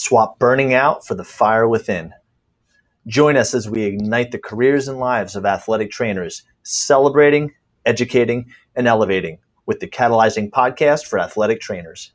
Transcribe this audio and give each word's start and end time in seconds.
Swap 0.00 0.38
burning 0.38 0.74
out 0.74 1.04
for 1.04 1.16
the 1.16 1.24
fire 1.24 1.66
within. 1.66 2.14
Join 3.08 3.36
us 3.36 3.52
as 3.52 3.68
we 3.68 3.82
ignite 3.82 4.30
the 4.30 4.38
careers 4.38 4.86
and 4.86 5.00
lives 5.00 5.34
of 5.34 5.44
athletic 5.44 5.90
trainers, 5.90 6.44
celebrating, 6.62 7.52
educating, 7.84 8.46
and 8.76 8.86
elevating 8.86 9.38
with 9.66 9.80
the 9.80 9.88
Catalyzing 9.88 10.50
Podcast 10.50 11.04
for 11.04 11.18
Athletic 11.18 11.60
Trainers. 11.60 12.12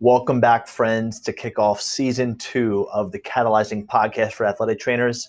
Welcome 0.00 0.38
back, 0.38 0.68
friends, 0.68 1.18
to 1.22 1.32
kick 1.32 1.58
off 1.58 1.80
season 1.80 2.38
two 2.38 2.86
of 2.92 3.10
the 3.10 3.18
Catalyzing 3.18 3.84
Podcast 3.86 4.30
for 4.30 4.46
Athletic 4.46 4.78
Trainers. 4.78 5.28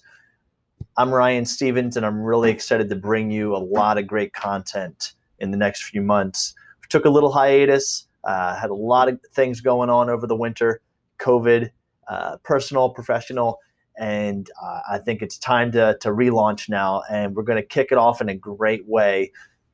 I'm 0.95 1.11
Ryan 1.11 1.47
Stevens, 1.47 1.97
and 1.97 2.05
I'm 2.05 2.21
really 2.21 2.51
excited 2.51 2.87
to 2.89 2.95
bring 2.95 3.31
you 3.31 3.55
a 3.55 3.57
lot 3.57 3.97
of 3.97 4.05
great 4.05 4.31
content 4.33 5.13
in 5.39 5.49
the 5.49 5.57
next 5.57 5.85
few 5.85 6.03
months. 6.03 6.53
We 6.83 6.87
took 6.87 7.05
a 7.05 7.09
little 7.09 7.31
hiatus, 7.31 8.05
uh, 8.25 8.57
had 8.57 8.69
a 8.69 8.75
lot 8.75 9.09
of 9.09 9.19
things 9.33 9.59
going 9.59 9.89
on 9.89 10.07
over 10.07 10.27
the 10.27 10.35
winter 10.35 10.81
COVID, 11.17 11.71
uh, 12.07 12.37
personal, 12.43 12.91
professional, 12.91 13.57
and 13.97 14.51
uh, 14.63 14.81
I 14.87 14.99
think 14.99 15.23
it's 15.23 15.39
time 15.39 15.71
to, 15.71 15.97
to 16.01 16.09
relaunch 16.09 16.69
now. 16.69 17.01
And 17.09 17.35
we're 17.35 17.41
going 17.41 17.59
to 17.59 17.67
kick 17.67 17.87
it 17.91 17.97
off 17.97 18.21
in 18.21 18.29
a 18.29 18.35
great 18.35 18.87
way, 18.87 19.31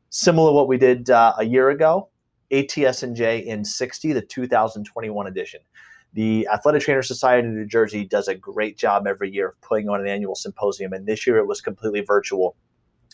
similar 0.10 0.52
to 0.52 0.54
what 0.54 0.70
we 0.70 0.78
did 0.78 1.10
uh, 1.10 1.34
a 1.38 1.44
year 1.44 1.70
ago 1.70 2.08
ATSNJ 2.52 3.46
in 3.46 3.66
60, 3.66 4.14
the 4.14 4.22
2021 4.22 5.28
edition. 5.28 5.62
The 6.14 6.48
Athletic 6.52 6.84
Trainer 6.84 7.02
Society 7.02 7.46
in 7.46 7.56
New 7.56 7.66
Jersey 7.66 8.06
does 8.06 8.28
a 8.28 8.36
great 8.36 8.78
job 8.78 9.06
every 9.06 9.30
year 9.30 9.50
of 9.50 9.62
putting 9.62 9.90
on 9.90 10.00
an 10.00 10.08
annual 10.08 10.36
symposium, 10.36 10.94
and 10.94 11.06
this 11.06 11.28
year 11.28 11.38
it 11.38 11.48
was 11.48 11.60
completely 11.60 12.02
virtual. 12.02 12.56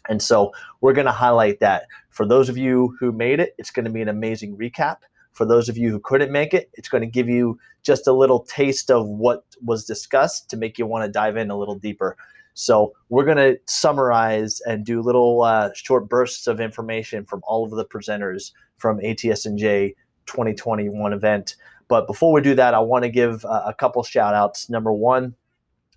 And 0.09 0.21
so 0.21 0.51
we're 0.81 0.93
going 0.93 1.05
to 1.05 1.11
highlight 1.11 1.59
that. 1.59 1.87
For 2.09 2.27
those 2.27 2.49
of 2.49 2.57
you 2.57 2.95
who 2.99 3.11
made 3.11 3.39
it, 3.39 3.55
it's 3.57 3.71
going 3.71 3.85
to 3.85 3.91
be 3.91 4.01
an 4.01 4.07
amazing 4.07 4.57
recap. 4.57 4.97
For 5.33 5.45
those 5.45 5.69
of 5.69 5.77
you 5.77 5.89
who 5.89 5.99
couldn't 5.99 6.31
make 6.31 6.53
it, 6.53 6.69
it's 6.73 6.89
going 6.89 7.01
to 7.01 7.07
give 7.07 7.29
you 7.29 7.57
just 7.83 8.07
a 8.07 8.13
little 8.13 8.43
taste 8.43 8.91
of 8.91 9.07
what 9.07 9.45
was 9.63 9.85
discussed 9.85 10.49
to 10.49 10.57
make 10.57 10.77
you 10.77 10.85
want 10.85 11.05
to 11.05 11.11
dive 11.11 11.37
in 11.37 11.49
a 11.49 11.57
little 11.57 11.75
deeper. 11.75 12.17
So 12.53 12.93
we're 13.09 13.25
going 13.25 13.37
to 13.37 13.59
summarize 13.65 14.59
and 14.61 14.85
do 14.85 15.01
little 15.01 15.41
uh, 15.41 15.69
short 15.73 16.09
bursts 16.09 16.47
of 16.47 16.59
information 16.59 17.25
from 17.25 17.41
all 17.45 17.63
of 17.63 17.71
the 17.71 17.85
presenters 17.85 18.51
from 18.81 18.99
ATSNJ 18.99 19.95
2021 20.25 21.13
event. 21.13 21.55
But 21.87 22.07
before 22.07 22.33
we 22.33 22.41
do 22.41 22.55
that, 22.55 22.73
I 22.73 22.79
want 22.79 23.03
to 23.03 23.09
give 23.09 23.45
uh, 23.45 23.63
a 23.65 23.73
couple 23.73 24.01
shout 24.03 24.33
outs. 24.33 24.69
Number 24.69 24.91
one, 24.91 25.35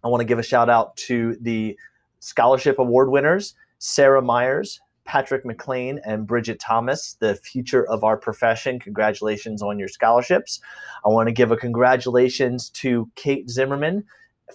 I 0.02 0.08
want 0.08 0.20
to 0.20 0.26
give 0.26 0.38
a 0.38 0.42
shout 0.42 0.68
out 0.68 0.96
to 0.98 1.36
the 1.40 1.78
scholarship 2.20 2.78
award 2.78 3.10
winners, 3.10 3.54
Sarah 3.78 4.22
Myers, 4.22 4.80
Patrick 5.04 5.44
McLean, 5.44 6.00
and 6.04 6.26
Bridget 6.26 6.58
Thomas, 6.58 7.14
the 7.20 7.34
future 7.34 7.86
of 7.88 8.04
our 8.04 8.16
profession. 8.16 8.80
Congratulations 8.80 9.62
on 9.62 9.78
your 9.78 9.88
scholarships. 9.88 10.60
I 11.04 11.08
want 11.08 11.28
to 11.28 11.32
give 11.32 11.52
a 11.52 11.56
congratulations 11.56 12.70
to 12.70 13.10
Kate 13.14 13.48
Zimmerman 13.48 14.04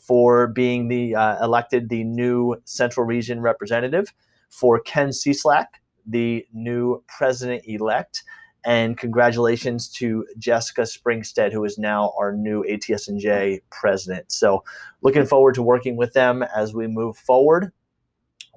for 0.01 0.47
being 0.47 0.87
the 0.87 1.15
uh, 1.15 1.43
elected 1.43 1.89
the 1.89 2.03
new 2.03 2.55
Central 2.65 3.05
Region 3.05 3.41
representative, 3.41 4.13
for 4.49 4.79
Ken 4.79 5.09
Cieslak, 5.09 5.67
the 6.09 6.45
new 6.53 7.03
president 7.07 7.63
elect. 7.65 8.23
And 8.65 8.97
congratulations 8.97 9.87
to 9.93 10.25
Jessica 10.37 10.81
Springstead, 10.81 11.53
who 11.53 11.63
is 11.63 11.77
now 11.77 12.13
our 12.19 12.33
new 12.33 12.63
ATSNJ 12.69 13.61
president. 13.69 14.31
So, 14.33 14.65
looking 15.01 15.25
forward 15.25 15.55
to 15.55 15.63
working 15.63 15.95
with 15.95 16.11
them 16.11 16.43
as 16.43 16.73
we 16.73 16.87
move 16.87 17.17
forward. 17.17 17.71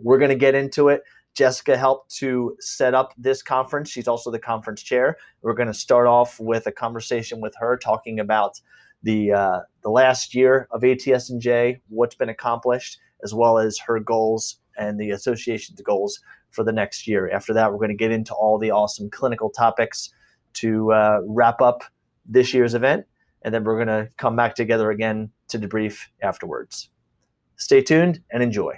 We're 0.00 0.18
going 0.18 0.30
to 0.30 0.36
get 0.36 0.56
into 0.56 0.88
it. 0.88 1.02
Jessica 1.34 1.76
helped 1.76 2.14
to 2.16 2.56
set 2.58 2.94
up 2.94 3.14
this 3.16 3.42
conference. 3.42 3.90
She's 3.90 4.08
also 4.08 4.30
the 4.30 4.40
conference 4.40 4.82
chair. 4.82 5.16
We're 5.42 5.54
going 5.54 5.68
to 5.68 5.74
start 5.74 6.06
off 6.08 6.38
with 6.40 6.66
a 6.66 6.72
conversation 6.72 7.40
with 7.40 7.54
her 7.58 7.76
talking 7.76 8.18
about 8.18 8.60
the 9.04 9.32
uh, 9.32 9.60
the 9.82 9.90
last 9.90 10.34
year 10.34 10.68
of 10.70 10.82
ATSNJ, 10.82 11.80
what's 11.88 12.14
been 12.14 12.28
accomplished, 12.28 12.98
as 13.22 13.32
well 13.32 13.58
as 13.58 13.78
her 13.78 14.00
goals 14.00 14.58
and 14.76 14.98
the 14.98 15.10
association's 15.10 15.80
goals 15.80 16.20
for 16.52 16.62
the 16.62 16.72
next 16.72 17.06
year. 17.06 17.30
After 17.30 17.52
that, 17.54 17.72
we're 17.72 17.78
going 17.78 17.88
to 17.88 17.96
get 17.96 18.12
into 18.12 18.34
all 18.34 18.58
the 18.58 18.70
awesome 18.70 19.10
clinical 19.10 19.50
topics 19.50 20.10
to 20.54 20.92
uh, 20.92 21.20
wrap 21.26 21.60
up 21.60 21.82
this 22.24 22.54
year's 22.54 22.74
event, 22.74 23.04
and 23.42 23.52
then 23.52 23.64
we're 23.64 23.82
going 23.84 23.88
to 23.88 24.08
come 24.16 24.36
back 24.36 24.54
together 24.54 24.90
again 24.90 25.30
to 25.48 25.58
debrief 25.58 26.06
afterwards. 26.22 26.88
Stay 27.56 27.82
tuned 27.82 28.20
and 28.30 28.42
enjoy. 28.42 28.74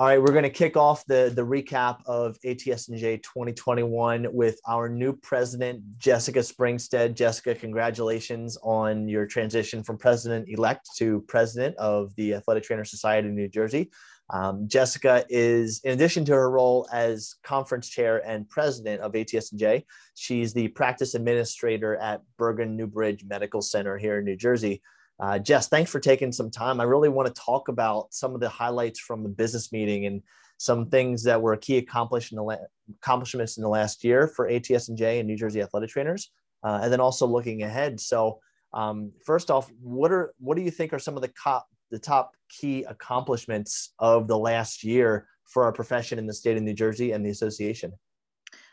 All 0.00 0.06
right, 0.06 0.22
we're 0.22 0.30
going 0.30 0.44
to 0.44 0.48
kick 0.48 0.76
off 0.76 1.04
the, 1.06 1.32
the 1.34 1.44
recap 1.44 2.02
of 2.06 2.38
ATSNJ 2.44 3.20
2021 3.20 4.28
with 4.32 4.60
our 4.68 4.88
new 4.88 5.12
president, 5.12 5.82
Jessica 5.98 6.38
Springstead. 6.38 7.16
Jessica, 7.16 7.52
congratulations 7.52 8.56
on 8.62 9.08
your 9.08 9.26
transition 9.26 9.82
from 9.82 9.98
president-elect 9.98 10.88
to 10.98 11.22
president 11.22 11.76
of 11.78 12.14
the 12.14 12.34
Athletic 12.34 12.62
Trainer 12.62 12.84
Society 12.84 13.26
of 13.26 13.34
New 13.34 13.48
Jersey. 13.48 13.90
Um, 14.30 14.68
Jessica 14.68 15.24
is, 15.28 15.80
in 15.82 15.94
addition 15.94 16.24
to 16.26 16.32
her 16.32 16.48
role 16.48 16.86
as 16.92 17.34
conference 17.42 17.88
chair 17.88 18.24
and 18.24 18.48
president 18.48 19.00
of 19.00 19.14
ATSNJ, 19.14 19.82
she's 20.14 20.52
the 20.52 20.68
practice 20.68 21.16
administrator 21.16 21.96
at 21.96 22.22
Bergen 22.36 22.76
Newbridge 22.76 23.24
Medical 23.24 23.62
Center 23.62 23.98
here 23.98 24.18
in 24.18 24.24
New 24.26 24.36
Jersey. 24.36 24.80
Uh, 25.20 25.38
Jess, 25.38 25.68
thanks 25.68 25.90
for 25.90 25.98
taking 25.98 26.30
some 26.30 26.50
time. 26.50 26.80
I 26.80 26.84
really 26.84 27.08
want 27.08 27.34
to 27.34 27.40
talk 27.42 27.68
about 27.68 28.14
some 28.14 28.34
of 28.34 28.40
the 28.40 28.48
highlights 28.48 29.00
from 29.00 29.22
the 29.22 29.28
business 29.28 29.72
meeting 29.72 30.06
and 30.06 30.22
some 30.58 30.90
things 30.90 31.24
that 31.24 31.40
were 31.40 31.56
key 31.56 31.78
accomplishments 31.78 32.32
in 32.32 32.36
the, 32.36 32.42
la- 32.42 32.66
accomplishments 33.02 33.56
in 33.56 33.62
the 33.62 33.68
last 33.68 34.04
year 34.04 34.28
for 34.28 34.48
ATSNJ 34.48 35.18
and 35.18 35.26
New 35.26 35.36
Jersey 35.36 35.60
athletic 35.60 35.90
trainers, 35.90 36.30
uh, 36.62 36.80
and 36.82 36.92
then 36.92 37.00
also 37.00 37.26
looking 37.26 37.62
ahead. 37.62 38.00
So, 38.00 38.40
um, 38.72 39.12
first 39.24 39.50
off, 39.50 39.70
what 39.80 40.12
are 40.12 40.34
what 40.38 40.56
do 40.56 40.62
you 40.62 40.70
think 40.70 40.92
are 40.92 40.98
some 40.98 41.16
of 41.16 41.22
the 41.22 41.32
top 41.42 41.66
the 41.90 41.98
top 41.98 42.32
key 42.50 42.84
accomplishments 42.84 43.94
of 43.98 44.28
the 44.28 44.38
last 44.38 44.84
year 44.84 45.26
for 45.46 45.64
our 45.64 45.72
profession 45.72 46.18
in 46.18 46.26
the 46.26 46.34
state 46.34 46.56
of 46.56 46.62
New 46.62 46.74
Jersey 46.74 47.12
and 47.12 47.24
the 47.24 47.30
association? 47.30 47.92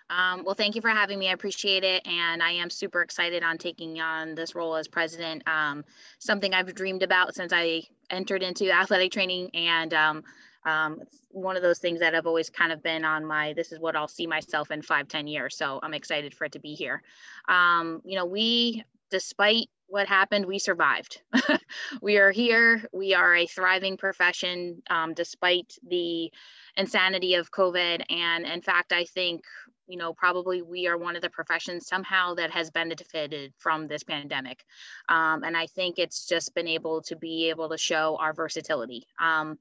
Um, 0.10 0.44
well, 0.44 0.56
thank 0.56 0.76
you 0.76 0.82
for 0.82 0.90
having 0.90 1.18
me. 1.18 1.30
I 1.30 1.34
appreciate 1.34 1.84
it. 1.84 2.06
And 2.08 2.44
I 2.44 2.52
am 2.52 2.70
super 2.70 3.02
excited 3.02 3.44
on 3.44 3.58
taking 3.58 4.00
on 4.00 4.36
this 4.36 4.56
role 4.56 4.76
as 4.76 4.88
president. 4.88 5.44
Um, 5.48 5.84
something 6.20 6.54
I've 6.54 6.74
dreamed 6.76 7.04
about 7.04 7.36
since 7.36 7.52
I 7.54 7.84
entered 8.10 8.44
into 8.44 8.72
athletic 8.72 9.12
training. 9.12 9.50
And 9.54 9.94
um, 9.94 10.24
um, 10.66 11.00
it's 11.02 11.20
one 11.32 11.56
of 11.56 11.64
those 11.64 11.80
things 11.80 12.00
that 12.00 12.14
I've 12.14 12.28
always 12.28 12.50
kind 12.50 12.72
of 12.72 12.84
been 12.84 13.04
on 13.04 13.26
my, 13.26 13.54
this 13.54 13.72
is 13.72 13.80
what 13.80 13.96
I'll 13.96 14.08
see 14.08 14.28
myself 14.28 14.72
in 14.72 14.82
five, 14.82 15.08
ten 15.08 15.28
years. 15.28 15.58
So 15.58 15.80
I'm 15.82 15.94
excited 15.94 16.34
for 16.36 16.46
it 16.46 16.52
to 16.54 16.60
be 16.60 16.76
here. 16.76 17.02
Um, 17.48 18.02
you 18.06 18.16
know, 18.16 18.26
we, 18.26 18.84
despite 19.10 19.68
what 19.88 20.08
happened, 20.08 20.46
we 20.46 20.60
survived. 20.60 21.22
we 22.02 22.18
are 22.18 22.32
here. 22.32 22.84
We 22.92 23.14
are 23.14 23.36
a 23.36 23.46
thriving 23.46 23.98
profession 23.98 24.82
um, 24.90 25.14
despite 25.14 25.76
the 25.88 26.32
insanity 26.76 27.36
of 27.36 27.52
COVID. 27.52 28.04
And 28.10 28.46
in 28.46 28.62
fact, 28.62 28.92
I 28.92 29.06
think 29.06 29.44
you 29.88 29.98
know, 29.98 30.14
probably 30.14 30.62
we 30.62 30.88
are 30.88 30.98
one 30.98 31.16
of 31.16 31.22
the 31.22 31.30
professions 31.30 31.88
somehow 31.88 32.34
that 32.36 32.52
has 32.52 32.72
benefited 32.72 33.54
from 33.58 33.88
this 33.88 34.04
pandemic. 34.04 34.64
Um, 35.10 35.44
and 35.44 35.56
I 35.56 35.68
think 35.68 36.00
it's 36.00 36.28
just 36.28 36.56
been 36.56 36.68
able 36.68 37.02
to 37.04 37.16
be 37.16 37.50
able 37.50 37.70
to 37.70 37.78
show 37.78 38.18
our 38.20 38.34
versatility. 38.34 39.06
Um, 39.20 39.58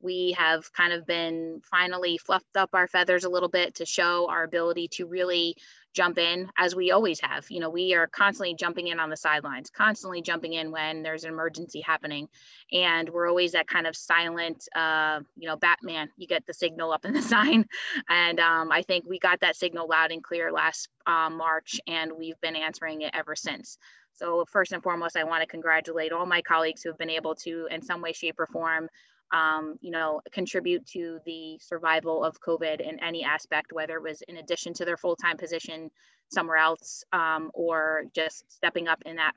we 0.00 0.32
have 0.38 0.72
kind 0.72 0.92
of 0.92 1.06
been 1.06 1.60
finally 1.68 2.18
fluffed 2.18 2.56
up 2.56 2.70
our 2.72 2.86
feathers 2.86 3.24
a 3.24 3.28
little 3.28 3.48
bit 3.48 3.74
to 3.76 3.86
show 3.86 4.28
our 4.30 4.44
ability 4.44 4.88
to 4.88 5.06
really 5.06 5.56
jump 5.94 6.18
in 6.18 6.48
as 6.56 6.74
we 6.74 6.90
always 6.90 7.20
have. 7.20 7.50
You 7.50 7.60
know, 7.60 7.70
we 7.70 7.94
are 7.94 8.06
constantly 8.06 8.54
jumping 8.54 8.88
in 8.88 9.00
on 9.00 9.10
the 9.10 9.16
sidelines, 9.16 9.70
constantly 9.70 10.22
jumping 10.22 10.52
in 10.52 10.70
when 10.70 11.02
there's 11.02 11.24
an 11.24 11.30
emergency 11.30 11.80
happening. 11.80 12.28
And 12.72 13.08
we're 13.08 13.28
always 13.28 13.52
that 13.52 13.66
kind 13.66 13.86
of 13.86 13.96
silent, 13.96 14.68
uh, 14.74 15.20
you 15.36 15.48
know, 15.48 15.56
Batman, 15.56 16.08
you 16.16 16.26
get 16.26 16.46
the 16.46 16.54
signal 16.54 16.92
up 16.92 17.04
in 17.04 17.12
the 17.12 17.22
sign. 17.34 17.66
And 18.08 18.40
um, 18.40 18.70
I 18.70 18.82
think 18.82 19.04
we 19.08 19.18
got 19.18 19.40
that 19.40 19.56
signal 19.56 19.88
loud 19.88 20.12
and 20.12 20.22
clear 20.22 20.52
last 20.52 20.88
um, 21.06 21.36
March, 21.36 21.80
and 21.86 22.12
we've 22.18 22.40
been 22.40 22.56
answering 22.56 23.02
it 23.02 23.10
ever 23.14 23.34
since. 23.34 23.78
So 24.12 24.44
first 24.50 24.72
and 24.72 24.82
foremost, 24.82 25.16
I 25.16 25.24
want 25.24 25.42
to 25.42 25.46
congratulate 25.46 26.12
all 26.12 26.26
my 26.26 26.42
colleagues 26.42 26.82
who 26.82 26.90
have 26.90 26.98
been 26.98 27.10
able 27.10 27.36
to, 27.36 27.68
in 27.70 27.82
some 27.82 28.02
way, 28.02 28.12
shape, 28.12 28.40
or 28.40 28.46
form, 28.46 28.88
um, 29.32 29.76
you 29.80 29.90
know, 29.90 30.20
contribute 30.32 30.86
to 30.86 31.18
the 31.26 31.58
survival 31.60 32.24
of 32.24 32.40
COVID 32.40 32.80
in 32.80 33.02
any 33.02 33.24
aspect, 33.24 33.72
whether 33.72 33.96
it 33.96 34.02
was 34.02 34.22
in 34.22 34.38
addition 34.38 34.72
to 34.74 34.84
their 34.84 34.96
full-time 34.96 35.36
position 35.36 35.90
somewhere 36.30 36.56
else 36.56 37.04
um, 37.12 37.50
or 37.54 38.04
just 38.14 38.44
stepping 38.52 38.88
up 38.88 39.02
in 39.06 39.16
that 39.16 39.32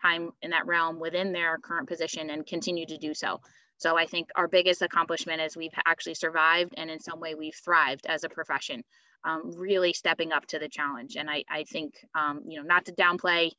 time 0.00 0.30
in 0.42 0.50
that 0.50 0.66
realm 0.66 0.98
within 0.98 1.32
their 1.32 1.58
current 1.58 1.88
position 1.88 2.30
and 2.30 2.46
continue 2.46 2.86
to 2.86 2.96
do 2.98 3.14
so. 3.14 3.40
So 3.76 3.96
I 3.96 4.06
think 4.06 4.28
our 4.36 4.48
biggest 4.48 4.82
accomplishment 4.82 5.42
is 5.42 5.56
we've 5.56 5.72
actually 5.84 6.14
survived 6.14 6.74
and 6.76 6.90
in 6.90 7.00
some 7.00 7.20
way 7.20 7.34
we've 7.34 7.54
thrived 7.64 8.06
as 8.06 8.24
a 8.24 8.28
profession, 8.28 8.84
um, 9.24 9.52
really 9.56 9.92
stepping 9.92 10.32
up 10.32 10.46
to 10.46 10.58
the 10.58 10.68
challenge. 10.68 11.16
And 11.16 11.28
I, 11.28 11.44
I 11.50 11.64
think, 11.64 11.94
um, 12.14 12.42
you 12.46 12.60
know, 12.60 12.66
not 12.66 12.84
to 12.86 12.92
downplay 12.92 13.50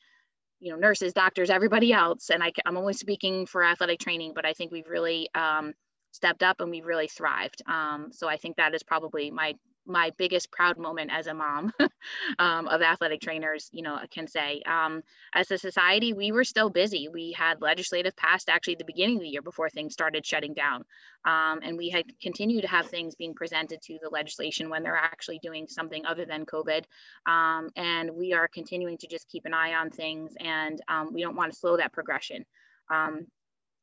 you 0.63 0.71
know 0.71 0.77
nurses 0.77 1.13
doctors 1.13 1.49
everybody 1.49 1.91
else 1.91 2.29
and 2.29 2.41
I, 2.41 2.51
am 2.65 2.77
only 2.77 2.93
speaking 2.93 3.45
for 3.45 3.63
athletic 3.63 3.99
training 3.99 4.31
but 4.33 4.45
i 4.45 4.53
think 4.53 4.71
we've 4.71 4.87
really 4.87 5.29
um, 5.35 5.73
stepped 6.11 6.43
up 6.43 6.61
and 6.61 6.69
we've 6.69 6.85
really 6.85 7.07
thrived. 7.07 7.61
Um, 7.67 8.09
so 8.11 8.27
i 8.27 8.37
think 8.37 8.55
that 8.55 8.73
is 8.73 8.81
probably 8.81 9.29
my 9.29 9.55
my 9.85 10.11
biggest 10.17 10.51
proud 10.51 10.77
moment 10.77 11.11
as 11.11 11.27
a 11.27 11.33
mom 11.33 11.71
um, 12.39 12.67
of 12.67 12.81
athletic 12.81 13.21
trainers, 13.21 13.69
you 13.71 13.81
know, 13.81 13.99
can 14.11 14.27
say. 14.27 14.61
Um, 14.65 15.01
as 15.33 15.51
a 15.51 15.57
society, 15.57 16.13
we 16.13 16.31
were 16.31 16.43
still 16.43 16.69
busy. 16.69 17.07
We 17.07 17.33
had 17.33 17.61
legislative 17.61 18.15
passed 18.15 18.49
actually 18.49 18.75
the 18.75 18.85
beginning 18.85 19.17
of 19.17 19.23
the 19.23 19.29
year 19.29 19.41
before 19.41 19.69
things 19.69 19.93
started 19.93 20.25
shutting 20.25 20.53
down. 20.53 20.83
Um, 21.25 21.59
and 21.63 21.77
we 21.77 21.89
had 21.89 22.05
continued 22.21 22.61
to 22.61 22.67
have 22.67 22.87
things 22.87 23.15
being 23.15 23.33
presented 23.33 23.81
to 23.83 23.97
the 24.01 24.09
legislation 24.09 24.69
when 24.69 24.83
they're 24.83 24.95
actually 24.95 25.39
doing 25.41 25.67
something 25.67 26.05
other 26.05 26.25
than 26.25 26.45
COVID. 26.45 26.83
Um, 27.25 27.69
and 27.75 28.11
we 28.11 28.33
are 28.33 28.47
continuing 28.47 28.97
to 28.99 29.07
just 29.07 29.29
keep 29.29 29.45
an 29.45 29.53
eye 29.53 29.73
on 29.73 29.89
things 29.89 30.33
and 30.39 30.81
um, 30.87 31.13
we 31.13 31.21
don't 31.21 31.35
want 31.35 31.51
to 31.51 31.57
slow 31.57 31.77
that 31.77 31.93
progression. 31.93 32.45
Um, 32.91 33.27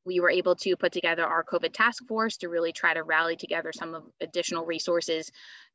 we 0.05 0.20
were 0.20 0.31
able 0.31 0.56
to 0.56 0.76
put 0.76 0.93
together 0.93 1.25
our 1.25 1.44
COVID 1.44 1.73
task 1.73 2.05
force 2.06 2.38
to 2.38 2.49
really 2.49 2.73
try 2.73 2.94
to 2.94 3.02
rally 3.02 3.37
together 3.37 3.73
some 3.73 3.94
of 3.94 4.05
additional 4.20 4.64
resources 4.64 5.31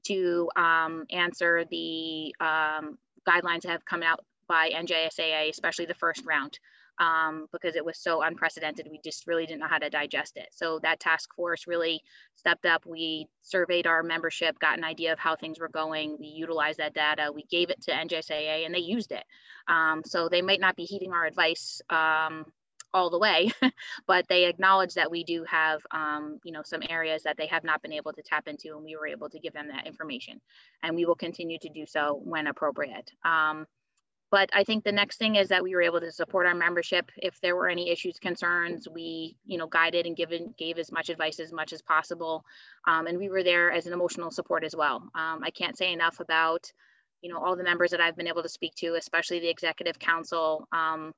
to 0.05 0.49
um, 0.55 1.05
answer 1.11 1.65
the 1.69 2.33
um, 2.39 2.97
guidelines 3.27 3.61
that 3.61 3.71
have 3.71 3.85
come 3.85 4.03
out 4.03 4.19
by 4.47 4.69
NJSAA, 4.69 5.49
especially 5.49 5.85
the 5.85 5.95
first 5.95 6.23
round, 6.25 6.59
um, 6.99 7.47
because 7.51 7.75
it 7.75 7.83
was 7.83 7.99
so 7.99 8.21
unprecedented. 8.21 8.87
We 8.89 8.99
just 9.03 9.27
really 9.27 9.45
didn't 9.45 9.59
know 9.59 9.67
how 9.67 9.79
to 9.79 9.89
digest 9.89 10.37
it. 10.37 10.47
So 10.51 10.79
that 10.83 10.99
task 10.99 11.29
force 11.35 11.67
really 11.67 12.01
stepped 12.35 12.65
up. 12.65 12.85
We 12.85 13.27
surveyed 13.41 13.87
our 13.87 14.03
membership, 14.03 14.59
got 14.59 14.77
an 14.77 14.83
idea 14.83 15.13
of 15.13 15.19
how 15.19 15.35
things 15.35 15.59
were 15.59 15.69
going. 15.69 16.17
We 16.19 16.27
utilized 16.27 16.79
that 16.79 16.93
data. 16.93 17.31
We 17.33 17.43
gave 17.49 17.69
it 17.69 17.81
to 17.83 17.91
NJSAA 17.91 18.65
and 18.65 18.73
they 18.73 18.79
used 18.79 19.11
it. 19.11 19.23
Um, 19.67 20.03
so 20.05 20.29
they 20.29 20.41
might 20.41 20.61
not 20.61 20.75
be 20.75 20.83
heeding 20.83 21.11
our 21.11 21.25
advice 21.25 21.81
um, 21.89 22.45
all 22.95 23.09
the 23.09 23.19
way, 23.19 23.51
but 24.07 24.25
they 24.29 24.45
acknowledge 24.45 24.93
that 24.93 25.11
we 25.11 25.25
do 25.25 25.43
have, 25.43 25.81
um, 25.91 26.39
you 26.45 26.53
know, 26.53 26.61
some 26.63 26.81
areas 26.89 27.23
that 27.23 27.35
they 27.35 27.45
have 27.45 27.65
not 27.65 27.81
been 27.81 27.91
able 27.91 28.13
to 28.13 28.23
tap 28.23 28.47
into, 28.47 28.73
and 28.73 28.85
we 28.85 28.95
were 28.95 29.05
able 29.05 29.29
to 29.29 29.37
give 29.37 29.51
them 29.51 29.67
that 29.67 29.85
information, 29.85 30.39
and 30.81 30.95
we 30.95 31.05
will 31.05 31.15
continue 31.15 31.59
to 31.59 31.69
do 31.69 31.85
so 31.85 32.21
when 32.23 32.47
appropriate. 32.47 33.11
Um, 33.25 33.67
but 34.31 34.49
I 34.53 34.63
think 34.63 34.85
the 34.85 34.93
next 34.93 35.17
thing 35.17 35.35
is 35.35 35.49
that 35.49 35.61
we 35.61 35.75
were 35.75 35.81
able 35.81 35.99
to 35.99 36.11
support 36.11 36.47
our 36.47 36.55
membership. 36.55 37.11
If 37.17 37.39
there 37.41 37.55
were 37.55 37.67
any 37.67 37.89
issues, 37.89 38.17
concerns, 38.17 38.87
we, 38.87 39.35
you 39.45 39.57
know, 39.57 39.67
guided 39.67 40.05
and 40.05 40.15
given 40.15 40.55
gave 40.57 40.79
as 40.79 40.89
much 40.89 41.09
advice 41.09 41.41
as 41.41 41.51
much 41.51 41.73
as 41.73 41.81
possible, 41.81 42.45
um, 42.87 43.07
and 43.07 43.17
we 43.17 43.29
were 43.29 43.43
there 43.43 43.73
as 43.73 43.87
an 43.87 43.93
emotional 43.93 44.31
support 44.31 44.63
as 44.63 44.75
well. 44.75 45.03
Um, 45.13 45.41
I 45.43 45.51
can't 45.51 45.77
say 45.77 45.91
enough 45.91 46.21
about, 46.21 46.71
you 47.21 47.29
know, 47.29 47.39
all 47.39 47.57
the 47.57 47.63
members 47.63 47.91
that 47.91 47.99
I've 47.99 48.15
been 48.15 48.27
able 48.27 48.43
to 48.43 48.49
speak 48.49 48.73
to, 48.75 48.95
especially 48.95 49.39
the 49.41 49.49
executive 49.49 49.99
council. 49.99 50.67
Um, 50.71 51.13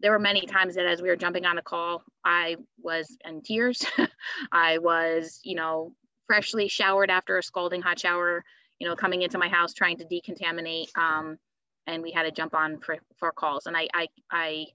there 0.00 0.12
were 0.12 0.18
many 0.18 0.46
times 0.46 0.74
that 0.74 0.86
as 0.86 1.02
we 1.02 1.08
were 1.08 1.16
jumping 1.16 1.44
on 1.44 1.58
a 1.58 1.62
call, 1.62 2.02
I 2.24 2.56
was 2.78 3.16
in 3.24 3.42
tears. 3.42 3.84
I 4.52 4.78
was, 4.78 5.40
you 5.44 5.56
know, 5.56 5.92
freshly 6.26 6.68
showered 6.68 7.10
after 7.10 7.38
a 7.38 7.42
scalding 7.42 7.82
hot 7.82 7.98
shower, 7.98 8.44
you 8.78 8.88
know, 8.88 8.96
coming 8.96 9.22
into 9.22 9.38
my 9.38 9.48
house 9.48 9.74
trying 9.74 9.98
to 9.98 10.04
decontaminate. 10.04 10.96
Um, 10.96 11.38
and 11.86 12.02
we 12.02 12.12
had 12.12 12.22
to 12.22 12.30
jump 12.30 12.54
on 12.54 12.78
for, 12.80 12.96
for 13.18 13.32
calls. 13.32 13.66
And 13.66 13.76
I, 13.76 13.88
I, 13.94 14.08
I 14.30 14.66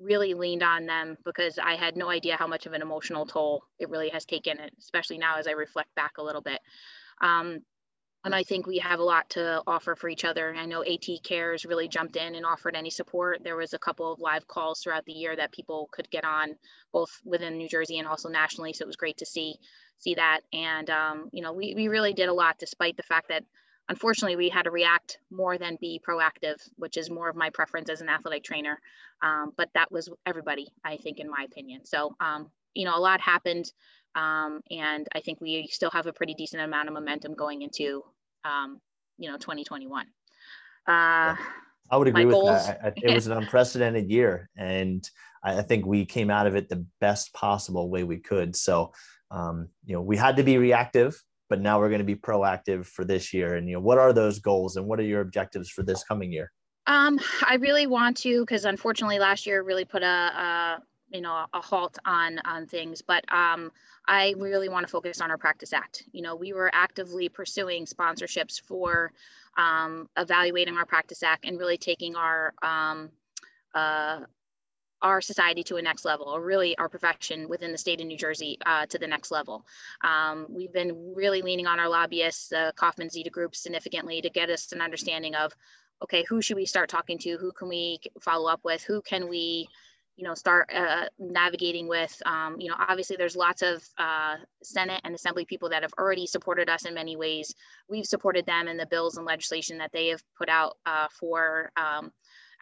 really 0.00 0.34
leaned 0.34 0.62
on 0.62 0.86
them 0.86 1.16
because 1.24 1.58
I 1.58 1.74
had 1.74 1.96
no 1.96 2.08
idea 2.08 2.36
how 2.36 2.46
much 2.46 2.66
of 2.66 2.72
an 2.72 2.82
emotional 2.82 3.26
toll 3.26 3.62
it 3.78 3.88
really 3.88 4.08
has 4.10 4.24
taken, 4.24 4.58
especially 4.78 5.18
now 5.18 5.36
as 5.38 5.46
I 5.46 5.52
reflect 5.52 5.94
back 5.94 6.12
a 6.18 6.22
little 6.22 6.42
bit. 6.42 6.60
Um, 7.20 7.60
and 8.24 8.34
I 8.34 8.44
think 8.44 8.66
we 8.66 8.78
have 8.78 9.00
a 9.00 9.04
lot 9.04 9.28
to 9.30 9.62
offer 9.66 9.96
for 9.96 10.08
each 10.08 10.24
other. 10.24 10.54
I 10.54 10.66
know 10.66 10.84
AT 10.84 11.06
Cares 11.24 11.64
really 11.64 11.88
jumped 11.88 12.16
in 12.16 12.36
and 12.36 12.46
offered 12.46 12.76
any 12.76 12.90
support. 12.90 13.42
There 13.42 13.56
was 13.56 13.74
a 13.74 13.78
couple 13.78 14.12
of 14.12 14.20
live 14.20 14.46
calls 14.46 14.80
throughout 14.80 15.04
the 15.06 15.12
year 15.12 15.34
that 15.34 15.52
people 15.52 15.88
could 15.92 16.08
get 16.10 16.24
on, 16.24 16.54
both 16.92 17.10
within 17.24 17.56
New 17.56 17.68
Jersey 17.68 17.98
and 17.98 18.06
also 18.06 18.28
nationally. 18.28 18.72
So 18.72 18.84
it 18.84 18.86
was 18.86 18.96
great 18.96 19.18
to 19.18 19.26
see 19.26 19.56
see 19.98 20.14
that. 20.14 20.40
And 20.52 20.88
um, 20.90 21.30
you 21.32 21.42
know, 21.42 21.52
we 21.52 21.74
we 21.74 21.88
really 21.88 22.12
did 22.12 22.28
a 22.28 22.34
lot, 22.34 22.58
despite 22.58 22.96
the 22.96 23.02
fact 23.02 23.28
that 23.28 23.44
unfortunately 23.88 24.36
we 24.36 24.48
had 24.48 24.64
to 24.64 24.70
react 24.70 25.18
more 25.30 25.58
than 25.58 25.76
be 25.80 26.00
proactive, 26.08 26.56
which 26.76 26.96
is 26.96 27.10
more 27.10 27.28
of 27.28 27.34
my 27.34 27.50
preference 27.50 27.90
as 27.90 28.00
an 28.00 28.08
athletic 28.08 28.44
trainer. 28.44 28.78
Um, 29.20 29.52
but 29.56 29.68
that 29.74 29.90
was 29.90 30.08
everybody, 30.26 30.72
I 30.84 30.96
think, 30.96 31.18
in 31.18 31.28
my 31.28 31.44
opinion. 31.44 31.84
So 31.84 32.14
um, 32.20 32.50
you 32.74 32.84
know, 32.84 32.96
a 32.96 33.00
lot 33.00 33.20
happened. 33.20 33.70
Um, 34.14 34.60
and 34.70 35.08
I 35.14 35.20
think 35.20 35.40
we 35.40 35.68
still 35.70 35.90
have 35.90 36.06
a 36.06 36.12
pretty 36.12 36.34
decent 36.34 36.62
amount 36.62 36.88
of 36.88 36.94
momentum 36.94 37.34
going 37.34 37.62
into, 37.62 38.02
um, 38.44 38.80
you 39.18 39.30
know, 39.30 39.36
2021. 39.36 40.06
Uh, 40.86 41.36
I 41.90 41.96
would 41.96 42.08
agree 42.08 42.24
with 42.24 42.34
goals, 42.34 42.66
that. 42.66 42.80
I, 42.82 42.88
I, 42.88 42.92
it 43.02 43.14
was 43.14 43.26
an 43.26 43.36
unprecedented 43.36 44.10
year, 44.10 44.48
and 44.56 45.08
I, 45.44 45.58
I, 45.58 45.62
think 45.62 45.86
we 45.86 46.04
came 46.04 46.30
out 46.30 46.46
of 46.46 46.56
it 46.56 46.68
the 46.68 46.84
best 47.00 47.32
possible 47.34 47.88
way 47.90 48.02
we 48.02 48.18
could. 48.18 48.56
So, 48.56 48.92
um, 49.30 49.68
you 49.84 49.94
know, 49.94 50.02
we 50.02 50.16
had 50.16 50.36
to 50.36 50.42
be 50.42 50.58
reactive, 50.58 51.22
but 51.48 51.60
now 51.60 51.78
we're 51.78 51.88
going 51.88 52.00
to 52.00 52.04
be 52.04 52.16
proactive 52.16 52.86
for 52.86 53.04
this 53.04 53.32
year. 53.32 53.56
And 53.56 53.68
you 53.68 53.74
know, 53.74 53.80
what 53.80 53.98
are 53.98 54.12
those 54.12 54.40
goals, 54.40 54.76
and 54.76 54.86
what 54.86 54.98
are 54.98 55.04
your 55.04 55.20
objectives 55.20 55.70
for 55.70 55.82
this 55.82 56.02
coming 56.02 56.32
year? 56.32 56.50
Um, 56.86 57.20
I 57.46 57.56
really 57.56 57.86
want 57.86 58.16
to, 58.18 58.40
because 58.40 58.64
unfortunately 58.64 59.18
last 59.18 59.46
year 59.46 59.62
really 59.62 59.84
put 59.84 60.02
a, 60.02 60.06
a 60.06 60.82
you 61.12 61.20
know 61.20 61.46
a 61.52 61.60
halt 61.60 61.98
on 62.04 62.40
on 62.44 62.66
things 62.66 63.02
but 63.02 63.24
um, 63.32 63.70
i 64.08 64.34
really 64.38 64.68
want 64.68 64.86
to 64.86 64.90
focus 64.90 65.20
on 65.20 65.30
our 65.30 65.38
practice 65.38 65.72
act 65.72 66.04
you 66.12 66.22
know 66.22 66.34
we 66.34 66.52
were 66.52 66.70
actively 66.72 67.28
pursuing 67.28 67.84
sponsorships 67.84 68.60
for 68.60 69.12
um, 69.56 70.08
evaluating 70.16 70.76
our 70.76 70.86
practice 70.86 71.22
act 71.22 71.44
and 71.44 71.58
really 71.58 71.76
taking 71.76 72.16
our 72.16 72.54
um, 72.62 73.10
uh, 73.74 74.20
our 75.02 75.20
society 75.20 75.62
to 75.64 75.76
a 75.76 75.82
next 75.82 76.04
level, 76.04 76.28
or 76.28 76.40
really 76.40 76.78
our 76.78 76.88
profession 76.88 77.48
within 77.48 77.72
the 77.72 77.78
state 77.78 78.00
of 78.00 78.06
New 78.06 78.16
Jersey 78.16 78.56
uh, 78.64 78.86
to 78.86 78.98
the 78.98 79.06
next 79.06 79.30
level. 79.30 79.66
Um, 80.02 80.46
we've 80.48 80.72
been 80.72 81.12
really 81.14 81.42
leaning 81.42 81.66
on 81.66 81.80
our 81.80 81.88
lobbyists, 81.88 82.48
the 82.48 82.72
Kaufman 82.76 83.10
Zita 83.10 83.28
Group, 83.30 83.56
significantly 83.56 84.22
to 84.22 84.30
get 84.30 84.48
us 84.48 84.70
an 84.72 84.80
understanding 84.80 85.34
of, 85.34 85.52
okay, 86.04 86.24
who 86.28 86.40
should 86.40 86.56
we 86.56 86.66
start 86.66 86.88
talking 86.88 87.18
to? 87.18 87.36
Who 87.36 87.52
can 87.52 87.68
we 87.68 87.98
follow 88.20 88.48
up 88.48 88.60
with? 88.62 88.84
Who 88.84 89.02
can 89.02 89.28
we 89.28 89.68
you 90.16 90.24
know, 90.24 90.34
start 90.34 90.70
uh, 90.74 91.06
navigating 91.18 91.88
with. 91.88 92.14
Um, 92.26 92.56
you 92.58 92.68
know, 92.68 92.76
obviously 92.78 93.16
there's 93.16 93.36
lots 93.36 93.62
of 93.62 93.82
uh, 93.98 94.36
Senate 94.62 95.00
and 95.04 95.14
Assembly 95.14 95.44
people 95.44 95.68
that 95.70 95.82
have 95.82 95.92
already 95.98 96.26
supported 96.26 96.68
us 96.68 96.84
in 96.84 96.94
many 96.94 97.16
ways. 97.16 97.54
We've 97.88 98.06
supported 98.06 98.46
them 98.46 98.68
in 98.68 98.76
the 98.76 98.86
bills 98.86 99.16
and 99.16 99.26
legislation 99.26 99.78
that 99.78 99.90
they 99.92 100.08
have 100.08 100.22
put 100.36 100.48
out 100.48 100.76
uh, 100.84 101.08
for 101.18 101.72
um, 101.76 102.12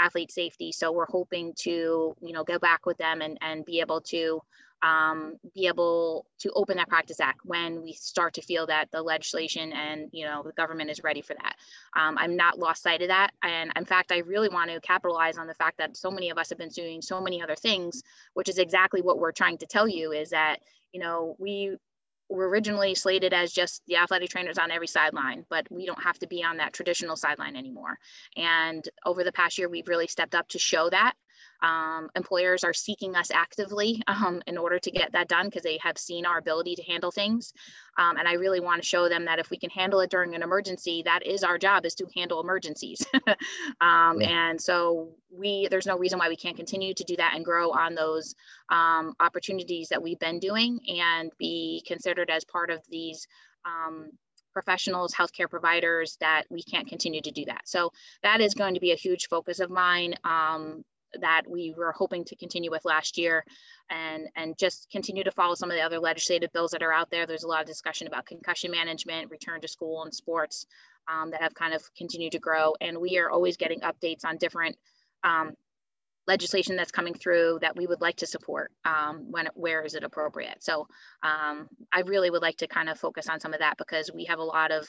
athlete 0.00 0.32
safety. 0.32 0.72
So 0.72 0.92
we're 0.92 1.06
hoping 1.06 1.52
to, 1.60 2.16
you 2.20 2.32
know, 2.32 2.44
go 2.44 2.58
back 2.58 2.86
with 2.86 2.98
them 2.98 3.20
and, 3.20 3.38
and 3.40 3.64
be 3.64 3.80
able 3.80 4.00
to 4.02 4.40
um, 4.82 5.36
be 5.54 5.66
able 5.66 6.26
to 6.38 6.50
open 6.52 6.78
that 6.78 6.88
practice 6.88 7.20
act 7.20 7.40
when 7.44 7.82
we 7.82 7.92
start 7.92 8.34
to 8.34 8.42
feel 8.42 8.66
that 8.66 8.90
the 8.92 9.02
legislation 9.02 9.72
and 9.72 10.08
you 10.12 10.24
know 10.24 10.42
the 10.42 10.52
government 10.52 10.90
is 10.90 11.02
ready 11.04 11.20
for 11.20 11.34
that 11.34 11.56
um, 12.00 12.16
i'm 12.18 12.34
not 12.34 12.58
lost 12.58 12.82
sight 12.82 13.02
of 13.02 13.08
that 13.08 13.30
and 13.42 13.70
in 13.76 13.84
fact 13.84 14.10
i 14.10 14.18
really 14.18 14.48
want 14.48 14.70
to 14.70 14.80
capitalize 14.80 15.36
on 15.36 15.46
the 15.46 15.54
fact 15.54 15.76
that 15.78 15.96
so 15.96 16.10
many 16.10 16.30
of 16.30 16.38
us 16.38 16.48
have 16.48 16.58
been 16.58 16.70
doing 16.70 17.02
so 17.02 17.20
many 17.20 17.42
other 17.42 17.56
things 17.56 18.02
which 18.34 18.48
is 18.48 18.58
exactly 18.58 19.02
what 19.02 19.18
we're 19.18 19.32
trying 19.32 19.58
to 19.58 19.66
tell 19.66 19.86
you 19.86 20.12
is 20.12 20.30
that 20.30 20.60
you 20.92 21.00
know 21.00 21.36
we 21.38 21.76
were 22.30 22.48
originally 22.48 22.94
slated 22.94 23.34
as 23.34 23.52
just 23.52 23.82
the 23.86 23.96
athletic 23.96 24.30
trainers 24.30 24.58
on 24.58 24.70
every 24.70 24.86
sideline, 24.86 25.44
but 25.50 25.66
we 25.70 25.84
don't 25.84 26.02
have 26.02 26.18
to 26.20 26.28
be 26.28 26.42
on 26.44 26.58
that 26.58 26.72
traditional 26.72 27.16
sideline 27.16 27.56
anymore. 27.56 27.98
And 28.36 28.88
over 29.04 29.24
the 29.24 29.32
past 29.32 29.58
year, 29.58 29.68
we've 29.68 29.88
really 29.88 30.06
stepped 30.06 30.34
up 30.34 30.48
to 30.48 30.58
show 30.58 30.88
that. 30.90 31.14
Um, 31.62 32.08
employers 32.16 32.64
are 32.64 32.72
seeking 32.72 33.16
us 33.16 33.30
actively 33.30 34.02
um, 34.06 34.42
in 34.46 34.56
order 34.56 34.78
to 34.78 34.90
get 34.90 35.12
that 35.12 35.28
done 35.28 35.46
because 35.46 35.62
they 35.62 35.78
have 35.82 35.98
seen 35.98 36.26
our 36.26 36.38
ability 36.38 36.74
to 36.76 36.82
handle 36.82 37.10
things. 37.10 37.52
Um, 37.98 38.16
and 38.16 38.26
I 38.26 38.34
really 38.34 38.60
want 38.60 38.82
to 38.82 38.88
show 38.88 39.08
them 39.08 39.24
that 39.26 39.38
if 39.38 39.50
we 39.50 39.58
can 39.58 39.70
handle 39.70 40.00
it 40.00 40.10
during 40.10 40.34
an 40.34 40.42
emergency, 40.42 41.02
that 41.04 41.26
is 41.26 41.42
our 41.44 41.58
job 41.58 41.84
is 41.84 41.94
to 41.96 42.06
handle 42.14 42.40
emergencies. 42.40 43.04
Um. 43.80 44.20
And 44.22 44.60
so 44.60 45.10
we 45.30 45.68
there's 45.70 45.86
no 45.86 45.96
reason 45.96 46.18
why 46.18 46.28
we 46.28 46.36
can't 46.36 46.56
continue 46.56 46.92
to 46.94 47.04
do 47.04 47.16
that 47.16 47.32
and 47.34 47.44
grow 47.44 47.70
on 47.70 47.94
those 47.94 48.34
um, 48.70 49.14
opportunities 49.20 49.88
that 49.88 50.02
we've 50.02 50.18
been 50.18 50.38
doing 50.38 50.80
and 50.88 51.30
be 51.38 51.82
considered 51.86 52.30
as 52.30 52.44
part 52.44 52.70
of 52.70 52.80
these 52.90 53.26
um, 53.64 54.10
professionals, 54.52 55.14
healthcare 55.14 55.48
providers, 55.48 56.16
that 56.20 56.44
we 56.50 56.62
can't 56.62 56.88
continue 56.88 57.20
to 57.22 57.30
do 57.30 57.44
that. 57.46 57.62
So 57.64 57.92
that 58.22 58.40
is 58.40 58.54
going 58.54 58.74
to 58.74 58.80
be 58.80 58.92
a 58.92 58.96
huge 58.96 59.28
focus 59.28 59.60
of 59.60 59.70
mine. 59.70 60.14
Um, 60.24 60.84
that 61.20 61.42
we 61.48 61.74
were 61.76 61.92
hoping 61.92 62.24
to 62.24 62.36
continue 62.36 62.70
with 62.70 62.84
last 62.84 63.18
year 63.18 63.44
and 63.90 64.28
and 64.36 64.56
just 64.58 64.88
continue 64.90 65.24
to 65.24 65.30
follow 65.30 65.54
some 65.54 65.70
of 65.70 65.76
the 65.76 65.82
other 65.82 65.98
legislative 65.98 66.52
bills 66.52 66.70
that 66.70 66.82
are 66.82 66.92
out 66.92 67.10
there. 67.10 67.26
There's 67.26 67.44
a 67.44 67.48
lot 67.48 67.60
of 67.60 67.66
discussion 67.66 68.06
about 68.06 68.26
concussion 68.26 68.70
management 68.70 69.30
return 69.30 69.60
to 69.60 69.68
school 69.68 70.02
and 70.04 70.14
sports 70.14 70.66
um, 71.08 71.30
that 71.30 71.42
have 71.42 71.54
kind 71.54 71.74
of 71.74 71.82
continued 71.94 72.32
to 72.32 72.38
grow. 72.38 72.74
And 72.80 72.98
we 72.98 73.18
are 73.18 73.30
always 73.30 73.56
getting 73.56 73.80
updates 73.80 74.24
on 74.24 74.36
different 74.36 74.76
um, 75.24 75.54
legislation 76.26 76.76
that's 76.76 76.92
coming 76.92 77.14
through 77.14 77.58
that 77.60 77.76
we 77.76 77.86
would 77.86 78.00
like 78.00 78.16
to 78.16 78.26
support 78.26 78.70
um, 78.84 79.26
when 79.30 79.48
where 79.54 79.82
is 79.82 79.94
it 79.94 80.04
appropriate? 80.04 80.62
So 80.62 80.86
um, 81.22 81.68
i 81.92 82.00
really 82.00 82.30
would 82.30 82.42
like 82.42 82.58
to 82.58 82.66
kind 82.66 82.88
of 82.88 82.98
focus 82.98 83.28
on 83.28 83.40
some 83.40 83.52
of 83.52 83.60
that 83.60 83.76
because 83.78 84.10
we 84.14 84.24
have 84.26 84.38
a 84.38 84.44
lot 84.44 84.70
of 84.70 84.86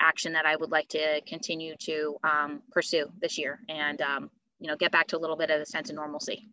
action 0.00 0.32
that 0.32 0.44
i 0.44 0.56
would 0.56 0.70
like 0.70 0.88
to 0.88 1.20
continue 1.26 1.74
to 1.78 2.16
um, 2.22 2.62
pursue 2.70 3.06
this 3.20 3.38
year. 3.38 3.60
And 3.68 4.00
um, 4.00 4.30
you 4.64 4.70
know 4.70 4.76
get 4.76 4.90
back 4.90 5.06
to 5.08 5.16
a 5.18 5.20
little 5.20 5.36
bit 5.36 5.50
of 5.50 5.60
a 5.60 5.66
sense 5.66 5.90
of 5.90 5.96
normalcy. 5.96 6.48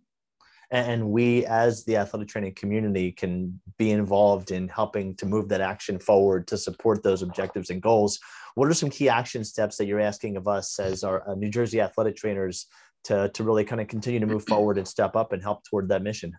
And 0.70 1.10
we 1.10 1.46
as 1.46 1.86
the 1.86 1.96
athletic 1.96 2.28
training 2.28 2.56
community 2.56 3.14
can 3.14 3.60
be 3.78 3.92
involved 3.92 4.52
in 4.52 4.68
helping 4.68 5.16
to 5.16 5.26
move 5.26 5.48
that 5.50 5.62
action 5.62 5.98
forward 5.98 6.46
to 6.48 6.58
support 6.58 7.04
those 7.04 7.22
objectives 7.22 7.70
and 7.70 7.82
goals. 7.82 8.20
What 8.56 8.68
are 8.68 8.74
some 8.74 8.90
key 8.90 9.08
action 9.08 9.46
steps 9.46 9.78
that 9.78 9.86
you're 9.86 10.02
asking 10.02 10.36
of 10.36 10.48
us 10.48 10.78
as 10.78 11.06
our 11.06 11.28
uh, 11.28 11.36
new 11.36 11.50
jersey 11.50 11.80
athletic 11.80 12.18
trainers 12.18 12.68
to, 13.06 13.30
to 13.34 13.44
really 13.46 13.64
kind 13.64 13.80
of 13.80 13.88
continue 13.88 14.20
to 14.20 14.28
move 14.28 14.46
forward 14.46 14.78
and 14.78 14.88
step 14.88 15.16
up 15.16 15.32
and 15.32 15.42
help 15.42 15.64
toward 15.64 15.88
that 15.90 16.04
mission 16.04 16.34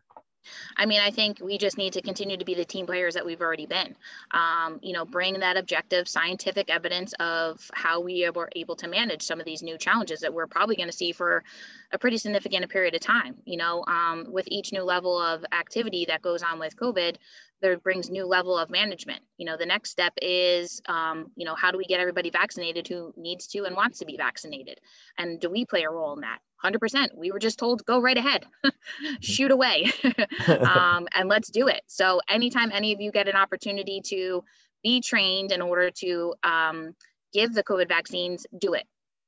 I 0.77 0.87
mean, 0.87 1.01
I 1.01 1.11
think 1.11 1.39
we 1.41 1.59
just 1.59 1.79
need 1.79 1.93
to 1.95 2.03
continue 2.03 2.37
to 2.37 2.45
be 2.45 2.55
the 2.55 2.65
team 2.65 2.87
players 2.87 3.15
that 3.15 3.25
we've 3.25 3.41
already 3.41 3.67
been. 3.67 3.97
Um, 4.33 4.79
you 4.83 4.93
know, 4.93 5.05
bring 5.05 5.41
that 5.41 5.57
objective 5.57 6.09
scientific 6.09 6.71
evidence 6.71 7.13
of 7.21 7.71
how 7.75 8.01
we 8.01 8.29
were 8.31 8.51
able 8.57 8.77
to 8.77 8.89
manage 8.89 9.23
some 9.23 9.41
of 9.41 9.47
these 9.47 9.63
new 9.63 9.79
challenges 9.79 10.21
that 10.21 10.33
we're 10.33 10.47
probably 10.47 10.77
going 10.77 10.89
to 10.89 10.97
see 10.97 11.13
for 11.13 11.45
a 11.93 11.99
pretty 11.99 12.19
significant 12.19 12.69
period 12.71 12.95
of 12.95 13.01
time. 13.01 13.37
You 13.45 13.59
know, 13.59 13.85
um, 13.87 14.27
with 14.31 14.47
each 14.49 14.73
new 14.73 14.83
level 14.83 15.19
of 15.19 15.45
activity 15.53 16.05
that 16.07 16.23
goes 16.23 16.43
on 16.43 16.59
with 16.59 16.77
COVID, 16.77 17.17
there 17.61 17.79
brings 17.79 18.11
new 18.11 18.27
level 18.27 18.59
of 18.59 18.71
management. 18.71 19.23
You 19.39 19.47
know, 19.47 19.57
the 19.57 19.67
next 19.67 19.91
step 19.91 20.13
is, 20.21 20.83
um, 20.87 21.31
you 21.37 21.47
know, 21.47 21.55
how 21.55 21.71
do 21.71 21.79
we 21.79 21.85
get 21.85 22.01
everybody 22.01 22.29
vaccinated 22.29 22.89
who 22.89 23.15
needs 23.17 23.47
to 23.49 23.65
and 23.65 23.77
wants 23.77 24.01
to 24.01 24.05
be 24.05 24.17
vaccinated? 24.17 24.81
And 25.17 25.41
do 25.41 25.49
we 25.49 25.65
play 25.65 25.85
a 25.85 25.91
role 25.91 26.13
in 26.15 26.21
that? 26.21 26.41
100%. 26.65 27.09
We 27.17 27.31
were 27.31 27.39
just 27.39 27.59
told, 27.59 27.85
go 27.85 28.01
right 28.01 28.17
ahead, 28.17 28.47
shoot 29.21 29.51
away, 29.51 29.91
um, 30.49 31.09
and 31.15 31.29
let's 31.29 31.51
do 31.51 31.69
it. 31.69 31.83
So, 31.87 32.21
anytime 32.29 32.71
any 32.73 32.93
of 32.93 33.01
you 33.01 33.11
get 33.13 33.29
an 33.29 33.37
opportunity 33.37 34.01
to 34.07 34.45
be 34.83 35.01
trained 35.01 35.53
in 35.53 35.63
order 35.63 35.91
to 35.91 36.35
um, 36.43 36.95
give 37.33 37.55
the 37.55 37.65
COVID 37.65 37.89
vaccines, 37.89 38.47
do 38.59 38.75
it. 38.75 38.85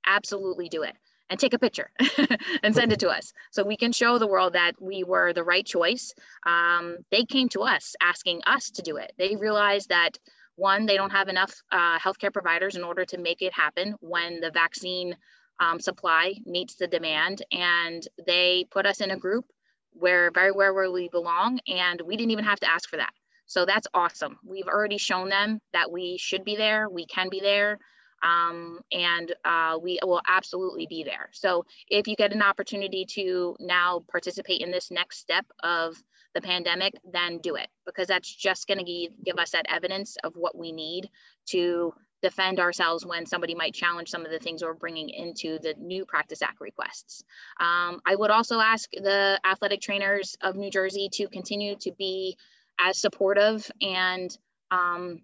Absolutely 0.07 0.69
do 0.69 0.83
it. 0.83 0.95
And 1.31 1.41
take 1.41 1.55
a 1.55 1.59
picture 1.59 1.91
and 2.63 2.75
send 2.75 2.93
it 2.93 3.01
to 3.01 3.09
us 3.09 3.33
so 3.51 3.65
we 3.65 3.79
can 3.79 3.93
show 3.93 4.19
the 4.19 4.27
world 4.27 4.53
that 4.53 4.75
we 4.79 5.05
were 5.05 5.33
the 5.33 5.43
right 5.43 5.65
choice. 5.65 6.13
Um, 6.45 6.99
they 7.11 7.25
came 7.25 7.49
to 7.51 7.63
us 7.63 7.97
asking 8.03 8.43
us 8.47 8.71
to 8.73 8.83
do 8.83 8.99
it. 8.99 9.13
They 9.17 9.35
realized 9.35 9.89
that 9.89 10.19
one, 10.57 10.85
they 10.85 10.97
don't 10.97 11.11
have 11.11 11.29
enough 11.29 11.55
uh, 11.73 11.99
healthcare 11.99 12.33
providers 12.33 12.77
in 12.77 12.85
order 12.85 13.07
to 13.07 13.19
make 13.19 13.41
it 13.41 13.55
happen 13.55 13.95
when 14.01 14.41
the 14.41 14.51
vaccine 14.51 15.17
um, 15.61 15.81
supply 15.81 16.35
meets 16.45 16.77
the 16.77 16.87
demand 16.87 17.43
and 17.53 18.07
they 18.27 18.67
put 18.71 18.87
us 18.87 19.01
in 19.01 19.11
a 19.11 19.17
group 19.17 19.47
where 19.93 20.31
very 20.33 20.51
where 20.51 20.91
we 20.91 21.09
belong 21.09 21.61
and 21.69 22.01
we 22.01 22.17
didn't 22.17 22.33
even 22.33 22.45
have 22.45 22.61
to 22.61 22.71
ask 22.71 22.89
for 22.89 22.97
that. 22.97 23.13
So 23.47 23.65
that's 23.65 23.87
awesome. 23.95 24.39
We've 24.45 24.67
already 24.67 24.99
shown 24.99 25.29
them 25.29 25.61
that 25.73 25.91
we 25.91 26.17
should 26.19 26.45
be 26.45 26.57
there 26.57 26.89
we 26.89 27.07
can 27.07 27.29
be 27.29 27.41
there 27.41 27.79
um, 28.23 28.81
and 28.91 29.35
uh, 29.45 29.79
we 29.81 29.99
will 30.03 30.23
absolutely 30.27 30.87
be 30.87 31.05
there. 31.05 31.29
So 31.33 31.67
if 31.89 32.09
you 32.09 32.17
get 32.17 32.33
an 32.33 32.43
opportunity 32.43 33.05
to 33.11 33.55
now 33.61 34.03
participate 34.11 34.63
in 34.63 34.71
this 34.71 34.91
next 34.91 35.19
step 35.19 35.45
of 35.63 36.03
the 36.35 36.41
pandemic 36.41 36.95
then 37.13 37.39
do 37.39 37.55
it 37.55 37.69
because 37.87 38.09
that's 38.09 38.35
just 38.35 38.67
going 38.67 38.85
to 38.85 39.09
give 39.25 39.39
us 39.39 39.53
that 39.53 39.67
evidence 39.69 40.17
of 40.25 40.35
what 40.35 40.59
we 40.59 40.73
need 40.73 41.09
to 41.47 41.95
defend 42.25 42.59
ourselves 42.59 43.05
when 43.05 43.27
somebody 43.27 43.55
might 43.55 43.75
challenge 43.75 44.09
some 44.09 44.25
of 44.25 44.31
the 44.31 44.39
things 44.39 44.63
we're 44.63 44.73
bringing 44.73 45.11
into 45.11 45.59
the 45.59 45.75
new 45.79 46.07
Practice 46.07 46.41
Act 46.41 46.59
requests. 46.59 47.23
Um, 47.61 48.01
I 48.07 48.15
would 48.17 48.31
also 48.31 48.61
ask 48.61 48.91
the 48.91 49.39
athletic 49.45 49.83
trainers 49.83 50.35
of 50.41 50.57
New 50.57 50.71
Jersey 50.71 51.11
to 51.13 51.29
continue 51.29 51.77
to 51.81 51.93
be 51.93 52.39
as 52.81 52.97
supportive 52.99 53.71
and 53.83 54.35
um, 54.71 55.21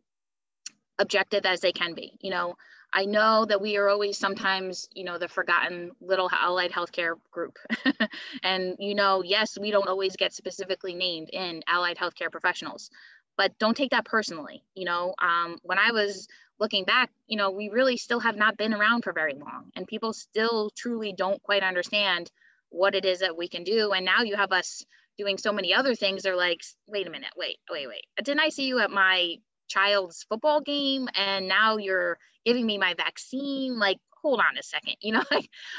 objective 0.98 1.46
as 1.46 1.60
they 1.60 1.72
can 1.72 1.94
be. 1.94 2.18
You 2.20 2.32
know, 2.32 2.56
I 2.92 3.06
know 3.06 3.46
that 3.46 3.62
we 3.62 3.78
are 3.78 3.88
always 3.88 4.18
sometimes, 4.18 4.86
you 4.92 5.04
know, 5.04 5.16
the 5.16 5.28
forgotten 5.28 5.92
little 6.02 6.28
allied 6.30 6.70
healthcare 6.70 7.14
group. 7.30 7.56
and, 8.42 8.76
you 8.78 8.94
know, 8.94 9.22
yes, 9.24 9.56
we 9.58 9.70
don't 9.70 9.88
always 9.88 10.16
get 10.16 10.34
specifically 10.34 10.94
named 10.94 11.30
in 11.32 11.62
allied 11.66 11.96
healthcare 11.96 12.30
professionals, 12.30 12.90
but 13.38 13.58
don't 13.58 13.76
take 13.76 13.92
that 13.92 14.04
personally. 14.04 14.62
You 14.74 14.84
know, 14.84 15.14
um, 15.22 15.56
when 15.62 15.78
I 15.78 15.92
was 15.92 16.28
looking 16.60 16.84
back, 16.84 17.10
you 17.26 17.36
know, 17.36 17.50
we 17.50 17.70
really 17.70 17.96
still 17.96 18.20
have 18.20 18.36
not 18.36 18.56
been 18.56 18.74
around 18.74 19.02
for 19.02 19.12
very 19.12 19.34
long 19.34 19.70
and 19.74 19.86
people 19.86 20.12
still 20.12 20.70
truly 20.76 21.12
don't 21.16 21.42
quite 21.42 21.62
understand 21.62 22.30
what 22.68 22.94
it 22.94 23.04
is 23.04 23.20
that 23.20 23.36
we 23.36 23.48
can 23.48 23.64
do. 23.64 23.92
And 23.92 24.04
now 24.04 24.22
you 24.22 24.36
have 24.36 24.52
us 24.52 24.84
doing 25.18 25.38
so 25.38 25.52
many 25.52 25.74
other 25.74 25.94
things. 25.94 26.22
They're 26.22 26.36
like, 26.36 26.60
wait 26.86 27.06
a 27.06 27.10
minute, 27.10 27.32
wait, 27.36 27.58
wait, 27.70 27.88
wait. 27.88 28.04
Didn't 28.22 28.40
I 28.40 28.50
see 28.50 28.66
you 28.66 28.78
at 28.78 28.90
my 28.90 29.36
child's 29.68 30.24
football 30.28 30.60
game 30.60 31.08
and 31.14 31.48
now 31.48 31.78
you're 31.78 32.18
giving 32.44 32.66
me 32.66 32.78
my 32.78 32.94
vaccine? 32.94 33.78
Like, 33.78 33.98
hold 34.22 34.40
on 34.40 34.58
a 34.58 34.62
second. 34.62 34.96
You 35.00 35.14
know, 35.14 35.24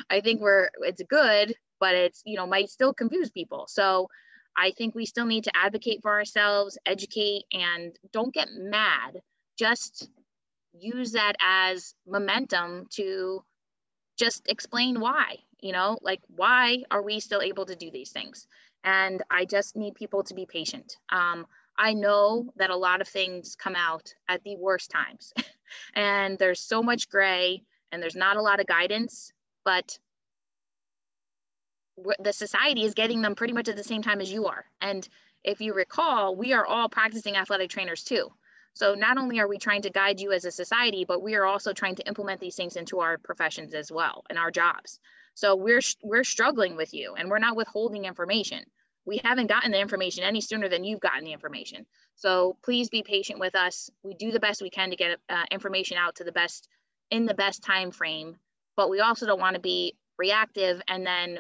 I 0.10 0.22
think 0.22 0.42
we're 0.42 0.70
it's 0.82 1.04
good, 1.08 1.54
but 1.80 1.96
it's, 1.96 2.24
you 2.26 2.38
know, 2.38 2.48
might 2.48 2.70
still 2.70 2.94
confuse 2.94 3.30
people. 3.30 3.66
So 3.68 4.08
I 4.58 4.72
think 4.72 4.96
we 4.96 5.06
still 5.06 5.26
need 5.26 5.46
to 5.46 5.56
advocate 5.56 6.02
for 6.02 6.12
ourselves, 6.12 6.78
educate, 6.86 7.44
and 7.54 7.96
don't 8.12 8.34
get 8.34 8.50
mad. 8.52 9.22
Just 9.58 10.10
use 10.74 11.14
that 11.14 11.36
as 11.42 11.94
momentum 12.08 12.88
to 12.92 13.44
just 14.18 14.48
explain 14.48 15.00
why, 15.00 15.38
you 15.60 15.72
know, 15.72 15.98
like 16.02 16.22
why 16.28 16.84
are 16.92 17.02
we 17.02 17.20
still 17.20 17.42
able 17.42 17.66
to 17.66 17.76
do 17.76 17.92
these 17.92 18.12
things? 18.12 18.48
And 18.84 19.22
I 19.30 19.46
just 19.46 19.76
need 19.76 19.96
people 19.96 20.24
to 20.24 20.34
be 20.34 20.46
patient. 20.46 20.98
Um, 21.12 21.46
I 21.78 21.94
know 21.94 22.52
that 22.58 22.70
a 22.70 22.76
lot 22.76 23.02
of 23.02 23.08
things 23.08 23.56
come 23.56 23.76
out 23.76 24.14
at 24.28 24.44
the 24.44 24.56
worst 24.58 24.92
times, 24.92 25.34
and 25.96 26.38
there's 26.38 26.60
so 26.60 26.84
much 26.84 27.10
gray 27.10 27.64
and 27.92 28.02
there's 28.02 28.16
not 28.16 28.38
a 28.38 28.42
lot 28.42 28.60
of 28.60 28.68
guidance, 28.68 29.32
but 29.64 29.98
the 32.20 32.34
society 32.34 32.84
is 32.84 32.94
getting 32.94 33.22
them 33.22 33.36
pretty 33.36 33.54
much 33.54 33.70
at 33.70 33.76
the 33.76 33.84
same 33.84 34.02
time 34.02 34.22
as 34.22 34.32
you 34.32 34.48
are. 34.48 34.66
And 34.82 35.08
if 35.44 35.62
you 35.62 35.74
recall, 35.74 36.36
we 36.36 36.54
are 36.54 36.66
all 36.66 36.90
practicing 36.90 37.36
athletic 37.36 37.70
trainers 37.70 38.04
too. 38.04 38.32
So 38.74 38.96
not 38.96 39.18
only 39.18 39.40
are 39.40 39.48
we 39.48 39.58
trying 39.58 39.82
to 39.84 39.90
guide 39.90 40.20
you 40.20 40.32
as 40.32 40.46
a 40.46 40.52
society, 40.52 41.06
but 41.06 41.22
we 41.22 41.36
are 41.36 41.46
also 41.46 41.74
trying 41.74 41.96
to 41.96 42.08
implement 42.08 42.40
these 42.40 42.56
things 42.56 42.76
into 42.76 43.00
our 43.00 43.18
professions 43.18 43.74
as 43.74 43.92
well 43.92 44.24
and 44.30 44.40
our 44.40 44.52
jobs. 44.52 45.00
So 45.34 45.56
we're 45.56 45.82
we're 46.04 46.24
struggling 46.24 46.76
with 46.76 46.94
you 46.94 47.16
and 47.16 47.30
we're 47.30 47.40
not 47.40 47.56
withholding 47.56 48.06
information. 48.06 48.64
We 49.06 49.20
haven't 49.24 49.48
gotten 49.48 49.72
the 49.72 49.80
information 49.80 50.24
any 50.24 50.42
sooner 50.42 50.70
than 50.70 50.84
you've 50.84 51.00
gotten 51.00 51.24
the 51.24 51.34
information. 51.34 51.86
So 52.16 52.58
please 52.64 52.90
be 52.90 53.04
patient 53.04 53.40
with 53.40 53.56
us. 53.56 53.90
We 54.04 54.14
do 54.14 54.32
the 54.32 54.40
best 54.40 54.62
we 54.62 54.70
can 54.70 54.92
to 54.92 54.96
get 54.96 55.20
uh, 55.28 55.46
information 55.50 55.98
out 55.98 56.16
to 56.16 56.24
the 56.24 56.32
best 56.32 56.68
in 57.10 57.26
the 57.26 57.34
best 57.34 57.64
time 57.64 57.92
frame, 57.92 58.38
but 58.78 58.90
we 58.90 59.00
also 59.00 59.26
don't 59.26 59.40
want 59.40 59.56
to 59.56 59.62
be 59.62 59.96
reactive 60.18 60.82
and 60.88 61.06
then 61.06 61.40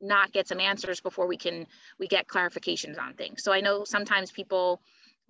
not 0.00 0.32
get 0.32 0.48
some 0.48 0.60
answers 0.60 1.00
before 1.00 1.26
we 1.26 1.36
can 1.36 1.66
we 1.98 2.06
get 2.06 2.26
clarifications 2.26 2.98
on 2.98 3.14
things. 3.14 3.42
So 3.42 3.52
I 3.52 3.60
know 3.60 3.84
sometimes 3.84 4.30
people 4.30 4.80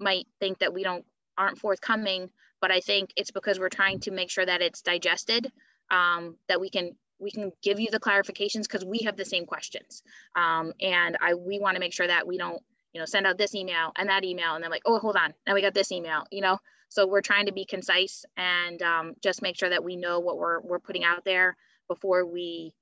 might 0.02 0.26
think 0.40 0.58
that 0.58 0.74
we 0.74 0.82
don't 0.82 1.04
aren't 1.38 1.58
forthcoming, 1.58 2.30
but 2.60 2.70
I 2.70 2.80
think 2.80 3.10
it's 3.16 3.30
because 3.30 3.58
we're 3.58 3.68
trying 3.68 4.00
to 4.00 4.10
make 4.10 4.30
sure 4.30 4.44
that 4.44 4.60
it's 4.60 4.82
digested, 4.82 5.50
um, 5.90 6.36
that 6.48 6.60
we 6.60 6.70
can 6.70 6.92
we 7.18 7.30
can 7.30 7.52
give 7.62 7.78
you 7.78 7.88
the 7.90 8.00
clarifications 8.00 8.62
because 8.62 8.84
we 8.84 8.98
have 9.00 9.16
the 9.16 9.24
same 9.24 9.46
questions, 9.46 10.02
um, 10.36 10.72
and 10.80 11.16
I 11.20 11.34
we 11.34 11.58
want 11.58 11.76
to 11.76 11.80
make 11.80 11.92
sure 11.92 12.06
that 12.06 12.26
we 12.26 12.38
don't 12.38 12.62
you 12.92 13.00
know 13.00 13.06
send 13.06 13.26
out 13.26 13.38
this 13.38 13.54
email 13.54 13.92
and 13.96 14.08
that 14.08 14.24
email 14.24 14.54
and 14.54 14.62
then 14.62 14.70
like 14.70 14.82
oh 14.84 14.98
hold 14.98 15.16
on 15.16 15.32
now 15.46 15.54
we 15.54 15.62
got 15.62 15.72
this 15.72 15.92
email 15.92 16.24
you 16.30 16.42
know? 16.42 16.58
So 16.92 17.06
we're 17.06 17.22
trying 17.22 17.46
to 17.46 17.52
be 17.52 17.64
concise 17.64 18.26
and 18.36 18.82
um, 18.82 19.14
just 19.22 19.40
make 19.40 19.56
sure 19.56 19.70
that 19.70 19.82
we 19.82 19.96
know 19.96 20.20
what 20.20 20.36
we're 20.36 20.60
we're 20.60 20.78
putting 20.78 21.04
out 21.04 21.24
there 21.24 21.56
before 21.88 22.26
we 22.26 22.74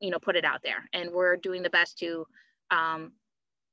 you 0.00 0.10
know 0.10 0.18
put 0.18 0.36
it 0.36 0.44
out 0.44 0.60
there. 0.62 0.86
And 0.92 1.12
we're 1.12 1.36
doing 1.38 1.62
the 1.62 1.70
best 1.70 1.98
to 2.00 2.26
um, 2.70 3.12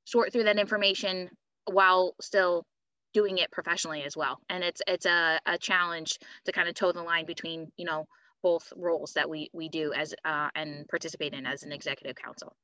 sort 0.06 0.32
through 0.32 0.44
that 0.44 0.58
information 0.58 1.28
while 1.66 2.14
still 2.22 2.64
doing 3.12 3.38
it 3.38 3.50
professionally 3.50 4.02
as 4.04 4.16
well. 4.16 4.40
And 4.48 4.64
it's 4.64 4.82
it's 4.86 5.06
a, 5.06 5.40
a 5.46 5.58
challenge 5.58 6.18
to 6.44 6.52
kind 6.52 6.68
of 6.68 6.74
toe 6.74 6.92
the 6.92 7.02
line 7.02 7.26
between 7.26 7.70
you 7.76 7.86
know 7.86 8.06
both 8.42 8.72
roles 8.76 9.12
that 9.14 9.28
we 9.28 9.50
we 9.52 9.68
do 9.68 9.92
as 9.92 10.14
uh, 10.24 10.48
and 10.54 10.88
participate 10.88 11.32
in 11.32 11.46
as 11.46 11.62
an 11.62 11.72
executive 11.72 12.16
council. 12.16 12.54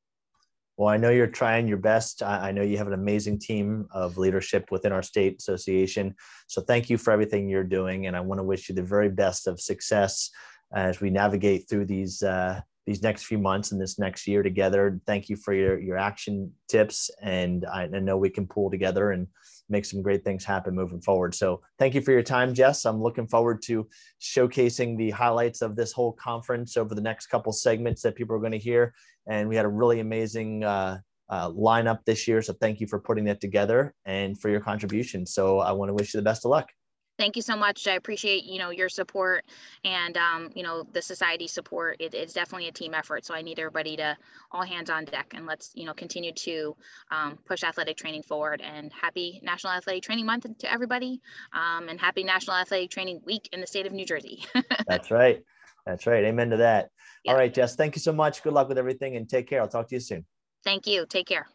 Well, 0.76 0.88
I 0.88 0.96
know 0.96 1.10
you're 1.10 1.26
trying 1.26 1.66
your 1.66 1.76
best. 1.76 2.22
I 2.22 2.52
know 2.52 2.62
you 2.62 2.78
have 2.78 2.86
an 2.86 2.92
amazing 2.92 3.40
team 3.40 3.88
of 3.90 4.16
leadership 4.16 4.70
within 4.70 4.92
our 4.92 5.02
state 5.02 5.38
association. 5.40 6.14
So 6.46 6.60
thank 6.62 6.88
you 6.88 6.96
for 6.96 7.12
everything 7.12 7.48
you're 7.48 7.64
doing, 7.64 8.06
and 8.06 8.16
I 8.16 8.20
want 8.20 8.38
to 8.38 8.44
wish 8.44 8.68
you 8.68 8.76
the 8.76 8.82
very 8.84 9.08
best 9.08 9.48
of 9.48 9.60
success 9.60 10.30
as 10.72 11.00
we 11.00 11.10
navigate 11.10 11.68
through 11.68 11.86
these 11.86 12.22
uh, 12.22 12.60
these 12.88 13.02
next 13.02 13.24
few 13.24 13.36
months 13.36 13.70
and 13.70 13.78
this 13.78 13.98
next 13.98 14.26
year 14.26 14.42
together. 14.42 14.98
Thank 15.06 15.28
you 15.28 15.36
for 15.36 15.52
your 15.52 15.78
your 15.78 15.98
action 15.98 16.50
tips, 16.68 17.10
and 17.20 17.66
I, 17.66 17.82
I 17.82 17.98
know 17.98 18.16
we 18.16 18.30
can 18.30 18.46
pull 18.46 18.70
together 18.70 19.12
and 19.12 19.26
make 19.68 19.84
some 19.84 20.00
great 20.00 20.24
things 20.24 20.42
happen 20.42 20.74
moving 20.74 21.02
forward. 21.02 21.34
So 21.34 21.60
thank 21.78 21.94
you 21.94 22.00
for 22.00 22.12
your 22.12 22.22
time, 22.22 22.54
Jess. 22.54 22.86
I'm 22.86 23.02
looking 23.02 23.28
forward 23.28 23.60
to 23.64 23.86
showcasing 24.22 24.96
the 24.96 25.10
highlights 25.10 25.60
of 25.60 25.76
this 25.76 25.92
whole 25.92 26.12
conference 26.12 26.78
over 26.78 26.94
the 26.94 27.02
next 27.02 27.26
couple 27.26 27.52
segments 27.52 28.00
that 28.00 28.14
people 28.14 28.34
are 28.34 28.40
going 28.40 28.52
to 28.52 28.58
hear. 28.58 28.94
And 29.26 29.46
we 29.46 29.56
had 29.56 29.66
a 29.66 29.68
really 29.82 30.00
amazing 30.00 30.64
uh, 30.64 31.00
uh, 31.28 31.50
lineup 31.50 31.98
this 32.06 32.26
year. 32.26 32.40
So 32.40 32.54
thank 32.54 32.80
you 32.80 32.86
for 32.86 32.98
putting 32.98 33.26
that 33.26 33.42
together 33.42 33.94
and 34.06 34.40
for 34.40 34.48
your 34.48 34.60
contribution. 34.60 35.26
So 35.26 35.58
I 35.58 35.72
want 35.72 35.90
to 35.90 35.94
wish 35.94 36.14
you 36.14 36.18
the 36.18 36.24
best 36.24 36.46
of 36.46 36.50
luck 36.50 36.70
thank 37.18 37.36
you 37.36 37.42
so 37.42 37.56
much. 37.56 37.86
I 37.86 37.94
appreciate 37.94 38.44
you 38.44 38.58
know 38.58 38.70
your 38.70 38.88
support 38.88 39.44
and 39.84 40.16
um, 40.16 40.50
you 40.54 40.62
know 40.62 40.84
the 40.92 41.02
society 41.02 41.46
support. 41.46 41.96
It, 42.00 42.14
it's 42.14 42.32
definitely 42.32 42.68
a 42.68 42.72
team 42.72 42.94
effort, 42.94 43.26
so 43.26 43.34
I 43.34 43.42
need 43.42 43.58
everybody 43.58 43.96
to 43.96 44.16
all 44.52 44.62
hands 44.62 44.88
on 44.88 45.04
deck 45.04 45.32
and 45.34 45.46
let's 45.46 45.72
you 45.74 45.84
know 45.84 45.92
continue 45.92 46.32
to 46.32 46.76
um, 47.10 47.38
push 47.44 47.64
athletic 47.64 47.96
training 47.96 48.22
forward. 48.22 48.62
And 48.62 48.92
happy 48.92 49.40
National 49.42 49.72
Athletic 49.74 50.02
Training 50.02 50.26
Month 50.26 50.46
to 50.58 50.72
everybody, 50.72 51.20
um, 51.52 51.88
and 51.88 52.00
happy 52.00 52.24
National 52.24 52.56
Athletic 52.56 52.90
Training 52.90 53.20
Week 53.24 53.48
in 53.52 53.60
the 53.60 53.66
state 53.66 53.86
of 53.86 53.92
New 53.92 54.06
Jersey. 54.06 54.44
That's 54.86 55.10
right. 55.10 55.42
That's 55.84 56.06
right. 56.06 56.24
Amen 56.24 56.50
to 56.50 56.58
that. 56.58 56.90
Yeah. 57.24 57.32
All 57.32 57.38
right, 57.38 57.52
Jess. 57.52 57.74
Thank 57.74 57.96
you 57.96 58.00
so 58.00 58.12
much. 58.12 58.42
Good 58.42 58.52
luck 58.52 58.68
with 58.68 58.78
everything, 58.78 59.16
and 59.16 59.28
take 59.28 59.48
care. 59.48 59.60
I'll 59.60 59.68
talk 59.68 59.88
to 59.88 59.94
you 59.96 60.00
soon. 60.00 60.24
Thank 60.64 60.86
you. 60.86 61.06
Take 61.06 61.26
care. 61.26 61.46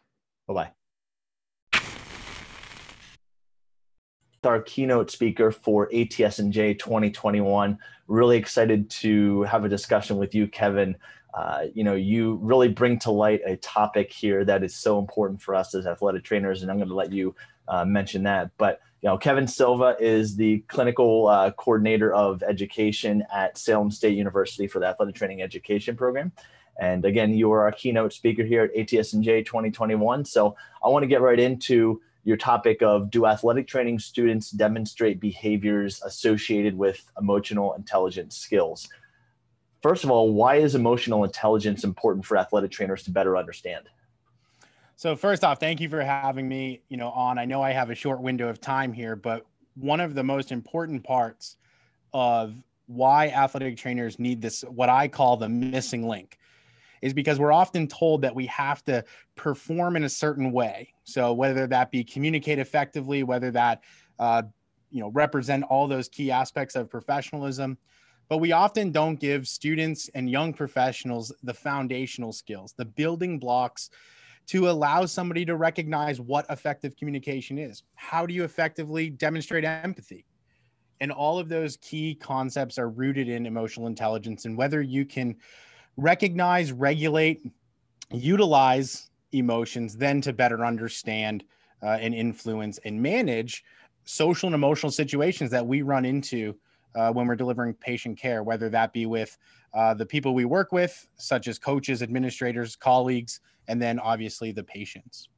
Bye 0.46 0.54
bye 0.54 0.83
our 4.46 4.60
keynote 4.62 5.10
speaker 5.10 5.50
for 5.50 5.88
ATSNJ 5.90 6.78
2021. 6.78 7.78
Really 8.06 8.36
excited 8.36 8.90
to 8.90 9.42
have 9.42 9.64
a 9.64 9.68
discussion 9.68 10.16
with 10.16 10.34
you, 10.34 10.46
Kevin. 10.46 10.96
Uh, 11.34 11.64
you 11.74 11.82
know, 11.82 11.94
you 11.94 12.38
really 12.42 12.68
bring 12.68 12.98
to 13.00 13.10
light 13.10 13.40
a 13.44 13.56
topic 13.56 14.12
here 14.12 14.44
that 14.44 14.62
is 14.62 14.74
so 14.74 14.98
important 14.98 15.42
for 15.42 15.54
us 15.54 15.74
as 15.74 15.86
athletic 15.86 16.22
trainers, 16.22 16.62
and 16.62 16.70
I'm 16.70 16.76
going 16.76 16.88
to 16.88 16.94
let 16.94 17.12
you 17.12 17.34
uh, 17.66 17.84
mention 17.84 18.22
that. 18.24 18.50
But 18.58 18.80
you 19.02 19.08
know, 19.08 19.18
Kevin 19.18 19.46
Silva 19.46 19.96
is 20.00 20.36
the 20.36 20.60
clinical 20.68 21.28
uh, 21.28 21.50
coordinator 21.52 22.14
of 22.14 22.42
education 22.42 23.22
at 23.32 23.58
Salem 23.58 23.90
State 23.90 24.16
University 24.16 24.66
for 24.66 24.78
the 24.78 24.86
Athletic 24.86 25.14
Training 25.14 25.42
Education 25.42 25.96
Program. 25.96 26.32
And 26.80 27.04
again, 27.04 27.34
you 27.34 27.52
are 27.52 27.64
our 27.64 27.72
keynote 27.72 28.12
speaker 28.12 28.44
here 28.44 28.64
at 28.64 28.74
ATSNJ 28.74 29.46
2021. 29.46 30.24
So 30.24 30.56
I 30.82 30.88
want 30.88 31.02
to 31.02 31.06
get 31.06 31.20
right 31.20 31.38
into 31.38 32.00
your 32.24 32.36
topic 32.36 32.82
of 32.82 33.10
do 33.10 33.26
athletic 33.26 33.68
training 33.68 33.98
students 33.98 34.50
demonstrate 34.50 35.20
behaviors 35.20 36.02
associated 36.02 36.76
with 36.76 37.04
emotional 37.18 37.74
intelligence 37.74 38.36
skills? 38.36 38.88
First 39.82 40.04
of 40.04 40.10
all, 40.10 40.32
why 40.32 40.56
is 40.56 40.74
emotional 40.74 41.24
intelligence 41.24 41.84
important 41.84 42.24
for 42.24 42.38
athletic 42.38 42.70
trainers 42.70 43.02
to 43.04 43.10
better 43.10 43.36
understand? 43.36 43.88
So 44.96 45.14
first 45.16 45.44
off, 45.44 45.60
thank 45.60 45.80
you 45.80 45.88
for 45.88 46.02
having 46.02 46.48
me, 46.48 46.80
you 46.88 46.96
know, 46.96 47.10
on. 47.10 47.38
I 47.38 47.44
know 47.44 47.60
I 47.60 47.72
have 47.72 47.90
a 47.90 47.94
short 47.94 48.20
window 48.20 48.48
of 48.48 48.60
time 48.60 48.92
here, 48.92 49.16
but 49.16 49.44
one 49.74 50.00
of 50.00 50.14
the 50.14 50.22
most 50.22 50.52
important 50.52 51.04
parts 51.04 51.56
of 52.12 52.54
why 52.86 53.28
athletic 53.28 53.76
trainers 53.76 54.18
need 54.18 54.40
this 54.40 54.62
what 54.62 54.88
I 54.88 55.08
call 55.08 55.36
the 55.36 55.48
missing 55.48 56.06
link 56.06 56.38
is 57.04 57.12
because 57.12 57.38
we're 57.38 57.52
often 57.52 57.86
told 57.86 58.22
that 58.22 58.34
we 58.34 58.46
have 58.46 58.82
to 58.82 59.04
perform 59.36 59.94
in 59.94 60.04
a 60.04 60.08
certain 60.08 60.50
way. 60.52 60.90
So 61.04 61.34
whether 61.34 61.66
that 61.66 61.90
be 61.90 62.02
communicate 62.02 62.58
effectively, 62.58 63.22
whether 63.22 63.50
that 63.50 63.82
uh, 64.18 64.42
you 64.90 65.00
know 65.00 65.10
represent 65.10 65.64
all 65.64 65.86
those 65.86 66.08
key 66.08 66.30
aspects 66.30 66.74
of 66.74 66.88
professionalism, 66.88 67.76
but 68.30 68.38
we 68.38 68.52
often 68.52 68.90
don't 68.90 69.20
give 69.20 69.46
students 69.46 70.08
and 70.14 70.30
young 70.30 70.54
professionals 70.54 71.30
the 71.42 71.52
foundational 71.52 72.32
skills, 72.32 72.72
the 72.78 72.86
building 72.86 73.38
blocks 73.38 73.90
to 74.46 74.70
allow 74.70 75.04
somebody 75.04 75.44
to 75.44 75.56
recognize 75.56 76.22
what 76.22 76.46
effective 76.48 76.96
communication 76.96 77.58
is. 77.58 77.82
How 77.96 78.24
do 78.24 78.32
you 78.32 78.44
effectively 78.44 79.10
demonstrate 79.10 79.64
empathy? 79.66 80.24
And 81.00 81.12
all 81.12 81.38
of 81.38 81.50
those 81.50 81.76
key 81.76 82.14
concepts 82.14 82.78
are 82.78 82.88
rooted 82.88 83.28
in 83.28 83.44
emotional 83.44 83.88
intelligence 83.88 84.46
and 84.46 84.56
whether 84.56 84.80
you 84.80 85.04
can 85.04 85.36
recognize, 85.96 86.72
regulate, 86.72 87.46
utilize 88.10 89.10
emotions, 89.32 89.96
then 89.96 90.20
to 90.20 90.32
better 90.32 90.64
understand 90.64 91.44
uh, 91.82 91.98
and 92.00 92.14
influence 92.14 92.78
and 92.84 93.00
manage 93.00 93.64
social 94.04 94.46
and 94.46 94.54
emotional 94.54 94.90
situations 94.90 95.50
that 95.50 95.66
we 95.66 95.82
run 95.82 96.04
into 96.04 96.54
uh, 96.94 97.10
when 97.12 97.26
we're 97.26 97.36
delivering 97.36 97.74
patient 97.74 98.18
care, 98.18 98.42
whether 98.42 98.68
that 98.68 98.92
be 98.92 99.06
with 99.06 99.36
uh, 99.74 99.92
the 99.94 100.06
people 100.06 100.34
we 100.34 100.44
work 100.44 100.72
with, 100.72 101.06
such 101.16 101.48
as 101.48 101.58
coaches, 101.58 102.02
administrators, 102.02 102.76
colleagues, 102.76 103.40
and 103.68 103.80
then 103.80 103.98
obviously 103.98 104.52
the 104.52 104.62
patients. 104.62 105.28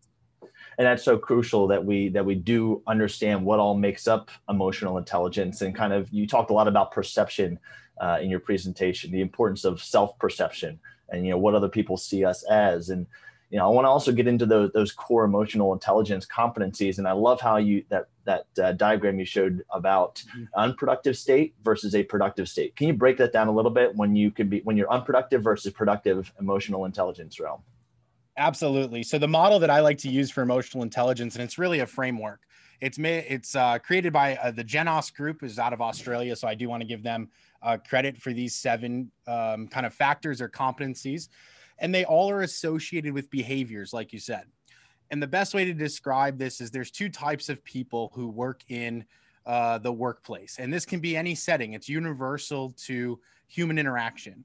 And 0.78 0.86
that's 0.86 1.02
so 1.02 1.16
crucial 1.16 1.66
that 1.68 1.82
we 1.82 2.10
that 2.10 2.24
we 2.24 2.34
do 2.34 2.82
understand 2.86 3.42
what 3.42 3.58
all 3.58 3.74
makes 3.74 4.06
up 4.06 4.30
emotional 4.50 4.98
intelligence 4.98 5.62
and 5.62 5.74
kind 5.74 5.92
of 5.92 6.10
you 6.12 6.26
talked 6.26 6.50
a 6.50 6.52
lot 6.52 6.68
about 6.68 6.90
perception 6.90 7.58
uh, 8.00 8.18
in 8.20 8.30
your 8.30 8.40
presentation, 8.40 9.10
the 9.10 9.20
importance 9.20 9.64
of 9.64 9.82
self-perception 9.82 10.78
and 11.10 11.24
you 11.24 11.30
know 11.30 11.38
what 11.38 11.54
other 11.54 11.68
people 11.68 11.96
see 11.96 12.24
us 12.24 12.42
as. 12.44 12.90
And 12.90 13.06
you 13.50 13.58
know, 13.58 13.66
I 13.66 13.68
want 13.68 13.84
to 13.84 13.90
also 13.90 14.10
get 14.10 14.26
into 14.26 14.44
those 14.44 14.72
those 14.72 14.92
core 14.92 15.24
emotional 15.24 15.72
intelligence 15.72 16.26
competencies. 16.26 16.98
And 16.98 17.06
I 17.06 17.12
love 17.12 17.40
how 17.40 17.58
you 17.58 17.84
that 17.90 18.08
that 18.24 18.46
uh, 18.60 18.72
diagram 18.72 19.18
you 19.18 19.24
showed 19.24 19.64
about 19.70 20.16
mm-hmm. 20.16 20.44
unproductive 20.56 21.16
state 21.16 21.54
versus 21.62 21.94
a 21.94 22.02
productive 22.02 22.48
state. 22.48 22.74
Can 22.74 22.88
you 22.88 22.94
break 22.94 23.16
that 23.18 23.32
down 23.32 23.46
a 23.46 23.52
little 23.52 23.70
bit 23.70 23.94
when 23.94 24.16
you 24.16 24.30
can 24.30 24.48
be 24.48 24.60
when 24.60 24.76
you're 24.76 24.90
unproductive 24.90 25.42
versus 25.42 25.72
productive 25.72 26.32
emotional 26.40 26.86
intelligence 26.86 27.38
realm? 27.38 27.62
Absolutely. 28.38 29.02
So 29.02 29.18
the 29.18 29.28
model 29.28 29.58
that 29.60 29.70
I 29.70 29.80
like 29.80 29.96
to 29.98 30.10
use 30.10 30.30
for 30.30 30.42
emotional 30.42 30.82
intelligence, 30.82 31.36
and 31.36 31.42
it's 31.42 31.56
really 31.56 31.80
a 31.80 31.86
framework. 31.86 32.40
It's 32.82 32.98
made, 32.98 33.24
it's 33.30 33.56
uh, 33.56 33.78
created 33.78 34.12
by 34.12 34.36
uh, 34.36 34.50
the 34.50 34.62
Genos 34.62 35.14
Group, 35.14 35.42
is 35.42 35.58
out 35.58 35.72
of 35.72 35.80
Australia. 35.80 36.36
So 36.36 36.46
I 36.46 36.54
do 36.54 36.68
want 36.68 36.82
to 36.82 36.86
give 36.86 37.02
them 37.02 37.30
uh, 37.62 37.76
credit 37.76 38.16
for 38.16 38.32
these 38.32 38.54
seven 38.54 39.10
um, 39.26 39.68
kind 39.68 39.86
of 39.86 39.94
factors 39.94 40.40
or 40.40 40.48
competencies. 40.48 41.28
And 41.78 41.94
they 41.94 42.04
all 42.04 42.30
are 42.30 42.42
associated 42.42 43.12
with 43.12 43.30
behaviors, 43.30 43.92
like 43.92 44.12
you 44.12 44.18
said. 44.18 44.44
And 45.10 45.22
the 45.22 45.26
best 45.26 45.54
way 45.54 45.64
to 45.64 45.74
describe 45.74 46.38
this 46.38 46.60
is 46.60 46.70
there's 46.70 46.90
two 46.90 47.08
types 47.08 47.48
of 47.48 47.62
people 47.64 48.10
who 48.14 48.28
work 48.28 48.62
in 48.68 49.04
uh, 49.44 49.78
the 49.78 49.92
workplace. 49.92 50.56
And 50.58 50.72
this 50.72 50.84
can 50.84 51.00
be 51.00 51.16
any 51.16 51.34
setting, 51.34 51.74
it's 51.74 51.88
universal 51.88 52.70
to 52.86 53.20
human 53.46 53.78
interaction. 53.78 54.44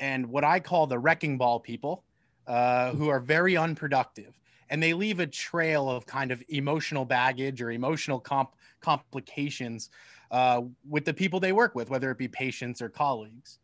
And 0.00 0.26
what 0.26 0.44
I 0.44 0.60
call 0.60 0.86
the 0.86 0.98
wrecking 0.98 1.38
ball 1.38 1.60
people, 1.60 2.04
uh, 2.46 2.90
who 2.92 3.08
are 3.08 3.20
very 3.20 3.56
unproductive 3.56 4.38
and 4.68 4.82
they 4.82 4.94
leave 4.94 5.20
a 5.20 5.26
trail 5.26 5.88
of 5.88 6.06
kind 6.06 6.32
of 6.32 6.42
emotional 6.48 7.04
baggage 7.04 7.60
or 7.60 7.70
emotional 7.70 8.18
comp- 8.18 8.56
complications 8.80 9.90
uh, 10.32 10.62
with 10.88 11.04
the 11.04 11.14
people 11.14 11.38
they 11.38 11.52
work 11.52 11.74
with, 11.74 11.90
whether 11.90 12.10
it 12.10 12.18
be 12.18 12.26
patients 12.26 12.82
or 12.82 12.88
colleagues. 12.88 13.58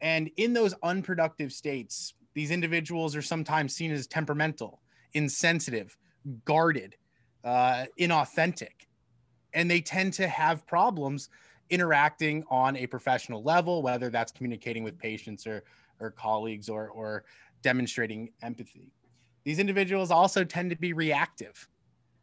And 0.00 0.30
in 0.36 0.52
those 0.52 0.74
unproductive 0.82 1.52
states, 1.52 2.14
these 2.34 2.50
individuals 2.50 3.16
are 3.16 3.22
sometimes 3.22 3.74
seen 3.74 3.90
as 3.90 4.06
temperamental, 4.06 4.80
insensitive, 5.14 5.96
guarded, 6.44 6.94
uh, 7.44 7.86
inauthentic. 7.98 8.86
And 9.52 9.70
they 9.70 9.80
tend 9.80 10.12
to 10.14 10.28
have 10.28 10.66
problems 10.66 11.28
interacting 11.70 12.44
on 12.50 12.76
a 12.76 12.86
professional 12.86 13.42
level, 13.42 13.82
whether 13.82 14.08
that's 14.08 14.30
communicating 14.30 14.84
with 14.84 14.98
patients 14.98 15.46
or, 15.46 15.64
or 15.98 16.10
colleagues 16.10 16.68
or, 16.68 16.88
or 16.90 17.24
demonstrating 17.62 18.30
empathy. 18.42 18.92
These 19.44 19.58
individuals 19.58 20.10
also 20.10 20.44
tend 20.44 20.70
to 20.70 20.76
be 20.76 20.92
reactive. 20.92 21.68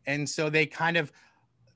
And 0.06 0.30
so 0.30 0.50
they 0.50 0.66
kind 0.66 0.96
of 0.96 1.12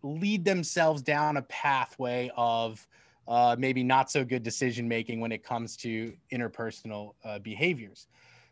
lead 0.08 0.46
themselves 0.46 1.02
down 1.02 1.38
a 1.38 1.42
pathway 1.44 2.32
of 2.36 2.86
uh, 3.28 3.56
maybe 3.60 3.84
not 3.84 4.10
so 4.10 4.24
good 4.24 4.44
decision 4.44 4.88
making 4.88 5.20
when 5.20 5.32
it 5.32 5.44
comes 5.44 5.76
to 5.78 6.14
interpersonal 6.32 7.14
uh, 7.26 7.40
behaviors. 7.40 8.08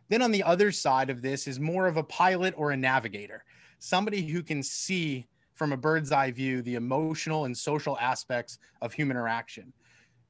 Then 0.09 0.21
on 0.21 0.31
the 0.31 0.43
other 0.43 0.71
side 0.71 1.09
of 1.09 1.21
this 1.21 1.47
is 1.47 1.59
more 1.59 1.87
of 1.87 1.97
a 1.97 2.03
pilot 2.03 2.53
or 2.57 2.71
a 2.71 2.77
navigator, 2.77 3.43
somebody 3.79 4.21
who 4.21 4.43
can 4.43 4.61
see 4.61 5.27
from 5.53 5.71
a 5.71 5.77
bird's 5.77 6.11
eye 6.11 6.31
view 6.31 6.61
the 6.61 6.75
emotional 6.75 7.45
and 7.45 7.57
social 7.57 7.97
aspects 7.99 8.59
of 8.81 8.93
human 8.93 9.15
interaction. 9.15 9.71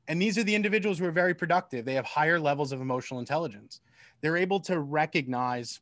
And 0.08 0.22
these 0.22 0.38
are 0.38 0.44
the 0.44 0.54
individuals 0.54 1.00
who 1.00 1.06
are 1.06 1.12
very 1.12 1.34
productive. 1.34 1.84
They 1.84 1.96
have 1.96 2.06
higher 2.06 2.40
levels 2.40 2.72
of 2.72 2.80
emotional 2.80 3.20
intelligence. 3.20 3.82
They're 4.22 4.38
able 4.38 4.60
to 4.62 4.80
recognize 4.80 5.82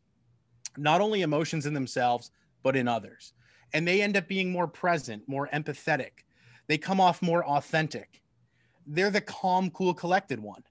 not 0.77 1.01
only 1.01 1.21
emotions 1.21 1.65
in 1.65 1.73
themselves, 1.73 2.31
but 2.63 2.77
in 2.77 2.87
others. 2.87 3.33
And 3.73 3.87
they 3.87 4.01
end 4.01 4.15
up 4.15 4.27
being 4.27 4.51
more 4.51 4.67
present, 4.67 5.23
more 5.27 5.49
empathetic. 5.53 6.25
They 6.67 6.77
come 6.77 7.01
off 7.01 7.21
more 7.21 7.45
authentic. 7.45 8.21
They're 8.85 9.09
the 9.09 9.21
calm, 9.21 9.69
cool, 9.71 9.93
collected 9.93 10.39
one. 10.39 10.63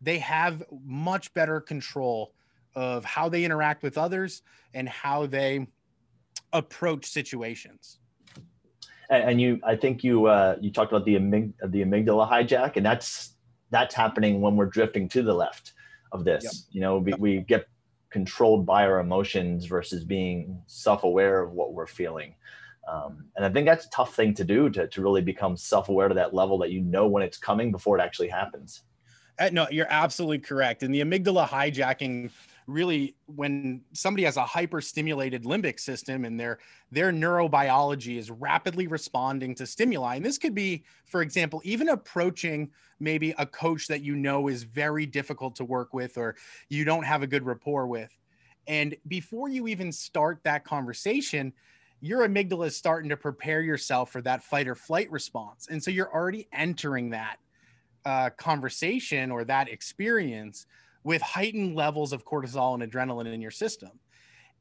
They 0.00 0.18
have 0.18 0.62
much 0.84 1.32
better 1.34 1.60
control 1.60 2.32
of 2.74 3.04
how 3.04 3.28
they 3.28 3.44
interact 3.44 3.82
with 3.82 3.98
others 3.98 4.42
and 4.74 4.88
how 4.88 5.26
they 5.26 5.66
approach 6.52 7.06
situations. 7.06 7.98
And 9.10 9.40
you, 9.40 9.58
I 9.64 9.74
think 9.74 10.04
you 10.04 10.26
uh, 10.26 10.56
you 10.60 10.70
talked 10.70 10.92
about 10.92 11.06
the 11.06 11.14
amyg- 11.14 11.54
the 11.64 11.82
amygdala 11.82 12.30
hijack, 12.30 12.76
and 12.76 12.84
that's 12.84 13.36
that's 13.70 13.94
happening 13.94 14.42
when 14.42 14.54
we're 14.54 14.66
drifting 14.66 15.08
to 15.10 15.22
the 15.22 15.32
left 15.32 15.72
of 16.12 16.24
this. 16.24 16.44
Yep. 16.44 16.52
You 16.72 16.80
know, 16.82 16.98
we, 16.98 17.14
we 17.14 17.40
get 17.40 17.66
controlled 18.10 18.64
by 18.64 18.84
our 18.84 19.00
emotions 19.00 19.66
versus 19.66 20.04
being 20.04 20.60
self-aware 20.66 21.42
of 21.42 21.52
what 21.52 21.72
we're 21.72 21.86
feeling. 21.86 22.34
Um, 22.90 23.26
and 23.36 23.44
I 23.44 23.50
think 23.50 23.66
that's 23.66 23.86
a 23.86 23.90
tough 23.90 24.14
thing 24.14 24.32
to 24.34 24.44
do 24.44 24.70
to, 24.70 24.88
to 24.88 25.02
really 25.02 25.20
become 25.20 25.56
self-aware 25.56 26.08
to 26.08 26.14
that 26.14 26.32
level 26.32 26.56
that 26.58 26.70
you 26.70 26.80
know 26.80 27.06
when 27.06 27.22
it's 27.22 27.36
coming 27.36 27.70
before 27.70 27.98
it 27.98 28.02
actually 28.02 28.28
happens. 28.28 28.82
Uh, 29.38 29.50
no, 29.52 29.66
you're 29.70 29.86
absolutely 29.90 30.38
correct. 30.38 30.82
And 30.82 30.92
the 30.92 31.00
amygdala 31.00 31.46
hijacking 31.46 32.30
really 32.68 33.16
when 33.26 33.80
somebody 33.94 34.24
has 34.24 34.36
a 34.36 34.44
hyper 34.44 34.80
stimulated 34.80 35.44
limbic 35.44 35.80
system 35.80 36.24
and 36.26 36.38
their 36.38 36.58
their 36.92 37.10
neurobiology 37.10 38.18
is 38.18 38.30
rapidly 38.30 38.86
responding 38.86 39.54
to 39.54 39.66
stimuli 39.66 40.16
and 40.16 40.24
this 40.24 40.36
could 40.36 40.54
be 40.54 40.84
for 41.06 41.22
example 41.22 41.62
even 41.64 41.88
approaching 41.88 42.70
maybe 43.00 43.34
a 43.38 43.46
coach 43.46 43.86
that 43.88 44.02
you 44.02 44.14
know 44.14 44.48
is 44.48 44.64
very 44.64 45.06
difficult 45.06 45.56
to 45.56 45.64
work 45.64 45.94
with 45.94 46.18
or 46.18 46.36
you 46.68 46.84
don't 46.84 47.04
have 47.04 47.22
a 47.22 47.26
good 47.26 47.44
rapport 47.44 47.86
with. 47.86 48.10
And 48.66 48.94
before 49.06 49.48
you 49.48 49.66
even 49.66 49.90
start 49.90 50.40
that 50.44 50.64
conversation 50.64 51.52
your 52.00 52.28
amygdala 52.28 52.66
is 52.68 52.76
starting 52.76 53.08
to 53.08 53.16
prepare 53.16 53.60
yourself 53.60 54.12
for 54.12 54.22
that 54.22 54.40
fight 54.44 54.68
or 54.68 54.76
flight 54.76 55.10
response. 55.10 55.66
And 55.68 55.82
so 55.82 55.90
you're 55.90 56.12
already 56.14 56.46
entering 56.52 57.10
that 57.10 57.38
uh, 58.04 58.30
conversation 58.30 59.32
or 59.32 59.44
that 59.44 59.68
experience 59.68 60.66
with 61.08 61.22
heightened 61.22 61.74
levels 61.74 62.12
of 62.12 62.22
cortisol 62.22 62.74
and 62.74 62.82
adrenaline 62.82 63.32
in 63.32 63.40
your 63.40 63.50
system. 63.50 63.88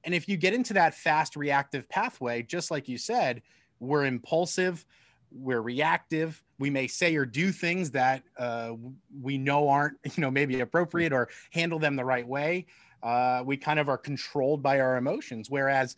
And 0.05 0.15
if 0.15 0.29
you 0.29 0.38
get 0.38 0.53
into 0.53 0.73
that 0.75 0.95
fast 0.95 1.36
reactive 1.36 1.89
pathway, 1.89 2.41
just 2.41 2.71
like 2.71 2.88
you 2.88 2.97
said, 2.97 3.41
we're 3.81 4.05
impulsive, 4.05 4.86
we're 5.29 5.60
reactive. 5.60 6.41
We 6.57 6.69
may 6.69 6.88
say 6.88 7.17
or 7.17 7.25
do 7.25 7.51
things 7.51 7.91
that 7.91 8.23
uh, 8.38 8.75
we 9.21 9.38
know 9.38 9.67
aren't, 9.67 9.97
you 10.05 10.21
know, 10.21 10.31
maybe 10.31 10.62
appropriate 10.62 11.12
or 11.12 11.27
handle 11.51 11.79
them 11.79 11.97
the 11.97 12.05
right 12.05 12.25
way. 12.25 12.67
Uh, 13.03 13.43
we 13.45 13.57
kind 13.57 13.77
of 13.77 13.89
are 13.89 13.97
controlled 13.97 14.63
by 14.63 14.79
our 14.79 14.95
emotions. 14.95 15.49
Whereas 15.49 15.97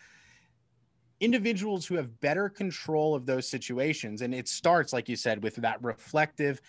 individuals 1.19 1.85
who 1.85 1.93
have 1.93 2.19
better 2.21 2.49
control 2.49 3.13
of 3.13 3.27
those 3.27 3.47
situations, 3.47 4.23
and 4.23 4.33
it 4.33 4.47
starts, 4.47 4.93
like 4.93 5.09
you 5.09 5.15
said, 5.15 5.43
with 5.43 5.57
that 5.57 5.83
reflective 5.83 6.59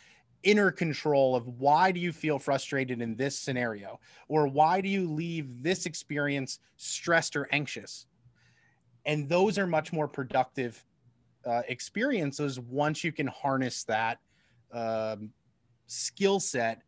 inner 0.43 0.71
control 0.71 1.37
of 1.37 1.47
why 1.59 1.93
do 1.93 2.01
you 2.01 2.13
feel 2.13 2.39
frustrated 2.39 3.01
in 3.01 3.17
this 3.17 3.37
scenario? 3.37 4.01
Or 4.29 4.47
why 4.47 4.81
do 4.81 4.89
you 4.89 5.11
leave 5.11 5.63
this 5.63 5.87
experience 5.87 6.59
stressed 6.77 7.37
or 7.37 7.49
anxious? 7.53 8.07
And 9.07 9.29
those 9.29 9.59
are 9.59 9.67
much 9.67 9.93
more 9.93 10.09
productive 10.09 10.85
uh, 11.47 11.63
experiences 11.69 12.61
once 12.61 13.03
you 13.03 13.13
can 13.13 13.27
harness 13.27 13.85
that 13.85 14.19
um, 14.73 15.31
skill 15.87 16.39
set 16.39 16.83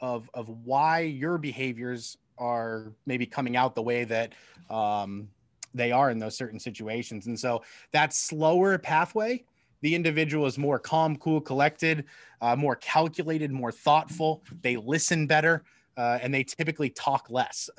of 0.00 0.30
of 0.34 0.48
why 0.64 1.00
your 1.00 1.38
behaviors 1.38 2.16
are 2.38 2.92
maybe 3.04 3.26
coming 3.26 3.56
out 3.56 3.74
the 3.74 3.82
way 3.82 4.04
that 4.04 4.32
um, 4.70 5.28
they 5.74 5.92
are 5.92 6.10
in 6.10 6.18
those 6.18 6.36
certain 6.36 6.58
situations. 6.58 7.26
And 7.26 7.38
so 7.38 7.62
that 7.92 8.12
slower 8.12 8.78
pathway 8.78 9.44
the 9.80 9.94
individual 9.94 10.46
is 10.46 10.58
more 10.58 10.78
calm, 10.78 11.16
cool, 11.16 11.40
collected, 11.40 12.04
uh, 12.40 12.56
more 12.56 12.76
calculated, 12.76 13.50
more 13.50 13.72
thoughtful. 13.72 14.42
They 14.62 14.76
listen 14.76 15.26
better, 15.26 15.64
uh, 15.96 16.18
and 16.20 16.32
they 16.32 16.44
typically 16.44 16.90
talk 16.90 17.30
less. 17.30 17.70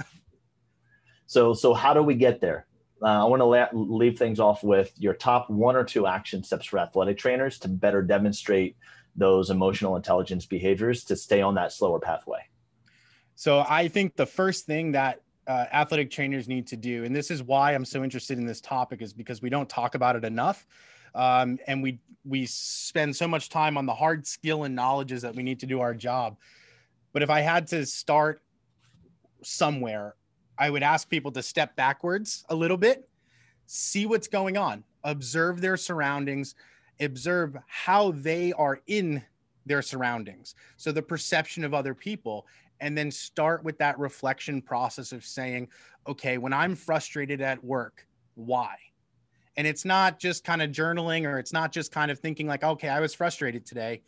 so, 1.26 1.54
so 1.54 1.74
how 1.74 1.94
do 1.94 2.02
we 2.02 2.16
get 2.16 2.42
there? 2.42 2.66
Uh, 3.02 3.24
I 3.24 3.26
want 3.26 3.40
to 3.40 3.46
la- 3.46 3.70
leave 3.74 4.18
things 4.18 4.40
off 4.40 4.64
with 4.64 4.94
your 4.98 5.14
top 5.14 5.50
one 5.50 5.76
or 5.76 5.84
two 5.84 6.06
action 6.06 6.44
steps 6.44 6.66
for 6.66 6.80
athletic 6.80 7.18
trainers 7.18 7.58
to 7.60 7.70
better 7.70 8.02
demonstrate 8.02 8.76
those 9.16 9.50
emotional 9.50 9.96
intelligence 9.96 10.46
behaviors 10.46 11.04
to 11.06 11.16
stay 11.16 11.42
on 11.42 11.56
that 11.56 11.72
slower 11.72 12.00
pathway. 12.00 12.42
So, 13.36 13.66
I 13.68 13.88
think 13.88 14.16
the 14.16 14.26
first 14.26 14.66
thing 14.66 14.92
that 14.94 15.22
uh, 15.48 15.66
athletic 15.72 16.12
trainers 16.12 16.48
need 16.48 16.68
to 16.68 16.78
do, 16.78 17.06
and 17.06 17.16
this 17.16 17.32
is 17.32 17.42
why 17.42 17.74
I'm 17.74 17.86
so 17.86 18.04
interested 18.04 18.38
in 18.38 18.46
this 18.46 18.60
topic, 18.60 19.02
is 19.02 19.14
because 19.14 19.42
we 19.42 19.50
don't 19.50 19.70
talk 19.70 19.96
about 19.96 20.16
it 20.16 20.26
enough 20.26 20.68
um, 21.15 21.60
and 21.67 21.82
we 21.82 22.00
we 22.26 22.45
spend 22.45 23.15
so 23.15 23.28
much 23.28 23.50
time 23.50 23.78
on 23.78 23.86
the 23.86 23.93
hard 23.93 24.28
skill 24.28 24.63
and 24.63 24.76
knowledges 24.76 25.22
that 25.22 25.36
we 25.36 25.43
need 25.43 25.60
to 25.60 25.65
do 25.65 25.80
our 25.80 25.93
job. 25.93 26.38
But 27.12 27.24
if 27.24 27.30
i 27.30 27.41
had 27.41 27.67
to 27.67 27.86
start 27.86 28.41
somewhere 29.41 30.15
i 30.58 30.69
would 30.69 30.84
ask 30.84 31.10
people 31.10 31.32
to 31.32 31.41
step 31.41 31.76
backwards 31.76 32.43
a 32.50 32.56
little 32.56 32.78
bit 32.78 33.08
see 33.65 34.06
what's 34.06 34.28
going 34.28 34.58
on 34.58 34.84
observe 35.04 35.62
their 35.62 35.78
surroundings 35.78 36.56
observe 37.00 37.58
how 37.67 38.12
they 38.12 38.52
are 38.54 38.82
in 38.88 39.24
their 39.65 39.82
surroundings. 39.82 40.56
So 40.78 40.91
the 40.91 41.02
perception 41.02 41.63
of 41.63 41.74
other 41.74 41.93
people 41.93 42.45
and 42.82 42.98
then 42.98 43.12
start 43.12 43.63
with 43.63 43.78
that 43.78 43.98
reflection 44.00 44.62
process 44.62 45.12
of 45.12 45.26
saying 45.26 45.67
okay 46.08 46.38
when 46.38 46.54
i'm 46.54 46.76
frustrated 46.76 47.41
at 47.41 47.62
work 47.62 48.08
why 48.36 48.76
and 49.58 49.68
it's 49.68 49.86
not 49.86 50.20
just 50.20 50.44
kind 50.44 50.62
of 50.62 50.72
journaling 50.72 51.26
or 51.26 51.40
it's 51.40 51.54
not 51.54 51.72
just 51.72 51.92
kind 51.92 52.12
of 52.12 52.20
thinking 52.20 52.48
like, 52.48 52.64
okay, 52.64 52.90
I 52.90 53.00
was 53.00 53.14
frustrated 53.14 53.66
today. 53.66 54.02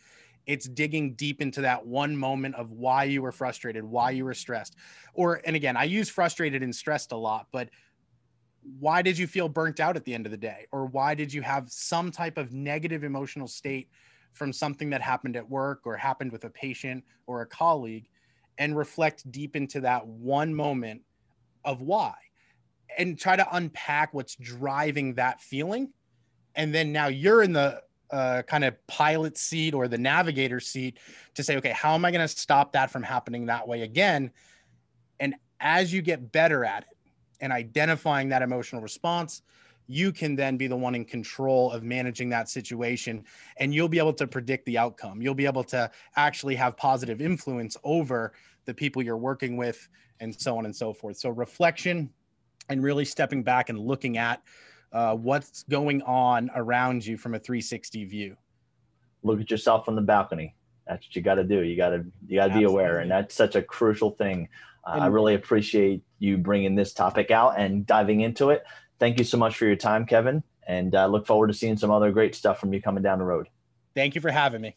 It's 0.47 0.67
digging 0.67 1.13
deep 1.13 1.41
into 1.41 1.61
that 1.61 1.85
one 1.85 2.15
moment 2.15 2.55
of 2.55 2.71
why 2.71 3.03
you 3.03 3.21
were 3.21 3.31
frustrated, 3.31 3.83
why 3.83 4.11
you 4.11 4.25
were 4.25 4.33
stressed. 4.33 4.75
Or, 5.13 5.41
and 5.45 5.55
again, 5.55 5.77
I 5.77 5.83
use 5.83 6.09
frustrated 6.09 6.63
and 6.63 6.75
stressed 6.75 7.11
a 7.11 7.17
lot, 7.17 7.47
but 7.51 7.69
why 8.79 9.01
did 9.01 9.17
you 9.17 9.27
feel 9.27 9.49
burnt 9.49 9.79
out 9.79 9.95
at 9.95 10.05
the 10.05 10.13
end 10.13 10.25
of 10.25 10.31
the 10.31 10.37
day? 10.37 10.67
Or 10.71 10.85
why 10.85 11.15
did 11.15 11.33
you 11.33 11.41
have 11.41 11.69
some 11.69 12.11
type 12.11 12.37
of 12.37 12.53
negative 12.53 13.03
emotional 13.03 13.47
state 13.47 13.89
from 14.33 14.53
something 14.53 14.89
that 14.91 15.01
happened 15.01 15.35
at 15.35 15.47
work 15.47 15.81
or 15.85 15.97
happened 15.97 16.31
with 16.31 16.45
a 16.45 16.49
patient 16.49 17.03
or 17.27 17.41
a 17.41 17.45
colleague? 17.45 18.07
And 18.57 18.77
reflect 18.77 19.29
deep 19.31 19.55
into 19.55 19.81
that 19.81 20.05
one 20.05 20.53
moment 20.53 21.01
of 21.65 21.81
why 21.81 22.13
and 22.97 23.17
try 23.17 23.35
to 23.35 23.55
unpack 23.55 24.13
what's 24.13 24.35
driving 24.35 25.15
that 25.15 25.41
feeling. 25.41 25.91
And 26.55 26.73
then 26.73 26.91
now 26.91 27.07
you're 27.07 27.43
in 27.43 27.53
the 27.53 27.81
uh, 28.11 28.41
kind 28.43 28.63
of 28.63 28.75
pilot 28.87 29.37
seat 29.37 29.73
or 29.73 29.87
the 29.87 29.97
navigator 29.97 30.59
seat 30.59 30.99
to 31.33 31.43
say, 31.43 31.55
okay, 31.57 31.71
how 31.71 31.93
am 31.93 32.03
I 32.03 32.11
going 32.11 32.21
to 32.21 32.27
stop 32.27 32.73
that 32.73 32.91
from 32.91 33.03
happening 33.03 33.45
that 33.45 33.67
way 33.67 33.83
again? 33.83 34.31
And 35.19 35.35
as 35.59 35.93
you 35.93 36.01
get 36.01 36.31
better 36.31 36.65
at 36.65 36.83
it 36.83 36.97
and 37.39 37.53
identifying 37.53 38.29
that 38.29 38.41
emotional 38.41 38.81
response, 38.81 39.43
you 39.87 40.11
can 40.11 40.35
then 40.35 40.57
be 40.57 40.67
the 40.67 40.75
one 40.75 40.95
in 40.95 41.05
control 41.05 41.71
of 41.71 41.83
managing 41.83 42.29
that 42.29 42.49
situation 42.49 43.23
and 43.57 43.73
you'll 43.73 43.89
be 43.89 43.97
able 43.97 44.13
to 44.13 44.27
predict 44.27 44.65
the 44.65 44.77
outcome. 44.77 45.21
You'll 45.21 45.35
be 45.35 45.45
able 45.45 45.63
to 45.65 45.89
actually 46.15 46.55
have 46.55 46.77
positive 46.77 47.21
influence 47.21 47.75
over 47.83 48.33
the 48.65 48.73
people 48.73 49.01
you're 49.01 49.17
working 49.17 49.57
with 49.57 49.89
and 50.19 50.33
so 50.39 50.57
on 50.57 50.65
and 50.65 50.75
so 50.75 50.93
forth. 50.93 51.17
So, 51.17 51.29
reflection 51.29 52.09
and 52.71 52.83
really 52.83 53.05
stepping 53.05 53.43
back 53.43 53.69
and 53.69 53.79
looking 53.79 54.17
at 54.17 54.41
uh, 54.91 55.15
what's 55.15 55.63
going 55.63 56.01
on 56.03 56.49
around 56.55 57.05
you 57.05 57.17
from 57.17 57.35
a 57.35 57.39
360 57.39 58.05
view. 58.05 58.37
Look 59.23 59.39
at 59.39 59.51
yourself 59.51 59.85
from 59.85 59.95
the 59.95 60.01
balcony. 60.01 60.55
That's 60.87 61.05
what 61.05 61.15
you 61.15 61.21
got 61.21 61.35
to 61.35 61.43
do. 61.43 61.61
You 61.61 61.77
got 61.77 61.89
to 61.89 62.05
you 62.27 62.39
got 62.39 62.47
to 62.47 62.53
be 62.53 62.63
aware, 62.63 62.99
and 62.99 63.09
that's 63.09 63.35
such 63.35 63.55
a 63.55 63.61
crucial 63.61 64.11
thing. 64.11 64.49
Uh, 64.83 64.97
I 65.01 65.07
really 65.07 65.35
appreciate 65.35 66.03
you 66.17 66.37
bringing 66.37 66.75
this 66.75 66.91
topic 66.93 67.29
out 67.29 67.59
and 67.59 67.85
diving 67.85 68.21
into 68.21 68.49
it. 68.49 68.63
Thank 68.99 69.19
you 69.19 69.23
so 69.23 69.37
much 69.37 69.57
for 69.57 69.65
your 69.65 69.75
time, 69.75 70.05
Kevin, 70.05 70.43
and 70.67 70.95
uh, 70.95 71.05
look 71.05 71.27
forward 71.27 71.47
to 71.47 71.53
seeing 71.53 71.77
some 71.77 71.91
other 71.91 72.11
great 72.11 72.33
stuff 72.33 72.59
from 72.59 72.73
you 72.73 72.81
coming 72.81 73.03
down 73.03 73.19
the 73.19 73.25
road. 73.25 73.47
Thank 73.93 74.15
you 74.15 74.21
for 74.21 74.31
having 74.31 74.61
me. 74.61 74.75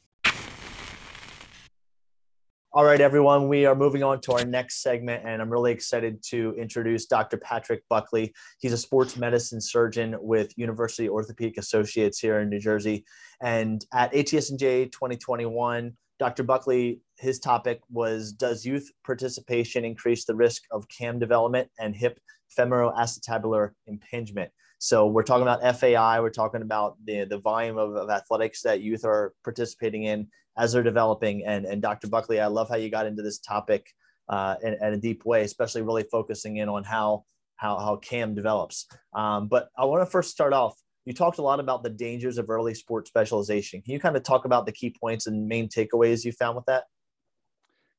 All 2.76 2.84
right, 2.84 3.00
everyone, 3.00 3.46
we 3.46 3.66
are 3.66 3.76
moving 3.76 4.02
on 4.02 4.20
to 4.22 4.32
our 4.32 4.44
next 4.44 4.82
segment, 4.82 5.22
and 5.24 5.40
I'm 5.40 5.48
really 5.48 5.70
excited 5.70 6.20
to 6.30 6.56
introduce 6.58 7.06
Dr. 7.06 7.36
Patrick 7.36 7.84
Buckley. 7.88 8.34
He's 8.58 8.72
a 8.72 8.76
sports 8.76 9.16
medicine 9.16 9.60
surgeon 9.60 10.16
with 10.18 10.52
University 10.58 11.08
Orthopedic 11.08 11.56
Associates 11.56 12.18
here 12.18 12.40
in 12.40 12.48
New 12.48 12.58
Jersey. 12.58 13.04
And 13.40 13.86
at 13.92 14.12
ATSNJ 14.12 14.90
2021, 14.90 15.96
Dr. 16.18 16.42
Buckley, 16.42 17.00
his 17.16 17.38
topic 17.38 17.78
was 17.90 18.32
Does 18.32 18.66
youth 18.66 18.90
participation 19.06 19.84
increase 19.84 20.24
the 20.24 20.34
risk 20.34 20.64
of 20.72 20.88
CAM 20.88 21.20
development 21.20 21.70
and 21.78 21.94
hip 21.94 22.18
femoroacetabular 22.58 23.70
impingement? 23.86 24.50
So 24.78 25.06
we're 25.06 25.22
talking 25.22 25.46
about 25.46 25.76
FAI, 25.76 26.18
we're 26.18 26.30
talking 26.30 26.62
about 26.62 26.96
the, 27.04 27.24
the 27.24 27.38
volume 27.38 27.78
of, 27.78 27.94
of 27.94 28.10
athletics 28.10 28.62
that 28.62 28.80
youth 28.80 29.04
are 29.04 29.32
participating 29.44 30.02
in 30.02 30.26
as 30.56 30.72
they're 30.72 30.82
developing. 30.82 31.44
And, 31.44 31.64
and 31.64 31.82
Dr. 31.82 32.08
Buckley, 32.08 32.40
I 32.40 32.46
love 32.46 32.68
how 32.68 32.76
you 32.76 32.90
got 32.90 33.06
into 33.06 33.22
this 33.22 33.38
topic 33.38 33.86
uh, 34.28 34.56
in, 34.62 34.74
in, 34.74 34.94
a 34.94 34.96
deep 34.96 35.24
way, 35.24 35.42
especially 35.42 35.82
really 35.82 36.04
focusing 36.10 36.56
in 36.56 36.68
on 36.68 36.84
how 36.84 37.24
how, 37.56 37.78
how 37.78 37.96
CAM 37.96 38.34
develops. 38.34 38.86
Um, 39.14 39.48
but 39.48 39.68
I 39.78 39.84
want 39.84 40.02
to 40.02 40.06
first 40.06 40.30
start 40.30 40.52
off. 40.52 40.76
You 41.04 41.12
talked 41.12 41.38
a 41.38 41.42
lot 41.42 41.60
about 41.60 41.82
the 41.82 41.90
dangers 41.90 42.36
of 42.38 42.50
early 42.50 42.74
sport 42.74 43.06
specialization. 43.06 43.80
Can 43.82 43.92
you 43.92 44.00
kind 44.00 44.16
of 44.16 44.22
talk 44.22 44.44
about 44.44 44.66
the 44.66 44.72
key 44.72 44.94
points 44.98 45.26
and 45.26 45.46
main 45.46 45.68
takeaways 45.68 46.24
you 46.24 46.32
found 46.32 46.56
with 46.56 46.64
that? 46.66 46.84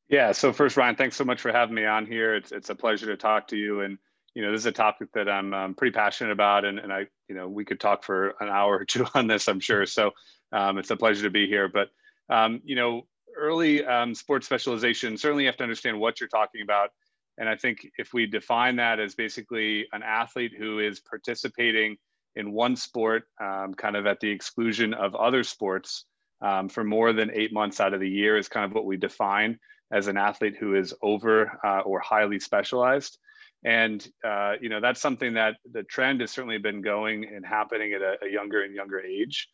Yeah. 0.10 0.32
So 0.34 0.52
first, 0.52 0.78
Ryan, 0.78 0.96
thanks 0.96 1.16
so 1.16 1.24
much 1.24 1.42
for 1.42 1.52
having 1.52 1.76
me 1.76 1.86
on 1.86 2.06
here. 2.06 2.36
It's 2.36 2.52
it's 2.52 2.70
a 2.70 2.76
pleasure 2.76 3.08
to 3.08 3.18
talk 3.18 3.48
to 3.50 3.56
you. 3.56 3.82
And 3.82 3.98
you 4.34 4.42
know, 4.42 4.52
this 4.52 4.62
is 4.62 4.66
a 4.66 4.72
topic 4.72 5.10
that 5.14 5.30
I'm 5.30 5.54
um, 5.54 5.74
pretty 5.74 5.94
passionate 5.94 6.32
about, 6.32 6.66
and 6.66 6.78
and 6.78 6.92
I 6.92 7.08
you 7.28 7.36
know 7.36 7.48
we 7.48 7.66
could 7.66 7.80
talk 7.80 8.04
for 8.04 8.36
an 8.40 8.50
hour 8.50 8.78
or 8.78 8.86
two 8.86 9.06
on 9.16 9.28
this, 9.28 9.48
I'm 9.48 9.60
sure. 9.60 9.86
So 9.86 10.12
um, 10.52 10.78
it's 10.78 10.92
a 10.92 10.98
pleasure 10.98 11.24
to 11.24 11.30
be 11.30 11.48
here. 11.48 11.68
But 11.68 11.90
um, 12.30 12.62
you 12.64 12.76
know, 12.76 13.04
early 13.38 13.86
um, 13.86 14.16
sports 14.16 14.46
specialization, 14.46 15.18
certainly 15.18 15.44
you 15.44 15.50
have 15.50 15.58
to 15.58 15.64
understand 15.64 16.00
what 16.00 16.20
you're 16.20 16.30
talking 16.30 16.62
about. 16.62 16.90
And 17.38 17.50
I 17.50 17.56
think 17.56 17.88
if 17.98 18.14
we 18.14 18.26
define 18.26 18.78
that 18.78 19.00
as 19.00 19.16
basically 19.16 19.88
an 19.92 20.04
athlete 20.04 20.54
who 20.58 20.80
is 20.80 21.00
participating 21.02 21.98
in 22.36 22.52
one 22.52 22.76
sport, 22.76 23.24
um, 23.42 23.74
kind 23.74 23.96
of 23.96 24.06
at 24.06 24.20
the 24.20 24.30
exclusion 24.30 24.94
of 24.94 25.16
other 25.16 25.44
sports 25.44 26.06
um, 26.42 26.70
for 26.70 26.84
more 26.84 27.14
than 27.14 27.32
eight 27.34 27.54
months 27.54 27.80
out 27.80 27.94
of 27.94 28.00
the 28.00 28.10
year, 28.10 28.38
is 28.38 28.48
kind 28.48 28.66
of 28.66 28.74
what 28.74 28.86
we 28.86 28.98
define 28.98 29.60
as 29.92 30.08
an 30.08 30.18
athlete 30.18 30.56
who 30.60 30.76
is 30.76 30.94
over 31.02 31.60
uh, 31.64 31.82
or 31.82 32.00
highly 32.00 32.40
specialized. 32.40 33.18
And 33.64 34.06
uh, 34.24 34.54
you 34.62 34.70
know 34.70 34.80
that's 34.80 35.02
something 35.02 35.34
that 35.34 35.56
the 35.72 35.84
trend 35.84 36.22
has 36.22 36.32
certainly 36.32 36.60
been 36.60 36.82
going 36.82 37.26
and 37.26 37.46
happening 37.46 37.94
at 37.94 38.02
a, 38.02 38.18
a 38.24 38.30
younger 38.30 38.64
and 38.64 38.76
younger 38.76 39.02
age. 39.02 39.50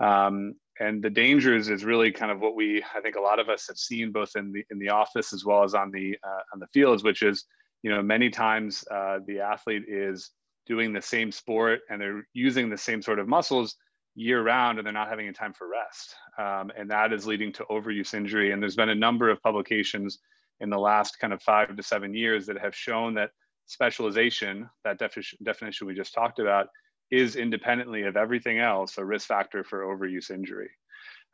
Um, 0.00 0.54
and 0.80 1.02
the 1.02 1.10
dangers 1.10 1.68
is 1.68 1.84
really 1.84 2.10
kind 2.10 2.30
of 2.30 2.40
what 2.40 2.54
we 2.54 2.82
I 2.94 3.00
think 3.00 3.16
a 3.16 3.20
lot 3.20 3.38
of 3.38 3.48
us 3.48 3.66
have 3.68 3.76
seen 3.76 4.12
both 4.12 4.36
in 4.36 4.52
the 4.52 4.64
in 4.70 4.78
the 4.78 4.88
office 4.88 5.32
as 5.32 5.44
well 5.44 5.64
as 5.64 5.74
on 5.74 5.90
the 5.90 6.16
uh, 6.24 6.40
on 6.52 6.60
the 6.60 6.66
fields, 6.68 7.04
which 7.04 7.22
is 7.22 7.44
you 7.82 7.90
know 7.90 8.02
many 8.02 8.30
times 8.30 8.84
uh, 8.90 9.18
the 9.26 9.40
athlete 9.40 9.84
is 9.88 10.30
doing 10.66 10.92
the 10.92 11.02
same 11.02 11.32
sport 11.32 11.80
and 11.90 12.00
they're 12.00 12.26
using 12.32 12.70
the 12.70 12.78
same 12.78 13.02
sort 13.02 13.18
of 13.18 13.28
muscles 13.28 13.76
year 14.14 14.42
round 14.42 14.78
and 14.78 14.86
they're 14.86 14.92
not 14.92 15.08
having 15.08 15.28
a 15.28 15.32
time 15.32 15.52
for 15.52 15.68
rest. 15.68 16.14
Um, 16.38 16.70
and 16.76 16.90
that 16.90 17.12
is 17.12 17.26
leading 17.26 17.52
to 17.54 17.64
overuse 17.64 18.14
injury. 18.14 18.52
And 18.52 18.62
there's 18.62 18.76
been 18.76 18.90
a 18.90 18.94
number 18.94 19.30
of 19.30 19.42
publications 19.42 20.18
in 20.60 20.70
the 20.70 20.78
last 20.78 21.18
kind 21.18 21.32
of 21.32 21.42
five 21.42 21.74
to 21.74 21.82
seven 21.82 22.14
years 22.14 22.46
that 22.46 22.58
have 22.58 22.74
shown 22.74 23.14
that 23.14 23.30
specialization 23.66 24.68
that 24.84 24.98
defi- 24.98 25.36
definition 25.42 25.86
we 25.86 25.94
just 25.94 26.14
talked 26.14 26.38
about 26.38 26.68
is 27.12 27.36
independently 27.36 28.04
of 28.04 28.16
everything 28.16 28.58
else 28.58 28.96
a 28.96 29.04
risk 29.04 29.28
factor 29.28 29.62
for 29.62 29.82
overuse 29.82 30.30
injury. 30.30 30.70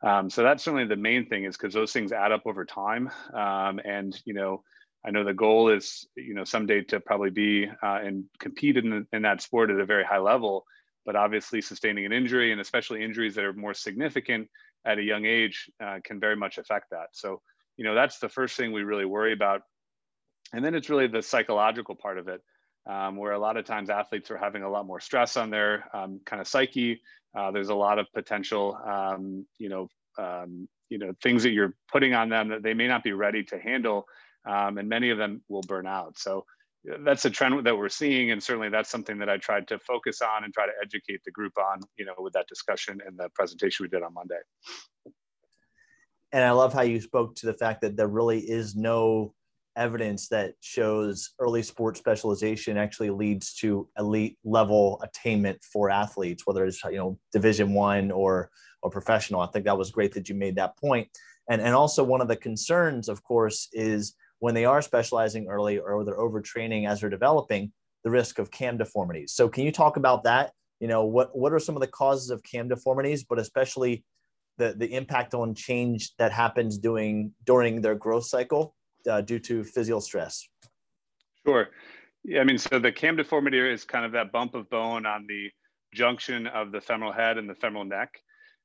Um, 0.03 0.29
so 0.29 0.43
that's 0.43 0.63
certainly 0.63 0.85
the 0.85 0.97
main 0.97 1.27
thing 1.27 1.45
is 1.45 1.57
because 1.57 1.73
those 1.73 1.93
things 1.93 2.11
add 2.11 2.33
up 2.33 2.43
over 2.45 2.65
time. 2.65 3.09
Um, 3.33 3.79
and, 3.85 4.19
you 4.25 4.33
know, 4.33 4.63
I 5.05 5.11
know 5.11 5.23
the 5.23 5.33
goal 5.33 5.69
is, 5.69 6.05
you 6.15 6.33
know, 6.33 6.43
someday 6.43 6.81
to 6.83 6.99
probably 6.99 7.29
be 7.29 7.67
uh, 7.67 7.99
and 8.03 8.25
compete 8.39 8.75
in, 8.75 9.07
in 9.13 9.21
that 9.21 9.41
sport 9.41 9.71
at 9.71 9.79
a 9.79 9.85
very 9.85 10.03
high 10.03 10.19
level, 10.19 10.65
but 11.05 11.15
obviously 11.15 11.61
sustaining 11.61 12.05
an 12.05 12.11
injury 12.11 12.51
and 12.51 12.59
especially 12.59 13.01
injuries 13.01 13.35
that 13.35 13.45
are 13.45 13.53
more 13.53 13.73
significant 13.73 14.49
at 14.85 14.97
a 14.97 15.03
young 15.03 15.25
age 15.25 15.69
uh, 15.81 15.99
can 16.03 16.19
very 16.19 16.35
much 16.35 16.57
affect 16.57 16.89
that. 16.91 17.07
So, 17.13 17.41
you 17.77 17.85
know, 17.85 17.95
that's 17.95 18.19
the 18.19 18.29
first 18.29 18.57
thing 18.57 18.73
we 18.73 18.83
really 18.83 19.05
worry 19.05 19.31
about. 19.31 19.61
And 20.51 20.63
then 20.63 20.75
it's 20.75 20.89
really 20.89 21.07
the 21.07 21.21
psychological 21.21 21.95
part 21.95 22.17
of 22.17 22.27
it 22.27 22.41
um, 22.89 23.15
where 23.15 23.33
a 23.33 23.39
lot 23.39 23.55
of 23.55 23.65
times 23.65 23.89
athletes 23.89 24.31
are 24.31 24.37
having 24.37 24.63
a 24.63 24.69
lot 24.69 24.87
more 24.87 24.99
stress 24.99 25.37
on 25.37 25.49
their 25.51 25.85
um, 25.95 26.19
kind 26.25 26.41
of 26.41 26.47
psyche. 26.47 26.99
Uh, 27.37 27.51
there's 27.51 27.69
a 27.69 27.75
lot 27.75 27.99
of 27.99 28.07
potential, 28.13 28.77
um, 28.85 29.45
you 29.59 29.69
know, 29.69 29.87
um, 30.17 30.67
you 30.89 30.97
know, 30.97 31.13
things 31.21 31.43
that 31.43 31.51
you're 31.51 31.75
putting 31.91 32.15
on 32.15 32.29
them 32.29 32.49
that 32.49 32.63
they 32.63 32.73
may 32.73 32.87
not 32.87 33.03
be 33.03 33.13
ready 33.13 33.43
to 33.43 33.59
handle, 33.59 34.05
um, 34.47 34.79
and 34.79 34.89
many 34.89 35.11
of 35.11 35.19
them 35.19 35.43
will 35.47 35.61
burn 35.61 35.85
out. 35.85 36.17
So 36.17 36.45
that's 37.05 37.25
a 37.25 37.29
trend 37.29 37.63
that 37.65 37.77
we're 37.77 37.89
seeing, 37.89 38.31
and 38.31 38.41
certainly 38.41 38.69
that's 38.69 38.89
something 38.89 39.19
that 39.19 39.29
I 39.29 39.37
tried 39.37 39.67
to 39.67 39.77
focus 39.77 40.21
on 40.23 40.43
and 40.43 40.51
try 40.51 40.65
to 40.65 40.73
educate 40.81 41.21
the 41.23 41.31
group 41.31 41.53
on, 41.59 41.81
you 41.97 42.05
know, 42.05 42.15
with 42.17 42.33
that 42.33 42.47
discussion 42.47 42.99
and 43.05 43.17
the 43.17 43.29
presentation 43.35 43.83
we 43.83 43.89
did 43.89 44.01
on 44.01 44.13
Monday. 44.15 44.39
And 46.31 46.43
I 46.43 46.51
love 46.51 46.73
how 46.73 46.81
you 46.81 46.99
spoke 47.01 47.35
to 47.35 47.45
the 47.45 47.53
fact 47.53 47.81
that 47.81 47.95
there 47.95 48.07
really 48.07 48.39
is 48.39 48.75
no 48.75 49.33
evidence 49.79 50.27
that 50.27 50.53
shows 50.59 51.31
early 51.39 51.63
sport 51.63 51.97
specialization 51.97 52.77
actually 52.77 53.09
leads 53.09 53.53
to 53.55 53.87
elite 53.97 54.37
level 54.43 55.01
attainment 55.03 55.63
for 55.63 55.89
athletes, 55.89 56.43
whether 56.45 56.65
it's 56.65 56.83
you 56.83 56.97
know 56.97 57.17
Division 57.31 57.73
One 57.73 58.11
or 58.11 58.51
or 58.83 58.91
professional. 58.91 59.41
I 59.41 59.47
think 59.47 59.65
that 59.65 59.77
was 59.77 59.91
great 59.91 60.13
that 60.13 60.29
you 60.29 60.35
made 60.35 60.55
that 60.57 60.77
point. 60.77 61.07
And 61.49 61.61
and 61.61 61.73
also 61.73 62.03
one 62.03 62.21
of 62.21 62.27
the 62.27 62.35
concerns, 62.35 63.09
of 63.09 63.23
course, 63.23 63.69
is 63.71 64.13
when 64.39 64.53
they 64.53 64.65
are 64.65 64.81
specializing 64.81 65.47
early 65.47 65.79
or 65.79 66.03
they're 66.03 66.17
overtraining 66.17 66.87
as 66.87 67.01
they're 67.01 67.09
developing, 67.09 67.71
the 68.03 68.11
risk 68.11 68.39
of 68.39 68.51
cam 68.51 68.77
deformities. 68.77 69.33
So 69.33 69.49
can 69.49 69.65
you 69.65 69.71
talk 69.71 69.97
about 69.97 70.23
that? 70.25 70.51
You 70.79 70.87
know, 70.87 71.05
what 71.05 71.37
what 71.37 71.53
are 71.53 71.59
some 71.59 71.75
of 71.75 71.81
the 71.81 71.87
causes 71.87 72.29
of 72.29 72.43
cam 72.43 72.67
deformities, 72.67 73.23
but 73.23 73.39
especially 73.39 74.03
the, 74.57 74.75
the 74.77 74.93
impact 74.93 75.33
on 75.33 75.55
change 75.55 76.11
that 76.17 76.33
happens 76.33 76.77
doing 76.77 77.33
during 77.45 77.81
their 77.81 77.95
growth 77.95 78.25
cycle 78.25 78.75
uh, 79.09 79.21
due 79.21 79.39
to 79.39 79.63
physical 79.63 80.01
stress? 80.01 80.47
Sure. 81.45 81.69
Yeah, 82.23 82.41
I 82.41 82.43
mean, 82.43 82.57
so 82.57 82.79
the 82.79 82.91
cam 82.91 83.15
deformity 83.15 83.59
is 83.59 83.85
kind 83.85 84.05
of 84.05 84.11
that 84.11 84.31
bump 84.31 84.55
of 84.55 84.69
bone 84.69 85.05
on 85.05 85.25
the 85.27 85.49
junction 85.93 86.47
of 86.47 86.71
the 86.71 86.81
femoral 86.81 87.11
head 87.11 87.37
and 87.37 87.49
the 87.49 87.55
femoral 87.55 87.85
neck. 87.85 88.09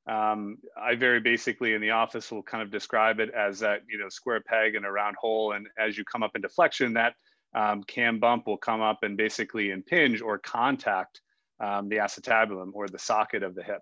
Um, 0.07 0.57
I 0.79 0.95
very 0.95 1.19
basically 1.19 1.73
in 1.73 1.81
the 1.81 1.89
office 1.91 2.31
will 2.31 2.43
kind 2.43 2.61
of 2.61 2.69
describe 2.69 3.19
it 3.19 3.31
as 3.31 3.59
that 3.59 3.81
you 3.89 3.97
know 3.97 4.09
square 4.09 4.41
peg 4.45 4.75
and 4.75 4.85
a 4.85 4.91
round 4.91 5.15
hole, 5.19 5.53
and 5.53 5.67
as 5.79 5.97
you 5.97 6.03
come 6.05 6.21
up 6.21 6.35
into 6.35 6.49
flexion, 6.49 6.93
that 6.93 7.15
um, 7.55 7.83
cam 7.83 8.19
bump 8.19 8.45
will 8.45 8.57
come 8.57 8.81
up 8.81 8.99
and 9.01 9.17
basically 9.17 9.71
impinge 9.71 10.21
or 10.21 10.37
contact 10.37 11.21
um, 11.59 11.89
the 11.89 11.95
acetabulum 11.95 12.71
or 12.73 12.87
the 12.87 12.99
socket 12.99 13.41
of 13.41 13.55
the 13.55 13.63
hip. 13.63 13.81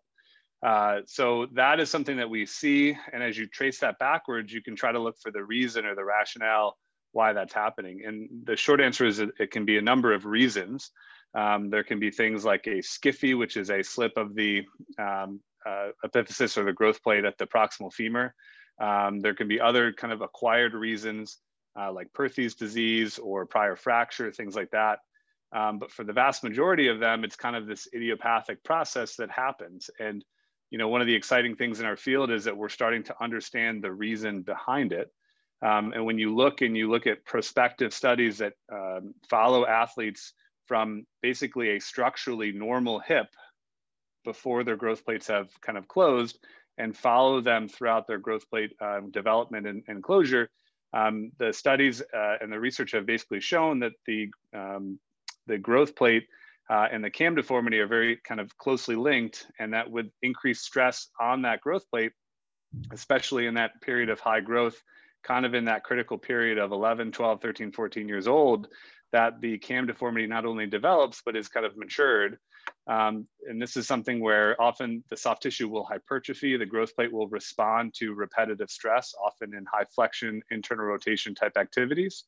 Uh, 0.64 1.02
so 1.06 1.48
that 1.54 1.80
is 1.80 1.90
something 1.90 2.18
that 2.18 2.30
we 2.30 2.46
see. 2.46 2.98
And 3.12 3.22
as 3.22 3.38
you 3.38 3.48
trace 3.48 3.80
that 3.80 4.00
backwards, 4.00 4.54
you 4.54 4.62
can 4.62 4.76
try 4.76 4.92
to 4.92 5.00
look 5.00 5.18
for 5.22 5.32
the 5.32 5.44
reason 5.44 5.86
or 5.86 5.96
the 5.96 6.06
rationale 6.06 6.78
why 7.12 7.34
that's 7.34 7.54
happening. 7.54 8.04
And 8.06 8.30
the 8.46 8.56
short 8.56 8.82
answer 8.82 9.06
is 9.06 9.20
it 9.20 9.52
can 9.52 9.66
be 9.66 9.78
a 9.78 9.82
number 9.82 10.14
of 10.14 10.26
reasons. 10.26 10.92
Um, 11.36 11.70
there 11.70 11.84
can 11.84 12.00
be 12.00 12.12
things 12.12 12.46
like 12.46 12.66
a 12.68 12.80
SCFE, 12.80 13.38
which 13.38 13.58
is 13.58 13.70
a 13.70 13.84
slip 13.84 14.14
of 14.18 14.36
the 14.36 14.64
um, 14.98 15.42
uh, 15.66 15.90
epiphysis 16.06 16.58
or 16.58 16.64
the 16.64 16.74
growth 16.74 17.04
plate 17.04 17.26
at 17.26 17.38
the 17.38 17.46
proximal 17.46 17.92
femur. 17.92 18.34
Um, 18.82 19.20
there 19.20 19.36
can 19.36 19.48
be 19.48 19.60
other 19.60 19.94
kind 19.94 20.14
of 20.14 20.22
acquired 20.22 20.74
reasons 20.74 21.38
uh, 21.80 21.92
like 21.92 22.14
Perthes 22.14 22.56
disease 22.56 23.20
or 23.20 23.46
prior 23.46 23.76
fracture, 23.76 24.32
things 24.32 24.56
like 24.56 24.72
that. 24.72 25.00
Um, 25.56 25.80
but 25.80 25.92
for 25.92 26.04
the 26.04 26.14
vast 26.14 26.44
majority 26.44 26.88
of 26.88 27.00
them, 27.00 27.24
it's 27.24 27.36
kind 27.36 27.56
of 27.56 27.68
this 27.68 27.88
idiopathic 27.94 28.64
process 28.64 29.16
that 29.18 29.30
happens. 29.30 29.90
And 30.00 30.24
you 30.74 30.80
know, 30.80 30.88
one 30.88 31.02
of 31.02 31.08
the 31.08 31.14
exciting 31.14 31.56
things 31.56 31.80
in 31.80 31.86
our 31.86 31.96
field 31.96 32.32
is 32.32 32.46
that 32.46 32.58
we're 32.58 32.68
starting 32.68 33.04
to 33.04 33.16
understand 33.22 33.84
the 33.84 33.92
reason 33.92 34.42
behind 34.42 34.92
it. 34.92 35.14
Um, 35.62 35.94
and 35.94 36.04
when 36.04 36.18
you 36.18 36.36
look 36.36 36.62
and 36.62 36.76
you 36.76 36.90
look 36.90 37.06
at 37.06 37.24
prospective 37.26 37.94
studies 37.94 38.40
that 38.40 38.54
um, 38.72 39.14
follow 39.30 39.68
athletes 39.68 40.34
from 40.66 41.06
basically 41.22 41.76
a 41.76 41.80
structurally 41.80 42.52
normal 42.52 42.98
hip 42.98 43.28
before 44.26 44.64
their 44.64 44.76
growth 44.76 45.06
plates 45.06 45.28
have 45.28 45.50
kind 45.62 45.78
of 45.78 45.88
closed 45.88 46.40
and 46.80 46.98
follow 46.98 47.40
them 47.40 47.68
throughout 47.68 48.08
their 48.08 48.18
growth 48.18 48.50
plate 48.50 48.74
um, 48.82 49.12
development 49.12 49.68
and, 49.68 49.84
and 49.88 50.02
closure, 50.02 50.50
um, 50.94 51.32
the 51.38 51.54
studies 51.54 52.02
uh, 52.02 52.38
and 52.42 52.52
the 52.52 52.60
research 52.60 52.94
have 52.94 53.06
basically 53.06 53.40
shown 53.40 53.78
that 53.78 53.94
the, 54.08 54.28
um, 54.56 54.98
the 55.46 55.60
growth 55.60 55.96
plate 55.96 56.26
uh, 56.70 56.88
and 56.92 57.04
the 57.04 57.10
cam 57.10 57.36
deformity 57.36 57.80
are 57.80 57.88
very 57.88 58.18
kind 58.18 58.40
of 58.40 58.58
closely 58.58 58.96
linked, 58.96 59.48
and 59.60 59.74
that 59.74 59.90
would 59.90 60.12
increase 60.22 60.62
stress 60.62 61.10
on 61.20 61.42
that 61.42 61.62
growth 61.62 61.90
plate, 61.90 62.14
especially 62.92 63.48
in 63.48 63.56
that 63.56 63.82
period 63.82 64.10
of 64.10 64.20
high 64.20 64.40
growth, 64.40 64.82
kind 65.24 65.46
of 65.46 65.54
in 65.54 65.66
that 65.66 65.84
critical 65.84 66.18
period 66.18 66.58
of 66.58 66.72
11, 66.72 67.12
12, 67.12 67.42
13, 67.42 67.72
14 67.72 68.08
years 68.08 68.28
old, 68.28 68.68
that 69.14 69.40
the 69.40 69.58
cam 69.60 69.88
deformity 69.88 70.28
not 70.28 70.46
only 70.46 70.66
develops, 70.66 71.22
but 71.26 71.38
is 71.38 71.48
kind 71.48 71.66
of 71.66 71.78
matured. 71.78 72.38
Um, 72.88 73.28
and 73.48 73.62
this 73.62 73.78
is 73.78 73.88
something 73.88 74.20
where 74.20 74.60
often 74.62 75.04
the 75.10 75.16
soft 75.16 75.44
tissue 75.44 75.70
will 75.70 75.86
hypertrophy, 75.86 76.58
the 76.58 76.66
growth 76.66 76.96
plate 76.96 77.14
will 77.14 77.28
respond 77.28 77.94
to 78.00 78.14
repetitive 78.14 78.70
stress, 78.70 79.14
often 79.24 79.54
in 79.54 79.66
high 79.66 79.86
flexion, 79.96 80.42
internal 80.52 80.86
rotation 80.86 81.36
type 81.36 81.56
activities. 81.58 82.26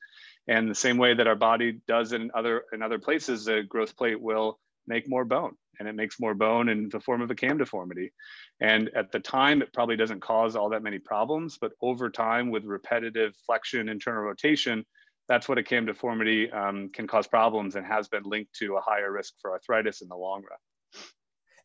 And 0.48 0.70
the 0.70 0.76
same 0.76 0.98
way 0.98 1.14
that 1.16 1.28
our 1.28 1.36
body 1.36 1.82
does 1.88 2.14
in 2.14 2.32
other, 2.34 2.64
in 2.72 2.82
other 2.82 3.00
places, 3.00 3.46
the 3.46 3.64
growth 3.68 3.98
plate 3.98 4.22
will 4.22 4.60
make 4.88 5.10
more 5.10 5.26
bone 5.26 5.56
and 5.80 5.88
it 5.88 5.96
makes 5.96 6.20
more 6.20 6.34
bone 6.34 6.70
in 6.70 6.90
the 6.90 7.00
form 7.00 7.22
of 7.22 7.32
a 7.32 7.36
cam 7.36 7.58
deformity. 7.58 8.14
And 8.62 8.90
at 8.96 9.12
the 9.12 9.20
time, 9.20 9.62
it 9.62 9.74
probably 9.74 9.98
doesn't 9.98 10.22
cause 10.22 10.56
all 10.56 10.70
that 10.70 10.84
many 10.84 11.00
problems, 11.00 11.58
but 11.60 11.74
over 11.82 12.10
time 12.10 12.50
with 12.50 12.64
repetitive 12.64 13.36
flexion, 13.46 13.90
internal 13.90 14.24
rotation, 14.24 14.86
that's 15.28 15.50
what 15.50 15.58
a 15.58 15.64
cam 15.64 15.86
deformity 15.86 16.52
um, 16.52 16.90
can 16.90 17.08
cause 17.08 17.28
problems 17.28 17.76
and 17.76 17.86
has 17.86 18.08
been 18.08 18.24
linked 18.24 18.54
to 18.56 18.76
a 18.76 18.82
higher 18.82 19.12
risk 19.12 19.34
for 19.42 19.52
arthritis 19.52 20.02
in 20.02 20.08
the 20.08 20.16
long 20.16 20.44
run. 20.50 21.04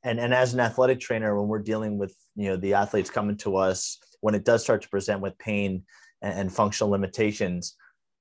And, 0.03 0.19
and 0.19 0.33
as 0.33 0.55
an 0.55 0.61
athletic 0.61 0.99
trainer, 0.99 1.39
when 1.39 1.49
we're 1.49 1.59
dealing 1.59 1.99
with 1.99 2.15
you 2.35 2.49
know 2.49 2.57
the 2.57 2.75
athletes 2.75 3.11
coming 3.11 3.37
to 3.39 3.57
us, 3.57 3.99
when 4.21 4.35
it 4.35 4.45
does 4.45 4.63
start 4.63 4.83
to 4.83 4.89
present 4.89 5.21
with 5.21 5.37
pain 5.39 5.85
and, 6.23 6.41
and 6.41 6.53
functional 6.53 6.91
limitations, 6.91 7.77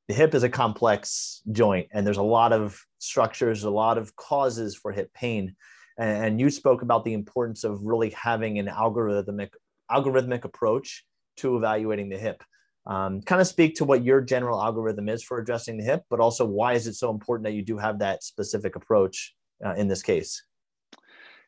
the 0.09 0.13
hip 0.13 0.33
is 0.33 0.43
a 0.43 0.49
complex 0.49 1.41
joint, 1.51 1.87
and 1.93 2.05
there's 2.05 2.17
a 2.17 2.23
lot 2.23 2.51
of 2.51 2.83
structures, 2.97 3.63
a 3.63 3.69
lot 3.69 3.97
of 3.97 4.15
causes 4.15 4.75
for 4.75 4.91
hip 4.91 5.13
pain. 5.13 5.55
And, 5.97 6.25
and 6.25 6.39
you 6.39 6.49
spoke 6.49 6.81
about 6.81 7.05
the 7.05 7.13
importance 7.13 7.63
of 7.63 7.85
really 7.85 8.09
having 8.09 8.59
an 8.59 8.67
algorithmic 8.67 9.51
algorithmic 9.89 10.43
approach 10.43 11.05
to 11.37 11.55
evaluating 11.55 12.09
the 12.09 12.17
hip 12.17 12.43
um, 12.89 13.21
kind 13.21 13.39
of 13.39 13.47
speak 13.47 13.75
to 13.75 13.85
what 13.85 14.03
your 14.03 14.19
general 14.19 14.61
algorithm 14.61 15.07
is 15.07 15.23
for 15.23 15.37
addressing 15.37 15.77
the 15.77 15.83
hip, 15.83 16.03
but 16.09 16.19
also 16.19 16.43
why 16.43 16.73
is 16.73 16.87
it 16.87 16.95
so 16.95 17.11
important 17.11 17.45
that 17.45 17.53
you 17.53 17.61
do 17.61 17.77
have 17.77 17.99
that 17.99 18.23
specific 18.23 18.75
approach 18.75 19.35
uh, 19.63 19.75
in 19.75 19.87
this 19.87 20.01
case? 20.01 20.43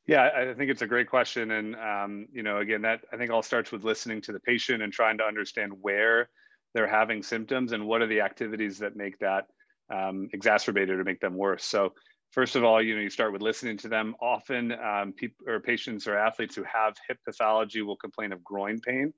Yeah, 0.06 0.30
I 0.36 0.54
think 0.54 0.70
it's 0.72 0.82
a 0.82 0.88
great 0.88 1.10
question, 1.10 1.52
and 1.52 1.76
um, 1.76 2.28
you 2.32 2.44
know, 2.44 2.58
again, 2.58 2.82
that 2.84 3.02
I 3.12 3.18
think 3.18 3.32
all 3.32 3.44
starts 3.44 3.72
with 3.72 3.84
listening 3.84 4.22
to 4.22 4.32
the 4.32 4.40
patient 4.40 4.82
and 4.82 4.94
trying 4.94 5.18
to 5.18 5.24
understand 5.24 5.74
where 5.82 6.30
they're 6.74 6.88
having 6.88 7.22
symptoms 7.24 7.72
and 7.72 7.86
what 7.86 8.02
are 8.02 8.08
the 8.08 8.22
activities 8.22 8.78
that 8.80 8.96
make 8.96 9.18
that 9.20 9.48
um, 9.94 10.30
exacerbated 10.34 11.00
or 11.00 11.04
make 11.04 11.20
them 11.20 11.36
worse. 11.36 11.64
So 11.64 11.94
first 12.32 12.56
of 12.56 12.64
all, 12.64 12.82
you 12.82 12.96
know, 12.96 13.02
you 13.02 13.10
start 13.10 13.34
with 13.34 13.42
listening 13.42 13.78
to 13.78 13.90
them. 13.90 14.16
Often, 14.22 14.74
um, 14.74 15.14
people 15.14 15.48
or 15.48 15.60
patients 15.60 16.08
or 16.08 16.18
athletes 16.18 16.56
who 16.56 16.64
have 16.64 16.96
hip 17.08 17.18
pathology 17.26 17.82
will 17.82 17.98
complain 17.98 18.32
of 18.32 18.44
groin 18.44 18.80
pain, 18.80 19.14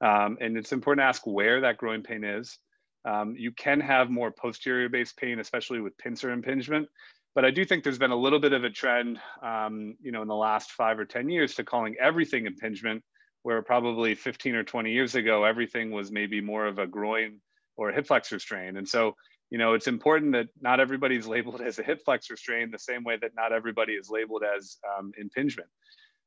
um, 0.00 0.38
and 0.40 0.56
it's 0.56 0.72
important 0.72 1.02
to 1.02 1.08
ask 1.08 1.26
where 1.26 1.60
that 1.62 1.78
groin 1.78 2.02
pain 2.02 2.24
is. 2.24 2.58
Um, 3.04 3.34
you 3.36 3.52
can 3.52 3.80
have 3.80 4.10
more 4.10 4.30
posterior-based 4.30 5.16
pain, 5.16 5.38
especially 5.38 5.80
with 5.80 5.96
pincer 5.98 6.30
impingement. 6.30 6.88
But 7.34 7.44
I 7.44 7.50
do 7.50 7.64
think 7.64 7.84
there's 7.84 7.98
been 7.98 8.10
a 8.10 8.16
little 8.16 8.40
bit 8.40 8.52
of 8.52 8.64
a 8.64 8.70
trend, 8.70 9.20
um, 9.42 9.96
you 10.00 10.10
know, 10.10 10.22
in 10.22 10.28
the 10.28 10.34
last 10.34 10.72
five 10.72 10.98
or 10.98 11.04
10 11.04 11.28
years 11.28 11.54
to 11.54 11.64
calling 11.64 11.94
everything 12.00 12.46
impingement, 12.46 13.02
where 13.42 13.62
probably 13.62 14.14
15 14.14 14.54
or 14.56 14.64
20 14.64 14.90
years 14.92 15.14
ago, 15.14 15.44
everything 15.44 15.90
was 15.90 16.10
maybe 16.10 16.40
more 16.40 16.66
of 16.66 16.78
a 16.78 16.86
groin 16.86 17.38
or 17.76 17.90
a 17.90 17.94
hip 17.94 18.08
flexor 18.08 18.38
strain. 18.38 18.76
And 18.76 18.88
so 18.88 19.14
you 19.50 19.58
know, 19.58 19.74
it's 19.74 19.86
important 19.86 20.32
that 20.32 20.48
not 20.60 20.80
everybody's 20.80 21.26
labeled 21.34 21.60
as 21.60 21.78
a 21.78 21.82
hip 21.82 22.02
flexor 22.04 22.36
strain 22.36 22.70
the 22.70 22.78
same 22.78 23.04
way 23.04 23.16
that 23.20 23.32
not 23.34 23.52
everybody 23.52 23.94
is 23.94 24.10
labeled 24.10 24.42
as 24.44 24.78
um, 24.98 25.12
impingement. 25.18 25.68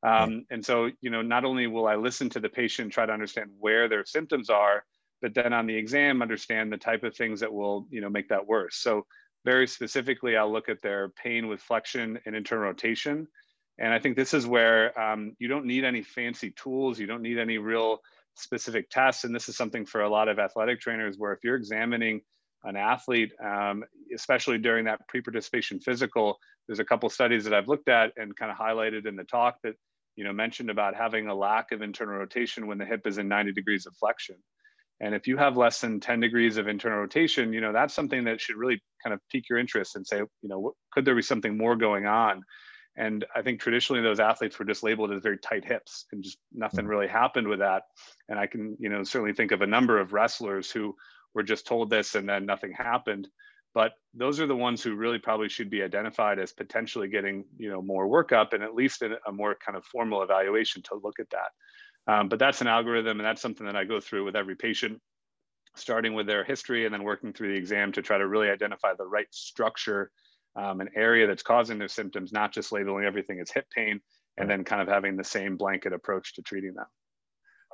Um, 0.03 0.45
and 0.49 0.65
so, 0.65 0.89
you 1.01 1.09
know, 1.09 1.21
not 1.21 1.45
only 1.45 1.67
will 1.67 1.87
I 1.87 1.95
listen 1.95 2.29
to 2.31 2.39
the 2.39 2.49
patient, 2.49 2.91
try 2.91 3.05
to 3.05 3.13
understand 3.13 3.51
where 3.59 3.87
their 3.87 4.05
symptoms 4.05 4.49
are, 4.49 4.83
but 5.21 5.35
then 5.35 5.53
on 5.53 5.67
the 5.67 5.75
exam, 5.75 6.21
understand 6.21 6.71
the 6.71 6.77
type 6.77 7.03
of 7.03 7.15
things 7.15 7.39
that 7.41 7.53
will, 7.53 7.87
you 7.91 8.01
know, 8.01 8.09
make 8.09 8.29
that 8.29 8.47
worse. 8.47 8.77
So 8.77 9.05
very 9.45 9.67
specifically, 9.67 10.35
I'll 10.35 10.51
look 10.51 10.69
at 10.69 10.81
their 10.81 11.09
pain 11.09 11.47
with 11.47 11.61
flexion 11.61 12.19
and 12.25 12.35
internal 12.35 12.65
rotation. 12.65 13.27
And 13.77 13.93
I 13.93 13.99
think 13.99 14.15
this 14.15 14.33
is 14.33 14.45
where 14.45 14.99
um, 14.99 15.35
you 15.39 15.47
don't 15.47 15.65
need 15.65 15.83
any 15.83 16.01
fancy 16.01 16.51
tools. 16.51 16.99
You 16.99 17.07
don't 17.07 17.21
need 17.21 17.37
any 17.37 17.57
real 17.57 17.99
specific 18.35 18.89
tests. 18.89 19.23
And 19.23 19.33
this 19.33 19.49
is 19.49 19.57
something 19.57 19.85
for 19.85 20.01
a 20.01 20.09
lot 20.09 20.27
of 20.27 20.39
athletic 20.39 20.79
trainers 20.79 21.17
where 21.17 21.33
if 21.33 21.43
you're 21.43 21.55
examining 21.55 22.21
an 22.63 22.75
athlete, 22.75 23.31
um, 23.43 23.83
especially 24.13 24.57
during 24.57 24.85
that 24.85 25.07
pre-participation 25.07 25.79
physical, 25.79 26.37
there's 26.67 26.79
a 26.79 26.85
couple 26.85 27.09
studies 27.09 27.43
that 27.43 27.53
I've 27.53 27.67
looked 27.67 27.89
at 27.89 28.13
and 28.17 28.35
kind 28.35 28.51
of 28.51 28.57
highlighted 28.57 29.07
in 29.07 29.15
the 29.15 29.23
talk 29.23 29.57
that 29.63 29.75
you 30.15 30.23
know 30.23 30.33
mentioned 30.33 30.69
about 30.69 30.95
having 30.95 31.27
a 31.27 31.35
lack 31.35 31.71
of 31.71 31.81
internal 31.81 32.15
rotation 32.15 32.67
when 32.67 32.77
the 32.77 32.85
hip 32.85 33.05
is 33.05 33.17
in 33.17 33.27
90 33.27 33.53
degrees 33.53 33.85
of 33.85 33.95
flexion. 33.95 34.37
And 34.99 35.15
if 35.15 35.25
you 35.25 35.35
have 35.37 35.57
less 35.57 35.81
than 35.81 35.99
10 35.99 36.19
degrees 36.19 36.57
of 36.57 36.67
internal 36.67 36.99
rotation, 36.99 37.53
you 37.53 37.61
know 37.61 37.73
that's 37.73 37.93
something 37.93 38.25
that 38.25 38.41
should 38.41 38.57
really 38.57 38.81
kind 39.03 39.13
of 39.13 39.19
pique 39.29 39.49
your 39.49 39.59
interest 39.59 39.95
and 39.95 40.05
say, 40.05 40.17
you 40.17 40.49
know, 40.49 40.73
could 40.91 41.05
there 41.05 41.15
be 41.15 41.21
something 41.21 41.57
more 41.57 41.75
going 41.75 42.05
on? 42.05 42.43
And 42.97 43.25
I 43.35 43.41
think 43.41 43.61
traditionally 43.61 44.01
those 44.01 44.19
athletes 44.19 44.59
were 44.59 44.65
just 44.65 44.83
labeled 44.83 45.11
as 45.11 45.21
very 45.21 45.37
tight 45.37 45.63
hips, 45.63 46.05
and 46.11 46.23
just 46.23 46.37
nothing 46.53 46.85
mm. 46.85 46.89
really 46.89 47.07
happened 47.07 47.47
with 47.47 47.59
that. 47.59 47.83
And 48.27 48.37
I 48.37 48.47
can, 48.47 48.75
you 48.79 48.89
know, 48.89 49.03
certainly 49.03 49.33
think 49.33 49.51
of 49.51 49.61
a 49.61 49.67
number 49.67 49.99
of 49.99 50.13
wrestlers 50.13 50.69
who 50.69 50.95
were 51.33 51.43
just 51.43 51.65
told 51.65 51.89
this 51.89 52.15
and 52.15 52.27
then 52.27 52.45
nothing 52.45 52.73
happened 52.73 53.29
but 53.73 53.93
those 54.13 54.39
are 54.39 54.47
the 54.47 54.55
ones 54.55 54.83
who 54.83 54.95
really 54.95 55.19
probably 55.19 55.49
should 55.49 55.69
be 55.69 55.81
identified 55.83 56.39
as 56.39 56.51
potentially 56.51 57.07
getting 57.07 57.45
you 57.57 57.69
know 57.69 57.81
more 57.81 58.07
workup 58.07 58.53
and 58.53 58.63
at 58.63 58.75
least 58.75 59.01
a 59.01 59.31
more 59.31 59.55
kind 59.55 59.77
of 59.77 59.85
formal 59.85 60.23
evaluation 60.23 60.81
to 60.83 60.95
look 60.95 61.19
at 61.19 61.29
that. 61.29 62.11
Um, 62.11 62.29
but 62.29 62.39
that's 62.39 62.61
an 62.61 62.67
algorithm 62.67 63.19
and 63.19 63.25
that's 63.25 63.41
something 63.41 63.65
that 63.65 63.75
i 63.75 63.83
go 63.83 63.99
through 63.99 64.25
with 64.25 64.35
every 64.35 64.55
patient 64.55 64.99
starting 65.75 66.13
with 66.13 66.27
their 66.27 66.43
history 66.43 66.85
and 66.85 66.93
then 66.93 67.03
working 67.03 67.31
through 67.31 67.49
the 67.49 67.57
exam 67.57 67.91
to 67.91 68.01
try 68.01 68.17
to 68.17 68.27
really 68.27 68.49
identify 68.49 68.93
the 68.97 69.05
right 69.05 69.27
structure 69.31 70.11
um, 70.55 70.81
an 70.81 70.89
area 70.95 71.27
that's 71.27 71.43
causing 71.43 71.77
their 71.77 71.87
symptoms 71.87 72.33
not 72.33 72.51
just 72.51 72.71
labeling 72.71 73.05
everything 73.05 73.39
as 73.39 73.51
hip 73.51 73.65
pain 73.69 74.01
and 74.37 74.49
then 74.49 74.63
kind 74.63 74.81
of 74.81 74.87
having 74.87 75.15
the 75.15 75.23
same 75.23 75.57
blanket 75.57 75.93
approach 75.93 76.33
to 76.33 76.41
treating 76.41 76.73
them 76.73 76.87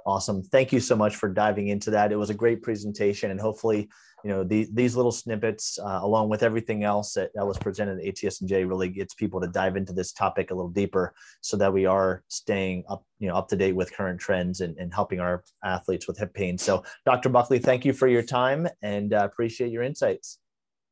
Awesome. 0.08 0.42
Thank 0.42 0.72
you 0.72 0.80
so 0.80 0.96
much 0.96 1.18
for 1.18 1.28
diving 1.28 1.68
into 1.68 1.92
that. 1.92 2.14
It 2.14 2.16
was 2.16 2.30
a 2.30 2.34
great 2.34 2.64
presentation, 2.64 3.30
and 3.30 3.42
hopefully, 3.42 3.90
you 4.24 4.30
know, 4.30 4.42
the, 4.42 4.66
these 4.72 4.96
little 4.96 5.12
snippets, 5.12 5.78
uh, 5.80 6.00
along 6.02 6.30
with 6.30 6.44
everything 6.44 6.86
else 6.86 7.14
that, 7.16 7.32
that 7.36 7.46
was 7.46 7.58
presented 7.58 8.00
at 8.00 8.16
ATSNJ, 8.16 8.70
really 8.70 8.88
gets 8.88 9.14
people 9.14 9.42
to 9.42 9.48
dive 9.48 9.76
into 9.76 9.92
this 9.92 10.14
topic 10.14 10.50
a 10.50 10.56
little 10.56 10.72
deeper, 10.72 11.14
so 11.42 11.58
that 11.58 11.74
we 11.74 11.86
are 11.86 12.24
staying 12.30 12.86
up, 12.88 13.04
you 13.20 13.28
know, 13.28 13.36
up 13.36 13.50
to 13.50 13.58
date 13.58 13.76
with 13.76 13.92
current 13.92 14.18
trends 14.18 14.62
and, 14.62 14.78
and 14.78 14.94
helping 14.94 15.20
our 15.20 15.44
athletes 15.66 16.08
with 16.08 16.18
hip 16.18 16.34
pain. 16.34 16.58
So, 16.58 16.86
Dr. 17.06 17.28
Buckley, 17.28 17.60
thank 17.60 17.84
you 17.84 17.92
for 17.92 18.08
your 18.08 18.24
time, 18.24 18.66
and 18.82 19.14
uh, 19.14 19.28
appreciate 19.30 19.74
your 19.74 19.84
insights. 19.84 20.40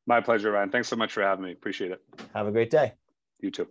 My 0.06 0.20
pleasure, 0.20 0.52
Ryan. 0.52 0.72
Thanks 0.72 0.90
so 0.90 0.98
much 0.98 1.14
for 1.14 1.24
having 1.24 1.46
me. 1.46 1.54
Appreciate 1.54 1.92
it. 1.92 2.02
Have 2.34 2.48
a 2.48 2.52
great 2.52 2.70
day. 2.70 2.92
You 3.40 3.50
too. 3.50 3.70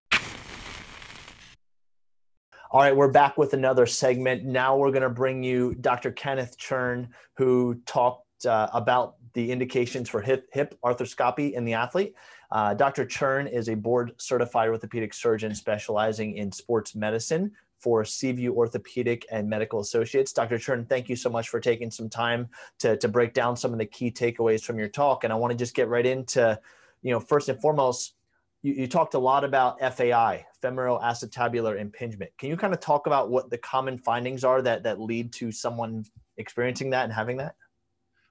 All 2.75 2.81
right, 2.81 2.97
we're 2.97 3.07
back 3.07 3.39
with 3.39 3.53
another 3.55 3.87
segment. 3.87 4.43
Now 4.45 4.77
we're 4.77 4.91
going 4.91 5.05
to 5.05 5.09
bring 5.09 5.45
you 5.45 5.77
Dr. 5.77 6.11
Kenneth 6.11 6.59
Chern, 6.59 7.07
who 7.35 7.77
talked 7.87 8.47
uh, 8.47 8.69
about 8.73 9.15
the 9.33 9.53
indications 9.53 10.09
for 10.09 10.21
hip, 10.21 10.49
hip 10.53 10.77
arthroscopy 10.85 11.53
in 11.53 11.65
the 11.65 11.75
athlete. 11.75 12.17
Uh, 12.51 12.75
Dr. 12.75 13.07
Chern 13.07 13.49
is 13.49 13.69
a 13.69 13.77
board 13.77 14.15
certified 14.17 14.71
orthopedic 14.71 15.15
surgeon 15.15 15.55
specializing 15.55 16.37
in 16.37 16.51
sports 16.51 16.97
medicine 16.97 17.53
for 17.79 18.05
Seaview 18.05 18.53
Orthopedic 18.53 19.25
and 19.31 19.49
Medical 19.49 19.79
Associates. 19.79 20.33
Dr. 20.33 20.59
Chern, 20.59 20.89
thank 20.89 21.09
you 21.09 21.15
so 21.15 21.31
much 21.31 21.51
for 21.51 21.61
taking 21.61 21.93
some 21.93 22.11
time 22.11 22.49
to, 22.81 22.97
to 22.97 23.07
break 23.07 23.35
down 23.35 23.57
some 23.57 23.73
of 23.73 23.79
the 23.79 23.87
key 23.87 24.11
takeaways 24.11 24.65
from 24.65 24.81
your 24.81 24.89
talk. 24.89 25.23
And 25.23 25.33
I 25.33 25.37
want 25.37 25.53
to 25.53 25.57
just 25.57 25.77
get 25.77 25.87
right 25.87 26.05
into, 26.05 26.59
you 27.03 27.13
know, 27.13 27.21
first 27.21 27.49
and 27.49 27.61
foremost, 27.61 28.15
you, 28.63 28.73
you 28.73 28.87
talked 28.89 29.15
a 29.15 29.19
lot 29.21 29.45
about 29.45 29.79
FAI, 29.79 30.47
femoral 30.65 30.99
acetabular 31.01 31.79
impingement. 31.79 32.31
Can 32.39 32.49
you 32.49 32.57
kind 32.57 32.73
of 32.73 32.81
talk 32.81 33.07
about 33.07 33.29
what 33.29 33.51
the 33.51 33.59
common 33.59 33.99
findings 33.99 34.45
are 34.45 34.63
that, 34.63 34.83
that 34.85 34.99
lead 34.99 35.31
to 35.35 35.53
someone 35.53 36.07
experiencing 36.39 36.89
that 36.91 37.05
and 37.05 37.13
having 37.13 37.37
that? 37.37 37.55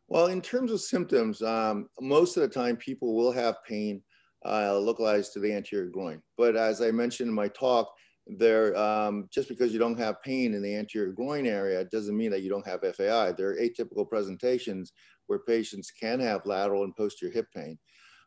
Well, 0.07 0.27
in 0.27 0.41
terms 0.41 0.71
of 0.71 0.81
symptoms, 0.81 1.43
um, 1.43 1.89
most 2.01 2.35
of 2.35 2.41
the 2.41 2.49
time 2.49 2.75
people 2.75 3.15
will 3.15 3.31
have 3.31 3.63
pain 3.63 4.01
uh, 4.43 4.79
localized 4.79 5.33
to 5.33 5.39
the 5.39 5.53
anterior 5.53 5.91
groin. 5.91 6.23
But 6.35 6.55
as 6.55 6.81
I 6.81 6.89
mentioned 6.89 7.29
in 7.29 7.35
my 7.35 7.49
talk, 7.49 7.93
there 8.25 8.75
um, 8.75 9.29
just 9.31 9.47
because 9.47 9.71
you 9.71 9.77
don't 9.77 9.99
have 9.99 10.23
pain 10.23 10.55
in 10.55 10.63
the 10.63 10.75
anterior 10.75 11.11
groin 11.11 11.45
area 11.45 11.85
doesn't 11.85 12.17
mean 12.17 12.31
that 12.31 12.41
you 12.41 12.49
don't 12.49 12.65
have 12.65 12.81
FAI. 12.81 13.33
There 13.33 13.49
are 13.49 13.57
atypical 13.57 14.09
presentations 14.09 14.91
where 15.27 15.39
patients 15.39 15.91
can 15.91 16.19
have 16.19 16.47
lateral 16.47 16.83
and 16.83 16.95
posterior 16.95 17.31
hip 17.31 17.45
pain 17.55 17.77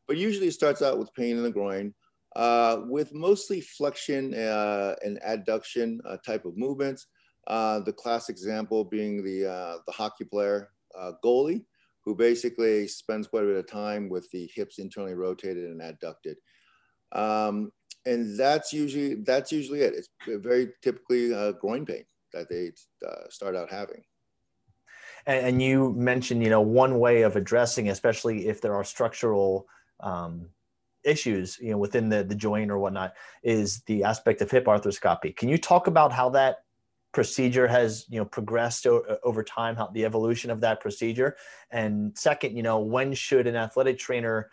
but 0.07 0.17
usually 0.17 0.49
it 0.49 0.53
starts 0.53 0.83
out 0.83 0.99
with 0.99 1.15
pain 1.15 1.37
in 1.37 1.43
the 1.43 1.51
groin 1.51 1.95
uh, 2.37 2.83
with 2.85 3.15
mostly 3.15 3.63
flexion 3.63 4.35
uh, 4.35 4.95
and 5.03 5.19
adduction 5.27 5.99
uh, 6.05 6.19
type 6.25 6.45
of 6.45 6.57
movements. 6.57 7.07
Uh, 7.47 7.81
the 7.81 7.93
classic 7.93 8.35
example 8.35 8.85
being 8.85 9.25
the, 9.25 9.51
uh, 9.51 9.77
the 9.87 9.93
hockey 9.93 10.25
player 10.25 10.69
uh, 10.99 11.13
goalie, 11.25 11.65
who 12.05 12.15
basically 12.15 12.87
spends 12.87 13.27
quite 13.27 13.45
a 13.45 13.47
bit 13.47 13.57
of 13.57 13.67
time 13.71 14.11
with 14.11 14.31
the 14.33 14.51
hips 14.55 14.79
internally 14.79 15.15
rotated 15.15 15.65
and 15.65 15.81
adducted. 15.81 16.35
Um, 17.13 17.73
and 18.05 18.39
that's 18.39 18.73
usually, 18.73 19.15
that's 19.15 19.51
usually 19.51 19.81
it. 19.81 19.95
It's 19.95 20.09
very 20.27 20.73
typically 20.83 21.31
groin 21.61 21.87
pain 21.87 22.05
that 22.35 22.49
they 22.51 22.73
start 23.31 23.57
out 23.57 23.71
having. 23.71 24.03
And, 25.27 25.63
you 25.63 25.93
mentioned, 25.95 26.43
you 26.43 26.51
know, 26.51 26.61
one 26.61 26.99
way 26.99 27.23
of 27.23 27.35
addressing, 27.35 27.89
especially 27.89 28.47
if 28.47 28.61
there 28.61 28.75
are 28.75 28.85
structural 28.85 29.67
um, 30.01 30.51
issues, 31.07 31.59
you 31.61 31.71
know, 31.71 31.79
within 31.79 32.09
the, 32.09 32.25
the 32.25 32.35
joint 32.35 32.71
or 32.71 32.79
whatnot, 32.79 33.15
is 33.43 33.83
the 33.87 34.05
aspect 34.05 34.43
of 34.43 34.51
hip 34.51 34.67
arthroscopy. 34.67 35.35
Can 35.35 35.49
you 35.49 35.59
talk 35.59 35.87
about 35.87 36.13
how 36.13 36.29
that 36.31 36.59
procedure 37.13 37.67
has, 37.67 38.05
you 38.11 38.19
know, 38.19 38.25
progressed 38.25 38.87
o- 38.87 39.19
over 39.23 39.43
time, 39.43 39.77
how 39.77 39.89
the 39.89 40.05
evolution 40.05 40.51
of 40.51 40.61
that 40.61 40.81
procedure? 40.81 41.37
And 41.71 42.17
second, 42.19 42.57
you 42.57 42.63
know, 42.63 42.79
when 42.79 43.15
should 43.15 43.47
an 43.47 43.57
athletic 43.57 43.99
trainer 43.99 44.51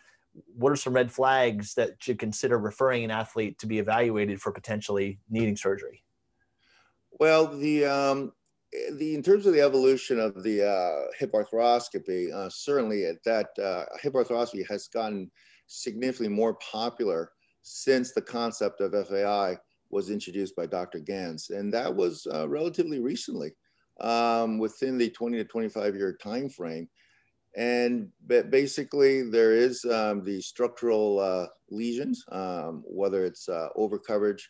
what 0.55 0.71
are 0.71 0.75
some 0.75 0.93
red 0.93 1.11
flags 1.11 1.75
that 1.75 1.91
should 1.99 2.19
consider 2.19 2.57
referring 2.57 3.03
an 3.03 3.11
athlete 3.11 3.59
to 3.59 3.67
be 3.67 3.79
evaluated 3.79 4.41
for 4.41 4.51
potentially 4.51 5.19
needing 5.29 5.55
surgery? 5.55 6.03
Well, 7.19 7.47
the 7.47 7.85
um, 7.85 8.33
the 8.93 9.13
in 9.13 9.21
terms 9.21 9.45
of 9.45 9.53
the 9.53 9.61
evolution 9.61 10.19
of 10.19 10.43
the 10.43 10.67
uh, 10.67 11.11
hip 11.17 11.33
arthroscopy, 11.33 12.33
uh, 12.33 12.49
certainly 12.49 13.05
that 13.25 13.49
uh, 13.61 13.85
hip 14.01 14.13
arthroscopy 14.13 14.67
has 14.67 14.87
gotten 14.87 15.29
significantly 15.73 16.33
more 16.33 16.55
popular 16.55 17.31
since 17.63 18.11
the 18.11 18.21
concept 18.21 18.81
of 18.81 18.91
FAI 19.07 19.57
was 19.89 20.09
introduced 20.09 20.55
by 20.55 20.65
Dr. 20.65 20.99
Ganz, 20.99 21.49
and 21.49 21.73
that 21.73 21.93
was 21.93 22.27
uh, 22.33 22.47
relatively 22.47 22.99
recently, 22.99 23.51
um, 24.01 24.57
within 24.59 24.97
the 24.97 25.09
20 25.09 25.37
to 25.37 25.45
25 25.45 25.95
year 25.95 26.17
time 26.21 26.49
frame. 26.49 26.89
And 27.55 28.09
basically, 28.27 29.29
there 29.29 29.53
is 29.53 29.85
um, 29.85 30.23
the 30.23 30.41
structural 30.41 31.19
uh, 31.19 31.47
lesions, 31.69 32.25
um, 32.31 32.83
whether 32.85 33.25
it's 33.25 33.47
uh, 33.47 33.67
overcoverage 33.77 34.41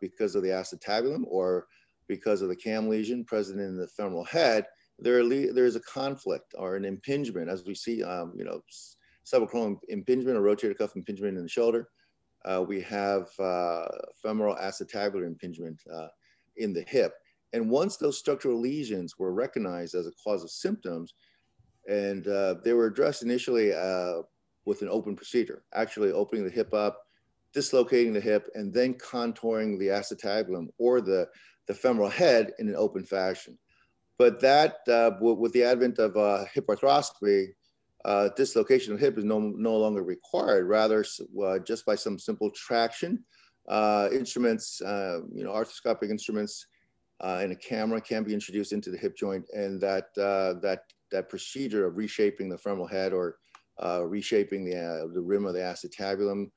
because 0.00 0.34
of 0.34 0.42
the 0.42 0.50
acetabulum 0.50 1.22
or 1.26 1.66
because 2.08 2.42
of 2.42 2.48
the 2.48 2.56
cam 2.56 2.88
lesion 2.88 3.24
present 3.24 3.58
in 3.58 3.76
the 3.76 3.88
femoral 3.88 4.24
head, 4.24 4.66
there, 4.98 5.26
there 5.26 5.64
is 5.64 5.76
a 5.76 5.80
conflict 5.80 6.54
or 6.56 6.76
an 6.76 6.84
impingement, 6.84 7.48
as 7.48 7.64
we 7.64 7.74
see, 7.74 8.02
um, 8.02 8.32
you 8.36 8.44
know, 8.44 8.60
subacromial 9.30 9.78
impingement 9.88 10.38
or 10.38 10.42
rotator 10.42 10.76
cuff 10.76 10.96
impingement 10.96 11.36
in 11.36 11.42
the 11.42 11.48
shoulder. 11.48 11.88
uh, 12.46 12.62
we 12.66 12.80
have 12.80 13.28
uh, 13.40 13.86
femoral 14.22 14.56
acetabular 14.56 15.26
impingement 15.26 15.80
uh, 15.92 16.08
in 16.56 16.72
the 16.72 16.84
hip. 16.88 17.12
And 17.52 17.68
once 17.68 17.96
those 17.96 18.18
structural 18.18 18.60
lesions 18.60 19.18
were 19.18 19.32
recognized 19.32 19.94
as 19.94 20.06
a 20.06 20.12
cause 20.12 20.44
of 20.44 20.50
symptoms, 20.50 21.14
and 21.88 22.26
uh, 22.28 22.56
they 22.64 22.72
were 22.72 22.86
addressed 22.86 23.22
initially 23.22 23.72
uh, 23.72 24.22
with 24.64 24.82
an 24.82 24.88
open 24.90 25.16
procedure, 25.16 25.64
actually 25.74 26.12
opening 26.12 26.44
the 26.44 26.50
hip 26.50 26.72
up, 26.72 27.02
dislocating 27.52 28.12
the 28.12 28.20
hip, 28.20 28.48
and 28.54 28.72
then 28.72 28.94
contouring 28.94 29.78
the 29.78 29.86
acetabulum 29.86 30.68
or 30.78 31.00
the, 31.00 31.26
the 31.66 31.74
femoral 31.74 32.08
head 32.08 32.52
in 32.58 32.68
an 32.68 32.76
open 32.76 33.04
fashion. 33.04 33.56
But 34.18 34.40
that, 34.40 34.78
uh, 34.88 35.12
with 35.20 35.52
the 35.52 35.64
advent 35.64 35.98
of 35.98 36.48
hip 36.52 36.66
arthroscopy, 36.66 37.48
uh, 38.06 38.28
dislocation 38.36 38.94
of 38.94 39.00
hip 39.00 39.18
is 39.18 39.24
no, 39.24 39.40
no 39.40 39.76
longer 39.76 40.02
required. 40.02 40.66
Rather, 40.66 41.04
uh, 41.42 41.58
just 41.58 41.84
by 41.84 41.96
some 41.96 42.18
simple 42.18 42.50
traction, 42.50 43.24
uh, 43.68 44.08
instruments, 44.12 44.80
uh, 44.80 45.18
you 45.34 45.42
know, 45.42 45.50
arthroscopic 45.50 46.08
instruments, 46.08 46.66
and 47.20 47.50
a 47.52 47.56
camera 47.56 48.00
can 48.00 48.22
be 48.22 48.32
introduced 48.32 48.72
into 48.72 48.90
the 48.90 48.96
hip 48.96 49.16
joint, 49.16 49.44
and 49.52 49.80
that 49.80 50.14
that 50.14 50.82
that 51.10 51.28
procedure 51.28 51.86
of 51.86 51.96
reshaping 51.96 52.48
the 52.48 52.58
femoral 52.58 52.86
head 52.86 53.12
or 53.12 53.38
reshaping 54.04 54.64
the 54.64 55.10
the 55.12 55.20
rim 55.20 55.44
of 55.44 55.54
the 55.54 55.60
acetabulum 55.60 56.50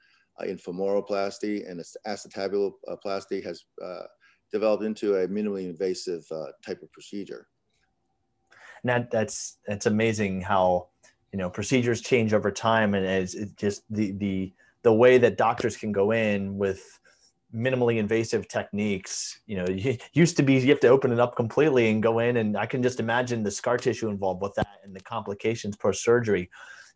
in 0.45 0.57
femoroplasty 0.57 1.69
and 1.69 1.81
acetabuloplasty 2.07 3.43
has 3.43 3.65
developed 4.51 4.83
into 4.83 5.15
a 5.15 5.27
minimally 5.27 5.63
invasive 5.63 6.23
uh, 6.31 6.45
type 6.65 6.81
of 6.81 6.91
procedure. 6.91 7.47
That, 8.83 9.11
that's 9.11 9.57
that's 9.67 9.87
amazing 9.87 10.41
how 10.41 10.89
you 11.31 11.39
know 11.39 11.49
procedures 11.49 12.01
change 12.01 12.33
over 12.33 12.51
time, 12.51 12.93
and 12.93 13.05
it's, 13.05 13.33
it's 13.33 13.53
just 13.53 13.83
the 13.89 14.11
the 14.13 14.53
the 14.83 14.93
way 14.93 15.17
that 15.17 15.37
doctors 15.37 15.75
can 15.75 15.91
go 15.91 16.11
in 16.11 16.57
with 16.57 16.99
minimally 17.53 17.97
invasive 17.97 18.47
techniques 18.47 19.39
you 19.47 19.57
know 19.57 19.65
used 20.13 20.37
to 20.37 20.43
be 20.43 20.53
you 20.53 20.69
have 20.69 20.79
to 20.79 20.87
open 20.87 21.11
it 21.11 21.19
up 21.19 21.35
completely 21.35 21.89
and 21.89 22.03
go 22.03 22.19
in 22.19 22.37
and 22.37 22.55
i 22.55 22.63
can 22.63 22.83
just 22.83 22.99
imagine 22.99 23.41
the 23.41 23.49
scar 23.49 23.75
tissue 23.75 24.07
involved 24.07 24.39
with 24.39 24.53
that 24.53 24.81
and 24.83 24.95
the 24.95 24.99
complications 24.99 25.75
post 25.75 26.03
surgery 26.03 26.47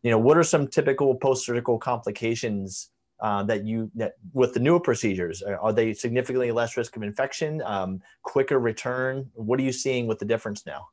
you 0.04 0.12
know 0.12 0.20
what 0.20 0.38
are 0.38 0.44
some 0.44 0.68
typical 0.68 1.16
post 1.16 1.44
surgical 1.44 1.80
complications 1.80 2.92
uh, 3.24 3.42
that 3.42 3.66
you 3.66 3.90
that 3.96 4.16
with 4.34 4.54
the 4.54 4.60
newer 4.60 4.82
procedures? 4.82 5.42
Are, 5.42 5.58
are 5.58 5.72
they 5.72 5.94
significantly 5.94 6.52
less 6.52 6.76
risk 6.76 6.98
of 6.98 7.04
infection 7.04 7.62
um, 7.64 8.02
quicker 8.22 8.60
return? 8.60 9.30
What 9.34 9.60
are 9.62 9.64
you 9.64 9.72
seeing 9.72 10.08
with 10.08 10.20
the 10.20 10.26
difference 10.26 10.66
now 10.66 10.90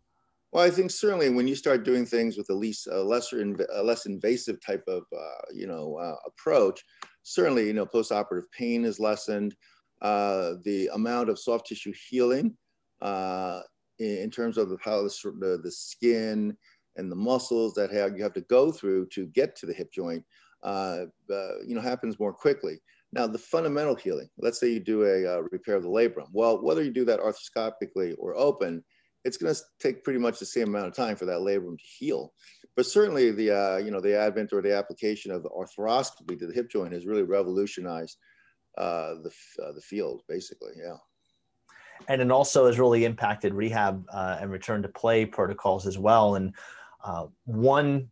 well 0.53 0.65
i 0.65 0.71
think 0.71 0.91
certainly 0.91 1.31
when 1.31 1.49
you 1.49 1.55
start 1.55 1.85
doing 1.85 2.05
things 2.05 2.37
with 2.37 2.49
a 2.51 2.55
least 2.55 2.87
a 2.87 3.03
lesser 3.03 3.45
inv- 3.45 3.67
a 3.75 3.83
less 3.83 4.07
invasive 4.07 4.61
type 4.65 4.85
of 4.89 5.03
uh, 5.17 5.43
you 5.53 5.67
know 5.67 5.97
uh, 5.97 6.17
approach 6.27 6.85
certainly 7.23 7.67
you 7.67 7.73
know 7.73 7.87
postoperative 7.87 8.51
pain 8.57 8.85
is 8.85 9.01
lessened 9.01 9.55
uh, 10.03 10.55
the 10.65 10.89
amount 10.95 11.29
of 11.29 11.39
soft 11.39 11.67
tissue 11.67 11.93
healing 12.09 12.57
uh, 13.03 13.61
in, 13.99 14.17
in, 14.19 14.31
terms 14.31 14.57
of 14.57 14.71
how 14.83 15.03
the, 15.03 15.33
the, 15.41 15.61
the 15.63 15.71
skin 15.71 16.57
and 16.97 17.13
the 17.13 17.17
muscles 17.17 17.75
that 17.75 17.91
have, 17.91 18.17
you 18.17 18.23
have 18.23 18.33
to 18.33 18.41
go 18.43 18.73
through 18.73 19.07
to 19.07 19.27
get 19.27 19.55
to 19.57 19.67
the 19.67 19.75
hip 19.75 19.93
joint 19.93 20.25
uh, 20.63 21.07
uh, 21.33 21.59
you 21.67 21.75
know, 21.75 21.81
happens 21.81 22.19
more 22.19 22.33
quickly. 22.33 22.79
Now, 23.13 23.27
the 23.27 23.39
fundamental 23.39 23.95
healing, 23.95 24.29
let's 24.39 24.61
say 24.61 24.71
you 24.71 24.81
do 24.81 25.05
a 25.05 25.43
repair 25.43 25.75
of 25.75 25.83
the 25.83 25.89
labrum. 25.89 26.29
Well, 26.33 26.63
whether 26.63 26.83
you 26.83 26.93
do 26.93 27.05
that 27.07 27.21
arthroscopically 27.21 28.15
or 28.19 28.37
open, 28.37 28.85
it's 29.25 29.37
going 29.37 29.55
to 29.55 29.61
take 29.79 30.05
pretty 30.05 30.19
much 30.19 30.39
the 30.39 30.47
same 30.47 30.69
amount 30.69 30.87
of 30.87 30.95
time 30.95 31.17
for 31.17 31.27
that 31.27 31.41
labrum 31.41 31.79
to 31.79 31.85
heal. 31.85 32.33
But 32.77 32.87
certainly 32.87 33.31
the, 33.31 33.51
uh, 33.51 33.77
you 33.79 33.91
know, 33.91 34.01
the 34.01 34.19
advent 34.19 34.53
or 34.53 34.63
the 34.63 34.75
application 34.75 35.31
of 35.31 35.43
arthroscopy 35.45 36.39
to 36.39 36.47
the 36.47 36.55
hip 36.55 36.71
joint 36.71 36.93
has 36.93 37.07
really 37.07 37.23
revolutionized 37.23 38.17
uh, 38.79 39.15
the, 39.23 39.33
uh, 39.63 39.73
the 39.73 39.81
field, 39.81 40.23
basically, 40.29 40.73
yeah. 40.77 40.97
And 42.09 42.23
it 42.23 42.31
also 42.31 42.67
has 42.67 42.79
really 42.79 43.05
impacted 43.05 43.53
rehab 43.53 44.07
and 44.15 44.51
return 44.51 44.81
to 44.83 44.89
play 44.89 45.27
protocols 45.27 45.87
as 45.87 45.99
well. 45.99 46.37
And 46.37 46.55
one 47.45 48.11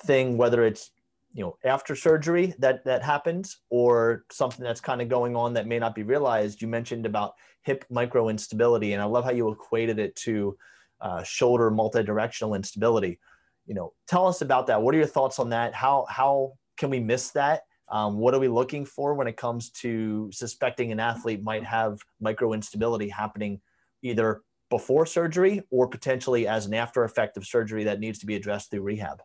thing, 0.00 0.36
whether 0.36 0.64
it's 0.64 0.90
you 1.32 1.42
know 1.42 1.56
after 1.64 1.94
surgery 1.94 2.54
that 2.58 2.84
that 2.84 3.02
happens 3.02 3.58
or 3.70 4.24
something 4.32 4.64
that's 4.64 4.80
kind 4.80 5.00
of 5.00 5.08
going 5.08 5.36
on 5.36 5.54
that 5.54 5.66
may 5.66 5.78
not 5.78 5.94
be 5.94 6.02
realized 6.02 6.60
you 6.60 6.68
mentioned 6.68 7.06
about 7.06 7.34
hip 7.62 7.84
micro 7.90 8.28
instability 8.28 8.92
and 8.92 9.02
i 9.02 9.04
love 9.04 9.24
how 9.24 9.30
you 9.30 9.48
equated 9.50 9.98
it 9.98 10.14
to 10.16 10.56
uh, 11.00 11.22
shoulder 11.22 11.70
multidirectional 11.70 12.54
instability. 12.54 13.18
You 13.66 13.74
know 13.74 13.92
tell 14.08 14.26
us 14.26 14.42
about 14.42 14.66
that. 14.66 14.82
What 14.82 14.94
are 14.94 14.98
your 14.98 15.06
thoughts 15.06 15.38
on 15.38 15.50
that? 15.50 15.74
How 15.74 16.06
how 16.08 16.54
can 16.76 16.90
we 16.90 17.00
miss 17.00 17.30
that? 17.30 17.62
Um, 17.88 18.18
what 18.18 18.34
are 18.34 18.40
we 18.40 18.48
looking 18.48 18.84
for 18.84 19.14
when 19.14 19.26
it 19.26 19.36
comes 19.36 19.70
to 19.70 20.30
suspecting 20.32 20.92
an 20.92 21.00
athlete 21.00 21.42
might 21.42 21.64
have 21.64 22.00
micro 22.20 22.52
instability 22.52 23.08
happening 23.08 23.60
either 24.02 24.42
before 24.70 25.06
surgery 25.06 25.62
or 25.70 25.88
potentially 25.88 26.46
as 26.46 26.66
an 26.66 26.74
after 26.74 27.02
effect 27.02 27.36
of 27.36 27.44
surgery 27.44 27.84
that 27.84 27.98
needs 27.98 28.20
to 28.20 28.26
be 28.26 28.36
addressed 28.36 28.70
through 28.70 28.82
rehab 28.82 29.20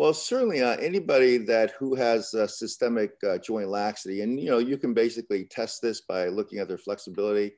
well, 0.00 0.14
certainly 0.14 0.62
uh, 0.62 0.78
anybody 0.78 1.36
that 1.36 1.72
who 1.78 1.94
has 1.94 2.32
uh, 2.32 2.46
systemic 2.46 3.12
uh, 3.22 3.36
joint 3.36 3.68
laxity, 3.68 4.22
and 4.22 4.40
you 4.40 4.48
know, 4.48 4.56
you 4.56 4.78
can 4.78 4.94
basically 4.94 5.44
test 5.44 5.82
this 5.82 6.00
by 6.00 6.28
looking 6.28 6.58
at 6.58 6.68
their 6.68 6.78
flexibility. 6.78 7.52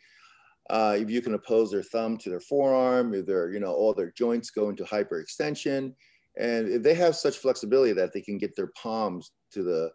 Uh, 0.68 0.96
if 0.98 1.08
you 1.08 1.22
can 1.22 1.34
oppose 1.34 1.70
their 1.70 1.84
thumb 1.84 2.18
to 2.18 2.30
their 2.30 2.40
forearm, 2.40 3.14
if 3.14 3.26
their, 3.26 3.52
you 3.52 3.60
know, 3.60 3.72
all 3.72 3.94
their 3.94 4.10
joints 4.18 4.50
go 4.50 4.70
into 4.70 4.82
hyperextension, 4.82 5.94
and 6.36 6.68
if 6.68 6.82
they 6.82 6.94
have 6.94 7.14
such 7.14 7.38
flexibility 7.38 7.92
that 7.92 8.12
they 8.12 8.20
can 8.20 8.38
get 8.38 8.56
their 8.56 8.72
palms 8.76 9.30
to 9.52 9.62
the 9.62 9.92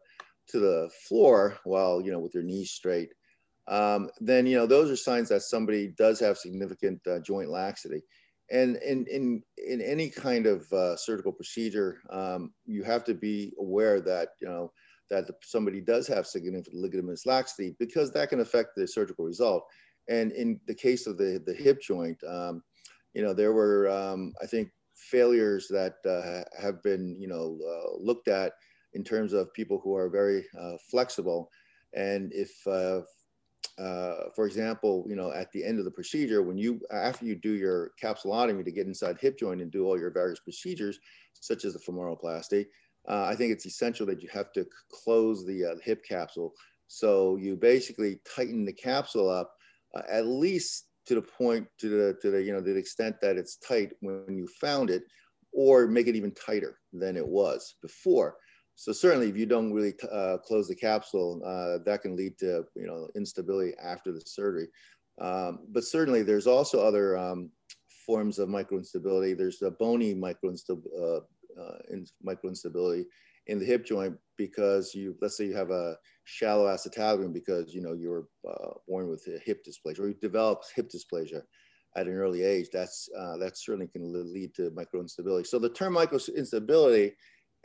to 0.48 0.60
the 0.62 0.90
floor 1.06 1.58
while 1.66 2.00
you 2.02 2.14
know 2.14 2.20
with 2.20 2.32
their 2.32 2.44
knees 2.44 2.72
straight, 2.72 3.10
um, 3.68 4.10
then 4.22 4.48
you 4.48 4.56
know 4.56 4.66
those 4.66 4.90
are 4.90 4.96
signs 4.96 5.28
that 5.28 5.42
somebody 5.42 5.94
does 5.98 6.18
have 6.22 6.38
significant 6.38 7.06
uh, 7.08 7.20
joint 7.20 7.50
laxity 7.50 8.02
and 8.50 8.78
in 8.78 9.06
in 9.08 9.44
in 9.58 9.82
any 9.82 10.10
kind 10.10 10.46
of 10.46 10.72
uh, 10.72 10.96
surgical 10.96 11.32
procedure, 11.32 12.02
um, 12.10 12.54
you 12.66 12.84
have 12.84 13.04
to 13.06 13.14
be 13.14 13.54
aware 13.60 14.00
that 14.02 14.30
you 14.42 14.48
know 14.48 14.72
that 15.10 15.26
somebody 15.42 15.82
does 15.82 16.08
have 16.08 16.28
significant 16.28 16.76
ligamentous 16.76 17.26
laxity 17.26 17.76
because 17.80 18.12
that 18.12 18.30
can 18.30 18.42
affect 18.42 18.72
the 18.76 18.88
surgical 18.88 19.26
result. 19.26 19.64
And 20.10 20.32
in 20.32 20.60
the 20.68 20.76
case 20.76 21.08
of 21.08 21.18
the 21.18 21.42
the 21.46 21.54
hip 21.54 21.82
joint, 21.82 22.22
um, 22.24 22.64
you 23.14 23.22
know 23.22 23.34
there 23.34 23.54
were 23.54 23.90
um, 23.90 24.34
I 24.42 24.46
think 24.46 24.70
failures 24.96 25.68
that 25.70 25.96
uh, 26.06 26.44
have 26.62 26.82
been 26.84 27.18
you 27.20 27.28
know 27.28 27.60
uh, 27.68 27.98
looked 28.00 28.28
at 28.30 28.54
in 28.94 29.04
terms 29.04 29.34
of 29.34 29.54
people 29.54 29.80
who 29.84 29.96
are 29.96 30.10
very 30.10 30.46
uh, 30.60 30.78
flexible. 30.90 31.50
And 31.94 32.32
if 32.34 32.52
uh, 33.78 34.30
for 34.36 34.48
example, 34.48 35.06
you 35.08 35.16
know, 35.16 35.32
at 35.32 35.52
the 35.52 35.64
end 35.64 35.80
of 35.80 35.86
the 35.86 35.92
procedure, 35.92 36.42
when 36.42 36.58
you, 36.58 36.82
after 36.92 37.26
you 37.26 37.36
do 37.36 37.52
your 37.52 37.92
capsulotomy 38.02 38.66
to 38.66 38.72
get 38.72 38.88
inside 38.88 39.18
hip 39.20 39.38
joint 39.38 39.62
and 39.62 39.72
do 39.72 39.86
all 39.86 40.00
your 40.00 40.12
various 40.12 40.40
procedures, 40.40 41.00
such 41.34 41.64
as 41.66 41.74
the 41.74 41.80
femoroplasty, 41.80 42.66
uh, 43.08 43.24
I 43.24 43.36
think 43.36 43.52
it's 43.52 43.66
essential 43.66 44.06
that 44.08 44.22
you 44.22 44.30
have 44.34 44.52
to 44.54 44.66
close 44.92 45.46
the, 45.46 45.66
uh, 45.66 45.76
hip 45.84 46.04
capsule. 46.04 46.54
So 46.88 47.38
you 47.38 47.56
basically 47.56 48.20
tighten 48.36 48.66
the 48.66 48.74
capsule 48.74 49.30
up 49.30 49.54
uh, 49.96 50.02
at 50.10 50.26
least 50.26 50.88
to 51.06 51.16
the 51.16 51.22
point, 51.22 51.68
to 51.80 51.90
the, 51.90 52.18
to 52.22 52.32
the, 52.32 52.42
you 52.42 52.54
know, 52.54 52.62
the 52.62 52.76
extent 52.76 53.16
that 53.22 53.38
it's 53.38 53.58
tight 53.58 53.94
when 54.02 54.36
you 54.38 54.48
found 54.60 54.90
it, 54.90 55.04
or 55.54 55.88
make 55.88 56.08
it 56.08 56.16
even 56.16 56.32
tighter 56.32 56.80
than 56.94 57.16
it 57.16 57.28
was 57.28 57.76
before. 57.82 58.36
So 58.80 58.92
certainly, 58.92 59.28
if 59.28 59.36
you 59.36 59.48
don't 59.48 59.74
really 59.74 59.96
uh, 60.12 60.38
close 60.38 60.68
the 60.68 60.76
capsule, 60.76 61.42
uh, 61.44 61.84
that 61.84 62.04
can 62.04 62.16
lead 62.16 62.38
to 62.38 62.64
you 62.76 62.86
know 62.86 63.10
instability 63.16 63.74
after 63.84 64.12
the 64.12 64.22
surgery. 64.22 64.68
Um, 65.20 65.66
but 65.70 65.84
certainly, 65.84 66.22
there's 66.22 66.46
also 66.46 66.80
other 66.80 67.18
um, 67.18 67.50
forms 68.06 68.38
of 68.38 68.50
microinstability. 68.50 69.36
There's 69.36 69.58
the 69.58 69.72
bony 69.72 70.14
microinstability, 70.14 70.94
uh, 70.96 71.20
uh, 71.60 71.78
in, 71.90 72.06
in 73.48 73.60
the 73.60 73.66
hip 73.66 73.84
joint 73.84 74.16
because 74.38 74.94
you, 74.94 75.16
let's 75.22 75.38
say 75.38 75.46
you 75.46 75.56
have 75.56 75.72
a 75.72 75.98
shallow 76.26 76.68
acetabulum 76.68 77.34
because 77.34 77.74
you 77.74 77.82
know 77.82 77.94
you 77.94 78.10
were 78.10 78.28
uh, 78.48 78.74
born 78.88 79.10
with 79.10 79.28
hip 79.44 79.66
dysplasia 79.66 80.02
or 80.02 80.10
you 80.10 80.14
develop 80.22 80.62
hip 80.76 80.88
dysplasia 80.88 81.42
at 81.96 82.06
an 82.06 82.14
early 82.14 82.44
age. 82.44 82.68
That's 82.72 83.10
uh, 83.18 83.38
that 83.38 83.58
certainly 83.58 83.88
can 83.88 84.14
lead 84.32 84.54
to 84.56 84.70
microinstability. 84.70 85.48
So 85.48 85.58
the 85.58 85.70
term 85.70 85.96
microinstability 85.96 87.14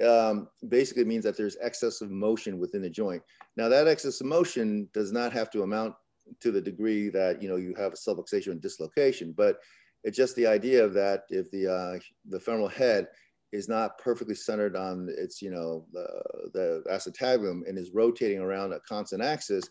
um, 0.07 0.49
basically 0.69 1.05
means 1.05 1.25
that 1.25 1.37
there's 1.37 1.57
excessive 1.57 2.11
motion 2.11 2.59
within 2.59 2.83
the 2.83 2.91
joint. 2.91 3.23
Now 3.57 3.69
that 3.69 3.89
excess 3.89 4.21
of 4.21 4.27
motion 4.27 4.89
does 4.93 5.13
not 5.13 5.33
have 5.33 5.51
to 5.51 5.63
amount 5.63 5.95
to 6.41 6.51
the 6.51 6.61
degree 6.61 7.09
that 7.11 7.43
you 7.43 7.49
know 7.49 7.57
you 7.57 7.75
have 7.75 7.93
a 7.93 7.97
subluxation 7.97 8.53
and 8.53 8.61
dislocation, 8.61 9.33
but 9.37 9.59
it's 10.05 10.17
just 10.17 10.35
the 10.37 10.47
idea 10.47 10.85
of 10.85 10.95
that 10.95 11.25
if 11.31 11.51
the 11.51 11.73
uh, 11.73 11.99
the 12.29 12.41
femoral 12.41 12.69
head 12.69 13.09
is 13.53 13.69
not 13.69 13.99
perfectly 13.99 14.35
centered 14.35 14.77
on 14.77 15.09
its 15.17 15.43
you 15.43 15.51
know 15.51 15.85
the, 15.93 16.07
the 16.55 16.83
acetabulum 16.91 17.69
and 17.69 17.79
is 17.79 17.93
rotating 17.93 18.39
around 18.39 18.73
a 18.73 18.81
constant 18.81 19.23
axis, 19.23 19.65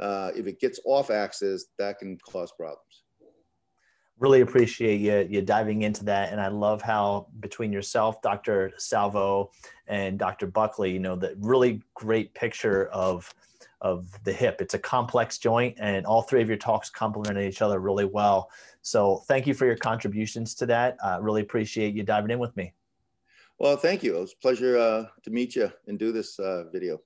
uh, 0.00 0.30
if 0.34 0.46
it 0.46 0.60
gets 0.60 0.80
off 0.84 1.10
axis, 1.10 1.66
that 1.78 1.98
can 1.98 2.18
cause 2.18 2.52
problems 2.52 3.04
really 4.20 4.40
appreciate 4.40 5.00
you 5.00 5.26
you 5.30 5.42
diving 5.42 5.82
into 5.82 6.04
that 6.04 6.32
and 6.32 6.40
i 6.40 6.48
love 6.48 6.82
how 6.82 7.26
between 7.40 7.72
yourself 7.72 8.20
dr 8.20 8.72
salvo 8.76 9.50
and 9.86 10.18
dr 10.18 10.46
buckley 10.48 10.90
you 10.90 10.98
know 10.98 11.14
the 11.14 11.36
really 11.38 11.82
great 11.94 12.34
picture 12.34 12.86
of 12.88 13.32
of 13.80 14.08
the 14.24 14.32
hip. 14.32 14.60
It's 14.60 14.74
a 14.74 14.78
complex 14.78 15.38
joint, 15.38 15.76
and 15.78 16.04
all 16.04 16.22
three 16.22 16.42
of 16.42 16.48
your 16.48 16.56
talks 16.56 16.90
complemented 16.90 17.44
each 17.44 17.62
other 17.62 17.78
really 17.78 18.04
well. 18.04 18.50
So 18.82 19.22
thank 19.28 19.46
you 19.46 19.54
for 19.54 19.66
your 19.66 19.76
contributions 19.76 20.54
to 20.56 20.66
that. 20.66 20.96
Uh, 21.02 21.18
really 21.20 21.42
appreciate 21.42 21.94
you 21.94 22.02
diving 22.02 22.30
in 22.30 22.38
with 22.38 22.56
me. 22.56 22.72
Well, 23.58 23.76
thank 23.76 24.02
you. 24.02 24.16
It 24.16 24.20
was 24.20 24.32
a 24.32 24.42
pleasure 24.42 24.78
uh, 24.78 25.06
to 25.24 25.30
meet 25.30 25.56
you 25.56 25.70
and 25.86 25.98
do 25.98 26.12
this 26.12 26.38
uh, 26.38 26.64
video. 26.72 27.00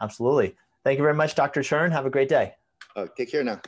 Absolutely. 0.00 0.56
Thank 0.84 0.98
you 0.98 1.02
very 1.02 1.14
much, 1.14 1.34
Dr. 1.34 1.60
Chern. 1.60 1.90
Have 1.90 2.06
a 2.06 2.10
great 2.10 2.28
day. 2.28 2.54
Uh, 2.94 3.06
take 3.16 3.30
care 3.30 3.42
now. 3.42 3.60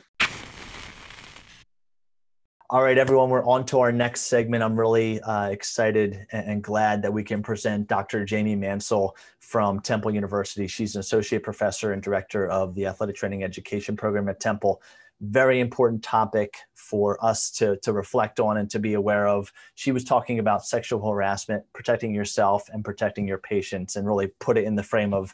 All 2.71 2.83
right, 2.83 2.99
everyone, 2.99 3.31
we're 3.31 3.43
on 3.45 3.65
to 3.65 3.79
our 3.79 3.91
next 3.91 4.27
segment. 4.27 4.61
I'm 4.61 4.79
really 4.79 5.19
uh, 5.21 5.49
excited 5.49 6.27
and 6.31 6.63
glad 6.63 7.01
that 7.01 7.11
we 7.11 7.23
can 7.23 7.41
present 7.41 7.87
Dr. 7.87 8.23
Jamie 8.25 8.55
Mansell 8.55 9.15
from 9.39 9.79
Temple 9.79 10.13
University. 10.13 10.67
She's 10.67 10.93
an 10.93 10.99
associate 10.99 11.41
professor 11.41 11.93
and 11.93 12.03
director 12.03 12.47
of 12.47 12.75
the 12.75 12.85
athletic 12.85 13.15
training 13.15 13.43
education 13.43 13.97
program 13.97 14.29
at 14.29 14.39
Temple. 14.39 14.83
Very 15.19 15.61
important 15.61 16.03
topic 16.03 16.59
for 16.75 17.17
us 17.25 17.49
to, 17.53 17.77
to 17.77 17.91
reflect 17.91 18.39
on 18.39 18.57
and 18.57 18.69
to 18.69 18.77
be 18.77 18.93
aware 18.93 19.27
of. 19.27 19.51
She 19.73 19.91
was 19.91 20.03
talking 20.03 20.37
about 20.37 20.63
sexual 20.63 21.03
harassment, 21.11 21.63
protecting 21.73 22.13
yourself 22.13 22.69
and 22.71 22.85
protecting 22.85 23.27
your 23.27 23.39
patients, 23.39 23.95
and 23.95 24.05
really 24.05 24.27
put 24.39 24.59
it 24.59 24.65
in 24.65 24.75
the 24.75 24.83
frame 24.83 25.15
of 25.15 25.33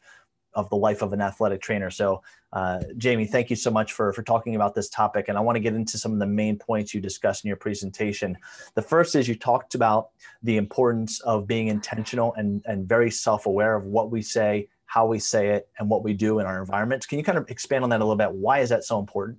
of 0.56 0.70
the 0.70 0.76
life 0.78 1.02
of 1.02 1.14
an 1.14 1.22
athletic 1.22 1.62
trainer. 1.62 1.92
So, 1.92 2.24
uh, 2.56 2.80
Jamie, 2.98 3.26
thank 3.26 3.50
you 3.50 3.56
so 3.58 3.70
much 3.70 3.92
for, 3.92 4.14
for 4.14 4.24
talking 4.24 4.56
about 4.56 4.74
this 4.74 4.88
topic. 4.88 5.26
And 5.28 5.38
I 5.38 5.42
want 5.42 5.58
to 5.58 5.60
get 5.60 5.74
into 5.74 5.98
some 5.98 6.14
of 6.14 6.20
the 6.20 6.26
main 6.26 6.58
points 6.58 6.94
you 6.94 7.02
discussed 7.02 7.44
in 7.44 7.50
your 7.50 7.58
presentation. 7.58 8.38
The 8.76 8.82
first 8.82 9.14
is 9.14 9.28
you 9.28 9.36
talked 9.36 9.76
about 9.76 10.12
the 10.42 10.56
importance 10.56 11.20
of 11.20 11.48
being 11.48 11.68
intentional 11.68 12.34
and, 12.36 12.64
and 12.66 12.88
very 12.88 13.12
self 13.12 13.46
aware 13.46 13.76
of 13.76 13.84
what 13.84 14.10
we 14.10 14.22
say, 14.22 14.70
how 14.86 15.06
we 15.06 15.20
say 15.20 15.50
it, 15.50 15.68
and 15.80 15.90
what 15.90 16.02
we 16.02 16.14
do 16.14 16.40
in 16.40 16.46
our 16.46 16.62
environments. 16.62 17.06
Can 17.06 17.20
you 17.20 17.26
kind 17.26 17.38
of 17.38 17.50
expand 17.50 17.84
on 17.84 17.90
that 17.90 18.00
a 18.00 18.06
little 18.06 18.16
bit? 18.16 18.32
Why 18.32 18.60
is 18.60 18.70
that 18.70 18.86
so 18.86 19.00
important? 19.00 19.38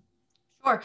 Sure. 0.62 0.82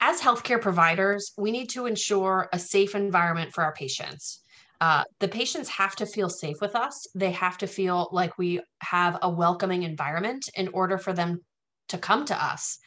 As 0.00 0.20
healthcare 0.20 0.60
providers, 0.60 1.32
we 1.38 1.52
need 1.52 1.68
to 1.70 1.86
ensure 1.86 2.48
a 2.52 2.58
safe 2.58 2.96
environment 2.96 3.52
for 3.52 3.62
our 3.62 3.74
patients. 3.74 4.40
Uh, 4.80 5.04
the 5.20 5.28
patients 5.28 5.68
have 5.68 5.94
to 5.94 6.06
feel 6.06 6.30
safe 6.30 6.56
with 6.60 6.74
us. 6.74 7.06
They 7.14 7.30
have 7.32 7.58
to 7.58 7.66
feel 7.66 8.08
like 8.10 8.38
we 8.38 8.60
have 8.82 9.18
a 9.22 9.30
welcoming 9.30 9.82
environment 9.82 10.48
in 10.54 10.68
order 10.68 10.96
for 10.96 11.12
them 11.12 11.42
to 11.90 11.98
come 11.98 12.24
to 12.26 12.44
us. 12.44 12.78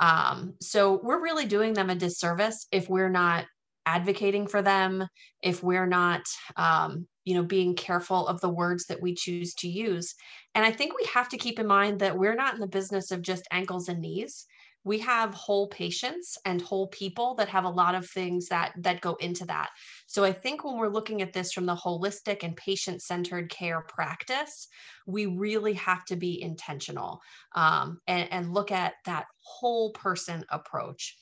Um, 0.00 0.54
so 0.60 1.00
we're 1.02 1.22
really 1.22 1.46
doing 1.46 1.72
them 1.72 1.90
a 1.90 1.94
disservice 1.94 2.66
if 2.70 2.88
we're 2.88 3.08
not 3.08 3.46
advocating 3.86 4.46
for 4.46 4.60
them, 4.60 5.06
if 5.42 5.62
we're 5.62 5.86
not, 5.86 6.22
um, 6.56 7.06
you 7.24 7.34
know, 7.34 7.44
being 7.44 7.74
careful 7.74 8.26
of 8.26 8.40
the 8.40 8.48
words 8.48 8.86
that 8.86 9.00
we 9.00 9.14
choose 9.14 9.54
to 9.54 9.68
use. 9.68 10.14
And 10.54 10.64
I 10.64 10.72
think 10.72 10.94
we 10.96 11.06
have 11.14 11.28
to 11.30 11.38
keep 11.38 11.58
in 11.58 11.66
mind 11.66 12.00
that 12.00 12.18
we're 12.18 12.34
not 12.34 12.54
in 12.54 12.60
the 12.60 12.66
business 12.66 13.10
of 13.10 13.22
just 13.22 13.46
ankles 13.50 13.88
and 13.88 14.00
knees 14.00 14.46
we 14.86 15.00
have 15.00 15.34
whole 15.34 15.66
patients 15.66 16.38
and 16.44 16.62
whole 16.62 16.86
people 16.86 17.34
that 17.34 17.48
have 17.48 17.64
a 17.64 17.68
lot 17.68 17.96
of 17.96 18.08
things 18.08 18.46
that 18.46 18.72
that 18.78 19.00
go 19.00 19.16
into 19.16 19.44
that 19.44 19.68
so 20.06 20.24
i 20.24 20.32
think 20.32 20.64
when 20.64 20.78
we're 20.78 20.88
looking 20.88 21.20
at 21.20 21.32
this 21.32 21.52
from 21.52 21.66
the 21.66 21.74
holistic 21.74 22.42
and 22.44 22.56
patient 22.56 23.02
centered 23.02 23.50
care 23.50 23.82
practice 23.82 24.68
we 25.06 25.26
really 25.26 25.74
have 25.74 26.04
to 26.04 26.16
be 26.16 26.40
intentional 26.40 27.20
um, 27.54 28.00
and, 28.06 28.32
and 28.32 28.54
look 28.54 28.70
at 28.70 28.94
that 29.04 29.26
whole 29.40 29.90
person 29.90 30.44
approach 30.50 31.16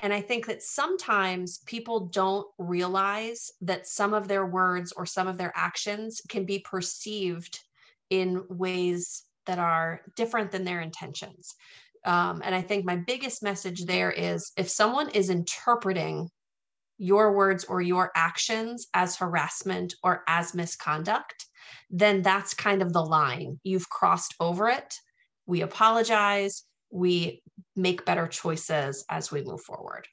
and 0.00 0.12
I 0.12 0.20
think 0.20 0.44
that 0.46 0.62
sometimes 0.62 1.60
people 1.64 2.08
don't 2.08 2.46
realize 2.58 3.50
that 3.62 3.86
some 3.86 4.12
of 4.12 4.28
their 4.28 4.44
words 4.44 4.92
or 4.92 5.06
some 5.06 5.26
of 5.26 5.38
their 5.38 5.54
actions 5.56 6.20
can 6.28 6.44
be 6.44 6.58
perceived 6.58 7.60
in 8.10 8.44
ways 8.50 9.24
that 9.46 9.58
are 9.58 10.02
different 10.14 10.50
than 10.50 10.64
their 10.64 10.80
intentions. 10.80 11.54
Um, 12.06 12.40
and 12.44 12.54
I 12.54 12.62
think 12.62 12.84
my 12.84 12.96
biggest 12.96 13.42
message 13.42 13.84
there 13.84 14.12
is 14.12 14.52
if 14.56 14.68
someone 14.68 15.10
is 15.10 15.28
interpreting 15.28 16.30
your 16.98 17.32
words 17.32 17.64
or 17.64 17.82
your 17.82 18.12
actions 18.14 18.86
as 18.94 19.16
harassment 19.16 19.94
or 20.02 20.22
as 20.28 20.54
misconduct, 20.54 21.46
then 21.90 22.22
that's 22.22 22.54
kind 22.54 22.80
of 22.80 22.92
the 22.92 23.02
line. 23.02 23.60
You've 23.64 23.88
crossed 23.88 24.34
over 24.40 24.68
it. 24.68 24.94
We 25.46 25.60
apologize. 25.62 26.62
We 26.90 27.42
make 27.74 28.04
better 28.04 28.28
choices 28.28 29.04
as 29.10 29.30
we 29.30 29.42
move 29.42 29.60
forward. 29.60 30.06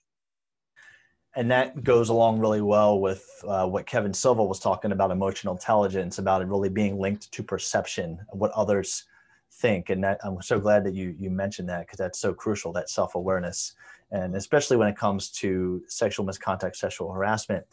And 1.35 1.49
that 1.51 1.83
goes 1.83 2.09
along 2.09 2.39
really 2.39 2.61
well 2.61 2.99
with 2.99 3.27
uh, 3.47 3.67
what 3.67 3.87
Kevin 3.87 4.13
Silva 4.13 4.43
was 4.43 4.59
talking 4.59 4.91
about 4.91 5.09
emotional 5.09 5.55
intelligence, 5.55 6.19
about 6.19 6.41
it 6.41 6.47
really 6.47 6.69
being 6.69 6.99
linked 6.99 7.31
to 7.31 7.43
perception 7.43 8.19
what 8.31 8.51
others 8.51 9.05
think 9.53 9.89
and 9.89 10.03
that 10.03 10.19
i'm 10.23 10.41
so 10.41 10.59
glad 10.59 10.83
that 10.83 10.93
you 10.93 11.15
you 11.17 11.29
mentioned 11.29 11.69
that 11.69 11.81
because 11.81 11.97
that's 11.97 12.19
so 12.19 12.33
crucial 12.33 12.73
that 12.73 12.89
self-awareness 12.89 13.73
and 14.13 14.35
especially 14.35 14.77
when 14.77 14.87
it 14.87 14.95
comes 14.95 15.29
to 15.29 15.83
sexual 15.87 16.25
misconduct 16.25 16.77
sexual 16.77 17.11
harassment. 17.11 17.65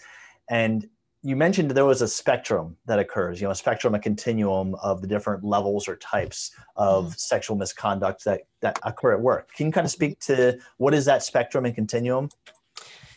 And 0.49 0.89
you 1.22 1.37
mentioned 1.37 1.70
there 1.70 1.85
was 1.85 2.01
a 2.01 2.09
spectrum 2.09 2.76
that 2.87 2.99
occurs 2.99 3.41
you 3.41 3.47
know 3.47 3.51
a 3.51 3.55
spectrum 3.55 3.95
a 3.95 3.99
continuum 3.99 4.74
of 4.76 5.03
the 5.03 5.07
different 5.07 5.45
levels 5.45 5.87
or 5.87 5.97
types 5.97 6.51
of 6.76 7.05
mm-hmm. 7.05 7.12
sexual 7.14 7.57
misconduct 7.57 8.24
that 8.24 8.41
that 8.62 8.78
occur 8.83 9.12
at 9.12 9.20
work. 9.20 9.53
Can 9.55 9.66
you 9.66 9.72
kind 9.72 9.85
of 9.85 9.91
speak 9.91 10.18
to 10.20 10.59
what 10.78 10.95
is 10.95 11.05
that 11.05 11.22
spectrum 11.22 11.66
and 11.66 11.74
continuum? 11.74 12.31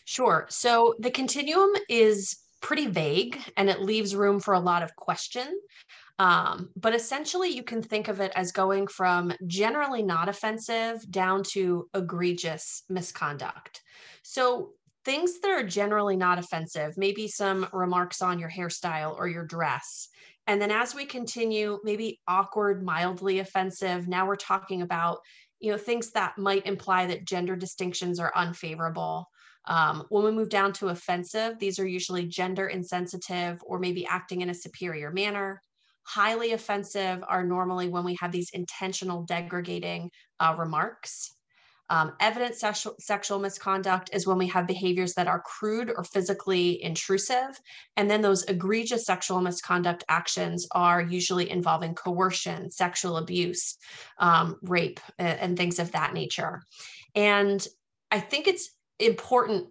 Sure. 0.04 0.46
So 0.50 0.94
the 0.98 1.10
continuum 1.10 1.70
is 1.88 2.36
pretty 2.60 2.86
vague 2.86 3.40
and 3.56 3.70
it 3.70 3.80
leaves 3.80 4.14
room 4.14 4.38
for 4.38 4.52
a 4.52 4.60
lot 4.60 4.82
of 4.82 4.94
question 4.96 5.46
um, 6.18 6.70
but 6.76 6.94
essentially, 6.94 7.48
you 7.48 7.64
can 7.64 7.82
think 7.82 8.08
of 8.08 8.20
it 8.20 8.32
as 8.36 8.52
going 8.52 8.86
from 8.86 9.32
generally 9.46 10.02
not 10.02 10.28
offensive 10.28 11.10
down 11.10 11.42
to 11.52 11.88
egregious 11.92 12.84
misconduct. 12.88 13.82
So, 14.22 14.70
things 15.04 15.40
that 15.40 15.50
are 15.50 15.64
generally 15.64 16.16
not 16.16 16.38
offensive, 16.38 16.96
maybe 16.96 17.28
some 17.28 17.66
remarks 17.72 18.22
on 18.22 18.38
your 18.38 18.48
hairstyle 18.48 19.14
or 19.18 19.28
your 19.28 19.44
dress. 19.44 20.08
And 20.46 20.62
then 20.62 20.70
as 20.70 20.94
we 20.94 21.04
continue, 21.04 21.78
maybe 21.84 22.20
awkward, 22.28 22.82
mildly 22.82 23.40
offensive. 23.40 24.08
Now 24.08 24.26
we're 24.26 24.36
talking 24.36 24.82
about, 24.82 25.18
you 25.60 25.72
know, 25.72 25.78
things 25.78 26.10
that 26.12 26.38
might 26.38 26.66
imply 26.66 27.06
that 27.06 27.26
gender 27.26 27.56
distinctions 27.56 28.18
are 28.18 28.32
unfavorable. 28.34 29.28
Um, 29.66 30.04
when 30.10 30.24
we 30.24 30.30
move 30.30 30.48
down 30.48 30.72
to 30.74 30.88
offensive, 30.88 31.58
these 31.58 31.78
are 31.78 31.86
usually 31.86 32.26
gender 32.26 32.68
insensitive 32.68 33.60
or 33.66 33.78
maybe 33.78 34.06
acting 34.06 34.42
in 34.42 34.50
a 34.50 34.54
superior 34.54 35.10
manner 35.10 35.60
highly 36.04 36.52
offensive 36.52 37.22
are 37.28 37.44
normally 37.44 37.88
when 37.88 38.04
we 38.04 38.16
have 38.20 38.32
these 38.32 38.50
intentional 38.52 39.22
degrading 39.24 40.10
uh, 40.40 40.54
remarks. 40.58 41.30
Um, 41.90 42.12
evident 42.18 42.54
sexual, 42.54 42.94
sexual 42.98 43.38
misconduct 43.38 44.10
is 44.12 44.26
when 44.26 44.38
we 44.38 44.46
have 44.48 44.66
behaviors 44.66 45.14
that 45.14 45.26
are 45.26 45.42
crude 45.42 45.92
or 45.94 46.02
physically 46.04 46.82
intrusive. 46.82 47.60
And 47.96 48.10
then 48.10 48.22
those 48.22 48.44
egregious 48.44 49.04
sexual 49.04 49.40
misconduct 49.42 50.02
actions 50.08 50.66
are 50.72 51.02
usually 51.02 51.50
involving 51.50 51.94
coercion, 51.94 52.70
sexual 52.70 53.18
abuse, 53.18 53.76
um, 54.18 54.56
rape, 54.62 55.00
and, 55.18 55.38
and 55.40 55.56
things 55.56 55.78
of 55.78 55.92
that 55.92 56.14
nature. 56.14 56.62
And 57.14 57.66
I 58.10 58.20
think 58.20 58.48
it's 58.48 58.70
important 58.98 59.66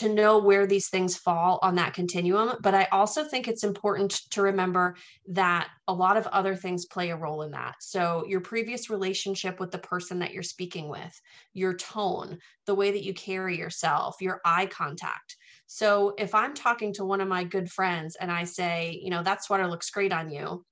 to 0.00 0.08
know 0.08 0.38
where 0.38 0.66
these 0.66 0.88
things 0.88 1.14
fall 1.14 1.58
on 1.62 1.74
that 1.74 1.92
continuum. 1.92 2.56
But 2.62 2.74
I 2.74 2.88
also 2.90 3.22
think 3.22 3.46
it's 3.46 3.64
important 3.64 4.12
to 4.30 4.40
remember 4.40 4.96
that 5.28 5.68
a 5.88 5.92
lot 5.92 6.16
of 6.16 6.26
other 6.28 6.56
things 6.56 6.86
play 6.86 7.10
a 7.10 7.16
role 7.16 7.42
in 7.42 7.50
that. 7.50 7.74
So, 7.80 8.24
your 8.26 8.40
previous 8.40 8.88
relationship 8.88 9.60
with 9.60 9.70
the 9.70 9.78
person 9.78 10.18
that 10.20 10.32
you're 10.32 10.42
speaking 10.42 10.88
with, 10.88 11.20
your 11.52 11.74
tone, 11.74 12.38
the 12.64 12.74
way 12.74 12.90
that 12.90 13.04
you 13.04 13.12
carry 13.12 13.58
yourself, 13.58 14.16
your 14.22 14.40
eye 14.42 14.66
contact. 14.66 15.36
So, 15.66 16.14
if 16.16 16.34
I'm 16.34 16.54
talking 16.54 16.94
to 16.94 17.04
one 17.04 17.20
of 17.20 17.28
my 17.28 17.44
good 17.44 17.70
friends 17.70 18.16
and 18.16 18.32
I 18.32 18.44
say, 18.44 18.98
you 19.02 19.10
know, 19.10 19.22
that 19.22 19.44
sweater 19.44 19.68
looks 19.68 19.90
great 19.90 20.14
on 20.14 20.30
you, 20.30 20.64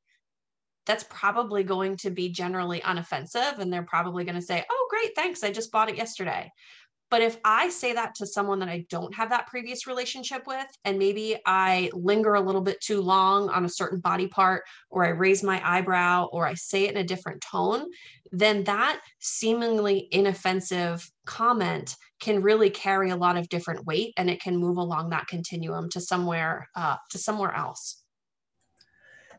that's 0.86 1.04
probably 1.10 1.64
going 1.64 1.98
to 1.98 2.10
be 2.10 2.30
generally 2.30 2.80
unoffensive. 2.80 3.58
And 3.58 3.70
they're 3.70 3.82
probably 3.82 4.24
going 4.24 4.36
to 4.36 4.42
say, 4.42 4.64
oh, 4.70 4.86
great, 4.88 5.14
thanks. 5.14 5.44
I 5.44 5.52
just 5.52 5.70
bought 5.70 5.90
it 5.90 5.98
yesterday. 5.98 6.50
But 7.10 7.22
if 7.22 7.38
I 7.44 7.70
say 7.70 7.94
that 7.94 8.14
to 8.16 8.26
someone 8.26 8.58
that 8.58 8.68
I 8.68 8.84
don't 8.90 9.14
have 9.14 9.30
that 9.30 9.46
previous 9.46 9.86
relationship 9.86 10.46
with, 10.46 10.66
and 10.84 10.98
maybe 10.98 11.38
I 11.46 11.90
linger 11.94 12.34
a 12.34 12.40
little 12.40 12.60
bit 12.60 12.80
too 12.80 13.00
long 13.00 13.48
on 13.48 13.64
a 13.64 13.68
certain 13.68 14.00
body 14.00 14.26
part, 14.26 14.64
or 14.90 15.06
I 15.06 15.10
raise 15.10 15.42
my 15.42 15.60
eyebrow, 15.64 16.28
or 16.32 16.46
I 16.46 16.54
say 16.54 16.84
it 16.84 16.90
in 16.90 16.98
a 16.98 17.04
different 17.04 17.40
tone, 17.40 17.86
then 18.30 18.64
that 18.64 19.00
seemingly 19.20 20.08
inoffensive 20.10 21.10
comment 21.24 21.96
can 22.20 22.42
really 22.42 22.68
carry 22.68 23.10
a 23.10 23.16
lot 23.16 23.38
of 23.38 23.48
different 23.48 23.86
weight, 23.86 24.12
and 24.16 24.28
it 24.28 24.40
can 24.42 24.56
move 24.56 24.76
along 24.76 25.10
that 25.10 25.28
continuum 25.28 25.88
to 25.90 26.00
somewhere 26.00 26.68
uh, 26.74 26.96
to 27.10 27.18
somewhere 27.18 27.54
else. 27.54 28.02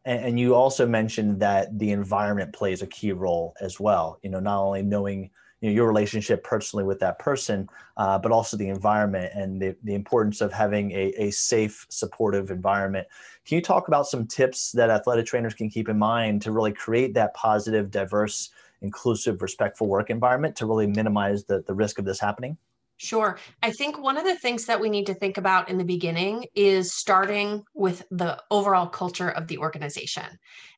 And, 0.06 0.40
you 0.40 0.56
also 0.56 0.88
mentioned 0.88 1.42
that 1.42 1.78
the 1.78 1.92
environment 1.92 2.54
plays 2.54 2.82
a 2.82 2.88
key 2.88 3.12
role 3.12 3.54
as 3.60 3.80
well. 3.80 4.18
You 4.24 4.30
know, 4.30 4.40
not 4.40 4.60
only 4.64 4.82
knowing 4.82 5.30
you 5.62 5.70
know, 5.70 5.76
your 5.76 5.88
relationship 5.88 6.44
personally 6.44 6.86
with 6.86 7.00
that 7.00 7.20
person, 7.20 7.68
uh, 7.98 8.18
but 8.18 8.32
also 8.32 8.56
the 8.56 8.70
environment 8.70 9.32
and 9.36 9.62
the, 9.62 9.76
the 9.84 9.94
importance 9.94 10.42
of 10.42 10.54
having 10.54 10.92
a, 10.92 11.14
a 11.18 11.32
safe, 11.32 11.86
supportive 11.90 12.50
environment. 12.52 13.08
Can 13.46 13.56
you 13.56 13.62
talk 13.62 13.88
about 13.88 14.08
some 14.08 14.26
tips 14.26 14.72
that 14.74 14.90
athletic 14.90 15.26
trainers 15.26 15.54
can 15.54 15.70
keep 15.70 15.90
in 15.90 15.98
mind 15.98 16.42
to 16.44 16.52
really 16.52 16.72
create 16.72 17.14
that 17.16 17.34
positive, 17.34 17.92
diverse, 17.92 18.50
inclusive, 18.82 19.42
respectful 19.42 19.88
work 19.88 20.10
environment 20.10 20.56
to 20.58 20.66
really 20.66 20.88
minimize 20.88 21.44
the, 21.44 21.64
the 21.68 21.74
risk 21.74 22.00
of 22.00 22.06
this 22.06 22.20
happening? 22.20 22.58
Sure. 23.02 23.40
I 23.64 23.72
think 23.72 23.98
one 23.98 24.18
of 24.18 24.26
the 24.26 24.36
things 24.36 24.66
that 24.66 24.82
we 24.82 24.90
need 24.90 25.06
to 25.06 25.14
think 25.14 25.38
about 25.38 25.70
in 25.70 25.78
the 25.78 25.86
beginning 25.86 26.46
is 26.54 26.94
starting 26.94 27.64
with 27.74 28.04
the 28.12 28.38
overall 28.52 28.88
culture 28.88 29.30
of 29.30 29.48
the 29.48 29.58
organization. 29.58 30.26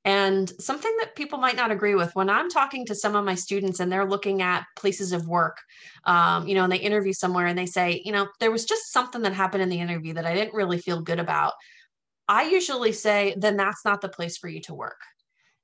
And 0.06 0.48
something 0.62 0.96
that 1.00 1.16
people 1.16 1.40
might 1.40 1.56
not 1.56 1.72
agree 1.72 1.96
with 1.96 2.16
when 2.16 2.30
I'm 2.30 2.48
talking 2.48 2.86
to 2.86 2.96
some 2.96 3.16
of 3.16 3.26
my 3.26 3.34
students 3.34 3.80
and 3.80 3.92
they're 3.92 4.06
looking 4.08 4.44
at 4.44 4.66
places 4.76 5.14
of 5.14 5.28
work, 5.28 5.58
um, 6.04 6.48
you 6.48 6.54
know, 6.54 6.64
and 6.64 6.72
they 6.72 6.78
interview 6.78 7.12
somewhere 7.12 7.48
and 7.48 7.58
they 7.58 7.66
say, 7.66 8.04
you 8.06 8.12
know, 8.12 8.28
there 8.40 8.52
was 8.52 8.66
just 8.66 8.94
something 8.94 9.24
that 9.24 9.34
happened 9.34 9.64
in 9.64 9.70
the 9.70 9.80
interview 9.80 10.14
that 10.14 10.26
I 10.28 10.36
didn't 10.36 10.54
really 10.54 10.78
feel 10.78 11.02
good 11.02 11.20
about. 11.20 11.54
I 12.28 12.44
usually 12.44 12.94
say, 12.94 13.34
then 13.36 13.58
that's 13.58 13.84
not 13.84 14.02
the 14.02 14.10
place 14.10 14.38
for 14.38 14.48
you 14.48 14.62
to 14.62 14.76
work 14.76 15.00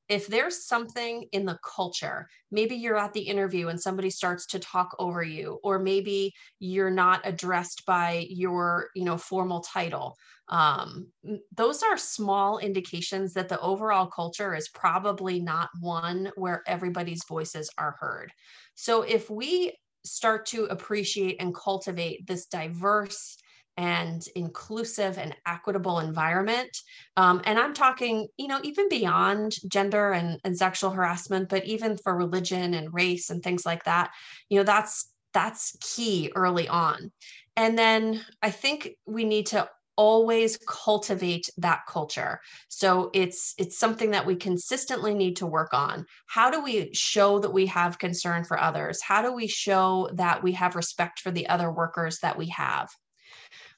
if 0.10 0.28
there's 0.28 0.66
something 0.66 1.28
in 1.32 1.46
the 1.46 1.60
culture, 1.76 2.28
maybe 2.52 2.76
you're 2.76 2.98
at 2.98 3.14
the 3.14 3.22
interview 3.22 3.68
and 3.68 3.80
somebody 3.80 4.10
starts 4.10 4.46
to 4.48 4.60
talk 4.60 4.96
over 5.00 5.22
you, 5.22 5.60
or 5.64 5.80
maybe 5.80 6.34
you're 6.60 6.92
not 6.92 7.22
addressed 7.26 7.86
by 7.86 8.26
your, 8.30 8.90
you 8.96 9.04
know, 9.04 9.18
formal 9.18 9.62
title. 9.62 10.16
Um, 10.50 11.12
those 11.56 11.84
are 11.84 11.98
small 11.98 12.58
indications 12.58 13.34
that 13.34 13.50
the 13.50 13.60
overall 13.60 14.08
culture 14.08 14.56
is 14.56 14.70
probably 14.70 15.42
not 15.42 15.70
one 15.82 16.32
where 16.36 16.64
everybody's 16.68 17.26
voices 17.28 17.70
are 17.78 17.98
heard. 18.00 18.32
So 18.76 19.02
if 19.02 19.30
we 19.30 19.78
start 20.06 20.46
to 20.48 20.66
appreciate 20.66 21.36
and 21.42 21.54
cultivate 21.54 22.26
this 22.28 22.46
diverse 22.46 23.38
and 23.78 24.26
inclusive 24.36 25.18
and 25.20 25.36
equitable 25.46 26.00
environment. 26.00 26.76
Um, 27.16 27.42
and 27.46 27.60
I'm 27.60 27.76
talking, 27.76 28.28
you 28.36 28.48
know, 28.48 28.60
even 28.64 28.90
beyond 28.90 29.56
gender 29.68 30.12
and, 30.12 30.40
and 30.44 30.58
sexual 30.58 30.90
harassment, 30.90 31.50
but 31.50 31.66
even 31.66 31.98
for 31.98 32.16
religion 32.16 32.74
and 32.74 32.94
race 32.94 33.30
and 33.30 33.44
things 33.44 33.66
like 33.66 33.84
that, 33.86 34.12
you 34.50 34.58
know, 34.58 34.64
that's 34.64 35.12
that's 35.34 35.78
key 35.82 36.32
early 36.36 36.68
on. 36.68 37.12
And 37.56 37.78
then 37.78 38.22
I 38.42 38.50
think 38.50 38.90
we 39.06 39.24
need 39.24 39.48
to 39.48 39.70
always 39.98 40.58
cultivate 40.68 41.50
that 41.58 41.82
culture 41.88 42.40
so 42.70 43.10
it's 43.14 43.56
it's 43.58 43.80
something 43.80 44.12
that 44.12 44.28
we 44.28 44.36
consistently 44.36 45.16
need 45.16 45.36
to 45.36 45.48
work 45.48 45.74
on 45.74 46.06
how 46.28 46.52
do 46.52 46.64
we 46.64 46.94
show 46.94 47.40
that 47.40 47.52
we 47.52 47.66
have 47.66 47.98
concern 47.98 48.44
for 48.44 48.60
others 48.60 49.02
how 49.02 49.24
do 49.24 49.34
we 49.34 49.48
show 49.48 50.08
that 50.14 50.44
we 50.44 50.52
have 50.52 50.76
respect 50.76 51.20
for 51.20 51.32
the 51.32 51.50
other 51.50 51.72
workers 51.72 52.20
that 52.20 52.38
we 52.38 52.48
have 52.50 52.88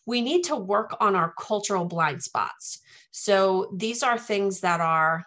we 0.09 0.21
need 0.21 0.43
to 0.45 0.55
work 0.55 0.97
on 0.99 1.15
our 1.15 1.35
cultural 1.39 1.85
blind 1.85 2.23
spots. 2.23 2.79
So 3.11 3.71
these 3.75 4.01
are 4.01 4.17
things 4.17 4.59
that 4.61 4.81
are 4.81 5.23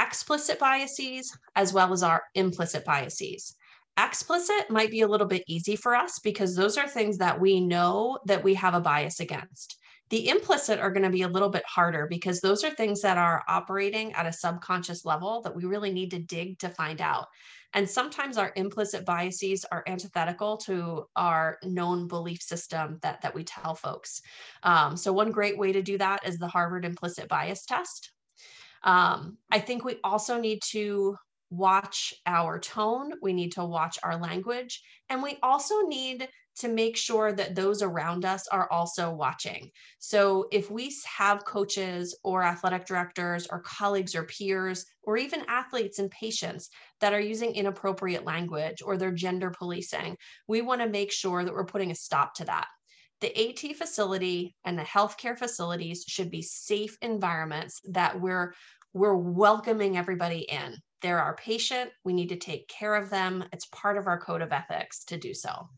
explicit 0.00 0.60
biases 0.60 1.36
as 1.56 1.72
well 1.72 1.92
as 1.92 2.04
our 2.04 2.22
implicit 2.36 2.84
biases. 2.84 3.56
Explicit 3.98 4.70
might 4.70 4.92
be 4.92 5.00
a 5.00 5.08
little 5.08 5.26
bit 5.26 5.42
easy 5.48 5.74
for 5.74 5.96
us 5.96 6.20
because 6.20 6.54
those 6.54 6.78
are 6.78 6.86
things 6.86 7.18
that 7.18 7.40
we 7.40 7.60
know 7.60 8.20
that 8.26 8.44
we 8.44 8.54
have 8.54 8.74
a 8.74 8.80
bias 8.80 9.18
against. 9.18 9.76
The 10.10 10.28
implicit 10.28 10.78
are 10.78 10.92
going 10.92 11.02
to 11.02 11.10
be 11.10 11.22
a 11.22 11.28
little 11.28 11.50
bit 11.50 11.64
harder 11.66 12.06
because 12.08 12.40
those 12.40 12.62
are 12.62 12.70
things 12.70 13.02
that 13.02 13.18
are 13.18 13.42
operating 13.48 14.12
at 14.12 14.26
a 14.26 14.32
subconscious 14.32 15.04
level 15.04 15.42
that 15.42 15.56
we 15.56 15.64
really 15.64 15.92
need 15.92 16.12
to 16.12 16.20
dig 16.20 16.60
to 16.60 16.68
find 16.68 17.00
out. 17.00 17.26
And 17.72 17.88
sometimes 17.88 18.36
our 18.36 18.52
implicit 18.56 19.04
biases 19.04 19.64
are 19.70 19.84
antithetical 19.86 20.56
to 20.58 21.04
our 21.14 21.58
known 21.62 22.08
belief 22.08 22.42
system 22.42 22.98
that, 23.02 23.20
that 23.22 23.34
we 23.34 23.44
tell 23.44 23.74
folks. 23.74 24.22
Um, 24.62 24.96
so, 24.96 25.12
one 25.12 25.30
great 25.30 25.56
way 25.56 25.72
to 25.72 25.82
do 25.82 25.96
that 25.98 26.26
is 26.26 26.38
the 26.38 26.48
Harvard 26.48 26.84
Implicit 26.84 27.28
Bias 27.28 27.64
Test. 27.64 28.12
Um, 28.82 29.36
I 29.50 29.58
think 29.60 29.84
we 29.84 29.98
also 30.02 30.40
need 30.40 30.62
to 30.70 31.16
watch 31.50 32.14
our 32.26 32.58
tone, 32.58 33.12
we 33.22 33.32
need 33.32 33.52
to 33.52 33.64
watch 33.64 33.98
our 34.02 34.16
language, 34.16 34.82
and 35.08 35.22
we 35.22 35.38
also 35.42 35.80
need 35.82 36.28
to 36.60 36.68
make 36.68 36.94
sure 36.94 37.32
that 37.32 37.54
those 37.54 37.80
around 37.80 38.26
us 38.26 38.46
are 38.48 38.70
also 38.70 39.10
watching. 39.10 39.70
So 39.98 40.46
if 40.52 40.70
we 40.70 40.94
have 41.16 41.46
coaches 41.46 42.18
or 42.22 42.42
athletic 42.42 42.84
directors 42.84 43.46
or 43.50 43.60
colleagues 43.60 44.14
or 44.14 44.24
peers 44.24 44.84
or 45.02 45.16
even 45.16 45.42
athletes 45.48 45.98
and 45.98 46.10
patients 46.10 46.68
that 47.00 47.14
are 47.14 47.20
using 47.20 47.54
inappropriate 47.54 48.26
language 48.26 48.82
or 48.82 48.98
they're 48.98 49.10
gender 49.10 49.50
policing, 49.50 50.18
we 50.48 50.60
want 50.60 50.82
to 50.82 50.88
make 50.88 51.10
sure 51.10 51.44
that 51.44 51.54
we're 51.54 51.64
putting 51.64 51.90
a 51.90 51.94
stop 51.94 52.34
to 52.34 52.44
that. 52.44 52.66
The 53.22 53.48
AT 53.48 53.76
facility 53.76 54.54
and 54.64 54.78
the 54.78 54.82
healthcare 54.82 55.38
facilities 55.38 56.04
should 56.06 56.30
be 56.30 56.42
safe 56.42 56.96
environments 57.00 57.80
that 57.88 58.20
we're 58.20 58.54
we're 58.92 59.14
welcoming 59.14 59.96
everybody 59.96 60.40
in. 60.40 60.76
They're 61.00 61.22
our 61.22 61.36
patient. 61.36 61.90
We 62.04 62.12
need 62.12 62.30
to 62.30 62.36
take 62.36 62.66
care 62.66 62.96
of 62.96 63.08
them. 63.08 63.44
It's 63.52 63.66
part 63.66 63.96
of 63.96 64.08
our 64.08 64.20
code 64.20 64.42
of 64.42 64.52
ethics 64.52 65.04
to 65.04 65.16
do 65.16 65.32
so 65.32 65.68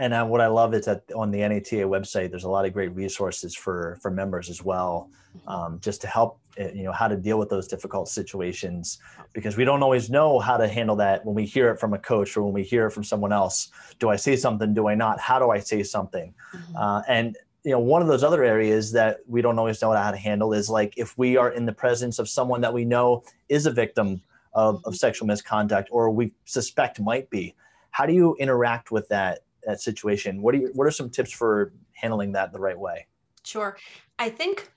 and 0.00 0.14
uh, 0.14 0.24
what 0.24 0.40
I 0.40 0.46
love 0.46 0.72
is 0.72 0.86
that 0.86 1.02
on 1.14 1.30
the 1.30 1.40
NATA 1.40 1.86
website, 1.86 2.30
there's 2.30 2.44
a 2.44 2.48
lot 2.48 2.64
of 2.64 2.72
great 2.72 2.92
resources 2.94 3.54
for 3.54 3.98
for 4.00 4.10
members 4.10 4.48
as 4.48 4.64
well, 4.64 5.10
um, 5.46 5.78
just 5.82 6.00
to 6.00 6.06
help 6.06 6.40
eh, 6.56 6.70
you 6.74 6.84
know 6.84 6.92
how 6.92 7.06
to 7.06 7.16
deal 7.16 7.38
with 7.38 7.50
those 7.50 7.68
difficult 7.68 8.08
situations 8.08 8.98
because 9.34 9.58
we 9.58 9.64
don't 9.64 9.82
always 9.82 10.08
know 10.08 10.38
how 10.38 10.56
to 10.56 10.66
handle 10.66 10.96
that 10.96 11.24
when 11.26 11.34
we 11.34 11.44
hear 11.44 11.70
it 11.70 11.78
from 11.78 11.92
a 11.92 11.98
coach 11.98 12.34
or 12.34 12.42
when 12.42 12.54
we 12.54 12.62
hear 12.62 12.86
it 12.86 12.92
from 12.92 13.04
someone 13.04 13.30
else. 13.30 13.68
Do 13.98 14.08
I 14.08 14.16
say 14.16 14.36
something? 14.36 14.72
Do 14.72 14.88
I 14.88 14.94
not? 14.94 15.20
How 15.20 15.38
do 15.38 15.50
I 15.50 15.58
say 15.58 15.82
something? 15.82 16.32
Mm-hmm. 16.54 16.76
Uh, 16.76 17.02
and 17.06 17.36
you 17.62 17.72
know 17.72 17.80
one 17.80 18.00
of 18.00 18.08
those 18.08 18.24
other 18.24 18.42
areas 18.42 18.92
that 18.92 19.18
we 19.28 19.42
don't 19.42 19.58
always 19.58 19.82
know 19.82 19.92
how 19.92 20.10
to 20.10 20.16
handle 20.16 20.54
is 20.54 20.70
like 20.70 20.94
if 20.96 21.18
we 21.18 21.36
are 21.36 21.50
in 21.50 21.66
the 21.66 21.74
presence 21.74 22.18
of 22.18 22.26
someone 22.26 22.62
that 22.62 22.72
we 22.72 22.86
know 22.86 23.22
is 23.50 23.66
a 23.66 23.70
victim 23.70 24.22
of, 24.54 24.76
of 24.76 24.80
mm-hmm. 24.80 24.92
sexual 24.94 25.26
misconduct 25.28 25.90
or 25.92 26.10
we 26.10 26.32
suspect 26.46 26.98
might 27.00 27.28
be 27.28 27.54
how 27.90 28.06
do 28.06 28.14
you 28.14 28.34
interact 28.36 28.90
with 28.90 29.06
that 29.08 29.40
that 29.64 29.80
situation. 29.80 30.42
What 30.42 30.54
are 30.54 30.58
you, 30.58 30.70
what 30.74 30.86
are 30.86 30.90
some 30.90 31.10
tips 31.10 31.32
for 31.32 31.72
handling 31.92 32.32
that 32.32 32.52
the 32.52 32.60
right 32.60 32.78
way? 32.78 33.06
Sure. 33.44 33.76
I 34.18 34.28
think 34.28 34.70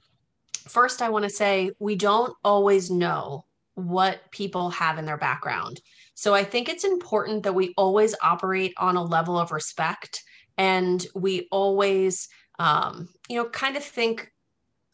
first 0.68 1.02
i 1.02 1.10
want 1.10 1.24
to 1.24 1.30
say 1.30 1.70
we 1.80 1.94
don't 1.94 2.34
always 2.46 2.90
know 2.90 3.44
what 3.76 4.22
people 4.32 4.70
have 4.70 4.98
in 4.98 5.06
their 5.06 5.18
background. 5.18 5.82
So 6.14 6.34
i 6.34 6.44
think 6.44 6.70
it's 6.70 6.84
important 6.84 7.44
that 7.44 7.56
we 7.56 7.74
always 7.78 8.16
operate 8.22 8.74
on 8.78 8.96
a 8.96 9.04
level 9.04 9.38
of 9.38 9.52
respect 9.52 10.24
and 10.58 11.06
we 11.16 11.48
always 11.52 12.30
um, 12.60 13.10
you 13.30 13.38
know 13.38 13.50
kind 13.50 13.76
of 13.76 13.84
think 13.84 14.32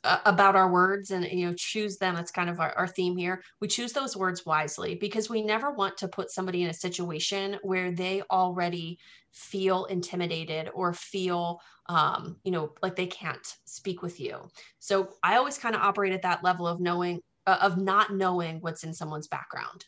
about 0.03 0.55
our 0.55 0.71
words 0.71 1.11
and 1.11 1.25
you 1.25 1.45
know 1.45 1.53
choose 1.53 1.97
them 1.97 2.15
that's 2.15 2.31
kind 2.31 2.49
of 2.49 2.59
our, 2.59 2.71
our 2.77 2.87
theme 2.87 3.17
here. 3.17 3.43
We 3.59 3.67
choose 3.67 3.91
those 3.91 4.15
words 4.15 4.45
wisely 4.45 4.95
because 4.95 5.29
we 5.29 5.41
never 5.41 5.71
want 5.71 5.97
to 5.97 6.07
put 6.07 6.31
somebody 6.31 6.63
in 6.63 6.69
a 6.69 6.73
situation 6.73 7.57
where 7.63 7.91
they 7.91 8.21
already 8.31 8.97
feel 9.33 9.85
intimidated 9.85 10.69
or 10.73 10.93
feel 10.93 11.59
um, 11.87 12.37
you 12.43 12.51
know 12.51 12.73
like 12.81 12.95
they 12.95 13.07
can't 13.07 13.45
speak 13.65 14.01
with 14.01 14.19
you. 14.19 14.47
So 14.79 15.09
i 15.21 15.35
always 15.35 15.57
kind 15.57 15.75
of 15.75 15.81
operate 15.81 16.13
at 16.13 16.21
that 16.21 16.43
level 16.43 16.65
of 16.65 16.79
knowing 16.79 17.19
uh, 17.45 17.57
of 17.61 17.77
not 17.77 18.13
knowing 18.13 18.59
what's 18.61 18.83
in 18.83 18.93
someone's 18.93 19.27
background. 19.27 19.85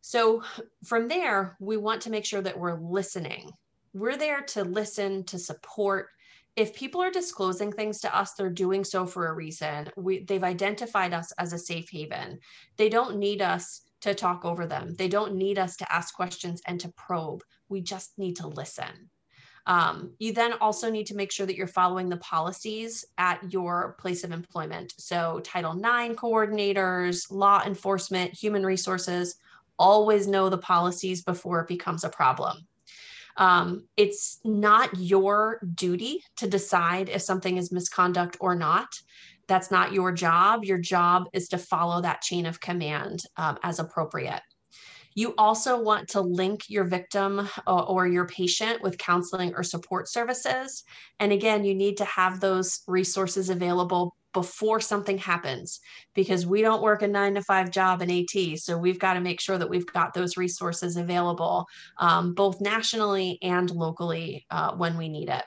So 0.00 0.42
from 0.84 1.06
there 1.06 1.56
we 1.60 1.76
want 1.76 2.02
to 2.02 2.10
make 2.10 2.24
sure 2.24 2.42
that 2.42 2.58
we're 2.58 2.80
listening. 2.80 3.52
We're 3.94 4.16
there 4.16 4.42
to 4.42 4.64
listen 4.64 5.22
to 5.24 5.38
support 5.38 6.08
if 6.56 6.74
people 6.74 7.00
are 7.02 7.10
disclosing 7.10 7.72
things 7.72 8.00
to 8.00 8.16
us 8.16 8.34
they're 8.34 8.50
doing 8.50 8.84
so 8.84 9.06
for 9.06 9.28
a 9.28 9.34
reason. 9.34 9.88
We, 9.96 10.24
they've 10.24 10.44
identified 10.44 11.14
us 11.14 11.32
as 11.38 11.52
a 11.52 11.58
safe 11.58 11.88
haven. 11.90 12.38
They 12.76 12.88
don't 12.88 13.18
need 13.18 13.40
us 13.40 13.82
to 14.02 14.14
talk 14.14 14.44
over 14.44 14.66
them. 14.66 14.94
They 14.96 15.08
don't 15.08 15.34
need 15.34 15.58
us 15.58 15.76
to 15.76 15.92
ask 15.92 16.14
questions 16.14 16.60
and 16.66 16.78
to 16.80 16.92
probe. 16.96 17.42
We 17.68 17.80
just 17.80 18.18
need 18.18 18.36
to 18.36 18.48
listen. 18.48 19.10
Um, 19.64 20.14
you 20.18 20.32
then 20.32 20.54
also 20.54 20.90
need 20.90 21.06
to 21.06 21.14
make 21.14 21.30
sure 21.30 21.46
that 21.46 21.54
you're 21.54 21.68
following 21.68 22.08
the 22.08 22.16
policies 22.16 23.04
at 23.16 23.52
your 23.52 23.96
place 24.00 24.24
of 24.24 24.32
employment. 24.32 24.92
So 24.98 25.40
title 25.44 25.78
ix 25.78 26.20
coordinators 26.20 27.30
law 27.30 27.62
enforcement 27.64 28.34
human 28.34 28.66
resources 28.66 29.36
always 29.78 30.26
know 30.26 30.48
the 30.48 30.58
policies 30.58 31.22
before 31.22 31.60
it 31.60 31.68
becomes 31.68 32.02
a 32.02 32.08
problem 32.08 32.66
um, 33.36 33.86
it's 33.96 34.40
not 34.44 34.90
your 34.98 35.60
duty 35.74 36.22
to 36.36 36.48
decide 36.48 37.08
if 37.08 37.22
something 37.22 37.56
is 37.56 37.72
misconduct 37.72 38.36
or 38.40 38.54
not. 38.54 38.88
That's 39.48 39.70
not 39.70 39.92
your 39.92 40.12
job. 40.12 40.64
Your 40.64 40.78
job 40.78 41.24
is 41.32 41.48
to 41.48 41.58
follow 41.58 42.00
that 42.02 42.22
chain 42.22 42.46
of 42.46 42.60
command 42.60 43.22
um, 43.36 43.58
as 43.62 43.78
appropriate. 43.78 44.42
You 45.14 45.34
also 45.36 45.80
want 45.80 46.08
to 46.10 46.20
link 46.20 46.62
your 46.68 46.84
victim 46.84 47.46
uh, 47.66 47.84
or 47.84 48.06
your 48.06 48.26
patient 48.26 48.82
with 48.82 48.96
counseling 48.96 49.54
or 49.54 49.62
support 49.62 50.08
services. 50.08 50.84
And 51.20 51.32
again, 51.32 51.64
you 51.64 51.74
need 51.74 51.98
to 51.98 52.04
have 52.06 52.40
those 52.40 52.80
resources 52.86 53.50
available 53.50 54.16
before 54.32 54.80
something 54.80 55.18
happens 55.18 55.80
because 56.14 56.46
we 56.46 56.62
don't 56.62 56.82
work 56.82 57.02
a 57.02 57.08
nine 57.08 57.34
to 57.34 57.42
five 57.42 57.70
job 57.70 58.02
in 58.02 58.10
AT. 58.10 58.58
So 58.58 58.78
we've 58.78 58.98
got 58.98 59.14
to 59.14 59.20
make 59.20 59.40
sure 59.40 59.58
that 59.58 59.68
we've 59.68 59.86
got 59.86 60.14
those 60.14 60.36
resources 60.36 60.96
available 60.96 61.66
um, 61.98 62.34
both 62.34 62.60
nationally 62.60 63.38
and 63.42 63.70
locally 63.70 64.46
uh, 64.50 64.74
when 64.74 64.96
we 64.96 65.08
need 65.08 65.28
it. 65.28 65.44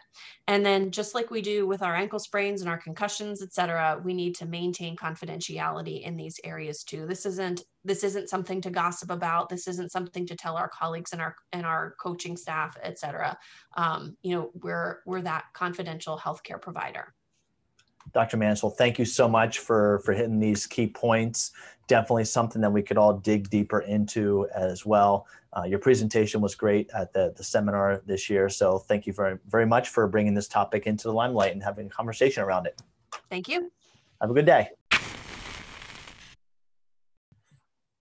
And 0.48 0.64
then 0.64 0.92
just 0.92 1.16
like 1.16 1.32
we 1.32 1.42
do 1.42 1.66
with 1.66 1.82
our 1.82 1.96
ankle 1.96 2.20
sprains 2.20 2.62
and 2.62 2.70
our 2.70 2.78
concussions, 2.78 3.42
et 3.42 3.52
cetera, 3.52 4.00
we 4.04 4.14
need 4.14 4.36
to 4.36 4.46
maintain 4.46 4.96
confidentiality 4.96 6.04
in 6.04 6.16
these 6.16 6.40
areas 6.44 6.84
too. 6.84 7.08
This 7.08 7.26
isn't 7.26 7.64
this 7.84 8.04
isn't 8.04 8.30
something 8.30 8.62
to 8.62 8.70
gossip 8.70 9.12
about. 9.12 9.50
This 9.50 9.68
isn't 9.68 9.92
something 9.92 10.26
to 10.28 10.36
tell 10.36 10.56
our 10.56 10.70
colleagues 10.70 11.14
and 11.14 11.22
our 11.22 11.36
and 11.52 11.66
our 11.66 11.96
coaching 12.00 12.38
staff, 12.38 12.78
et 12.84 13.00
cetera. 13.00 13.38
Um, 13.76 14.18
you 14.22 14.36
know, 14.36 14.52
we're 14.54 15.00
we're 15.08 15.22
that 15.22 15.46
confidential 15.54 16.18
healthcare 16.18 16.62
provider. 16.62 17.15
Dr. 18.16 18.38
Mansell, 18.38 18.70
thank 18.70 18.98
you 18.98 19.04
so 19.04 19.28
much 19.28 19.60
for 19.60 20.00
for 20.06 20.14
hitting 20.14 20.40
these 20.40 20.66
key 20.66 20.88
points. 20.88 21.52
Definitely 21.88 22.24
something 22.24 22.62
that 22.62 22.72
we 22.72 22.82
could 22.82 22.98
all 22.98 23.18
dig 23.18 23.50
deeper 23.50 23.82
into 23.82 24.48
as 24.56 24.86
well. 24.86 25.28
Uh, 25.56 25.64
your 25.64 25.80
presentation 25.80 26.40
was 26.40 26.56
great 26.56 26.90
at 26.96 27.12
the, 27.12 27.34
the 27.36 27.44
seminar 27.44 28.02
this 28.06 28.30
year, 28.30 28.48
so 28.48 28.80
thank 28.80 29.06
you 29.06 29.12
very 29.12 29.38
very 29.50 29.66
much 29.66 29.90
for 29.90 30.08
bringing 30.08 30.34
this 30.34 30.48
topic 30.48 30.88
into 30.88 31.10
the 31.10 31.14
limelight 31.14 31.52
and 31.52 31.62
having 31.62 31.88
a 31.88 31.90
conversation 31.90 32.42
around 32.42 32.66
it. 32.68 32.82
Thank 33.30 33.50
you. 33.50 33.70
Have 34.22 34.32
a 34.32 34.34
good 34.34 34.46
day. 34.46 34.70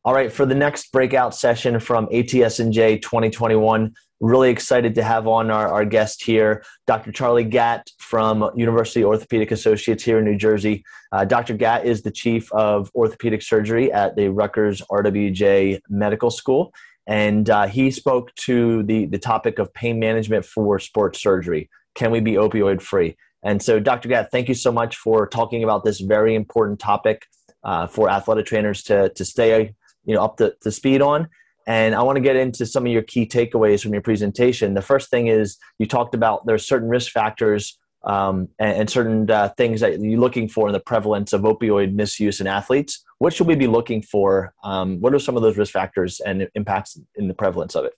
All 0.04 0.14
right, 0.14 0.30
for 0.30 0.46
the 0.46 0.54
next 0.54 0.92
breakout 0.92 1.34
session 1.34 1.80
from 1.80 2.06
ATSNJ 2.06 3.02
2021, 3.02 3.92
really 4.20 4.50
excited 4.50 4.94
to 4.94 5.02
have 5.02 5.26
on 5.26 5.50
our, 5.50 5.66
our 5.66 5.84
guest 5.84 6.22
here, 6.22 6.62
Dr. 6.86 7.10
Charlie 7.10 7.42
Gatt 7.42 7.90
from 8.04 8.50
University 8.54 9.02
Orthopedic 9.04 9.50
Associates 9.50 10.04
here 10.04 10.18
in 10.18 10.24
New 10.24 10.36
Jersey. 10.36 10.84
Uh, 11.10 11.24
Dr. 11.24 11.54
Gatt 11.54 11.84
is 11.84 12.02
the 12.02 12.10
chief 12.10 12.52
of 12.52 12.90
orthopedic 12.94 13.42
surgery 13.42 13.90
at 13.92 14.14
the 14.16 14.28
Rutgers 14.28 14.82
RWJ 14.90 15.80
Medical 15.88 16.30
School, 16.30 16.72
and 17.06 17.48
uh, 17.50 17.66
he 17.66 17.90
spoke 17.90 18.34
to 18.36 18.82
the, 18.84 19.06
the 19.06 19.18
topic 19.18 19.58
of 19.58 19.72
pain 19.74 19.98
management 19.98 20.44
for 20.44 20.78
sports 20.78 21.20
surgery. 21.20 21.70
Can 21.94 22.10
we 22.10 22.20
be 22.20 22.32
opioid 22.32 22.82
free? 22.82 23.16
And 23.42 23.62
so, 23.62 23.80
Dr. 23.80 24.08
Gatt, 24.08 24.30
thank 24.30 24.48
you 24.48 24.54
so 24.54 24.72
much 24.72 24.96
for 24.96 25.26
talking 25.26 25.64
about 25.64 25.84
this 25.84 26.00
very 26.00 26.34
important 26.34 26.80
topic 26.80 27.26
uh, 27.64 27.86
for 27.86 28.10
athletic 28.10 28.46
trainers 28.46 28.82
to, 28.84 29.08
to 29.10 29.24
stay 29.24 29.74
you 30.04 30.14
know 30.14 30.22
up 30.22 30.36
to, 30.36 30.54
to 30.62 30.70
speed 30.70 31.02
on 31.02 31.28
and 31.66 31.94
i 31.94 32.02
want 32.02 32.16
to 32.16 32.20
get 32.20 32.36
into 32.36 32.66
some 32.66 32.86
of 32.86 32.92
your 32.92 33.02
key 33.02 33.26
takeaways 33.26 33.82
from 33.82 33.92
your 33.92 34.02
presentation 34.02 34.74
the 34.74 34.82
first 34.82 35.10
thing 35.10 35.26
is 35.26 35.56
you 35.78 35.86
talked 35.86 36.14
about 36.14 36.46
there's 36.46 36.66
certain 36.66 36.88
risk 36.88 37.10
factors 37.10 37.78
um, 38.06 38.48
and, 38.58 38.78
and, 38.78 38.90
certain 38.90 39.30
uh, 39.30 39.48
things 39.56 39.80
that 39.80 40.00
you're 40.00 40.20
looking 40.20 40.48
for 40.48 40.66
in 40.68 40.72
the 40.72 40.80
prevalence 40.80 41.32
of 41.32 41.42
opioid 41.42 41.94
misuse 41.94 42.40
in 42.40 42.46
athletes. 42.46 43.04
What 43.18 43.32
should 43.32 43.46
we 43.46 43.54
be 43.54 43.66
looking 43.66 44.02
for? 44.02 44.52
Um, 44.62 45.00
what 45.00 45.14
are 45.14 45.18
some 45.18 45.36
of 45.36 45.42
those 45.42 45.56
risk 45.56 45.72
factors 45.72 46.20
and 46.20 46.48
impacts 46.54 46.98
in 47.16 47.28
the 47.28 47.34
prevalence 47.34 47.74
of 47.74 47.84
it? 47.84 47.94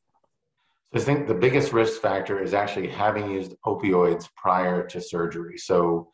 I 0.95 1.01
think 1.01 1.27
the 1.27 1.35
biggest 1.35 1.73
risk 1.73 2.01
factor 2.01 2.43
is 2.43 2.55
actually 2.55 2.89
having 2.89 3.31
used 3.31 3.55
opioids 3.67 4.29
prior 4.37 4.87
to 4.87 5.01
surgery. 5.01 5.59
So 5.59 6.09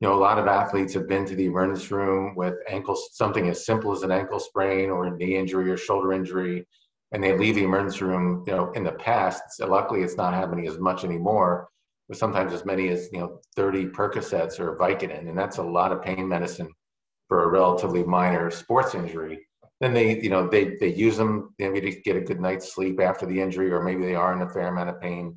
you 0.00 0.08
know, 0.08 0.14
a 0.14 0.20
lot 0.20 0.38
of 0.38 0.46
athletes 0.46 0.92
have 0.92 1.08
been 1.08 1.24
to 1.24 1.34
the 1.34 1.46
emergency 1.46 1.94
room 1.94 2.34
with 2.36 2.54
ankle 2.68 2.98
something 3.12 3.48
as 3.48 3.64
simple 3.64 3.92
as 3.92 4.02
an 4.02 4.12
ankle 4.12 4.38
sprain 4.38 4.90
or 4.90 5.06
a 5.06 5.16
knee 5.16 5.36
injury 5.36 5.70
or 5.70 5.78
shoulder 5.78 6.12
injury, 6.12 6.66
and 7.12 7.24
they 7.24 7.36
leave 7.36 7.54
the 7.54 7.64
emergency 7.64 8.04
room. 8.04 8.44
You 8.46 8.52
know, 8.52 8.72
in 8.72 8.84
the 8.84 8.92
past, 8.92 9.42
so 9.52 9.66
luckily 9.66 10.02
it's 10.02 10.18
not 10.18 10.34
happening 10.34 10.68
as 10.68 10.78
much 10.78 11.02
anymore, 11.02 11.68
but 12.08 12.18
sometimes 12.18 12.52
as 12.52 12.64
many 12.64 12.88
as 12.88 13.08
you 13.12 13.18
know 13.18 13.40
30 13.56 13.86
Percocets 13.86 14.60
or 14.60 14.76
Vicodin, 14.76 15.28
and 15.28 15.38
that's 15.38 15.58
a 15.58 15.62
lot 15.62 15.92
of 15.92 16.02
pain 16.02 16.28
medicine 16.28 16.68
for 17.28 17.44
a 17.44 17.48
relatively 17.48 18.04
minor 18.04 18.50
sports 18.50 18.94
injury. 18.94 19.40
Then 19.80 19.92
they, 19.92 20.20
you 20.20 20.30
know, 20.30 20.48
they 20.48 20.76
they 20.80 20.94
use 20.94 21.16
them 21.16 21.54
maybe 21.58 21.80
to 21.80 22.00
get 22.02 22.16
a 22.16 22.20
good 22.20 22.40
night's 22.40 22.74
sleep 22.74 23.00
after 23.00 23.26
the 23.26 23.40
injury, 23.40 23.70
or 23.70 23.82
maybe 23.82 24.04
they 24.04 24.14
are 24.14 24.32
in 24.32 24.42
a 24.42 24.50
fair 24.50 24.68
amount 24.68 24.90
of 24.90 25.00
pain 25.00 25.36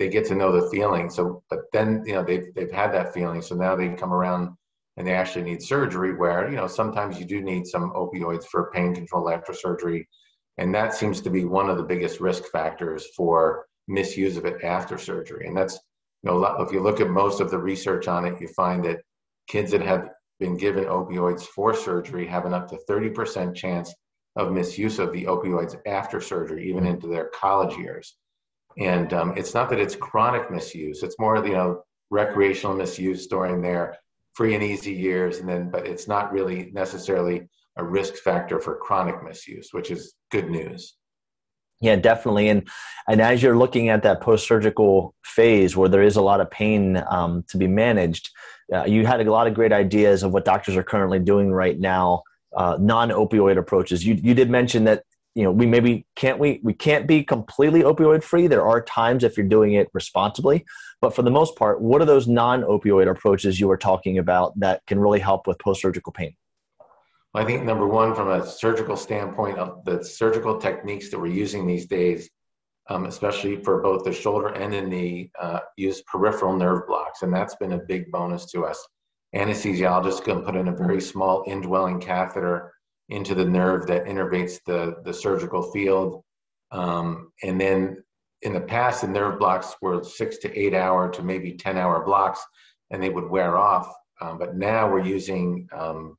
they 0.00 0.08
get 0.08 0.24
to 0.24 0.34
know 0.34 0.50
the 0.50 0.68
feeling. 0.70 1.10
So, 1.10 1.44
but 1.50 1.60
then 1.72 2.02
you 2.06 2.14
know 2.14 2.24
they've 2.24 2.52
they've 2.56 2.72
had 2.72 2.92
that 2.94 3.12
feeling, 3.14 3.42
so 3.42 3.54
now 3.54 3.76
they 3.76 3.90
come 3.90 4.12
around 4.12 4.56
and 4.96 5.06
they 5.06 5.12
actually 5.12 5.44
need 5.44 5.62
surgery. 5.62 6.16
Where 6.16 6.50
you 6.50 6.56
know 6.56 6.66
sometimes 6.66 7.20
you 7.20 7.26
do 7.26 7.42
need 7.42 7.66
some 7.66 7.92
opioids 7.92 8.46
for 8.46 8.70
pain 8.72 8.94
control 8.94 9.30
after 9.30 9.52
surgery, 9.52 10.08
and 10.56 10.74
that 10.74 10.94
seems 10.94 11.20
to 11.20 11.30
be 11.30 11.44
one 11.44 11.68
of 11.68 11.76
the 11.76 11.84
biggest 11.84 12.18
risk 12.18 12.44
factors 12.50 13.08
for 13.14 13.66
misuse 13.88 14.38
of 14.38 14.46
it 14.46 14.64
after 14.64 14.96
surgery. 14.96 15.46
And 15.46 15.56
that's 15.56 15.78
you 16.22 16.30
know 16.30 16.44
if 16.60 16.72
you 16.72 16.80
look 16.80 17.00
at 17.00 17.08
most 17.08 17.40
of 17.40 17.50
the 17.50 17.58
research 17.58 18.08
on 18.08 18.24
it, 18.24 18.40
you 18.40 18.48
find 18.48 18.84
that 18.84 19.00
kids 19.46 19.70
that 19.72 19.82
have 19.82 20.08
been 20.38 20.56
given 20.56 20.84
opioids 20.84 21.42
for 21.42 21.74
surgery 21.74 22.26
have 22.26 22.46
an 22.46 22.54
up 22.54 22.68
to 22.68 22.78
30% 22.88 23.54
chance 23.54 23.94
of 24.36 24.52
misuse 24.52 24.98
of 24.98 25.12
the 25.12 25.24
opioids 25.24 25.76
after 25.86 26.20
surgery, 26.20 26.68
even 26.68 26.86
into 26.86 27.06
their 27.06 27.30
college 27.34 27.76
years. 27.76 28.16
And 28.78 29.12
um, 29.12 29.34
it's 29.36 29.54
not 29.54 29.68
that 29.70 29.80
it's 29.80 29.96
chronic 29.96 30.50
misuse; 30.50 31.02
it's 31.02 31.18
more 31.18 31.44
you 31.44 31.54
know 31.54 31.82
recreational 32.10 32.76
misuse 32.76 33.26
during 33.26 33.60
their 33.60 33.96
free 34.34 34.54
and 34.54 34.62
easy 34.62 34.92
years, 34.92 35.38
and 35.38 35.48
then 35.48 35.70
but 35.70 35.86
it's 35.86 36.06
not 36.06 36.32
really 36.32 36.70
necessarily 36.72 37.48
a 37.76 37.84
risk 37.84 38.14
factor 38.14 38.60
for 38.60 38.76
chronic 38.76 39.22
misuse, 39.24 39.70
which 39.72 39.90
is 39.90 40.14
good 40.30 40.48
news. 40.50 40.96
Yeah, 41.80 41.96
definitely. 41.96 42.48
And 42.48 42.68
and 43.08 43.20
as 43.20 43.42
you're 43.42 43.56
looking 43.56 43.88
at 43.88 44.02
that 44.02 44.20
post 44.20 44.46
surgical 44.46 45.14
phase 45.24 45.76
where 45.76 45.88
there 45.88 46.02
is 46.02 46.16
a 46.16 46.22
lot 46.22 46.40
of 46.40 46.50
pain 46.50 47.02
um, 47.10 47.44
to 47.48 47.56
be 47.56 47.66
managed, 47.66 48.30
uh, 48.72 48.84
you 48.84 49.06
had 49.06 49.26
a 49.26 49.30
lot 49.30 49.46
of 49.46 49.54
great 49.54 49.72
ideas 49.72 50.22
of 50.22 50.32
what 50.32 50.44
doctors 50.44 50.76
are 50.76 50.82
currently 50.82 51.18
doing 51.18 51.50
right 51.50 51.78
now. 51.78 52.22
Uh, 52.54 52.76
non 52.80 53.10
opioid 53.10 53.56
approaches. 53.56 54.04
You 54.04 54.14
you 54.14 54.34
did 54.34 54.50
mention 54.50 54.84
that 54.84 55.04
you 55.34 55.44
know 55.44 55.52
we 55.52 55.66
maybe 55.66 56.06
can't 56.16 56.38
we 56.38 56.60
we 56.62 56.72
can't 56.72 57.06
be 57.06 57.22
completely 57.22 57.82
opioid 57.82 58.22
free 58.22 58.46
there 58.46 58.66
are 58.66 58.82
times 58.82 59.22
if 59.22 59.36
you're 59.36 59.46
doing 59.46 59.74
it 59.74 59.88
responsibly 59.92 60.64
but 61.00 61.14
for 61.14 61.22
the 61.22 61.30
most 61.30 61.54
part 61.56 61.80
what 61.80 62.02
are 62.02 62.04
those 62.04 62.26
non-opioid 62.26 63.08
approaches 63.08 63.60
you 63.60 63.68
were 63.68 63.76
talking 63.76 64.18
about 64.18 64.58
that 64.58 64.84
can 64.86 64.98
really 64.98 65.20
help 65.20 65.46
with 65.46 65.56
post-surgical 65.58 66.12
pain 66.12 66.34
well, 67.32 67.42
i 67.42 67.46
think 67.46 67.64
number 67.64 67.86
one 67.86 68.14
from 68.14 68.30
a 68.30 68.46
surgical 68.46 68.96
standpoint 68.96 69.56
the 69.84 70.02
surgical 70.02 70.58
techniques 70.58 71.10
that 71.10 71.18
we're 71.18 71.26
using 71.26 71.66
these 71.66 71.86
days 71.86 72.28
um, 72.88 73.06
especially 73.06 73.62
for 73.62 73.80
both 73.82 74.04
the 74.04 74.12
shoulder 74.12 74.48
and 74.48 74.72
the 74.72 74.82
knee 74.82 75.30
uh, 75.40 75.60
use 75.76 76.02
peripheral 76.02 76.56
nerve 76.56 76.86
blocks 76.86 77.22
and 77.22 77.32
that's 77.32 77.56
been 77.56 77.72
a 77.72 77.78
big 77.78 78.10
bonus 78.10 78.50
to 78.50 78.64
us 78.64 78.86
anesthesiologists 79.34 80.24
can 80.24 80.42
put 80.42 80.56
in 80.56 80.68
a 80.68 80.76
very 80.76 81.00
small 81.00 81.44
indwelling 81.46 82.00
catheter 82.00 82.72
into 83.10 83.34
the 83.34 83.44
nerve 83.44 83.86
that 83.86 84.04
innervates 84.04 84.60
the, 84.66 84.96
the 85.04 85.12
surgical 85.12 85.70
field. 85.72 86.22
Um, 86.70 87.32
and 87.42 87.60
then 87.60 88.02
in 88.42 88.52
the 88.52 88.60
past, 88.60 89.02
the 89.02 89.08
nerve 89.08 89.38
blocks 89.38 89.74
were 89.82 90.02
six 90.02 90.38
to 90.38 90.58
eight 90.58 90.74
hour 90.74 91.10
to 91.10 91.22
maybe 91.22 91.52
10 91.52 91.76
hour 91.76 92.04
blocks, 92.04 92.40
and 92.90 93.02
they 93.02 93.10
would 93.10 93.28
wear 93.28 93.58
off. 93.58 93.92
Um, 94.20 94.38
but 94.38 94.56
now 94.56 94.90
we're 94.90 95.04
using 95.04 95.68
um, 95.72 96.16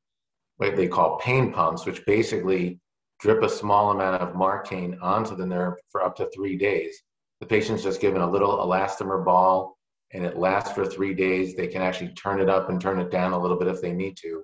what 0.62 0.76
they 0.76 0.88
call 0.88 1.18
pain 1.18 1.52
pumps, 1.52 1.88
which 1.88 2.06
basically 2.06 2.80
drip 3.20 3.42
a 3.42 3.50
small 3.50 3.92
amount 3.92 4.22
of 4.22 4.36
Marcaine 4.36 4.96
onto 5.02 5.36
the 5.36 5.46
nerve 5.46 5.74
for 5.92 6.04
up 6.04 6.16
to 6.16 6.30
three 6.30 6.56
days. 6.56 7.02
The 7.40 7.48
patient's 7.48 7.82
just 7.82 8.00
given 8.00 8.22
a 8.22 8.30
little 8.30 8.58
elastomer 8.58 9.26
ball 9.26 9.76
and 10.14 10.24
it 10.24 10.38
lasts 10.38 10.72
for 10.72 10.86
three 10.86 11.16
days. 11.16 11.56
They 11.56 11.68
can 11.68 11.82
actually 11.82 12.10
turn 12.10 12.40
it 12.40 12.48
up 12.48 12.70
and 12.70 12.80
turn 12.80 13.00
it 13.00 13.10
down 13.10 13.34
a 13.34 13.40
little 13.40 13.58
bit 13.58 13.70
if 13.70 13.82
they 13.82 13.92
need 13.92 14.18
to. 14.18 14.44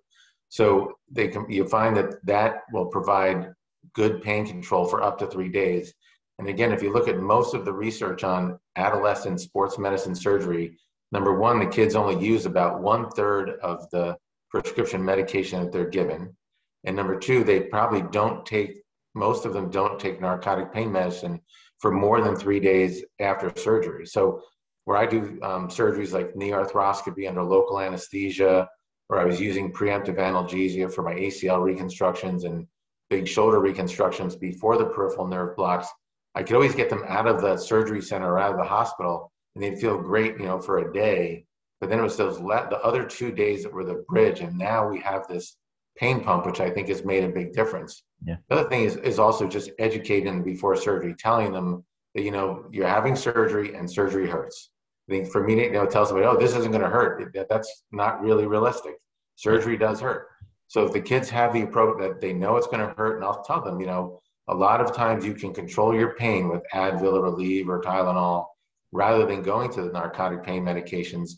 So 0.49 0.93
they 1.11 1.28
can, 1.28 1.45
you 1.51 1.68
find 1.68 1.95
that 1.97 2.26
that 2.26 2.63
will 2.74 2.88
provide 2.88 3.53
good 3.93 4.24
pain 4.24 4.47
control 4.47 4.86
for 4.86 5.03
up 5.03 5.20
to 5.20 5.28
three 5.28 5.49
days. 5.49 5.93
And 6.39 6.47
again, 6.47 6.72
if 6.72 6.82
you 6.82 6.91
look 6.91 7.07
at 7.07 7.20
most 7.20 7.53
of 7.53 7.63
the 7.63 7.74
research 7.74 8.24
on 8.24 8.57
adolescent 8.76 9.39
sports 9.39 9.78
medicine 9.78 10.15
surgery, 10.15 10.80
number 11.11 11.38
one, 11.38 11.59
the 11.59 11.68
kids 11.68 11.95
only 11.95 12.26
use 12.26 12.47
about 12.47 12.82
one 12.82 13.07
third 13.11 13.51
of 13.61 13.88
the 13.91 14.18
prescription 14.50 15.04
medication 15.04 15.64
that 15.64 15.72
they're 15.72 15.89
given. 15.89 16.36
And 16.84 16.95
number 16.95 17.18
two, 17.18 17.43
they 17.43 17.62
probably 17.62 18.04
don't 18.12 18.45
take, 18.45 18.82
most 19.16 19.45
of 19.45 19.54
them 19.54 19.70
don't 19.70 20.00
take 20.00 20.22
narcotic 20.22 20.74
pain 20.74 20.91
medicine 20.91 21.41
for 21.80 21.91
more 21.91 22.22
than 22.22 22.36
three 22.36 22.60
days 22.60 23.04
after 23.20 23.52
surgery. 23.56 24.06
So, 24.06 24.41
where 24.86 24.98
I 24.98 25.06
do 25.06 25.38
um, 25.43 25.68
surgeries 25.68 26.14
like 26.14 26.36
knee 26.38 26.52
arthroscopy 26.52 27.28
under 27.28 27.43
local 27.43 27.82
anesthesia, 27.82 28.70
or 29.10 29.20
I 29.20 29.26
was 29.26 29.39
using 29.39 29.74
preemptive 29.74 30.16
analgesia 30.16 30.89
for 30.91 31.02
my 31.02 31.14
ACL 31.14 31.62
reconstructions 31.62 32.45
and 32.45 32.66
big 33.10 33.28
shoulder 33.28 33.60
reconstructions 33.60 34.36
before 34.36 34.78
the 34.78 34.86
peripheral 34.86 35.28
nerve 35.28 35.56
blocks, 35.58 35.88
I 36.36 36.43
could 36.43 36.56
always 36.56 36.76
get 36.76 36.89
them 36.89 37.04
out 37.08 37.28
of 37.28 37.41
the 37.41 37.58
surgery 37.58 38.02
center 38.02 38.34
or 38.34 38.39
out 38.39 38.52
of 38.52 38.58
the 38.58 38.64
hospital, 38.64 39.32
and 39.56 39.64
they'd 39.64 39.80
feel 39.80 39.98
great, 39.98 40.38
you 40.39 40.45
know, 40.45 40.60
for 40.60 40.80
a 40.80 40.93
day. 40.93 41.47
But 41.80 41.89
then 41.89 41.99
it 41.99 42.03
was 42.03 42.17
those 42.17 42.39
le- 42.39 42.67
the 42.69 42.80
other 42.80 43.03
two 43.05 43.32
days 43.32 43.63
that 43.63 43.73
were 43.73 43.86
the 43.86 44.03
bridge, 44.09 44.39
and 44.39 44.57
now 44.57 44.88
we 44.88 44.99
have 45.01 45.28
this 45.28 45.57
pain 45.97 46.21
pump, 46.23 46.45
which 46.45 46.59
I 46.59 46.69
think 46.69 46.88
has 46.89 47.05
made 47.05 47.23
a 47.23 47.30
big 47.30 47.53
difference. 47.53 48.03
Yeah. 48.25 48.38
The 48.49 48.55
other 48.57 48.69
thing 48.69 48.84
is 48.84 48.95
is 48.97 49.19
also 49.19 49.47
just 49.47 49.71
educating 49.80 50.25
them 50.25 50.43
before 50.43 50.75
surgery, 50.75 51.15
telling 51.17 51.51
them 51.51 51.84
that 52.15 52.23
you 52.23 52.32
know 52.32 52.65
you're 52.71 52.88
having 52.88 53.15
surgery 53.15 53.75
and 53.75 53.89
surgery 53.89 54.28
hurts. 54.28 54.71
I 55.07 55.13
think 55.13 55.32
for 55.32 55.43
me, 55.43 55.63
you 55.63 55.71
know, 55.71 55.86
tell 55.86 56.05
somebody, 56.05 56.28
oh, 56.28 56.36
this 56.38 56.53
isn't 56.55 56.71
going 56.71 56.84
to 56.84 56.89
hurt. 56.89 57.34
That's 57.49 57.84
not 57.91 58.21
really 58.21 58.45
realistic. 58.45 58.95
surgery 59.36 59.78
does 59.78 60.01
hurt. 60.01 60.28
So 60.67 60.86
if 60.86 60.91
the 60.91 60.99
kids 60.99 61.30
have 61.30 61.53
the 61.53 61.61
approach 61.61 61.97
that 62.01 62.19
they 62.19 62.34
know 62.34 62.57
it's 62.57 62.67
going 62.67 62.86
to 62.86 62.93
hurt, 62.97 63.15
and 63.15 63.23
I'll 63.23 63.41
tell 63.43 63.61
them, 63.61 63.80
you 63.80 63.86
know, 63.88 64.19
a 64.49 64.53
lot 64.53 64.82
of 64.82 64.93
times 64.93 65.25
you 65.25 65.34
can 65.34 65.53
control 65.53 65.93
your 65.95 66.13
pain 66.15 66.49
with 66.49 66.61
Advil 66.73 67.13
or 67.13 67.32
Aleve 67.32 67.67
or 67.67 67.82
Tylenol 67.82 68.45
rather 68.91 69.25
than 69.25 69.41
going 69.41 69.71
to 69.73 69.82
the 69.82 69.91
narcotic 69.91 70.43
pain 70.43 70.63
medications. 70.63 71.32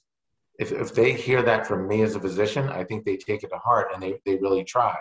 If, 0.59 0.71
if 0.71 0.93
they 0.93 1.13
hear 1.13 1.41
that 1.41 1.65
from 1.65 1.87
me 1.87 2.01
as 2.01 2.15
a 2.15 2.19
physician, 2.19 2.69
I 2.69 2.83
think 2.83 3.05
they 3.05 3.17
take 3.17 3.43
it 3.43 3.49
to 3.49 3.57
heart 3.57 3.87
and 3.93 4.03
they, 4.03 4.19
they 4.25 4.35
really 4.35 4.63
try. 4.63 4.95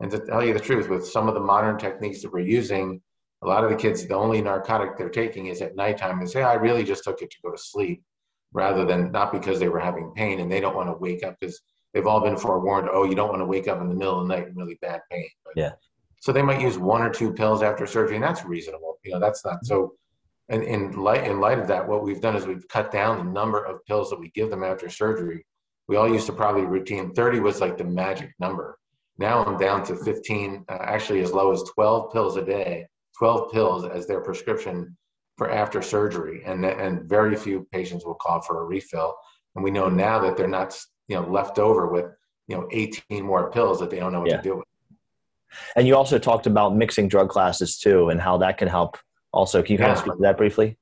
And 0.00 0.10
to 0.10 0.18
tell 0.18 0.44
you 0.44 0.52
the 0.52 0.60
truth, 0.60 0.88
with 0.88 1.06
some 1.06 1.28
of 1.28 1.34
the 1.34 1.40
modern 1.40 1.78
techniques 1.78 2.22
that 2.22 2.32
we're 2.32 2.40
using, 2.40 3.00
a 3.42 3.46
lot 3.46 3.62
of 3.62 3.70
the 3.70 3.76
kids, 3.76 4.06
the 4.06 4.14
only 4.14 4.40
narcotic 4.42 4.96
they're 4.96 5.08
taking 5.10 5.46
is 5.46 5.62
at 5.62 5.76
nighttime 5.76 6.18
and 6.20 6.28
say, 6.28 6.42
I 6.42 6.54
really 6.54 6.82
just 6.82 7.04
took 7.04 7.22
it 7.22 7.30
to 7.30 7.36
go 7.42 7.50
to 7.50 7.58
sleep 7.58 8.02
rather 8.52 8.84
than 8.84 9.12
not 9.12 9.32
because 9.32 9.60
they 9.60 9.68
were 9.68 9.78
having 9.78 10.12
pain 10.16 10.40
and 10.40 10.50
they 10.50 10.60
don't 10.60 10.74
want 10.74 10.88
to 10.88 10.94
wake 10.94 11.24
up 11.24 11.36
because 11.38 11.60
they've 11.92 12.06
all 12.06 12.20
been 12.20 12.36
forewarned, 12.36 12.88
oh, 12.90 13.04
you 13.04 13.14
don't 13.14 13.28
want 13.28 13.40
to 13.40 13.46
wake 13.46 13.68
up 13.68 13.80
in 13.80 13.88
the 13.88 13.94
middle 13.94 14.20
of 14.20 14.28
the 14.28 14.34
night 14.34 14.48
in 14.48 14.54
really 14.54 14.78
bad 14.80 15.00
pain. 15.10 15.28
But, 15.44 15.54
yeah. 15.56 15.72
So 16.20 16.32
they 16.32 16.42
might 16.42 16.60
use 16.60 16.78
one 16.78 17.02
or 17.02 17.10
two 17.10 17.32
pills 17.32 17.62
after 17.62 17.86
surgery, 17.86 18.16
and 18.16 18.24
that's 18.24 18.44
reasonable. 18.44 18.98
You 19.04 19.12
know, 19.12 19.20
that's 19.20 19.44
not 19.44 19.64
so. 19.64 19.92
And 20.48 20.62
in 20.62 20.92
light 20.92 21.24
in 21.24 21.40
light 21.40 21.58
of 21.58 21.66
that, 21.68 21.86
what 21.86 22.04
we've 22.04 22.20
done 22.20 22.36
is 22.36 22.46
we've 22.46 22.68
cut 22.68 22.92
down 22.92 23.18
the 23.18 23.32
number 23.32 23.64
of 23.64 23.84
pills 23.86 24.10
that 24.10 24.20
we 24.20 24.30
give 24.30 24.50
them 24.50 24.62
after 24.62 24.88
surgery. 24.88 25.44
We 25.88 25.96
all 25.96 26.08
used 26.08 26.26
to 26.26 26.32
probably 26.32 26.62
routine 26.66 27.12
30 27.14 27.40
was 27.40 27.60
like 27.60 27.76
the 27.76 27.84
magic 27.84 28.32
number. 28.38 28.78
Now 29.18 29.44
I'm 29.44 29.58
down 29.58 29.84
to 29.86 29.96
15, 29.96 30.64
uh, 30.68 30.78
actually 30.80 31.20
as 31.20 31.32
low 31.32 31.52
as 31.52 31.62
12 31.74 32.12
pills 32.12 32.36
a 32.36 32.44
day, 32.44 32.86
12 33.18 33.50
pills 33.50 33.84
as 33.84 34.06
their 34.06 34.20
prescription 34.20 34.96
for 35.36 35.50
after 35.50 35.82
surgery, 35.82 36.42
and 36.44 36.64
and 36.64 37.08
very 37.08 37.36
few 37.36 37.66
patients 37.72 38.04
will 38.04 38.14
call 38.14 38.40
for 38.40 38.62
a 38.62 38.64
refill. 38.64 39.14
And 39.54 39.64
we 39.64 39.70
know 39.70 39.88
now 39.88 40.18
that 40.20 40.36
they're 40.36 40.48
not 40.48 40.78
you 41.08 41.16
know 41.16 41.26
left 41.26 41.58
over 41.58 41.88
with 41.88 42.06
you 42.48 42.56
know 42.56 42.68
18 42.72 43.24
more 43.24 43.50
pills 43.50 43.80
that 43.80 43.90
they 43.90 43.98
don't 43.98 44.12
know 44.12 44.20
what 44.20 44.30
yeah. 44.30 44.36
to 44.36 44.42
do 44.42 44.56
with. 44.56 44.64
And 45.76 45.86
you 45.86 45.96
also 45.96 46.18
talked 46.18 46.46
about 46.46 46.74
mixing 46.74 47.08
drug 47.08 47.28
classes 47.28 47.78
too, 47.78 48.08
and 48.08 48.20
how 48.20 48.38
that 48.38 48.58
can 48.58 48.68
help. 48.68 48.98
Also, 49.36 49.62
can 49.62 49.74
you 49.74 49.78
kind 49.78 49.90
yeah. 49.90 49.92
of 49.92 49.98
speak 49.98 50.14
to 50.14 50.22
that 50.22 50.38
briefly? 50.38 50.78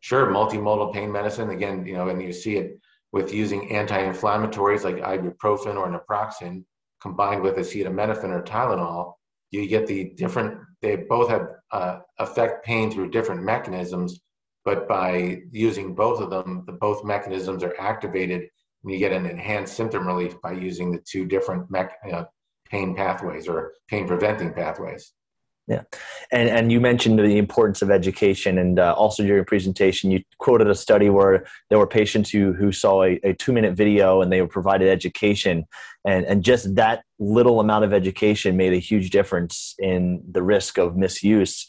Sure, 0.00 0.26
multimodal 0.26 0.92
pain 0.92 1.10
medicine. 1.10 1.48
Again, 1.48 1.86
you 1.86 1.94
know, 1.94 2.08
and 2.08 2.22
you 2.22 2.34
see 2.34 2.56
it 2.56 2.78
with 3.12 3.32
using 3.32 3.72
anti-inflammatories 3.72 4.84
like 4.84 4.96
ibuprofen 4.96 5.76
or 5.76 5.88
naproxen 5.88 6.64
combined 7.00 7.40
with 7.40 7.56
acetaminophen 7.56 8.28
or 8.28 8.42
Tylenol. 8.42 9.14
You 9.52 9.66
get 9.66 9.86
the 9.86 10.12
different. 10.16 10.58
They 10.82 10.96
both 10.96 11.30
have 11.30 11.46
uh, 11.70 12.00
affect 12.18 12.66
pain 12.66 12.90
through 12.90 13.10
different 13.10 13.42
mechanisms, 13.42 14.20
but 14.66 14.86
by 14.86 15.38
using 15.50 15.94
both 15.94 16.20
of 16.20 16.28
them, 16.28 16.64
the 16.66 16.72
both 16.72 17.04
mechanisms 17.04 17.62
are 17.62 17.74
activated, 17.80 18.42
and 18.82 18.92
you 18.92 18.98
get 18.98 19.12
an 19.12 19.24
enhanced 19.24 19.76
symptom 19.76 20.06
relief 20.06 20.38
by 20.42 20.52
using 20.52 20.92
the 20.92 21.02
two 21.10 21.24
different 21.24 21.70
mech, 21.70 21.96
uh, 22.12 22.24
pain 22.68 22.94
pathways 22.94 23.48
or 23.48 23.72
pain 23.88 24.06
preventing 24.06 24.52
pathways. 24.52 25.14
Yeah, 25.66 25.82
and 26.30 26.50
and 26.50 26.70
you 26.70 26.78
mentioned 26.78 27.18
the 27.18 27.38
importance 27.38 27.80
of 27.80 27.90
education, 27.90 28.58
and 28.58 28.78
uh, 28.78 28.92
also 28.92 29.22
during 29.22 29.36
your 29.36 29.44
presentation, 29.46 30.10
you 30.10 30.22
quoted 30.36 30.68
a 30.68 30.74
study 30.74 31.08
where 31.08 31.46
there 31.70 31.78
were 31.78 31.86
patients 31.86 32.28
who 32.28 32.52
who 32.52 32.70
saw 32.70 33.02
a, 33.02 33.18
a 33.24 33.32
two 33.32 33.50
minute 33.50 33.74
video 33.74 34.20
and 34.20 34.30
they 34.30 34.42
were 34.42 34.48
provided 34.48 34.88
education, 34.88 35.64
and 36.04 36.26
and 36.26 36.44
just 36.44 36.74
that 36.74 37.04
little 37.18 37.60
amount 37.60 37.84
of 37.86 37.94
education 37.94 38.58
made 38.58 38.74
a 38.74 38.78
huge 38.78 39.08
difference 39.08 39.74
in 39.78 40.22
the 40.30 40.42
risk 40.42 40.76
of 40.76 40.98
misuse. 40.98 41.66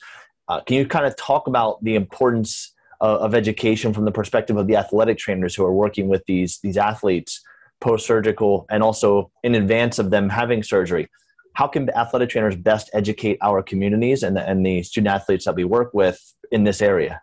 Uh, 0.49 0.59
can 0.59 0.75
you 0.75 0.85
kind 0.85 1.05
of 1.05 1.15
talk 1.15 1.47
about 1.47 1.81
the 1.81 1.95
importance 1.95 2.73
of, 2.99 3.21
of 3.21 3.35
education 3.35 3.93
from 3.93 4.03
the 4.03 4.11
perspective 4.11 4.57
of 4.57 4.67
the 4.67 4.75
athletic 4.75 5.17
trainers 5.17 5.55
who 5.55 5.63
are 5.63 5.73
working 5.73 6.09
with 6.09 6.25
these 6.25 6.59
these 6.61 6.75
athletes? 6.75 7.41
post 7.81 8.07
surgical, 8.07 8.65
and 8.69 8.81
also 8.81 9.31
in 9.43 9.55
advance 9.55 9.99
of 9.99 10.09
them 10.09 10.29
having 10.29 10.63
surgery. 10.63 11.07
How 11.55 11.67
can 11.67 11.89
athletic 11.91 12.29
trainers 12.29 12.55
best 12.55 12.89
educate 12.93 13.37
our 13.41 13.63
communities 13.63 14.23
and 14.23 14.35
the, 14.35 14.47
and 14.47 14.65
the 14.65 14.83
student 14.83 15.13
athletes 15.13 15.45
that 15.45 15.55
we 15.55 15.63
work 15.63 15.93
with 15.93 16.21
in 16.51 16.63
this 16.65 16.81
area? 16.81 17.21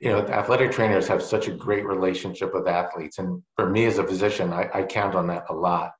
You 0.00 0.08
know, 0.08 0.26
athletic 0.26 0.72
trainers 0.72 1.06
have 1.06 1.22
such 1.22 1.48
a 1.48 1.52
great 1.52 1.86
relationship 1.86 2.52
with 2.54 2.66
athletes. 2.66 3.18
And 3.18 3.42
for 3.56 3.68
me 3.70 3.84
as 3.84 3.98
a 3.98 4.04
physician, 4.04 4.52
I, 4.52 4.68
I 4.74 4.82
count 4.82 5.14
on 5.14 5.26
that 5.28 5.44
a 5.50 5.54
lot. 5.54 5.92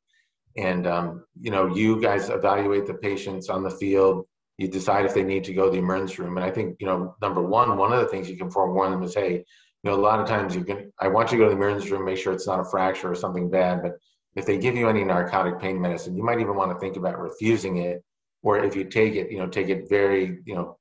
And, 0.57 0.87
um, 0.87 1.25
you 1.41 1.51
know, 1.51 1.67
you 1.67 2.01
guys 2.01 2.31
evaluate 2.31 2.87
the 2.87 2.95
patients 2.95 3.49
on 3.49 3.63
the 3.63 3.71
field. 3.71 4.27
You 4.59 4.69
decide 4.69 5.05
if 5.05 5.15
they 5.15 5.23
need 5.23 5.45
to 5.45 5.55
go 5.55 5.67
to 5.67 5.71
the 5.71 5.79
emergency 5.79 6.23
room. 6.23 6.37
And 6.37 6.45
I 6.45 6.51
think, 6.51 6.77
you 6.81 6.87
know, 6.87 7.15
number 7.21 7.43
one, 7.43 7.77
one 7.77 7.93
of 7.93 8.01
the 8.01 8.09
things 8.09 8.29
you 8.29 8.37
can 8.37 8.51
forewarn 8.51 8.91
them 8.91 9.03
is, 9.03 9.15
hey, 9.15 9.33
you 9.35 9.91
know, 9.91 9.95
a 9.95 10.01
lot 10.01 10.21
of 10.21 10.27
times 10.27 10.55
you 10.55 10.65
can, 10.65 10.93
I 11.01 11.09
want 11.09 11.31
you 11.31 11.39
to 11.39 11.45
go 11.45 11.51
to 11.51 11.55
the 11.55 11.63
emergency 11.63 11.91
room, 11.91 12.05
make 12.05 12.19
sure 12.19 12.33
it's 12.33 12.47
not 12.47 12.61
a 12.61 12.65
fracture 12.65 13.11
or 13.11 13.15
something 13.15 13.51
bad. 13.51 13.83
But 13.83 13.93
if 14.37 14.47
they 14.47 14.59
give 14.59 14.77
you 14.77 14.89
any 14.89 15.05
narcotic 15.05 15.61
pain 15.61 15.81
medicine, 15.81 16.17
you 16.17 16.23
might 16.23 16.41
even 16.41 16.57
want 16.57 16.71
to 16.71 16.79
think 16.79 16.97
about 16.97 17.19
refusing 17.19 17.79
it. 17.79 18.03
Or 18.43 18.59
if 18.59 18.75
you 18.75 18.85
take 18.85 19.15
it, 19.15 19.31
you 19.31 19.39
know, 19.39 19.47
take 19.47 19.69
it 19.69 19.89
very, 19.89 20.41
you 20.45 20.55
know, 20.55 20.79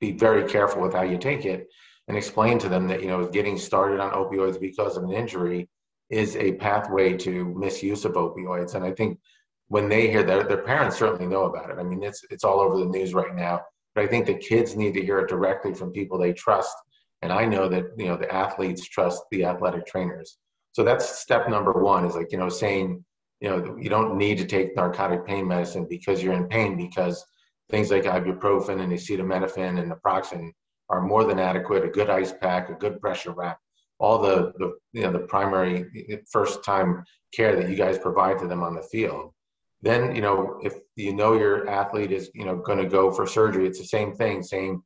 be 0.00 0.12
very 0.12 0.48
careful 0.48 0.82
with 0.82 0.94
how 0.94 1.02
you 1.02 1.18
take 1.18 1.44
it 1.44 1.66
and 2.08 2.16
explain 2.16 2.58
to 2.60 2.68
them 2.68 2.86
that, 2.88 3.02
you 3.02 3.08
know, 3.08 3.26
getting 3.26 3.58
started 3.58 4.00
on 4.00 4.12
opioids 4.12 4.60
because 4.60 4.96
of 4.96 5.04
an 5.04 5.12
injury 5.12 5.68
is 6.08 6.36
a 6.36 6.52
pathway 6.52 7.16
to 7.18 7.54
misuse 7.56 8.04
of 8.04 8.12
opioids. 8.12 8.74
And 8.74 8.84
I 8.84 8.92
think 8.92 9.18
when 9.68 9.88
they 9.88 10.08
hear 10.08 10.22
that, 10.22 10.48
their 10.48 10.62
parents 10.62 10.96
certainly 10.96 11.26
know 11.26 11.44
about 11.44 11.70
it. 11.70 11.78
I 11.78 11.82
mean, 11.82 12.02
it's, 12.02 12.24
it's 12.30 12.44
all 12.44 12.60
over 12.60 12.78
the 12.78 12.86
news 12.86 13.12
right 13.12 13.34
now. 13.34 13.62
But 13.94 14.04
I 14.04 14.06
think 14.06 14.26
the 14.26 14.34
kids 14.34 14.76
need 14.76 14.94
to 14.94 15.04
hear 15.04 15.18
it 15.18 15.28
directly 15.28 15.74
from 15.74 15.90
people 15.90 16.18
they 16.18 16.32
trust 16.32 16.76
and 17.22 17.32
I 17.32 17.44
know 17.44 17.68
that, 17.68 17.86
you 17.96 18.06
know, 18.06 18.16
the 18.16 18.32
athletes 18.32 18.86
trust 18.86 19.22
the 19.30 19.44
athletic 19.44 19.86
trainers. 19.86 20.38
So 20.76 20.84
that's 20.84 21.20
step 21.20 21.48
number 21.48 21.72
one 21.72 22.04
is 22.04 22.14
like, 22.14 22.30
you 22.30 22.36
know, 22.36 22.50
saying, 22.50 23.02
you 23.40 23.48
know, 23.48 23.78
you 23.80 23.88
don't 23.88 24.18
need 24.18 24.36
to 24.36 24.44
take 24.44 24.76
narcotic 24.76 25.24
pain 25.24 25.48
medicine 25.48 25.86
because 25.88 26.22
you're 26.22 26.34
in 26.34 26.48
pain 26.48 26.76
because 26.76 27.24
things 27.70 27.90
like 27.90 28.02
ibuprofen 28.02 28.82
and 28.82 28.92
acetaminophen 28.92 29.80
and 29.80 29.90
naproxen 29.90 30.50
are 30.90 31.00
more 31.00 31.24
than 31.24 31.38
adequate. 31.38 31.82
A 31.82 31.88
good 31.88 32.10
ice 32.10 32.34
pack, 32.42 32.68
a 32.68 32.74
good 32.74 33.00
pressure 33.00 33.32
wrap, 33.32 33.58
all 33.98 34.18
the, 34.20 34.52
the 34.58 34.74
you 34.92 35.00
know 35.04 35.12
the 35.12 35.20
primary 35.20 35.86
eh, 35.96 36.12
eh, 36.12 36.16
first 36.30 36.62
time 36.62 37.02
care 37.32 37.56
that 37.56 37.70
you 37.70 37.74
guys 37.74 37.98
provide 37.98 38.38
to 38.40 38.46
them 38.46 38.62
on 38.62 38.74
the 38.74 38.82
field. 38.82 39.32
Then 39.80 40.14
you 40.14 40.20
know 40.20 40.60
if 40.62 40.74
you 40.94 41.14
know 41.14 41.38
your 41.38 41.66
athlete 41.70 42.12
is 42.12 42.30
you 42.34 42.44
know 42.44 42.56
going 42.56 42.80
to 42.84 42.96
go 42.98 43.10
for 43.10 43.26
surgery, 43.26 43.66
it's 43.66 43.78
the 43.78 43.86
same 43.86 44.12
thing. 44.12 44.42
Same 44.42 44.82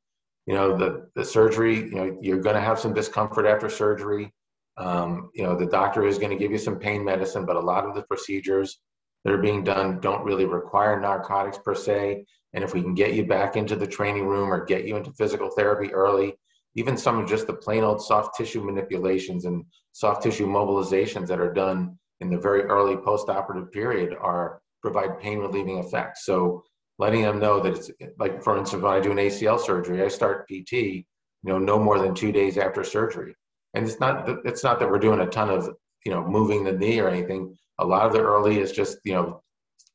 you 0.47 0.55
know 0.55 0.77
the 0.77 1.11
the 1.17 1.25
surgery 1.25 1.79
you 1.79 1.97
know 1.97 2.17
you're 2.23 2.41
going 2.41 2.55
to 2.55 2.63
have 2.63 2.79
some 2.79 2.95
discomfort 2.95 3.45
after 3.45 3.69
surgery 3.69 4.33
um, 4.81 5.31
you 5.35 5.43
know 5.43 5.57
the 5.57 5.67
doctor 5.67 6.07
is 6.07 6.19
going 6.19 6.31
to 6.31 6.37
give 6.37 6.51
you 6.51 6.59
some 6.59 6.79
pain 6.79 7.05
medicine 7.05 7.45
but 7.45 7.57
a 7.57 7.61
lot 7.61 7.85
of 7.85 7.95
the 7.95 8.03
procedures 8.03 8.81
that 9.25 9.33
are 9.33 9.39
being 9.39 9.63
done 9.63 10.01
don't 10.01 10.25
really 10.25 10.47
require 10.47 10.99
narcotics 10.99 11.59
per 11.59 11.75
se 11.75 12.25
and 12.53 12.65
if 12.65 12.75
we 12.75 12.83
can 12.83 12.95
get 12.95 13.15
you 13.15 13.25
back 13.25 13.57
into 13.57 13.77
the 13.77 13.87
training 13.87 14.27
room 14.27 14.53
or 14.53 14.65
get 14.65 14.85
you 14.85 14.97
into 14.97 15.13
physical 15.13 15.51
therapy 15.51 15.93
early 15.93 16.35
even 16.77 16.97
some 16.97 17.19
of 17.19 17.29
just 17.29 17.47
the 17.47 17.53
plain 17.53 17.85
old 17.85 18.03
soft 18.03 18.37
tissue 18.37 18.65
manipulations 18.65 19.45
and 19.45 19.65
soft 19.93 20.23
tissue 20.23 20.47
mobilizations 20.47 21.27
that 21.27 21.41
are 21.41 21.53
done 21.53 21.97
in 22.21 22.31
the 22.31 22.39
very 22.39 22.63
early 22.63 22.97
post-operative 22.97 23.71
period 23.73 24.17
are 24.21 24.61
provide 24.83 25.21
pain 25.21 25.39
relieving 25.39 25.79
effects 25.79 26.25
so 26.25 26.65
letting 27.01 27.23
them 27.23 27.41
know 27.41 27.61
that 27.61 27.73
it's 27.73 27.91
like, 28.19 28.43
for 28.45 28.59
instance, 28.59 28.83
when 28.83 28.93
I 28.93 29.01
do 29.01 29.11
an 29.11 29.17
ACL 29.17 29.59
surgery, 29.59 30.05
I 30.05 30.09
start 30.09 30.47
PT, 30.47 30.73
you 30.73 31.05
know, 31.43 31.59
no 31.59 31.79
more 31.79 31.99
than 31.99 32.15
two 32.15 32.31
days 32.31 32.59
after 32.59 32.85
surgery. 32.85 33.35
And 33.75 33.87
it's 33.87 34.01
not, 34.01 34.29
it's 34.45 34.65
not 34.65 34.81
that 34.81 34.91
we're 34.91 34.99
doing 34.99 35.21
a 35.21 35.27
ton 35.27 35.51
of, 35.51 35.71
you 36.05 36.13
know, 36.13 36.27
moving 36.27 36.65
the 36.65 36.73
knee 36.73 37.01
or 37.01 37.09
anything. 37.09 37.57
A 37.79 37.85
lot 37.87 38.07
of 38.07 38.13
the 38.13 38.21
early 38.21 38.59
is 38.59 38.73
just, 38.73 38.99
you 39.05 39.13
know, 39.13 39.43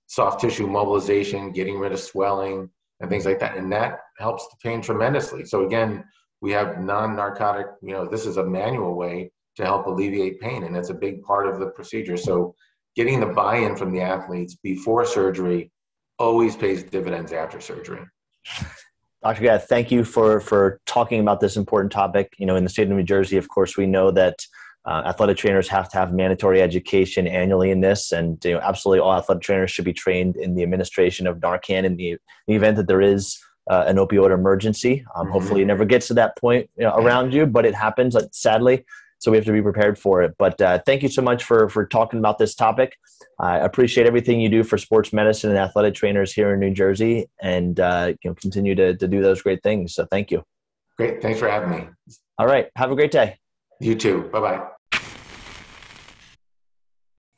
soft 0.07 0.39
tissue 0.39 0.67
mobilization, 0.67 1.51
getting 1.51 1.79
rid 1.79 1.91
of 1.91 1.99
swelling 1.99 2.69
and 2.99 3.09
things 3.09 3.25
like 3.25 3.39
that. 3.39 3.57
And 3.57 3.71
that 3.71 3.99
helps 4.17 4.47
the 4.47 4.55
pain 4.63 4.81
tremendously. 4.81 5.45
So 5.45 5.65
again, 5.65 6.03
we 6.41 6.51
have 6.51 6.79
non-narcotic, 6.79 7.67
you 7.81 7.91
know, 7.91 8.05
this 8.05 8.25
is 8.25 8.37
a 8.37 8.43
manual 8.43 8.95
way 8.95 9.31
to 9.57 9.65
help 9.65 9.87
alleviate 9.87 10.39
pain. 10.39 10.63
And 10.63 10.75
it's 10.75 10.89
a 10.89 10.93
big 10.93 11.23
part 11.23 11.47
of 11.47 11.59
the 11.59 11.67
procedure. 11.67 12.17
So 12.17 12.55
getting 12.95 13.19
the 13.19 13.25
buy-in 13.25 13.75
from 13.75 13.91
the 13.91 14.01
athletes 14.01 14.55
before 14.55 15.05
surgery 15.05 15.71
always 16.19 16.55
pays 16.55 16.83
dividends 16.83 17.33
after 17.33 17.59
surgery. 17.59 18.05
Dr. 19.25 19.41
Gatt, 19.41 19.67
thank 19.67 19.89
you 19.89 20.03
for 20.03 20.39
for 20.39 20.79
talking 20.85 21.19
about 21.19 21.39
this 21.39 21.57
important 21.57 21.91
topic. 21.91 22.35
You 22.37 22.45
know, 22.45 22.55
in 22.55 22.63
the 22.63 22.69
state 22.69 22.83
of 22.83 22.95
New 22.95 23.01
Jersey, 23.01 23.37
of 23.37 23.49
course, 23.49 23.75
we 23.75 23.87
know 23.87 24.11
that 24.11 24.45
uh, 24.85 25.01
athletic 25.03 25.35
trainers 25.35 25.67
have 25.67 25.89
to 25.89 25.97
have 25.97 26.13
mandatory 26.13 26.61
education 26.61 27.25
annually 27.25 27.71
in 27.71 27.81
this, 27.81 28.11
and 28.11 28.37
you 28.45 28.53
know, 28.53 28.59
absolutely 28.59 28.99
all 28.99 29.15
athletic 29.15 29.41
trainers 29.41 29.71
should 29.71 29.83
be 29.83 29.93
trained 29.93 30.35
in 30.35 30.53
the 30.53 30.61
administration 30.61 31.25
of 31.25 31.39
Narcan 31.39 31.85
in 31.85 31.95
the, 31.95 32.11
in 32.11 32.19
the 32.45 32.53
event 32.53 32.77
that 32.77 32.85
there 32.85 33.01
is 33.01 33.39
uh, 33.67 33.85
an 33.87 33.95
opioid 33.95 34.31
emergency. 34.31 35.03
Um, 35.15 35.23
mm-hmm. 35.23 35.31
Hopefully, 35.33 35.63
it 35.63 35.65
never 35.65 35.85
gets 35.85 36.07
to 36.09 36.13
that 36.13 36.37
point 36.37 36.69
you 36.77 36.83
know, 36.83 36.95
around 36.95 37.33
you, 37.33 37.47
but 37.47 37.65
it 37.65 37.73
happens. 37.73 38.15
Sadly, 38.31 38.85
so 39.25 39.31
we 39.31 39.37
have 39.37 39.45
to 39.45 39.51
be 39.51 39.61
prepared 39.61 39.97
for 39.97 40.21
it. 40.21 40.35
But 40.37 40.61
uh, 40.61 40.79
thank 40.85 41.01
you 41.01 41.09
so 41.09 41.23
much 41.23 41.43
for 41.43 41.67
for 41.67 41.87
talking 41.87 42.19
about 42.19 42.37
this 42.37 42.53
topic. 42.53 42.95
I 43.39 43.57
appreciate 43.57 44.05
everything 44.05 44.39
you 44.39 44.49
do 44.49 44.63
for 44.63 44.77
sports 44.77 45.11
medicine 45.11 45.49
and 45.49 45.57
athletic 45.57 45.95
trainers 45.95 46.31
here 46.31 46.53
in 46.53 46.59
New 46.59 46.69
Jersey, 46.69 47.27
and 47.41 47.79
uh, 47.79 48.13
you 48.21 48.29
know, 48.29 48.35
continue 48.35 48.75
to 48.75 48.95
to 48.95 49.07
do 49.07 49.23
those 49.23 49.41
great 49.41 49.63
things. 49.63 49.95
So 49.95 50.05
thank 50.11 50.29
you. 50.29 50.43
Great, 50.95 51.23
thanks 51.23 51.39
for 51.39 51.49
having 51.49 51.71
me. 51.71 51.87
All 52.37 52.45
right, 52.45 52.69
have 52.75 52.91
a 52.91 52.95
great 52.95 53.09
day. 53.09 53.39
You 53.79 53.95
too. 53.95 54.29
Bye 54.31 54.39
bye. 54.39 54.67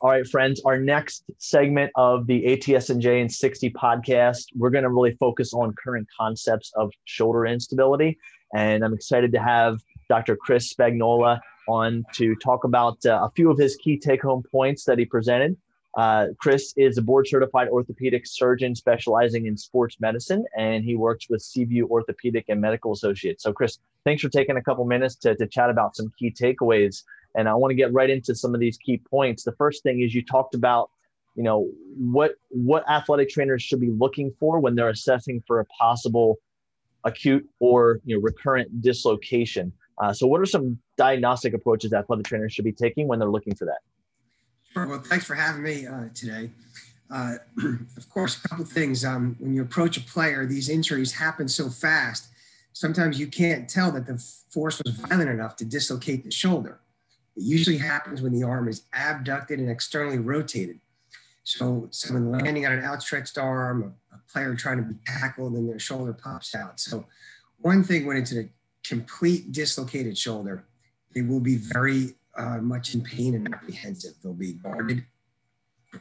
All 0.02 0.12
right, 0.12 0.28
friends, 0.28 0.62
our 0.66 0.78
next 0.78 1.24
segment 1.38 1.90
of 1.96 2.28
the 2.28 2.44
ATSNJ 2.44 3.22
and 3.22 3.32
60 3.32 3.72
podcast, 3.72 4.44
we're 4.56 4.70
going 4.70 4.84
to 4.84 4.92
really 4.92 5.16
focus 5.20 5.54
on 5.54 5.74
current 5.74 6.08
concepts 6.16 6.72
of 6.76 6.92
shoulder 7.06 7.48
instability. 7.48 8.20
And 8.54 8.84
I'm 8.84 8.94
excited 8.94 9.32
to 9.32 9.40
have 9.40 9.80
Dr. 10.08 10.36
Chris 10.36 10.72
Spagnola 10.72 11.40
on 11.68 12.05
to 12.13 12.36
talk 12.36 12.63
about 12.63 13.05
uh, 13.05 13.20
a 13.24 13.32
few 13.36 13.51
of 13.51 13.57
his 13.57 13.76
key 13.78 13.97
take 13.97 14.22
home 14.22 14.43
points 14.51 14.86
that 14.86 14.97
he 14.97 15.05
presented. 15.05 15.57
Uh, 15.95 16.28
Chris 16.39 16.74
is 16.78 16.97
a 16.97 17.01
board 17.01 17.28
certified 17.28 17.68
orthopedic 17.70 18.28
surgeon 18.28 18.76
specializing 18.76 19.47
in 19.47 19.57
sports 19.57 19.97
medicine, 19.99 20.45
and 20.55 20.84
he 20.84 20.95
works 20.95 21.28
with 21.30 21.41
Seaview 21.41 21.88
Orthopedic 21.88 22.45
and 22.49 22.61
Medical 22.61 22.91
Associates. 22.91 23.41
So, 23.43 23.51
Chris, 23.51 23.80
thanks 24.03 24.22
for 24.22 24.30
taking 24.30 24.57
a 24.57 24.61
couple 24.61 24.86
minutes 24.86 25.15
to, 25.15 25.36
to 25.36 25.47
chat 25.47 25.72
about 25.72 25.95
some 25.95 26.11
key 26.20 26.32
takeaways 26.32 27.03
and 27.38 27.47
I 27.47 27.53
want 27.53 27.72
to 27.72 27.76
get 27.76 27.93
right 27.93 28.09
into 28.09 28.36
some 28.36 28.53
of 28.53 28.59
these 28.59 28.78
key 28.78 28.97
points. 28.97 29.43
The 29.43 29.53
first 29.53 29.84
thing 29.84 30.01
is 30.01 30.13
you 30.13 30.26
talked 30.26 30.55
about, 30.55 30.89
you 31.36 31.43
know, 31.43 31.70
what 31.95 32.34
what 32.49 32.84
athletic 32.89 33.30
trainers 33.30 33.61
should 33.61 33.80
be 33.80 33.91
looking 33.91 34.34
for 34.39 34.59
when 34.59 34.76
they're 34.76 34.89
assessing 34.89 35.43
for 35.45 35.59
a 35.59 35.65
possible 35.65 36.38
acute 37.03 37.47
or 37.59 37.99
you 38.05 38.15
know 38.15 38.22
recurrent 38.22 38.82
dislocation. 38.82 39.72
Uh, 40.01 40.11
so, 40.11 40.26
what 40.26 40.41
are 40.41 40.45
some 40.45 40.80
diagnostic 40.98 41.54
approaches 41.54 41.93
athletic 41.93 42.26
trainers 42.26 42.54
should 42.54 42.66
be 42.66 42.72
taking 42.72 43.08
when 43.08 43.20
they're 43.20 43.30
looking 43.30 43.56
for 43.56 43.66
that? 43.66 43.80
Sure. 44.74 44.88
Well, 44.88 45.00
thanks 45.00 45.26
for 45.26 45.36
having 45.36 45.64
me 45.64 45.88
uh, 45.88 46.06
today. 46.14 46.52
Uh, 47.10 47.36
of 47.98 48.10
course, 48.10 48.43
a 48.43 48.48
couple 48.48 48.66
things. 48.66 49.06
Um, 49.06 49.36
when 49.39 49.54
you 49.54 49.62
approach 49.62 49.98
a 49.98 50.02
player, 50.02 50.45
these 50.45 50.70
injuries 50.70 51.14
happen 51.14 51.48
so 51.48 51.70
fast. 51.70 52.28
Sometimes 52.74 53.20
you 53.20 53.28
can't 53.28 53.70
tell 53.70 53.91
that 53.91 54.06
the 54.06 54.18
force 54.50 54.82
was 54.84 54.93
violent 54.95 55.30
enough 55.30 55.56
to 55.58 55.66
dislocate 55.66 56.24
the 56.24 56.32
shoulder. 56.32 56.80
It 57.36 57.43
usually 57.43 57.78
happens 57.78 58.22
when 58.22 58.34
the 58.34 58.43
arm 58.43 58.68
is 58.68 58.84
abducted 58.93 59.60
and 59.60 59.70
externally 59.70 60.20
rotated. 60.20 60.80
So 61.43 61.88
someone 61.91 62.32
landing 62.32 62.66
on 62.66 62.74
an 62.74 62.84
outstretched 62.84 63.38
arm, 63.38 63.95
a, 64.12 64.18
player 64.32 64.54
trying 64.54 64.78
to 64.78 64.84
be 64.84 64.95
tackled, 65.06 65.54
and 65.54 65.70
their 65.70 65.80
shoulder 65.80 66.12
pops 66.12 66.54
out. 66.54 66.82
So 66.82 67.06
one 67.60 67.84
thing 67.84 68.06
when 68.06 68.18
it's 68.18 68.34
a 68.34 68.50
complete 68.84 69.54
dislocated 69.54 70.18
shoulder, 70.18 70.66
they 71.14 71.22
will 71.22 71.39
be 71.39 71.58
very 71.58 72.16
uh, 72.38 72.58
much 72.58 72.93
in 72.93 73.01
pain 73.01 73.36
and 73.36 73.53
apprehensive. 73.53 74.14
They'll 74.24 74.34
be 74.34 74.53
guarded. 74.53 75.05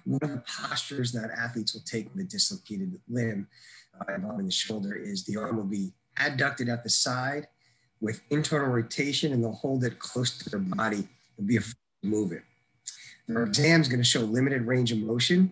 One 0.04 0.20
of 0.22 0.30
the 0.30 0.42
postures 0.46 1.12
that 1.12 1.30
athletes 1.30 1.74
will 1.74 1.82
take 1.86 2.12
with 2.12 2.24
a 2.24 2.28
dislocated 2.28 3.00
limb 3.08 3.48
uh, 4.00 4.14
involving 4.14 4.46
the 4.46 4.52
shoulder 4.52 4.94
is 4.94 5.24
the 5.24 5.36
arm 5.36 5.56
will 5.56 5.64
be 5.64 5.92
adducted 6.18 6.68
at 6.68 6.82
the 6.82 6.90
side 6.90 7.46
with 8.00 8.20
internal 8.30 8.68
rotation 8.68 9.32
and 9.32 9.42
they'll 9.42 9.52
hold 9.52 9.84
it 9.84 9.98
close 9.98 10.36
to 10.38 10.50
their 10.50 10.60
body 10.60 11.08
and 11.38 11.46
be 11.46 11.56
afraid 11.56 11.74
to 12.02 12.08
move 12.08 12.32
it. 12.32 12.42
Their 13.28 13.44
exam 13.44 13.80
is 13.80 13.88
going 13.88 14.00
to 14.00 14.04
show 14.04 14.20
limited 14.20 14.62
range 14.62 14.92
of 14.92 14.98
motion 14.98 15.50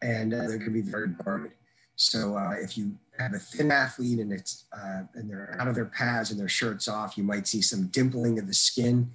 and 0.00 0.32
uh, 0.32 0.38
they're 0.38 0.58
going 0.58 0.64
to 0.64 0.70
be 0.70 0.80
very 0.80 1.08
guarded. 1.08 1.52
So 1.96 2.36
uh, 2.36 2.54
if 2.58 2.78
you 2.78 2.96
have 3.18 3.34
a 3.34 3.38
thin 3.38 3.70
athlete 3.70 4.18
and 4.18 4.32
it's 4.32 4.64
uh, 4.72 5.02
and 5.14 5.28
they're 5.28 5.56
out 5.58 5.68
of 5.68 5.74
their 5.74 5.86
pads 5.86 6.30
and 6.30 6.40
their 6.40 6.48
shirts 6.48 6.88
off, 6.88 7.16
you 7.16 7.24
might 7.24 7.46
see 7.46 7.60
some 7.60 7.88
dimpling 7.88 8.38
of 8.38 8.46
the 8.46 8.54
skin 8.54 9.10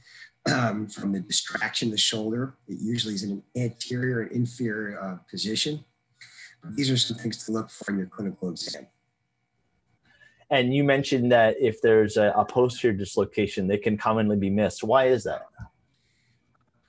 um, 0.53 0.87
from 0.87 1.11
the 1.11 1.19
distraction 1.19 1.89
of 1.89 1.93
the 1.93 1.97
shoulder. 1.97 2.55
It 2.67 2.77
usually 2.79 3.15
is 3.15 3.23
in 3.23 3.31
an 3.31 3.43
anterior 3.55 4.21
and 4.21 4.31
inferior 4.31 4.99
uh, 4.99 5.17
position. 5.29 5.83
These 6.75 6.91
are 6.91 6.97
some 6.97 7.17
things 7.17 7.45
to 7.45 7.51
look 7.51 7.69
for 7.69 7.91
in 7.91 7.97
your 7.97 8.07
clinical 8.07 8.49
exam. 8.49 8.87
And 10.49 10.73
you 10.73 10.83
mentioned 10.83 11.31
that 11.31 11.55
if 11.59 11.81
there's 11.81 12.17
a, 12.17 12.33
a 12.35 12.45
posterior 12.45 12.95
dislocation, 12.95 13.67
they 13.67 13.77
can 13.77 13.97
commonly 13.97 14.37
be 14.37 14.49
missed. 14.49 14.83
Why 14.83 15.07
is 15.07 15.23
that? 15.25 15.47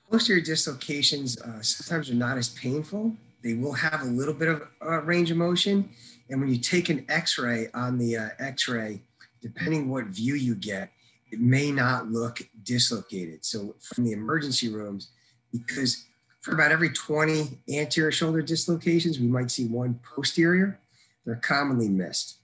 posterior 0.09 0.41
dislocations 0.41 1.39
uh, 1.41 1.61
sometimes 1.61 2.09
are 2.09 2.15
not 2.15 2.37
as 2.37 2.49
painful. 2.49 3.15
They 3.43 3.53
will 3.53 3.73
have 3.73 4.01
a 4.01 4.05
little 4.05 4.33
bit 4.33 4.47
of 4.47 4.63
uh, 4.81 5.01
range 5.01 5.31
of 5.31 5.37
motion. 5.37 5.89
And 6.29 6.39
when 6.39 6.49
you 6.49 6.59
take 6.59 6.89
an 6.89 7.05
x-ray 7.09 7.69
on 7.73 7.97
the 7.97 8.17
uh, 8.17 8.29
x-ray, 8.39 9.01
depending 9.41 9.89
what 9.89 10.05
view 10.05 10.35
you 10.35 10.55
get, 10.55 10.91
it 11.31 11.39
may 11.39 11.71
not 11.71 12.11
look 12.11 12.41
dislocated. 12.63 13.45
So 13.45 13.75
from 13.81 14.05
the 14.05 14.11
emergency 14.11 14.69
rooms, 14.69 15.09
because 15.51 16.05
for 16.41 16.53
about 16.53 16.71
every 16.71 16.89
20 16.89 17.59
anterior 17.69 18.11
shoulder 18.11 18.41
dislocations, 18.41 19.19
we 19.19 19.27
might 19.27 19.51
see 19.51 19.65
one 19.65 19.99
posterior. 20.03 20.79
They're 21.25 21.35
commonly 21.35 21.89
missed. 21.89 22.38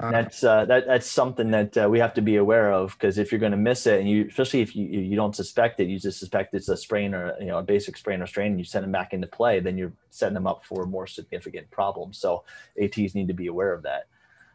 That's 0.00 0.42
uh, 0.44 0.64
that 0.64 0.86
that's 0.86 1.10
something 1.10 1.50
that 1.50 1.76
uh, 1.76 1.88
we 1.90 1.98
have 1.98 2.14
to 2.14 2.22
be 2.22 2.36
aware 2.36 2.72
of 2.72 2.92
because 2.92 3.18
if 3.18 3.30
you're 3.30 3.38
going 3.38 3.52
to 3.52 3.58
miss 3.58 3.86
it 3.86 4.00
and 4.00 4.08
you 4.08 4.26
especially 4.28 4.60
if 4.60 4.74
you 4.74 4.86
you 4.86 5.14
don't 5.14 5.36
suspect 5.36 5.78
it 5.80 5.88
you 5.88 5.98
just 5.98 6.18
suspect 6.18 6.54
it's 6.54 6.68
a 6.68 6.76
sprain 6.76 7.14
or 7.14 7.34
you 7.38 7.46
know 7.46 7.58
a 7.58 7.62
basic 7.62 7.96
sprain 7.96 8.22
or 8.22 8.26
strain 8.26 8.52
and 8.52 8.58
you 8.58 8.64
send 8.64 8.82
them 8.82 8.92
back 8.92 9.12
into 9.12 9.26
play 9.26 9.60
then 9.60 9.76
you're 9.76 9.92
setting 10.08 10.34
them 10.34 10.46
up 10.46 10.64
for 10.64 10.86
more 10.86 11.06
significant 11.06 11.70
problems. 11.70 12.18
So 12.18 12.44
ats 12.80 13.14
need 13.14 13.28
to 13.28 13.34
be 13.34 13.48
aware 13.48 13.72
of 13.72 13.82
that. 13.82 14.06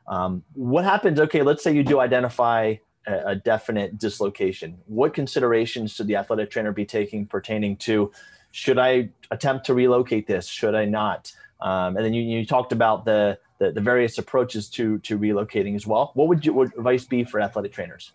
Um, 0.07 0.43
what 0.53 0.83
happens 0.83 1.19
okay 1.19 1.43
let's 1.43 1.63
say 1.63 1.73
you 1.73 1.83
do 1.83 1.99
identify 1.99 2.75
a, 3.05 3.17
a 3.27 3.35
definite 3.35 3.99
dislocation. 3.99 4.77
What 4.87 5.13
considerations 5.13 5.93
should 5.93 6.07
the 6.07 6.15
athletic 6.15 6.49
trainer 6.49 6.71
be 6.71 6.85
taking 6.85 7.25
pertaining 7.27 7.77
to 7.77 8.11
should 8.51 8.79
i 8.79 9.09
attempt 9.31 9.65
to 9.65 9.73
relocate 9.73 10.27
this? 10.27 10.47
Should 10.47 10.75
i 10.75 10.85
not? 10.85 11.31
Um, 11.61 11.97
and 11.97 12.05
then 12.05 12.13
you, 12.13 12.21
you 12.21 12.45
talked 12.45 12.71
about 12.71 13.05
the 13.05 13.37
the, 13.65 13.71
the 13.71 13.81
various 13.81 14.17
approaches 14.17 14.69
to 14.69 14.99
to 14.99 15.17
relocating 15.17 15.75
as 15.75 15.87
well. 15.87 16.11
What 16.13 16.27
would 16.27 16.45
your 16.45 16.63
advice 16.63 17.05
be 17.05 17.23
for 17.23 17.41
athletic 17.41 17.73
trainers? 17.73 18.11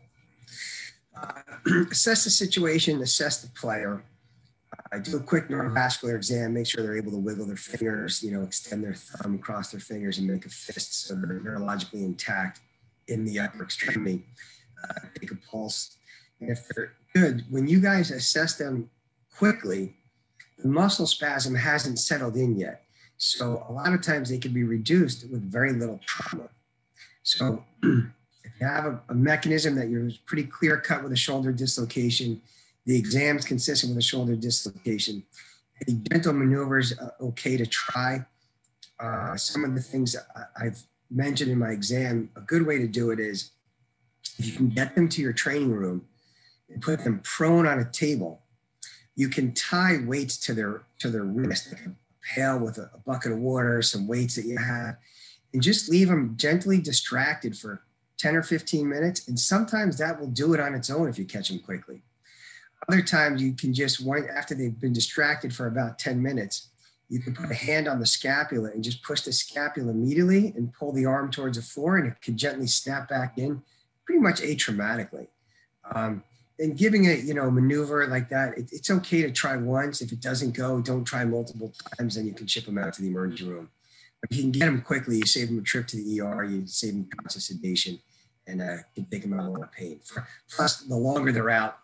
Uh, 1.16 1.32
assess 1.90 2.24
the 2.24 2.30
situation, 2.30 3.00
assess 3.02 3.42
the 3.42 3.48
player. 3.50 4.04
Uh, 4.92 4.98
do 4.98 5.16
a 5.16 5.20
quick 5.20 5.48
neurovascular 5.48 6.16
exam, 6.16 6.54
make 6.54 6.66
sure 6.66 6.82
they're 6.82 6.96
able 6.96 7.12
to 7.12 7.18
wiggle 7.18 7.46
their 7.46 7.56
fingers, 7.56 8.22
you 8.22 8.32
know, 8.32 8.42
extend 8.42 8.82
their 8.82 8.94
thumb, 8.94 9.38
cross 9.38 9.70
their 9.70 9.80
fingers, 9.80 10.18
and 10.18 10.26
make 10.26 10.46
a 10.46 10.48
fist 10.48 11.06
so 11.06 11.14
they're 11.14 11.40
neurologically 11.40 12.04
intact 12.04 12.60
in 13.08 13.24
the 13.24 13.38
upper 13.38 13.62
extremity. 13.62 14.24
Uh, 14.82 14.94
take 15.18 15.30
a 15.30 15.36
pulse. 15.50 15.96
And 16.40 16.50
if 16.50 16.66
they're 16.68 16.92
good, 17.14 17.44
when 17.50 17.68
you 17.68 17.80
guys 17.80 18.10
assess 18.10 18.56
them 18.56 18.90
quickly, 19.36 19.94
the 20.58 20.68
muscle 20.68 21.06
spasm 21.06 21.54
hasn't 21.54 21.98
settled 21.98 22.36
in 22.36 22.58
yet. 22.58 22.84
So 23.22 23.66
a 23.68 23.72
lot 23.72 23.92
of 23.92 24.00
times 24.00 24.30
they 24.30 24.38
can 24.38 24.54
be 24.54 24.64
reduced 24.64 25.30
with 25.30 25.42
very 25.42 25.74
little 25.74 26.00
trauma. 26.06 26.48
So 27.22 27.62
if 27.82 28.52
you 28.58 28.66
have 28.66 28.86
a, 28.86 29.00
a 29.10 29.14
mechanism 29.14 29.74
that 29.74 29.90
you're 29.90 30.10
pretty 30.24 30.44
clear 30.44 30.80
cut 30.80 31.02
with 31.02 31.12
a 31.12 31.16
shoulder 31.16 31.52
dislocation, 31.52 32.40
the 32.86 32.96
exam 32.96 33.36
is 33.36 33.44
consistent 33.44 33.90
with 33.90 33.98
a 33.98 34.02
shoulder 34.02 34.34
dislocation. 34.36 35.22
The 35.86 35.92
gentle 36.10 36.32
maneuvers 36.32 36.98
uh, 36.98 37.10
okay 37.20 37.58
to 37.58 37.66
try. 37.66 38.24
Uh, 38.98 39.36
some 39.36 39.64
of 39.66 39.74
the 39.74 39.82
things 39.82 40.16
I've 40.58 40.82
mentioned 41.10 41.50
in 41.50 41.58
my 41.58 41.72
exam, 41.72 42.30
a 42.36 42.40
good 42.40 42.66
way 42.66 42.78
to 42.78 42.86
do 42.86 43.10
it 43.10 43.20
is 43.20 43.50
if 44.38 44.46
you 44.46 44.52
can 44.54 44.70
get 44.70 44.94
them 44.94 45.10
to 45.10 45.20
your 45.20 45.34
training 45.34 45.72
room 45.72 46.06
and 46.70 46.80
put 46.80 47.04
them 47.04 47.20
prone 47.22 47.66
on 47.66 47.80
a 47.80 47.84
table, 47.84 48.40
you 49.14 49.28
can 49.28 49.52
tie 49.52 49.98
weights 50.06 50.38
to 50.38 50.54
their 50.54 50.84
to 51.00 51.10
their 51.10 51.24
wrist, 51.24 51.70
like 51.70 51.84
a 51.84 51.90
pail 52.34 52.58
with 52.58 52.78
a, 52.78 52.90
a 52.94 52.98
bucket 52.98 53.32
of 53.32 53.38
water, 53.38 53.82
some 53.82 54.06
weights 54.06 54.36
that 54.36 54.46
you 54.46 54.56
have, 54.56 54.96
and 55.52 55.62
just 55.62 55.90
leave 55.90 56.08
them 56.08 56.34
gently 56.36 56.80
distracted 56.80 57.56
for 57.56 57.82
10 58.18 58.36
or 58.36 58.42
15 58.42 58.88
minutes. 58.88 59.28
And 59.28 59.38
sometimes 59.38 59.98
that 59.98 60.20
will 60.20 60.28
do 60.28 60.54
it 60.54 60.60
on 60.60 60.74
its 60.74 60.90
own 60.90 61.08
if 61.08 61.18
you 61.18 61.24
catch 61.24 61.48
them 61.48 61.58
quickly. 61.58 62.02
Other 62.88 63.02
times 63.02 63.42
you 63.42 63.52
can 63.52 63.74
just, 63.74 64.00
wait 64.00 64.24
after 64.34 64.54
they've 64.54 64.78
been 64.78 64.92
distracted 64.92 65.54
for 65.54 65.66
about 65.66 65.98
10 65.98 66.22
minutes, 66.22 66.68
you 67.08 67.18
can 67.18 67.34
put 67.34 67.50
a 67.50 67.54
hand 67.54 67.88
on 67.88 67.98
the 67.98 68.06
scapula 68.06 68.70
and 68.70 68.84
just 68.84 69.02
push 69.02 69.22
the 69.22 69.32
scapula 69.32 69.90
immediately 69.90 70.52
and 70.56 70.72
pull 70.72 70.92
the 70.92 71.06
arm 71.06 71.30
towards 71.30 71.58
the 71.58 71.62
floor 71.62 71.98
and 71.98 72.06
it 72.06 72.20
can 72.22 72.38
gently 72.38 72.68
snap 72.68 73.08
back 73.08 73.36
in 73.36 73.62
pretty 74.06 74.20
much 74.20 74.40
atraumatically. 74.40 75.26
Um, 75.92 76.22
and 76.60 76.76
giving 76.76 77.06
it, 77.06 77.24
you 77.24 77.32
know, 77.32 77.50
maneuver 77.50 78.06
like 78.06 78.28
that, 78.28 78.56
it, 78.56 78.68
it's 78.70 78.90
okay 78.90 79.22
to 79.22 79.32
try 79.32 79.56
once. 79.56 80.02
If 80.02 80.12
it 80.12 80.20
doesn't 80.20 80.54
go, 80.54 80.80
don't 80.80 81.04
try 81.04 81.24
multiple 81.24 81.72
times. 81.96 82.14
Then 82.14 82.26
you 82.26 82.34
can 82.34 82.46
ship 82.46 82.66
them 82.66 82.78
out 82.78 82.92
to 82.94 83.02
the 83.02 83.08
emergency 83.08 83.44
room. 83.44 83.70
If 84.28 84.36
you 84.36 84.42
can 84.42 84.52
get 84.52 84.66
them 84.66 84.82
quickly, 84.82 85.16
you 85.16 85.24
save 85.24 85.48
them 85.48 85.58
a 85.58 85.62
trip 85.62 85.86
to 85.88 85.96
the 85.96 86.20
ER, 86.20 86.44
you 86.44 86.66
save 86.66 86.92
them 86.92 87.08
conscious 87.16 87.46
sedation, 87.46 87.98
and 88.46 88.60
uh, 88.60 88.76
can 88.94 89.06
take 89.06 89.22
them 89.22 89.32
out 89.32 89.40
of 89.40 89.46
a 89.46 89.50
lot 89.50 89.62
of 89.62 89.72
pain. 89.72 89.98
Plus, 90.54 90.82
the 90.82 90.94
longer 90.94 91.32
they're 91.32 91.48
out, 91.48 91.78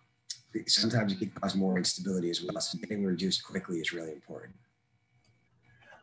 sometimes 0.67 1.13
it 1.13 1.19
can 1.19 1.31
cause 1.31 1.57
more 1.57 1.79
instability 1.79 2.29
as 2.29 2.43
well. 2.43 2.61
So 2.61 2.79
getting 2.79 3.05
reduced 3.05 3.43
quickly 3.45 3.79
is 3.79 3.95
really 3.95 4.13
important. 4.13 4.55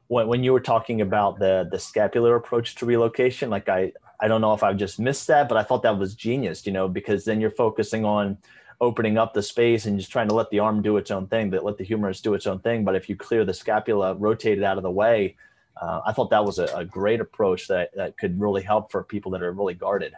When 0.07 0.43
you 0.43 0.53
were 0.53 0.59
talking 0.59 1.01
about 1.01 1.39
the 1.39 1.67
the 1.71 1.79
scapular 1.79 2.35
approach 2.35 2.75
to 2.75 2.85
relocation, 2.85 3.49
like 3.49 3.67
I 3.67 3.93
I 4.19 4.27
don't 4.27 4.41
know 4.41 4.53
if 4.53 4.61
I've 4.61 4.77
just 4.77 4.99
missed 4.99 5.27
that, 5.27 5.49
but 5.49 5.57
I 5.57 5.63
thought 5.63 5.81
that 5.83 5.97
was 5.97 6.13
genius, 6.13 6.67
you 6.67 6.71
know, 6.71 6.87
because 6.87 7.25
then 7.25 7.41
you're 7.41 7.51
focusing 7.51 8.05
on 8.05 8.37
opening 8.83 9.17
up 9.17 9.33
the 9.33 9.41
space 9.41 9.85
and 9.85 9.97
just 9.97 10.11
trying 10.11 10.27
to 10.27 10.35
let 10.35 10.49
the 10.49 10.59
arm 10.59 10.81
do 10.81 10.97
its 10.97 11.11
own 11.11 11.27
thing, 11.27 11.49
that 11.51 11.63
let 11.63 11.77
the 11.77 11.83
humerus 11.83 12.21
do 12.21 12.33
its 12.33 12.45
own 12.45 12.59
thing. 12.59 12.83
But 12.83 12.95
if 12.95 13.09
you 13.09 13.15
clear 13.15 13.45
the 13.45 13.53
scapula, 13.53 14.13
rotate 14.15 14.57
it 14.57 14.63
out 14.63 14.77
of 14.77 14.83
the 14.83 14.91
way, 14.91 15.35
uh, 15.81 16.01
I 16.05 16.11
thought 16.11 16.29
that 16.29 16.45
was 16.45 16.59
a, 16.59 16.65
a, 16.75 16.85
great 16.85 17.19
approach 17.19 17.67
that, 17.67 17.89
that 17.95 18.17
could 18.17 18.39
really 18.39 18.61
help 18.61 18.91
for 18.91 19.03
people 19.03 19.31
that 19.31 19.41
are 19.41 19.51
really 19.51 19.73
guarded. 19.73 20.13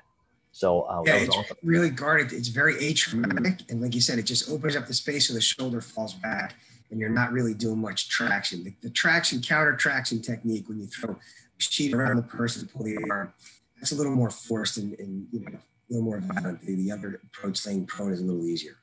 So 0.52 0.82
uh, 0.82 1.04
yeah, 1.06 1.16
it's 1.16 1.36
awesome. 1.36 1.58
really 1.64 1.90
guarded. 1.90 2.34
It's 2.34 2.50
very 2.50 2.76
atraumatic, 2.76 3.70
and 3.70 3.82
like 3.82 3.94
you 3.94 4.02
said, 4.02 4.20
it 4.20 4.24
just 4.24 4.50
opens 4.50 4.76
up 4.76 4.88
the 4.88 4.94
space 4.94 5.28
so 5.28 5.34
the 5.34 5.42
shoulder 5.42 5.82
falls 5.82 6.14
back, 6.14 6.56
and 6.92 7.00
you're 7.00 7.10
not 7.10 7.32
really 7.32 7.54
doing 7.54 7.80
much 7.80 8.10
traction. 8.10 8.64
The, 8.64 8.74
the 8.82 8.90
traction 8.90 9.42
counter 9.42 9.76
traction 9.76 10.22
technique 10.22 10.68
when 10.70 10.80
you 10.80 10.88
throw 10.88 11.12
a 11.12 11.18
sheet 11.58 11.94
around 11.94 12.18
the 12.18 12.24
person, 12.24 12.70
pull 12.70 12.84
the 12.84 12.98
arm, 13.10 13.34
that's 13.80 13.92
a 13.92 13.96
little 13.96 14.14
more 14.14 14.30
forced 14.30 14.78
and, 14.78 14.98
and 15.00 15.28
you 15.32 15.42
know 15.42 15.58
a 15.90 15.94
little 15.94 16.06
more 16.06 16.20
violent. 16.20 16.62
The, 16.62 16.76
the 16.76 16.92
other 16.92 17.22
approach, 17.24 17.66
laying 17.66 17.86
prone, 17.86 18.12
is 18.12 18.22
a 18.22 18.26
little 18.26 18.46
easier. 18.46 18.78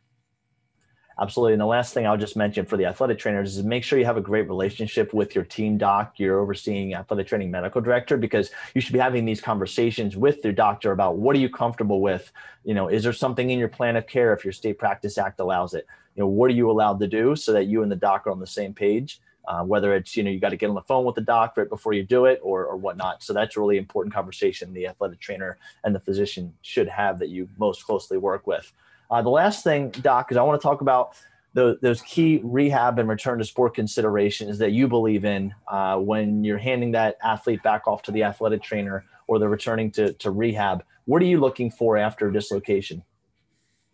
Absolutely. 1.21 1.53
And 1.53 1.61
the 1.61 1.67
last 1.67 1.93
thing 1.93 2.07
I'll 2.07 2.17
just 2.17 2.37
mention 2.37 2.65
for 2.65 2.79
the 2.79 2.87
athletic 2.87 3.19
trainers 3.19 3.57
is 3.57 3.65
make 3.65 3.85
sure 3.85 3.99
you 3.99 4.05
have 4.07 4.17
a 4.17 4.23
great 4.23 4.49
relationship 4.49 5.13
with 5.13 5.35
your 5.35 5.45
team 5.45 5.77
doc, 5.77 6.15
your 6.19 6.41
overseeing 6.41 6.95
athletic 6.95 7.27
training 7.27 7.51
medical 7.51 7.83
director, 7.83 8.17
because 8.17 8.51
you 8.75 8.81
should 8.81 8.95
be 8.95 8.99
having 8.99 9.25
these 9.25 9.41
conversations 9.41 10.17
with 10.17 10.43
your 10.43 10.55
doctor 10.55 10.91
about 10.91 11.19
what 11.19 11.37
are 11.37 11.39
you 11.39 11.51
comfortable 11.51 12.01
with? 12.01 12.33
You 12.65 12.75
know, 12.75 12.89
is 12.89 13.03
there 13.03 13.13
something 13.13 13.51
in 13.51 13.59
your 13.59 13.69
plan 13.69 13.97
of 13.97 14.07
care 14.07 14.33
if 14.33 14.43
your 14.43 14.53
state 14.53 14.79
practice 14.79 15.19
act 15.19 15.39
allows 15.39 15.75
it? 15.75 15.87
You 16.17 16.23
know, 16.23 16.29
what 16.29 16.51
are 16.51 16.55
you 16.55 16.71
allowed 16.71 16.99
to 17.01 17.07
do 17.07 17.37
so 17.37 17.53
that 17.53 17.67
you 17.67 17.83
and 17.83 17.93
the 17.93 17.97
doc 17.97 18.27
are 18.27 18.31
on 18.31 18.41
the 18.41 18.47
same 18.47 18.73
page? 18.73 19.21
Uh, 19.45 19.65
whether 19.65 19.93
it's 19.93 20.17
you 20.17 20.23
know 20.23 20.31
you 20.31 20.39
got 20.39 20.51
to 20.51 20.57
get 20.57 20.69
on 20.69 20.77
the 20.77 20.83
phone 20.83 21.05
with 21.05 21.17
the 21.17 21.21
doc 21.21 21.55
right 21.57 21.69
before 21.69 21.93
you 21.93 22.05
do 22.05 22.27
it 22.27 22.39
or, 22.45 22.65
or 22.65 22.77
whatnot 22.77 23.21
so 23.25 23.33
that's 23.33 23.57
a 23.57 23.61
really 23.61 23.77
important 23.77 24.15
conversation 24.15 24.73
the 24.73 24.87
athletic 24.87 25.19
trainer 25.19 25.59
and 25.83 25.93
the 25.93 25.99
physician 25.99 26.55
should 26.63 26.89
have 26.89 27.19
that 27.19 27.29
you 27.29 27.49
most 27.59 27.85
closely 27.85 28.17
work 28.17 28.47
with 28.47 28.73
uh, 29.13 29.21
the 29.21 29.29
last 29.29 29.63
thing, 29.63 29.91
Doc, 29.91 30.33
is 30.33 30.39
I 30.39 30.43
want 30.43 30.59
to 30.59 30.67
talk 30.67 30.81
about 30.81 31.15
the, 31.53 31.79
those 31.83 32.01
key 32.01 32.41
rehab 32.43 32.99
and 32.99 33.07
return 33.07 33.39
to 33.39 33.45
sport 33.45 33.75
considerations 33.75 34.57
that 34.57 34.73
you 34.73 34.89
believe 34.89 35.27
in 35.27 35.55
uh, 35.69 35.99
when 35.99 36.43
you're 36.45 36.57
handing 36.57 36.93
that 36.93 37.19
athlete 37.23 37.63
back 37.63 37.87
off 37.87 38.01
to 38.05 38.11
the 38.11 38.23
athletic 38.23 38.63
trainer 38.63 39.05
or 39.27 39.39
they're 39.39 39.51
returning 39.51 39.91
to, 39.93 40.15
to 40.15 40.31
rehab. 40.31 40.83
What 41.05 41.21
are 41.21 41.27
you 41.27 41.39
looking 41.39 41.71
for 41.71 41.99
after 41.99 42.31
dislocation? 42.31 43.03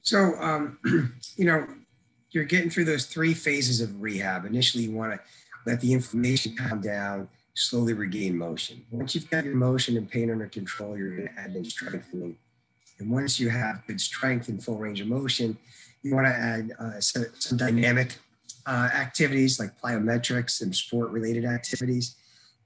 So, 0.02 0.34
um, 0.38 0.78
you 1.36 1.46
know, 1.46 1.66
you're 2.30 2.44
getting 2.44 2.70
through 2.70 2.84
those 2.84 3.06
three 3.06 3.34
phases 3.34 3.80
of 3.80 4.00
rehab. 4.00 4.44
Initially, 4.44 4.84
you 4.84 4.92
want 4.92 5.12
to 5.12 5.20
let 5.66 5.80
the 5.80 5.92
inflammation 5.92 6.54
calm 6.56 6.80
down, 6.80 7.28
slowly 7.54 7.92
regain 7.92 8.36
motion. 8.36 8.84
Once 8.90 9.14
you've 9.14 9.30
got 9.30 9.44
your 9.44 9.54
motion 9.54 9.96
and 9.96 10.10
pain 10.10 10.30
under 10.30 10.46
control, 10.46 10.96
you're 10.96 11.16
going 11.16 11.28
to 11.28 11.40
add 11.40 11.56
in 11.56 11.64
strengthening 11.64 12.36
and 12.98 13.10
once 13.10 13.38
you 13.38 13.48
have 13.48 13.86
good 13.86 14.00
strength 14.00 14.48
and 14.48 14.62
full 14.62 14.76
range 14.76 15.00
of 15.00 15.06
motion, 15.06 15.56
you 16.02 16.14
want 16.14 16.26
to 16.26 16.32
add 16.32 16.72
uh, 16.78 17.00
some, 17.00 17.26
some, 17.38 17.58
dynamic 17.58 18.16
uh, 18.66 18.88
activities 18.92 19.58
like 19.58 19.80
plyometrics 19.80 20.62
and 20.62 20.74
sport 20.74 21.10
related 21.10 21.44
activities. 21.44 22.16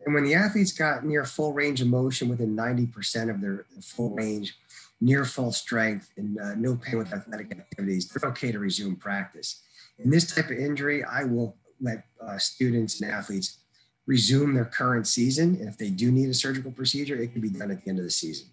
And 0.04 0.14
when 0.14 0.24
the 0.24 0.34
athletes 0.34 0.72
got 0.72 1.04
near 1.04 1.24
full 1.24 1.52
range 1.52 1.80
of 1.80 1.86
motion 1.86 2.28
within 2.28 2.56
90% 2.56 3.30
of 3.30 3.40
their 3.40 3.66
full 3.80 4.10
range, 4.10 4.56
near 5.02 5.24
full 5.24 5.52
strength, 5.52 6.10
and 6.16 6.38
uh, 6.38 6.54
no 6.54 6.76
pain 6.76 6.96
with 6.96 7.12
athletic 7.12 7.50
activities, 7.50 8.08
they're 8.08 8.30
okay 8.30 8.52
to 8.52 8.58
resume 8.58 8.96
practice. 8.96 9.62
In 9.98 10.10
this 10.10 10.32
type 10.32 10.46
of 10.46 10.58
injury, 10.58 11.04
I 11.04 11.24
will 11.24 11.56
let 11.80 12.04
uh, 12.24 12.38
students 12.38 13.00
and 13.00 13.10
athletes 13.10 13.58
resume 14.06 14.54
their 14.54 14.64
current 14.64 15.06
season. 15.06 15.56
And 15.56 15.68
if 15.68 15.76
they 15.76 15.90
do 15.90 16.12
need 16.12 16.28
a 16.28 16.34
surgical 16.34 16.70
procedure, 16.70 17.16
it 17.16 17.32
can 17.32 17.40
be 17.40 17.50
done 17.50 17.70
at 17.70 17.84
the 17.84 17.90
end 17.90 17.98
of 17.98 18.04
the 18.04 18.10
season 18.10 18.48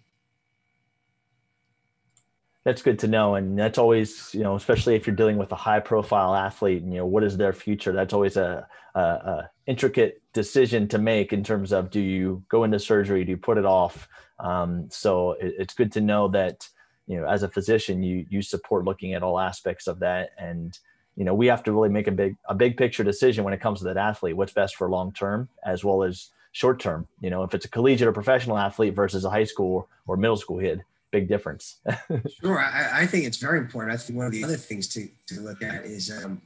that's 2.64 2.82
good 2.82 2.98
to 2.98 3.08
know 3.08 3.36
and 3.36 3.58
that's 3.58 3.78
always 3.78 4.30
you 4.34 4.42
know 4.42 4.54
especially 4.54 4.94
if 4.94 5.06
you're 5.06 5.16
dealing 5.16 5.38
with 5.38 5.50
a 5.52 5.56
high 5.56 5.80
profile 5.80 6.34
athlete 6.34 6.82
and 6.82 6.92
you 6.92 6.98
know 6.98 7.06
what 7.06 7.24
is 7.24 7.36
their 7.36 7.52
future 7.52 7.92
that's 7.92 8.12
always 8.12 8.36
a, 8.36 8.66
a, 8.94 9.00
a, 9.00 9.50
intricate 9.66 10.20
decision 10.32 10.88
to 10.88 10.98
make 10.98 11.32
in 11.32 11.44
terms 11.44 11.72
of 11.72 11.90
do 11.90 12.00
you 12.00 12.42
go 12.48 12.64
into 12.64 12.78
surgery 12.78 13.24
do 13.24 13.30
you 13.30 13.36
put 13.36 13.56
it 13.56 13.64
off 13.64 14.08
um, 14.42 14.88
so 14.90 15.32
it, 15.32 15.54
it's 15.58 15.74
good 15.74 15.92
to 15.92 16.00
know 16.00 16.28
that 16.28 16.68
you 17.06 17.16
know 17.16 17.26
as 17.26 17.42
a 17.42 17.48
physician 17.48 18.02
you 18.02 18.26
you 18.28 18.42
support 18.42 18.84
looking 18.84 19.14
at 19.14 19.22
all 19.22 19.38
aspects 19.38 19.86
of 19.86 19.98
that 20.00 20.30
and 20.38 20.78
you 21.16 21.24
know 21.24 21.34
we 21.34 21.46
have 21.46 21.62
to 21.64 21.72
really 21.72 21.88
make 21.88 22.06
a 22.06 22.12
big 22.12 22.36
a 22.48 22.54
big 22.54 22.76
picture 22.76 23.04
decision 23.04 23.44
when 23.44 23.54
it 23.54 23.60
comes 23.60 23.78
to 23.80 23.84
that 23.84 23.96
athlete 23.96 24.36
what's 24.36 24.52
best 24.52 24.76
for 24.76 24.88
long 24.88 25.12
term 25.12 25.48
as 25.64 25.84
well 25.84 26.02
as 26.02 26.30
short 26.52 26.80
term 26.80 27.06
you 27.20 27.30
know 27.30 27.42
if 27.42 27.54
it's 27.54 27.64
a 27.64 27.70
collegiate 27.70 28.08
or 28.08 28.12
professional 28.12 28.58
athlete 28.58 28.94
versus 28.94 29.24
a 29.24 29.30
high 29.30 29.44
school 29.44 29.88
or 30.06 30.16
middle 30.16 30.36
school 30.36 30.60
kid 30.60 30.84
big 31.10 31.28
difference. 31.28 31.80
sure, 32.40 32.60
I, 32.60 33.02
I, 33.02 33.06
think 33.06 33.24
it's 33.24 33.38
very 33.38 33.58
important. 33.58 33.92
I 33.92 33.96
think 33.96 34.16
one 34.16 34.26
of 34.26 34.32
the 34.32 34.44
other 34.44 34.56
things 34.56 34.88
to, 34.88 35.08
to 35.26 35.40
look 35.40 35.62
at 35.62 35.84
is 35.84 36.10
um, 36.10 36.40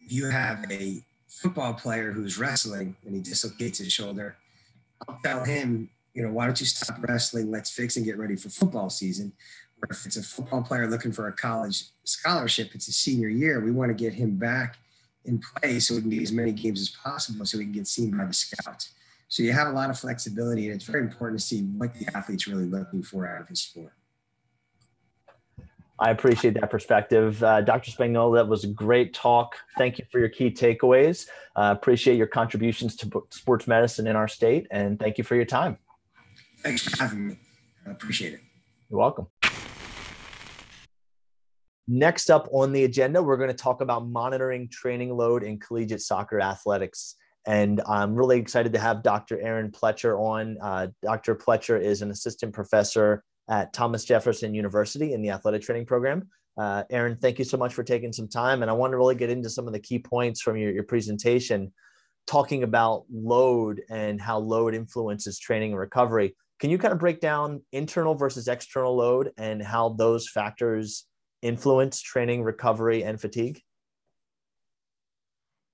if 0.00 0.12
you 0.12 0.28
have 0.28 0.64
a 0.70 1.02
football 1.26 1.74
player 1.74 2.12
who's 2.12 2.38
wrestling 2.38 2.96
and 3.04 3.14
he 3.14 3.20
dislocates 3.20 3.78
his 3.78 3.92
shoulder, 3.92 4.36
I'll 5.08 5.18
tell 5.24 5.44
him, 5.44 5.90
you 6.14 6.22
know, 6.22 6.32
why 6.32 6.46
don't 6.46 6.58
you 6.60 6.66
stop 6.66 7.02
wrestling? 7.08 7.50
Let's 7.50 7.70
fix 7.70 7.96
and 7.96 8.04
get 8.04 8.18
ready 8.18 8.36
for 8.36 8.48
football 8.48 8.90
season. 8.90 9.32
Or 9.82 9.88
if 9.90 10.06
it's 10.06 10.16
a 10.16 10.22
football 10.22 10.62
player 10.62 10.88
looking 10.88 11.12
for 11.12 11.28
a 11.28 11.32
college 11.32 11.84
scholarship, 12.04 12.70
it's 12.74 12.88
a 12.88 12.92
senior 12.92 13.28
year. 13.28 13.60
We 13.60 13.70
want 13.70 13.90
to 13.90 13.94
get 13.94 14.12
him 14.12 14.36
back 14.36 14.76
in 15.24 15.40
play 15.40 15.78
so 15.78 15.94
we 15.94 16.00
can 16.00 16.10
get 16.10 16.22
as 16.22 16.32
many 16.32 16.52
games 16.52 16.80
as 16.80 16.88
possible 16.90 17.46
so 17.46 17.58
we 17.58 17.64
can 17.64 17.72
get 17.72 17.86
seen 17.86 18.16
by 18.16 18.24
the 18.24 18.32
scouts. 18.32 18.94
So 19.28 19.42
you 19.42 19.52
have 19.52 19.68
a 19.68 19.72
lot 19.72 19.90
of 19.90 19.98
flexibility, 19.98 20.66
and 20.66 20.74
it's 20.74 20.86
very 20.86 21.02
important 21.02 21.38
to 21.38 21.46
see 21.46 21.60
what 21.60 21.94
the 21.94 22.06
athlete's 22.16 22.46
really 22.46 22.64
looking 22.64 23.02
for 23.02 23.28
out 23.28 23.42
of 23.42 23.48
his 23.48 23.60
sport. 23.60 23.92
I 26.00 26.10
appreciate 26.10 26.54
that 26.54 26.70
perspective. 26.70 27.42
Uh, 27.42 27.60
Dr. 27.60 27.90
Spagnuolo, 27.90 28.36
that 28.36 28.48
was 28.48 28.64
a 28.64 28.68
great 28.68 29.12
talk. 29.12 29.56
Thank 29.76 29.98
you 29.98 30.04
for 30.10 30.20
your 30.20 30.28
key 30.28 30.50
takeaways. 30.50 31.26
Uh, 31.56 31.74
appreciate 31.76 32.16
your 32.16 32.28
contributions 32.28 32.96
to 32.96 33.24
sports 33.30 33.66
medicine 33.66 34.06
in 34.06 34.16
our 34.16 34.28
state, 34.28 34.66
and 34.70 34.98
thank 34.98 35.18
you 35.18 35.24
for 35.24 35.34
your 35.34 35.44
time. 35.44 35.76
Thanks 36.62 36.82
for 36.82 37.02
having 37.02 37.28
me. 37.28 37.38
I 37.86 37.90
appreciate 37.90 38.34
it. 38.34 38.40
You're 38.90 38.98
welcome. 38.98 39.26
Next 41.90 42.30
up 42.30 42.48
on 42.52 42.72
the 42.72 42.84
agenda, 42.84 43.22
we're 43.22 43.38
going 43.38 43.48
to 43.48 43.56
talk 43.56 43.80
about 43.80 44.06
monitoring 44.06 44.68
training 44.68 45.16
load 45.16 45.42
in 45.42 45.58
collegiate 45.58 46.02
soccer 46.02 46.40
athletics. 46.40 47.16
And 47.46 47.80
I'm 47.88 48.14
really 48.14 48.38
excited 48.38 48.74
to 48.74 48.78
have 48.78 49.02
Dr. 49.02 49.40
Erin 49.40 49.70
Pletcher 49.70 50.20
on. 50.20 50.58
Uh, 50.60 50.88
Dr. 51.02 51.34
Pletcher 51.34 51.80
is 51.80 52.02
an 52.02 52.10
assistant 52.10 52.52
professor 52.52 53.24
at 53.48 53.72
Thomas 53.72 54.04
Jefferson 54.04 54.54
University 54.54 55.14
in 55.14 55.22
the 55.22 55.30
athletic 55.30 55.62
training 55.62 55.86
program. 55.86 56.28
Uh, 56.58 56.84
Erin, 56.90 57.16
thank 57.16 57.38
you 57.38 57.44
so 57.44 57.56
much 57.56 57.72
for 57.72 57.82
taking 57.82 58.12
some 58.12 58.28
time. 58.28 58.60
And 58.60 58.70
I 58.70 58.74
want 58.74 58.92
to 58.92 58.98
really 58.98 59.14
get 59.14 59.30
into 59.30 59.48
some 59.48 59.66
of 59.66 59.72
the 59.72 59.80
key 59.80 59.98
points 59.98 60.42
from 60.42 60.58
your, 60.58 60.72
your 60.72 60.82
presentation, 60.82 61.72
talking 62.26 62.64
about 62.64 63.04
load 63.10 63.80
and 63.88 64.20
how 64.20 64.38
load 64.38 64.74
influences 64.74 65.38
training 65.38 65.70
and 65.70 65.80
recovery. 65.80 66.34
Can 66.58 66.70
you 66.70 66.78
kind 66.78 66.92
of 66.92 66.98
break 66.98 67.20
down 67.20 67.62
internal 67.72 68.14
versus 68.14 68.48
external 68.48 68.96
load 68.96 69.32
and 69.38 69.62
how 69.62 69.90
those 69.90 70.28
factors 70.28 71.06
influence 71.42 72.00
training, 72.00 72.42
recovery, 72.42 73.04
and 73.04 73.20
fatigue? 73.20 73.62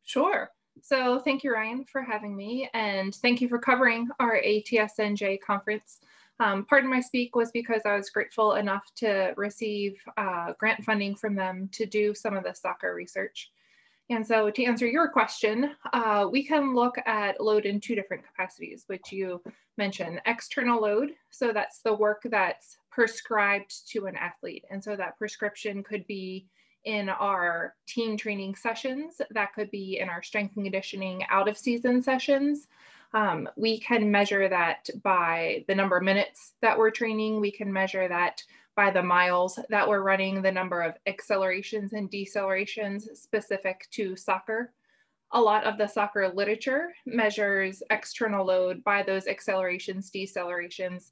Sure. 0.05 0.51
So 0.83 1.21
thank 1.21 1.45
you, 1.45 1.53
Ryan, 1.53 1.85
for 1.85 2.03
having 2.03 2.37
me, 2.37 2.69
and 2.75 3.15
thank 3.15 3.41
you 3.41 3.49
for 3.49 3.59
covering 3.59 4.09
our 4.21 4.41
ATSNJ 4.41 5.41
conference. 5.41 6.01
Um, 6.41 6.65
part 6.65 6.85
of 6.85 6.91
my 6.91 7.01
speak 7.01 7.37
was 7.37 7.51
because 7.53 7.83
I 7.87 7.97
was 7.97 8.11
grateful 8.11 8.55
enough 8.55 8.85
to 8.97 9.33
receive 9.37 9.97
uh, 10.17 10.53
grant 10.59 10.85
funding 10.85 11.15
from 11.15 11.37
them 11.37 11.69
to 11.73 11.87
do 11.87 12.13
some 12.13 12.37
of 12.37 12.45
the 12.45 12.53
soccer 12.53 12.95
research. 12.95 13.51
And 14.11 14.27
so 14.27 14.51
to 14.51 14.65
answer 14.65 14.87
your 14.87 15.09
question, 15.09 15.71
uh, 15.93 16.29
we 16.31 16.45
can 16.45 16.75
look 16.75 16.97
at 17.07 17.41
load 17.41 17.65
in 17.65 17.81
two 17.81 17.95
different 17.95 18.25
capacities, 18.27 18.85
which 18.87 19.11
you 19.11 19.43
mentioned. 19.79 20.21
External 20.27 20.83
load, 20.83 21.13
so 21.31 21.53
that's 21.53 21.81
the 21.81 21.95
work 21.95 22.23
that's 22.25 22.77
prescribed 22.91 23.89
to 23.91 24.07
an 24.07 24.17
athlete. 24.17 24.65
And 24.71 24.83
so 24.83 24.95
that 24.97 25.19
prescription 25.19 25.83
could 25.83 26.07
be 26.07 26.47
in 26.85 27.09
our 27.09 27.75
team 27.89 28.17
training 28.17 28.55
sessions. 28.57 29.23
That 29.31 29.55
could 29.55 29.71
be 29.71 29.99
in 29.99 30.11
our 30.11 30.23
strength 30.23 30.57
and 30.57 30.67
conditioning 30.67 31.25
out 31.31 31.49
of 31.49 31.57
season 31.57 32.03
sessions. 32.03 32.67
Um, 33.15 33.49
we 33.57 33.79
can 33.79 34.11
measure 34.11 34.49
that 34.49 34.91
by 35.03 35.65
the 35.67 35.75
number 35.75 35.97
of 35.97 36.03
minutes 36.03 36.55
that 36.61 36.77
we're 36.77 36.91
training. 36.91 37.41
We 37.41 37.53
can 37.53 37.73
measure 37.73 38.07
that 38.09 38.43
by 38.77 38.91
the 38.91 39.03
miles 39.03 39.59
that 39.71 39.89
we're 39.89 40.03
running, 40.03 40.43
the 40.43 40.51
number 40.51 40.81
of 40.83 40.97
accelerations 41.07 41.93
and 41.93 42.11
decelerations 42.11 43.17
specific 43.17 43.87
to 43.93 44.17
soccer. 44.17 44.73
A 45.33 45.41
lot 45.41 45.65
of 45.65 45.79
the 45.79 45.87
soccer 45.87 46.29
literature 46.29 46.93
measures 47.07 47.83
external 47.91 48.45
load 48.45 48.83
by 48.85 49.03
those 49.03 49.27
accelerations, 49.27 50.11
decelerations. 50.11 51.11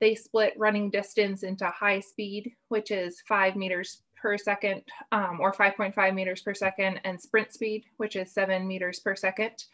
They 0.00 0.14
split 0.14 0.54
running 0.56 0.90
distance 0.90 1.42
into 1.42 1.66
high 1.66 2.00
speed, 2.00 2.52
which 2.68 2.90
is 2.90 3.22
five 3.26 3.56
meters 3.56 4.02
per 4.16 4.38
second 4.38 4.82
um, 5.12 5.38
or 5.40 5.52
5.5 5.52 6.14
meters 6.14 6.42
per 6.42 6.54
second 6.54 7.00
and 7.04 7.20
sprint 7.20 7.52
speed, 7.52 7.84
which 7.98 8.16
is 8.16 8.32
seven 8.32 8.66
meters 8.66 9.00
per 9.00 9.14
second. 9.14 9.64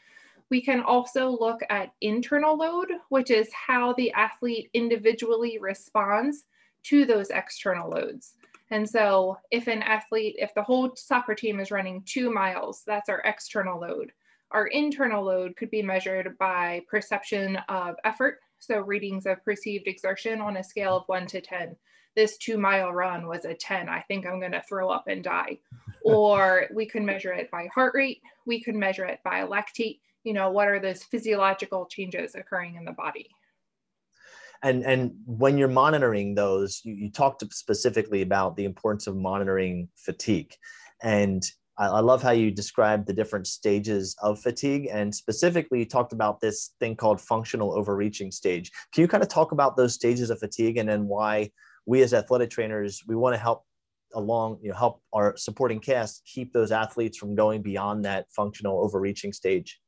We 0.51 0.61
can 0.61 0.81
also 0.81 1.31
look 1.31 1.61
at 1.71 1.93
internal 2.01 2.57
load, 2.57 2.89
which 3.09 3.31
is 3.31 3.49
how 3.53 3.93
the 3.93 4.11
athlete 4.13 4.69
individually 4.75 5.59
responds 5.59 6.45
to 6.85 7.05
those 7.05 7.31
external 7.31 7.91
loads. 7.91 8.35
And 8.71 8.89
so 8.89 9.39
if 9.51 9.67
an 9.67 9.83
athlete, 9.83 10.37
if 10.39 10.55
the 10.55 10.63
whole 10.63 10.95
soccer 10.95 11.35
team 11.35 11.59
is 11.61 11.71
running 11.71 12.03
two 12.07 12.33
miles, 12.33 12.83
that's 12.87 13.09
our 13.09 13.21
external 13.25 13.81
load. 13.81 14.13
Our 14.53 14.67
internal 14.69 15.25
load 15.25 15.57
could 15.57 15.71
be 15.71 15.83
measured 15.83 16.37
by 16.39 16.83
perception 16.89 17.57
of 17.69 17.97
effort. 18.05 18.39
So 18.59 18.81
readings 18.81 19.27
of 19.27 19.45
perceived 19.45 19.87
exertion 19.87 20.41
on 20.41 20.57
a 20.57 20.65
scale 20.65 20.97
of 20.97 21.05
one 21.07 21.27
to 21.29 21.41
10. 21.41 21.77
This 22.17 22.37
two 22.37 22.59
mile 22.59 22.93
run 22.93 23.27
was 23.27 23.45
a 23.45 23.55
10. 23.55 23.89
I 23.89 24.03
think 24.03 24.27
I'm 24.27 24.41
going 24.41 24.53
to 24.53 24.63
throw 24.63 24.91
up 24.91 25.05
and 25.07 25.23
die. 25.23 25.59
or 26.05 26.67
we 26.73 26.87
could 26.87 27.03
measure 27.03 27.33
it 27.33 27.51
by 27.51 27.69
heart 27.75 27.93
rate. 27.95 28.21
We 28.47 28.63
could 28.63 28.75
measure 28.75 29.05
it 29.05 29.21
by 29.25 29.47
lactate. 29.47 30.01
You 30.25 30.33
know, 30.33 30.51
what 30.51 30.69
are 30.69 30.81
those 30.81 31.03
physiological 31.03 31.87
changes 31.87 32.35
occurring 32.35 32.77
in 32.77 32.85
the 32.85 32.93
body? 32.93 33.31
And 34.63 34.85
and 34.85 35.13
when 35.25 35.57
you're 35.57 35.69
monitoring 35.69 36.35
those, 36.35 36.81
you, 36.85 36.95
you 36.95 37.11
talked 37.11 37.43
specifically 37.53 38.23
about 38.23 38.57
the 38.57 38.65
importance 38.65 39.07
of 39.07 39.17
monitoring 39.17 39.89
fatigue. 39.97 40.55
And 41.03 41.43
I, 41.79 41.87
I 41.87 42.01
love 42.01 42.23
how 42.23 42.31
you 42.33 42.51
described 42.51 43.07
the 43.07 43.15
different 43.15 43.47
stages 43.47 44.15
of 44.23 44.39
fatigue 44.39 44.89
and 44.93 45.15
specifically 45.15 45.81
you 45.81 45.87
talked 45.87 46.13
about 46.13 46.41
this 46.41 46.75
thing 46.79 46.95
called 46.95 47.21
functional 47.21 47.73
overreaching 47.73 48.31
stage. 48.31 48.71
Can 48.93 49.03
you 49.03 49.09
kind 49.09 49.23
of 49.23 49.29
talk 49.29 49.53
about 49.53 49.77
those 49.77 49.95
stages 49.95 50.31
of 50.31 50.39
fatigue 50.39 50.77
and 50.77 50.89
then 50.89 51.07
why 51.07 51.51
we 51.87 52.03
as 52.03 52.13
athletic 52.13 52.51
trainers, 52.51 53.03
we 53.09 53.17
want 53.17 53.35
to 53.35 53.41
help 53.41 53.65
along, 54.15 54.59
you 54.63 54.71
know, 54.71 54.77
help 54.77 55.03
our 55.13 55.37
supporting 55.37 55.81
cast 55.81 56.23
keep 56.27 56.53
those 56.53 56.71
athletes 56.71 57.17
from 57.17 57.35
going 57.35 57.63
beyond 57.63 58.05
that 58.05 58.27
functional 58.31 58.85
overreaching 58.85 59.33
stage? 59.33 59.81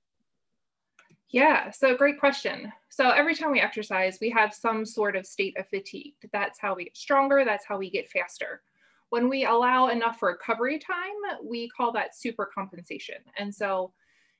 Yeah, 1.32 1.70
so 1.70 1.96
great 1.96 2.20
question. 2.20 2.70
So 2.90 3.08
every 3.08 3.34
time 3.34 3.52
we 3.52 3.60
exercise, 3.60 4.18
we 4.20 4.28
have 4.30 4.52
some 4.52 4.84
sort 4.84 5.16
of 5.16 5.26
state 5.26 5.56
of 5.58 5.66
fatigue. 5.68 6.12
That's 6.30 6.60
how 6.60 6.74
we 6.74 6.84
get 6.84 6.96
stronger, 6.96 7.42
that's 7.44 7.64
how 7.66 7.78
we 7.78 7.90
get 7.90 8.10
faster. 8.10 8.62
When 9.08 9.30
we 9.30 9.46
allow 9.46 9.88
enough 9.88 10.22
recovery 10.22 10.78
time, 10.78 11.38
we 11.42 11.70
call 11.70 11.90
that 11.92 12.14
super 12.14 12.50
compensation. 12.54 13.16
And 13.38 13.54
so 13.54 13.92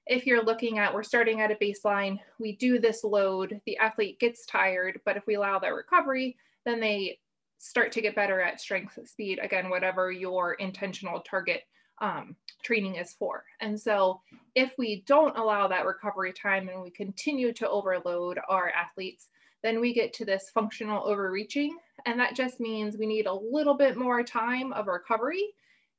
if 0.06 0.26
you're 0.26 0.44
looking 0.44 0.78
at, 0.78 0.92
we're 0.92 1.02
starting 1.02 1.40
at 1.40 1.50
a 1.50 1.54
baseline, 1.54 2.18
we 2.38 2.56
do 2.56 2.78
this 2.78 3.04
load, 3.04 3.58
the 3.64 3.78
athlete 3.78 4.20
gets 4.20 4.44
tired, 4.44 5.00
but 5.06 5.16
if 5.16 5.26
we 5.26 5.34
allow 5.34 5.58
that 5.60 5.74
recovery, 5.74 6.36
then 6.66 6.78
they 6.78 7.18
start 7.56 7.92
to 7.92 8.02
get 8.02 8.16
better 8.16 8.42
at 8.42 8.60
strength, 8.60 8.98
speed, 9.06 9.38
again, 9.42 9.70
whatever 9.70 10.12
your 10.12 10.54
intentional 10.54 11.20
target 11.20 11.62
um, 12.02 12.36
training 12.62 12.96
is 12.96 13.12
for. 13.12 13.44
And 13.60 13.78
so 13.78 14.20
if 14.54 14.72
we 14.78 15.02
don't 15.06 15.36
allow 15.36 15.68
that 15.68 15.86
recovery 15.86 16.32
time 16.32 16.68
and 16.68 16.82
we 16.82 16.90
continue 16.90 17.52
to 17.54 17.68
overload 17.68 18.38
our 18.48 18.70
athletes, 18.70 19.28
then 19.62 19.80
we 19.80 19.92
get 19.92 20.12
to 20.14 20.24
this 20.24 20.50
functional 20.52 21.06
overreaching. 21.06 21.76
And 22.06 22.18
that 22.18 22.34
just 22.34 22.60
means 22.60 22.96
we 22.96 23.06
need 23.06 23.26
a 23.26 23.32
little 23.32 23.74
bit 23.74 23.96
more 23.96 24.22
time 24.22 24.72
of 24.72 24.86
recovery 24.86 25.54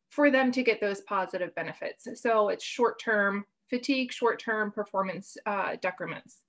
for 0.10 0.30
them 0.30 0.52
to 0.52 0.64
get 0.64 0.80
those 0.80 1.02
positive 1.02 1.56
benefits. 1.56 2.08
So 2.22 2.50
it's 2.50 2.64
short 2.64 3.00
term 3.00 3.46
fatigue, 3.70 4.12
short 4.12 4.40
term 4.40 4.72
performance 4.72 5.38
uh, 5.46 5.78
decrements. 5.82 6.40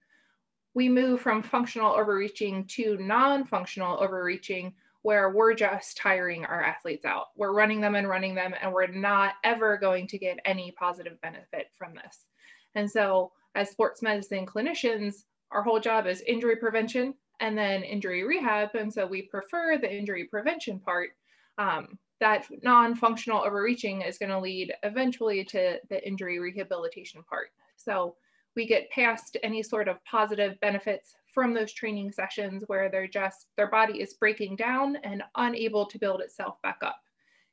We 0.74 0.88
move 0.88 1.20
from 1.20 1.42
functional 1.42 1.92
overreaching 1.92 2.66
to 2.72 2.98
non 2.98 3.46
functional 3.46 3.98
overreaching, 4.02 4.74
where 5.04 5.30
we're 5.30 5.52
just 5.52 5.98
tiring 5.98 6.46
our 6.46 6.62
athletes 6.62 7.04
out. 7.04 7.26
We're 7.36 7.52
running 7.52 7.82
them 7.82 7.94
and 7.94 8.08
running 8.08 8.34
them, 8.34 8.54
and 8.60 8.72
we're 8.72 8.86
not 8.86 9.34
ever 9.44 9.76
going 9.76 10.06
to 10.08 10.18
get 10.18 10.38
any 10.46 10.72
positive 10.78 11.20
benefit 11.20 11.66
from 11.76 11.92
this. 11.94 12.26
And 12.74 12.90
so, 12.90 13.32
as 13.54 13.70
sports 13.70 14.00
medicine 14.00 14.46
clinicians, 14.46 15.24
our 15.52 15.62
whole 15.62 15.78
job 15.78 16.06
is 16.06 16.22
injury 16.22 16.56
prevention 16.56 17.12
and 17.40 17.56
then 17.56 17.82
injury 17.82 18.24
rehab. 18.24 18.74
And 18.74 18.92
so 18.92 19.06
we 19.06 19.22
prefer 19.22 19.76
the 19.76 19.94
injury 19.94 20.24
prevention 20.24 20.80
part. 20.80 21.10
Um, 21.58 21.98
that 22.20 22.46
non-functional 22.62 23.44
overreaching 23.44 24.00
is 24.00 24.16
going 24.16 24.30
to 24.30 24.40
lead 24.40 24.72
eventually 24.84 25.44
to 25.44 25.78
the 25.90 26.06
injury 26.06 26.38
rehabilitation 26.38 27.22
part. 27.28 27.48
So 27.76 28.16
we 28.56 28.66
get 28.66 28.90
past 28.90 29.36
any 29.42 29.62
sort 29.62 29.86
of 29.86 30.02
positive 30.04 30.58
benefits 30.60 31.14
from 31.34 31.52
those 31.52 31.72
training 31.72 32.12
sessions 32.12 32.64
where 32.68 32.88
they're 32.88 33.08
just 33.08 33.48
their 33.56 33.68
body 33.68 34.00
is 34.00 34.14
breaking 34.14 34.56
down 34.56 34.96
and 35.02 35.22
unable 35.36 35.84
to 35.86 35.98
build 35.98 36.20
itself 36.20 36.62
back 36.62 36.78
up. 36.82 37.00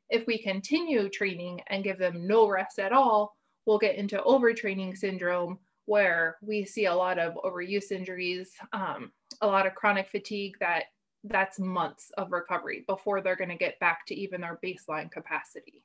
If 0.09 0.27
we 0.27 0.37
continue 0.37 1.09
training 1.09 1.61
and 1.67 1.83
give 1.83 1.97
them 1.97 2.27
no 2.27 2.47
rest 2.47 2.79
at 2.79 2.93
all, 2.93 3.35
we'll 3.65 3.79
get 3.79 3.95
into 3.95 4.17
overtraining 4.19 4.97
syndrome 4.97 5.57
where 5.85 6.37
we 6.41 6.63
see 6.63 6.85
a 6.85 6.95
lot 6.95 7.17
of 7.17 7.33
overuse 7.43 7.91
injuries, 7.91 8.51
um, 8.71 9.11
a 9.41 9.47
lot 9.47 9.65
of 9.65 9.75
chronic 9.75 10.09
fatigue 10.09 10.55
that 10.59 10.83
that's 11.23 11.59
months 11.59 12.11
of 12.17 12.31
recovery 12.31 12.83
before 12.87 13.21
they're 13.21 13.35
going 13.35 13.49
to 13.49 13.55
get 13.55 13.79
back 13.79 14.05
to 14.07 14.15
even 14.15 14.41
their 14.41 14.59
baseline 14.63 15.11
capacity. 15.11 15.83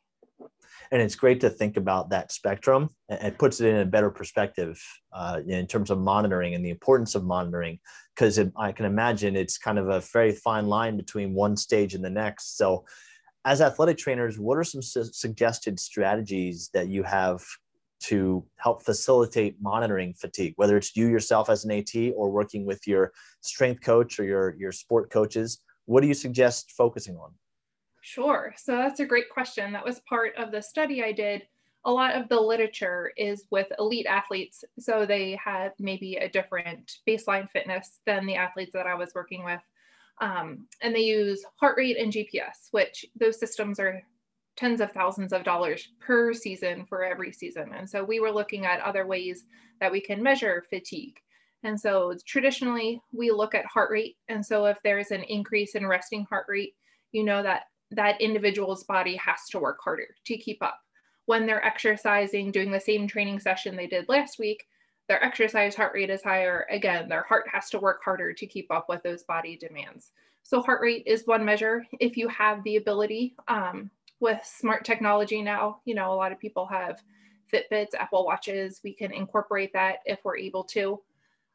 And 0.93 1.03
it's 1.03 1.17
great 1.17 1.41
to 1.41 1.51
think 1.51 1.77
about 1.77 2.11
that 2.11 2.31
spectrum. 2.31 2.91
It 3.09 3.39
puts 3.39 3.61
it 3.61 3.69
in 3.69 3.77
a 3.77 3.85
better 3.85 4.11
perspective 4.11 4.81
uh, 5.13 5.41
in 5.47 5.67
terms 5.67 5.91
of 5.91 5.99
monitoring 5.99 6.55
and 6.55 6.65
the 6.65 6.71
importance 6.71 7.15
of 7.15 7.25
monitoring, 7.25 7.81
because 8.15 8.39
I 8.57 8.73
can 8.73 8.87
imagine 8.87 9.37
it's 9.37 9.59
kind 9.59 9.79
of 9.79 9.89
a 9.89 10.01
very 10.01 10.33
fine 10.33 10.67
line 10.69 10.97
between 10.97 11.35
one 11.35 11.57
stage 11.57 11.95
and 11.95 12.05
the 12.05 12.11
next. 12.11 12.57
So, 12.57 12.85
as 13.45 13.61
athletic 13.61 13.97
trainers, 13.97 14.39
what 14.39 14.59
are 14.59 14.65
some 14.65 14.83
su- 14.83 15.05
suggested 15.05 15.79
strategies 15.79 16.69
that 16.75 16.89
you 16.89 17.05
have 17.05 17.45
to 17.99 18.45
help 18.57 18.83
facilitate 18.83 19.57
monitoring 19.61 20.15
fatigue, 20.15 20.53
whether 20.57 20.77
it's 20.77 20.97
you 20.97 21.09
yourself 21.09 21.49
as 21.49 21.65
an 21.65 21.71
AT 21.71 21.95
or 22.15 22.31
working 22.31 22.67
with 22.67 22.87
your 22.87 23.13
strength 23.41 23.83
coach 23.83 24.19
or 24.19 24.25
your, 24.25 24.55
your 24.59 24.73
sport 24.73 25.11
coaches? 25.11 25.63
What 25.87 26.03
do 26.03 26.09
you 26.09 26.15
suggest 26.15 26.73
focusing 26.73 27.17
on? 27.17 27.33
Sure. 28.07 28.55
So 28.57 28.77
that's 28.77 29.01
a 29.01 29.05
great 29.05 29.29
question. 29.31 29.73
That 29.73 29.85
was 29.85 29.99
part 30.09 30.33
of 30.37 30.53
the 30.53 30.63
study 30.63 31.03
I 31.03 31.11
did. 31.11 31.43
A 31.87 31.91
lot 31.91 32.15
of 32.15 32.29
the 32.29 32.41
literature 32.41 33.11
is 33.17 33.47
with 33.51 33.67
elite 33.81 34.07
athletes. 34.07 34.63
So 34.79 35.05
they 35.05 35.37
have 35.45 35.73
maybe 35.81 36.15
a 36.15 36.29
different 36.29 36.99
baseline 37.05 37.51
fitness 37.51 37.99
than 38.07 38.25
the 38.25 38.37
athletes 38.37 38.71
that 38.75 38.87
I 38.87 38.95
was 38.95 39.11
working 39.17 39.45
with. 39.45 39.61
Um, 40.21 40.69
and 40.83 40.95
they 40.95 41.01
use 41.01 41.45
heart 41.57 41.77
rate 41.77 41.97
and 41.99 42.13
GPS, 42.13 42.69
which 42.71 43.05
those 43.19 43.41
systems 43.41 43.81
are 43.81 44.01
tens 44.55 44.81
of 44.81 44.93
thousands 44.93 45.33
of 45.33 45.43
dollars 45.43 45.89
per 45.99 46.33
season 46.33 46.87
for 46.87 47.03
every 47.03 47.33
season. 47.33 47.73
And 47.77 47.91
so 47.91 48.05
we 48.05 48.21
were 48.21 48.31
looking 48.31 48.67
at 48.67 48.81
other 48.83 49.05
ways 49.05 49.47
that 49.81 49.91
we 49.91 50.01
can 50.01 50.23
measure 50.23 50.65
fatigue. 50.71 51.19
And 51.65 51.79
so 51.79 52.15
traditionally 52.25 53.03
we 53.13 53.33
look 53.33 53.57
at 53.57 53.67
heart 53.67 53.91
rate. 53.91 54.17
And 54.29 54.47
so 54.47 54.67
if 54.67 54.79
there's 54.85 55.11
an 55.11 55.25
increase 55.25 55.75
in 55.75 55.85
resting 55.85 56.25
heart 56.31 56.47
rate, 56.49 56.77
you 57.11 57.25
know 57.25 57.43
that 57.43 57.65
that 57.91 58.21
individual's 58.21 58.85
body 58.85 59.17
has 59.17 59.49
to 59.51 59.59
work 59.59 59.79
harder 59.83 60.09
to 60.25 60.37
keep 60.37 60.63
up. 60.63 60.79
When 61.27 61.47
they're 61.47 61.65
exercising, 61.65 62.53
doing 62.53 62.71
the 62.71 62.81
same 62.81 63.07
training 63.07 63.41
session 63.41 63.77
they 63.77 63.87
did 63.87 64.09
last 64.09 64.39
week, 64.39 64.67
their 65.09 65.23
exercise 65.25 65.75
heart 65.75 65.93
rate 65.95 66.11
is 66.11 66.23
higher. 66.23 66.67
Again, 66.71 67.09
their 67.09 67.23
heart 67.23 67.47
has 67.53 67.71
to 67.71 67.79
work 67.79 68.01
harder 68.05 68.33
to 68.33 68.47
keep 68.47 68.71
up 68.71 68.87
with 68.89 69.03
those 69.03 69.23
body 69.25 69.57
demands. 69.57 70.11
So 70.43 70.63
heart 70.63 70.81
rate 70.81 71.05
is 71.07 71.27
one 71.27 71.45
measure. 71.45 71.85
If 72.01 72.17
you 72.17 72.29
have 72.29 72.63
the 72.63 72.77
ability, 72.77 73.35
um, 73.49 73.91
with 74.21 74.41
smart 74.45 74.85
technology 74.85 75.43
now, 75.43 75.81
you 75.85 75.95
know, 75.95 76.13
a 76.13 76.15
lot 76.15 76.33
of 76.33 76.39
people 76.39 76.67
have 76.67 77.03
Fitbits, 77.53 77.95
Apple 77.99 78.25
Watches. 78.25 78.81
We 78.83 78.93
can 78.95 79.13
incorporate 79.13 79.73
that 79.75 79.97
if 80.05 80.21
we're 80.25 80.39
able 80.39 80.65
to. 80.65 81.01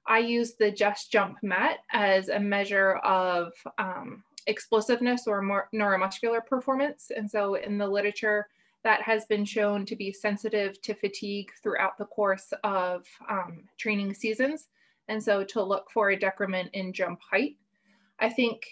I 0.08 0.20
use 0.20 0.54
the 0.54 0.72
Just 0.72 1.12
Jump 1.12 1.38
Mat 1.44 1.80
as 1.92 2.30
a 2.30 2.40
measure 2.40 2.96
of 2.98 3.52
um, 3.78 4.24
explosiveness 4.48 5.28
or 5.28 5.42
more 5.42 5.70
neuromuscular 5.74 6.46
performance. 6.46 7.12
And 7.16 7.30
so 7.30 7.56
in 7.56 7.78
the 7.78 7.88
literature, 7.88 8.48
that 8.84 9.02
has 9.02 9.26
been 9.26 9.46
shown 9.46 9.86
to 9.86 9.96
be 9.96 10.12
sensitive 10.12 10.82
to 10.82 10.96
fatigue 10.96 11.52
throughout 11.62 11.98
the 11.98 12.06
course 12.06 12.52
of 12.64 13.06
um, 13.30 13.64
training 13.78 14.14
seasons. 14.14 14.68
And 15.08 15.24
so 15.24 15.44
to 15.46 15.62
look 15.62 15.92
for 15.92 16.10
a 16.10 16.20
decrement 16.20 16.70
in 16.74 16.94
jump 16.94 17.20
height. 17.22 17.58
I 18.20 18.30
think 18.30 18.64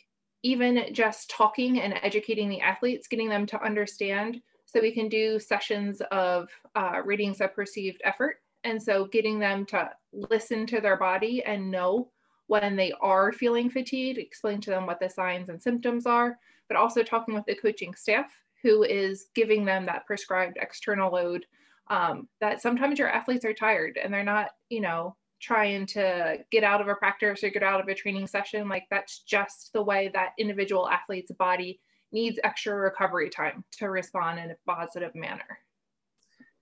even 0.43 0.85
just 0.93 1.29
talking 1.29 1.81
and 1.81 1.99
educating 2.01 2.49
the 2.49 2.61
athletes, 2.61 3.07
getting 3.07 3.29
them 3.29 3.45
to 3.47 3.63
understand. 3.63 4.41
So 4.65 4.79
we 4.79 4.91
can 4.91 5.09
do 5.09 5.39
sessions 5.39 6.01
of 6.11 6.49
uh, 6.75 7.01
ratings 7.03 7.41
of 7.41 7.53
perceived 7.53 8.01
effort. 8.03 8.37
And 8.63 8.81
so 8.81 9.05
getting 9.05 9.39
them 9.39 9.65
to 9.67 9.89
listen 10.11 10.65
to 10.67 10.81
their 10.81 10.97
body 10.97 11.43
and 11.43 11.71
know 11.71 12.09
when 12.49 12.75
they 12.75 12.91
are 12.99 13.31
feeling 13.31 13.69
fatigued, 13.69 14.17
explain 14.17 14.59
to 14.59 14.71
them 14.71 14.87
what 14.87 14.99
the 14.99 15.07
signs 15.07 15.49
and 15.49 15.61
symptoms 15.61 16.07
are, 16.07 16.39
but 16.67 16.75
also 16.75 17.03
talking 17.03 17.35
with 17.35 17.45
the 17.45 17.53
coaching 17.53 17.93
staff 17.93 18.25
who 18.63 18.81
is 18.81 19.27
giving 19.35 19.63
them 19.63 19.85
that 19.85 20.07
prescribed 20.07 20.57
external 20.59 21.11
load 21.11 21.45
um, 21.91 22.27
that 22.41 22.59
sometimes 22.59 22.97
your 22.97 23.07
athletes 23.07 23.45
are 23.45 23.53
tired 23.53 23.99
and 24.03 24.11
they're 24.11 24.23
not, 24.23 24.49
you 24.69 24.81
know, 24.81 25.15
trying 25.39 25.85
to 25.85 26.37
get 26.51 26.63
out 26.63 26.81
of 26.81 26.87
a 26.87 26.95
practice 26.95 27.43
or 27.43 27.51
get 27.51 27.61
out 27.61 27.81
of 27.81 27.87
a 27.87 27.93
training 27.93 28.25
session. 28.25 28.67
Like 28.67 28.87
that's 28.89 29.19
just 29.19 29.71
the 29.73 29.83
way 29.83 30.09
that 30.15 30.33
individual 30.39 30.89
athlete's 30.89 31.31
body 31.33 31.79
needs 32.11 32.39
extra 32.43 32.75
recovery 32.75 33.29
time 33.29 33.63
to 33.73 33.91
respond 33.91 34.39
in 34.39 34.49
a 34.49 34.55
positive 34.65 35.13
manner. 35.13 35.59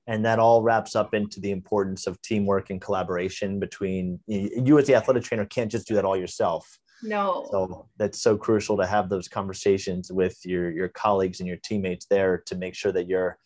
And 0.08 0.24
that 0.26 0.40
all 0.40 0.62
wraps 0.62 0.96
up 0.96 1.14
into 1.14 1.40
the 1.42 1.52
importance 1.52 2.08
of 2.08 2.22
teamwork 2.22 2.70
and 2.70 2.80
collaboration 2.80 3.60
between 3.60 4.20
you 4.28 4.78
as 4.80 4.88
the 4.88 4.96
athletic 4.96 5.24
trainer 5.24 5.46
can't 5.46 5.72
just 5.72 5.88
do 5.88 5.96
that 5.96 6.06
all 6.06 6.16
yourself. 6.16 6.80
No. 7.04 7.48
So 7.52 7.90
that's 7.98 8.22
so 8.22 8.38
crucial 8.38 8.78
to 8.78 8.86
have 8.86 9.10
those 9.10 9.28
conversations 9.28 10.12
with 10.12 10.40
your 10.46 10.72
your 10.72 10.88
colleagues 10.88 11.40
and 11.40 11.48
your 11.48 11.58
teammates 11.58 12.06
there 12.06 12.38
to 12.48 12.56
make 12.56 12.74
sure 12.74 12.92
that 12.94 13.08
you're, 13.08 13.38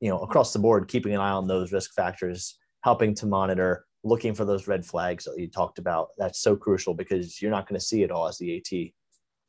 you 0.00 0.08
know, 0.08 0.18
across 0.20 0.52
the 0.52 0.58
board 0.58 0.88
keeping 0.88 1.14
an 1.14 1.20
eye 1.20 1.30
on 1.30 1.46
those 1.46 1.70
risk 1.70 1.94
factors, 1.94 2.58
helping 2.82 3.14
to 3.16 3.26
monitor 3.26 3.84
looking 4.04 4.34
for 4.34 4.44
those 4.44 4.68
red 4.68 4.84
flags 4.84 5.24
that 5.24 5.38
you 5.38 5.48
talked 5.48 5.78
about. 5.78 6.08
That's 6.18 6.40
so 6.40 6.56
crucial 6.56 6.94
because 6.94 7.40
you're 7.40 7.50
not 7.50 7.68
going 7.68 7.78
to 7.78 7.84
see 7.84 8.02
it 8.02 8.10
all 8.10 8.28
as 8.28 8.38
the 8.38 8.56
AT. 8.56 8.90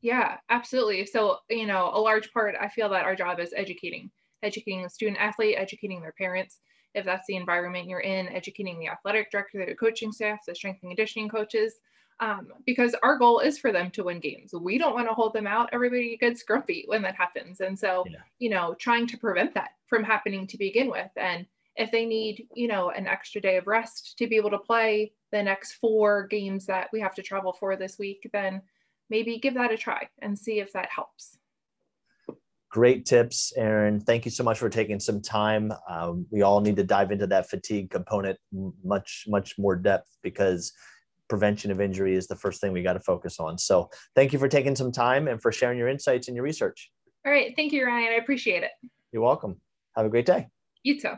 Yeah, 0.01 0.37
absolutely. 0.49 1.05
So, 1.05 1.37
you 1.49 1.65
know, 1.65 1.91
a 1.93 1.99
large 1.99 2.31
part, 2.31 2.55
I 2.59 2.69
feel 2.69 2.89
that 2.89 3.05
our 3.05 3.15
job 3.15 3.39
is 3.39 3.53
educating, 3.55 4.11
educating 4.43 4.83
the 4.83 4.89
student 4.89 5.17
athlete, 5.19 5.55
educating 5.57 6.01
their 6.01 6.13
parents, 6.13 6.59
if 6.93 7.05
that's 7.05 7.27
the 7.27 7.35
environment 7.35 7.87
you're 7.87 7.99
in, 7.99 8.27
educating 8.29 8.79
the 8.79 8.87
athletic 8.87 9.31
director, 9.31 9.65
the 9.65 9.75
coaching 9.75 10.11
staff, 10.11 10.39
the 10.47 10.55
strength 10.55 10.79
and 10.81 10.91
conditioning 10.91 11.29
coaches, 11.29 11.75
um, 12.19 12.47
because 12.65 12.95
our 13.03 13.17
goal 13.17 13.39
is 13.39 13.57
for 13.57 13.71
them 13.71 13.91
to 13.91 14.05
win 14.05 14.19
games. 14.19 14.53
We 14.53 14.77
don't 14.77 14.93
want 14.93 15.07
to 15.09 15.13
hold 15.13 15.33
them 15.33 15.47
out. 15.47 15.69
Everybody 15.73 16.17
gets 16.17 16.43
grumpy 16.43 16.85
when 16.87 17.01
that 17.01 17.15
happens. 17.15 17.59
And 17.59 17.77
so, 17.77 18.05
yeah. 18.09 18.19
you 18.39 18.49
know, 18.49 18.75
trying 18.79 19.07
to 19.07 19.17
prevent 19.17 19.53
that 19.55 19.71
from 19.87 20.03
happening 20.03 20.47
to 20.47 20.57
begin 20.57 20.89
with. 20.89 21.11
And 21.17 21.45
if 21.75 21.91
they 21.91 22.05
need, 22.05 22.47
you 22.53 22.69
know, 22.69 22.91
an 22.91 23.05
extra 23.05 23.41
day 23.41 23.57
of 23.57 23.67
rest 23.67 24.17
to 24.17 24.27
be 24.27 24.37
able 24.37 24.51
to 24.51 24.57
play 24.57 25.11
the 25.31 25.43
next 25.43 25.73
four 25.73 26.27
games 26.27 26.65
that 26.67 26.87
we 26.93 27.01
have 27.01 27.15
to 27.15 27.21
travel 27.21 27.51
for 27.51 27.75
this 27.75 27.99
week, 27.99 28.29
then 28.31 28.61
maybe 29.09 29.37
give 29.37 29.55
that 29.55 29.73
a 29.73 29.77
try 29.77 30.07
and 30.21 30.39
see 30.39 30.59
if 30.59 30.71
that 30.71 30.89
helps. 30.89 31.37
Great 32.75 33.05
tips, 33.05 33.53
Erin. 33.55 34.01
Thank 34.01 34.25
you 34.25 34.31
so 34.31 34.43
much 34.43 34.59
for 34.59 34.67
taking 34.69 34.99
some 34.99 35.21
time. 35.21 35.71
Um, 35.89 36.25
we 36.29 36.41
all 36.41 36.59
need 36.59 36.75
to 36.75 36.83
dive 36.83 37.09
into 37.09 37.25
that 37.27 37.49
fatigue 37.49 37.89
component 37.89 38.37
much, 38.83 39.23
much 39.29 39.57
more 39.57 39.77
depth 39.77 40.17
because 40.21 40.73
prevention 41.29 41.71
of 41.71 41.79
injury 41.79 42.15
is 42.15 42.27
the 42.27 42.35
first 42.35 42.59
thing 42.59 42.73
we 42.73 42.83
got 42.83 42.91
to 42.91 42.99
focus 42.99 43.39
on. 43.39 43.57
So, 43.57 43.89
thank 44.13 44.33
you 44.33 44.39
for 44.39 44.49
taking 44.49 44.75
some 44.75 44.91
time 44.91 45.29
and 45.29 45.41
for 45.41 45.53
sharing 45.53 45.77
your 45.77 45.87
insights 45.87 46.27
and 46.27 46.35
your 46.35 46.43
research. 46.43 46.91
All 47.25 47.31
right. 47.31 47.53
Thank 47.55 47.71
you, 47.71 47.85
Ryan. 47.85 48.11
I 48.11 48.15
appreciate 48.15 48.63
it. 48.63 48.71
You're 49.13 49.23
welcome. 49.23 49.55
Have 49.95 50.05
a 50.05 50.09
great 50.09 50.25
day. 50.25 50.49
You 50.83 50.99
too. 50.99 51.13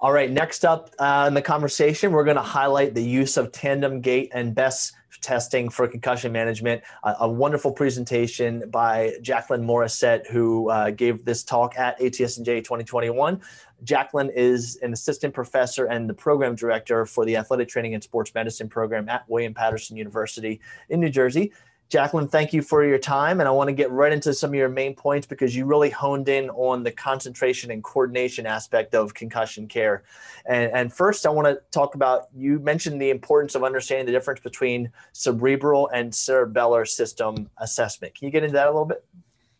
All 0.00 0.12
right, 0.12 0.30
next 0.30 0.66
up 0.66 0.90
uh, 0.98 1.24
in 1.28 1.32
the 1.32 1.40
conversation, 1.40 2.12
we're 2.12 2.24
going 2.24 2.36
to 2.36 2.42
highlight 2.42 2.94
the 2.94 3.02
use 3.02 3.38
of 3.38 3.52
tandem 3.52 4.02
gait 4.02 4.32
and 4.34 4.54
BESS 4.54 4.92
testing 5.20 5.68
for 5.68 5.86
concussion 5.86 6.32
management. 6.32 6.82
Uh, 7.02 7.14
a 7.20 7.28
wonderful 7.28 7.72
presentation 7.72 8.68
by 8.70 9.14
Jacqueline 9.22 9.64
Morissette, 9.64 10.26
who 10.28 10.70
uh, 10.70 10.90
gave 10.90 11.24
this 11.24 11.42
talk 11.42 11.76
at 11.78 11.98
ATSNJ 12.00 12.64
2021. 12.64 13.40
Jacqueline 13.84 14.30
is 14.34 14.78
an 14.82 14.92
assistant 14.92 15.34
professor 15.34 15.86
and 15.86 16.08
the 16.08 16.14
program 16.14 16.54
director 16.54 17.04
for 17.04 17.24
the 17.24 17.36
athletic 17.36 17.68
training 17.68 17.94
and 17.94 18.02
sports 18.02 18.32
medicine 18.34 18.68
program 18.68 19.08
at 19.08 19.28
William 19.28 19.52
Paterson 19.52 19.96
University 19.96 20.60
in 20.88 21.00
New 21.00 21.10
Jersey. 21.10 21.52
Jacqueline, 21.92 22.26
thank 22.26 22.54
you 22.54 22.62
for 22.62 22.82
your 22.82 22.96
time. 22.96 23.38
And 23.40 23.46
I 23.46 23.52
want 23.52 23.68
to 23.68 23.74
get 23.74 23.90
right 23.90 24.10
into 24.10 24.32
some 24.32 24.48
of 24.48 24.54
your 24.54 24.70
main 24.70 24.94
points 24.94 25.26
because 25.26 25.54
you 25.54 25.66
really 25.66 25.90
honed 25.90 26.26
in 26.30 26.48
on 26.48 26.82
the 26.82 26.90
concentration 26.90 27.70
and 27.70 27.84
coordination 27.84 28.46
aspect 28.46 28.94
of 28.94 29.12
concussion 29.12 29.68
care. 29.68 30.02
And, 30.46 30.72
and 30.72 30.90
first, 30.90 31.26
I 31.26 31.28
want 31.28 31.48
to 31.48 31.60
talk 31.70 31.94
about 31.94 32.28
you 32.34 32.58
mentioned 32.60 32.98
the 32.98 33.10
importance 33.10 33.54
of 33.54 33.62
understanding 33.62 34.06
the 34.06 34.12
difference 34.12 34.40
between 34.40 34.90
cerebral 35.12 35.88
and 35.88 36.10
cerebellar 36.10 36.88
system 36.88 37.50
assessment. 37.58 38.14
Can 38.14 38.24
you 38.24 38.32
get 38.32 38.42
into 38.42 38.54
that 38.54 38.68
a 38.68 38.70
little 38.70 38.86
bit? 38.86 39.04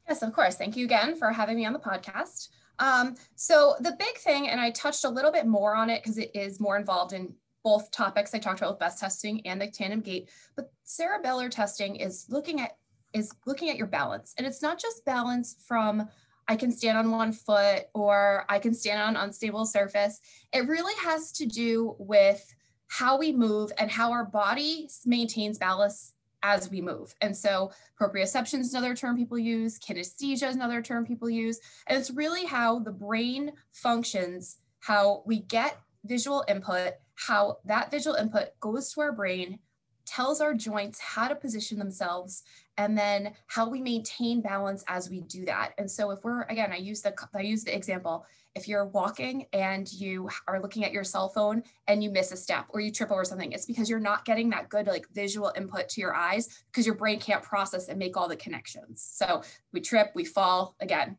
Yes, 0.09 0.23
of 0.23 0.33
course. 0.33 0.57
Thank 0.57 0.75
you 0.75 0.87
again 0.87 1.15
for 1.17 1.33
having 1.33 1.57
me 1.57 1.67
on 1.67 1.75
the 1.75 1.81
podcast. 1.81 2.49
Um, 2.79 3.15
so 3.37 3.77
the 3.81 3.95
big 3.99 4.17
thing, 4.17 4.49
and 4.49 4.59
I 4.59 4.71
touched 4.71 5.05
a 5.05 5.11
little 5.11 5.33
bit 5.33 5.47
more 5.47 5.77
on 5.77 5.91
it 5.91 6.03
because 6.03 6.17
it 6.17 6.31
is 6.35 6.61
more 6.61 6.79
involved 6.79 7.13
in 7.13 7.35
both 7.65 7.91
topics 7.91 8.35
I 8.35 8.39
talked 8.39 8.61
about 8.61 8.73
with 8.73 8.81
BESS 8.81 9.01
testing 9.01 9.47
and 9.47 9.61
the 9.61 9.69
tandem 9.69 10.01
gait, 10.01 10.29
but 10.57 10.73
cerebellar 10.87 11.51
testing 11.51 11.97
is 11.97 12.27
looking 12.29 12.61
at 12.61 12.77
is 13.13 13.33
looking 13.47 13.69
at 13.69 13.77
your 13.77 13.87
balance. 13.87 14.35
And 14.39 14.47
it's 14.47 14.63
not 14.63 14.81
just 14.81 15.05
balance 15.05 15.57
from 15.67 16.09
I 16.49 16.57
can 16.57 16.73
stand 16.73 16.99
on 16.99 17.11
one 17.11 17.33
foot 17.33 17.85
or 17.95 18.45
I 18.49 18.59
can 18.59 18.75
stand 18.75 19.01
on 19.01 19.17
unstable 19.17 19.65
surface. 19.67 20.21
It 20.53 20.67
really 20.67 20.95
has 21.03 21.33
to 21.33 21.47
do 21.47 21.95
with 21.99 22.55
how 22.89 23.17
we 23.17 23.33
move 23.33 23.73
and 23.79 23.91
how 23.91 24.13
our 24.13 24.25
body 24.25 24.89
maintains 25.07 25.59
balance 25.59 26.15
as 26.43 26.71
we 26.71 26.81
move. 26.81 27.15
And 27.21 27.37
so 27.37 27.71
proprioception 28.01 28.61
is 28.61 28.75
another 28.75 28.95
term 28.95 29.17
people 29.17 29.39
use, 29.39 29.79
kinesthesia 29.79 30.49
is 30.49 30.57
another 30.57 30.83
term 30.83 31.07
people 31.07 31.31
use. 31.31 31.61
And 31.87 31.99
it's 31.99 32.11
really 32.11 32.45
how 32.45 32.81
the 32.81 32.91
brain 32.91 33.53
functions, 33.71 34.59
how 34.81 35.23
we 35.25 35.41
get 35.41 35.79
visual 36.05 36.45
input, 36.49 36.95
how 37.15 37.59
that 37.65 37.91
visual 37.91 38.17
input 38.17 38.49
goes 38.61 38.93
to 38.93 39.01
our 39.01 39.13
brain, 39.13 39.59
tells 40.05 40.41
our 40.41 40.55
joints 40.55 40.99
how 41.01 41.29
to 41.29 41.35
position 41.35 41.79
themselves, 41.79 42.43
and 42.77 42.97
then 42.97 43.33
how 43.47 43.69
we 43.69 43.81
maintain 43.81 44.41
balance 44.41 44.83
as 44.89 45.11
we 45.11 45.21
do 45.21 45.45
that. 45.45 45.73
And 45.79 45.91
so 45.91 46.11
if 46.11 46.25
we're 46.25 46.43
again, 46.43 46.73
I 46.73 46.77
use 46.77 47.03
the 47.03 47.15
I 47.35 47.43
use 47.43 47.65
the 47.65 47.75
example, 47.75 48.27
if 48.55 48.69
you're 48.69 48.87
walking 48.87 49.47
and 49.53 49.91
you 49.93 50.29
are 50.47 50.61
looking 50.61 50.85
at 50.85 50.93
your 50.93 51.05
cell 51.05 51.29
phone 51.29 51.63
and 51.87 52.03
you 52.03 52.11
miss 52.11 52.33
a 52.33 52.37
step 52.37 52.67
or 52.71 52.81
you 52.81 52.91
trip 52.91 53.11
over 53.11 53.25
something, 53.25 53.53
it's 53.53 53.67
because 53.67 53.89
you're 53.89 54.01
not 54.01 54.25
getting 54.25 54.51
that 54.51 54.69
good 54.69 54.87
like 54.87 55.07
visual 55.13 55.53
input 55.57 55.89
to 55.91 56.01
your 56.01 56.15
eyes 56.15 56.63
because 56.71 56.87
your 56.87 56.95
brain 56.95 57.19
can't 57.19 57.43
process 57.43 57.89
and 57.89 57.99
make 57.99 58.17
all 58.17 58.29
the 58.29 58.37
connections. 58.37 59.07
So 59.11 59.43
we 59.73 59.81
trip, 59.81 60.11
we 60.15 60.25
fall, 60.25 60.77
again, 60.81 61.17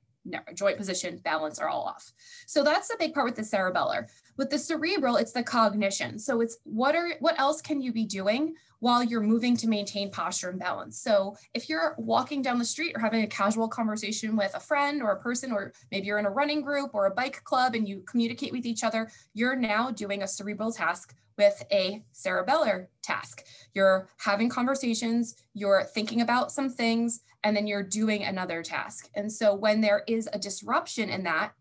joint 0.53 0.77
position, 0.77 1.19
balance 1.23 1.59
are 1.59 1.69
all 1.69 1.83
off. 1.83 2.13
So 2.45 2.63
that's 2.63 2.87
the 2.87 2.95
big 2.97 3.13
part 3.13 3.25
with 3.25 3.35
the 3.35 3.41
cerebellar. 3.41 4.07
With 4.37 4.49
the 4.49 4.57
cerebral, 4.57 5.17
it's 5.17 5.31
the 5.31 5.43
cognition. 5.43 6.17
So 6.17 6.41
it's 6.41 6.57
what 6.63 6.95
are 6.95 7.13
what 7.19 7.39
else 7.39 7.61
can 7.61 7.81
you 7.81 7.91
be 7.91 8.05
doing 8.05 8.55
while 8.83 9.01
you're 9.01 9.21
moving 9.21 9.55
to 9.55 9.67
maintain 9.69 10.11
posture 10.11 10.49
and 10.49 10.59
balance? 10.59 10.99
So 10.99 11.37
if 11.53 11.69
you're 11.69 11.95
walking 11.97 12.41
down 12.41 12.59
the 12.59 12.65
street 12.65 12.93
or 12.95 12.99
having 12.99 13.23
a 13.23 13.27
casual 13.27 13.69
conversation 13.69 14.35
with 14.35 14.53
a 14.53 14.59
friend 14.59 15.01
or 15.01 15.11
a 15.11 15.21
person, 15.21 15.53
or 15.53 15.71
maybe 15.89 16.07
you're 16.07 16.19
in 16.19 16.25
a 16.25 16.29
running 16.29 16.61
group 16.61 16.91
or 16.93 17.05
a 17.05 17.15
bike 17.15 17.41
club 17.45 17.75
and 17.75 17.87
you 17.87 18.03
communicate 18.05 18.51
with 18.51 18.65
each 18.65 18.83
other, 18.83 19.09
you're 19.33 19.55
now 19.55 19.89
doing 19.89 20.21
a 20.21 20.27
cerebral 20.27 20.73
task 20.73 21.15
with 21.37 21.63
a 21.71 22.03
cerebellar 22.13 22.87
task. 23.01 23.45
You're 23.73 24.09
having 24.17 24.49
conversations, 24.49 25.35
you're 25.53 25.85
thinking 25.85 26.19
about 26.19 26.51
some 26.51 26.69
things, 26.69 27.21
and 27.45 27.55
then 27.55 27.67
you're 27.67 27.83
doing 27.83 28.25
another 28.25 28.63
task. 28.63 29.09
And 29.15 29.31
so 29.31 29.55
when 29.55 29.79
there 29.79 30.03
is 30.07 30.27
a 30.33 30.37
disruption 30.37 31.09
in 31.09 31.23
that, 31.23 31.53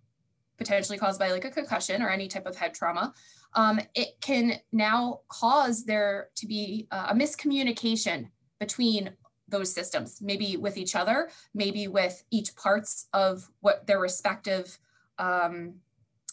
potentially 0.59 0.99
caused 0.99 1.19
by 1.19 1.31
like 1.31 1.45
a 1.45 1.51
concussion 1.51 2.03
or 2.03 2.09
any 2.09 2.29
type 2.29 2.47
of 2.47 2.57
head 2.57 2.75
trauma, 2.75 3.15
um, 3.55 3.81
it 3.95 4.21
can 4.21 4.55
now 4.73 5.21
cause 5.29 5.85
there 5.85 6.29
to 6.37 6.47
be 6.47 6.87
a 6.91 7.15
miscommunication 7.15 8.31
between 8.59 9.11
those 9.53 9.73
systems, 9.73 10.21
maybe 10.21 10.57
with 10.57 10.77
each 10.77 10.97
other, 10.97 11.31
maybe 11.55 11.87
with 11.87 12.25
each 12.31 12.57
parts 12.57 13.07
of 13.13 13.49
what 13.61 13.87
their 13.87 14.01
respective 14.01 14.79
um, 15.19 15.75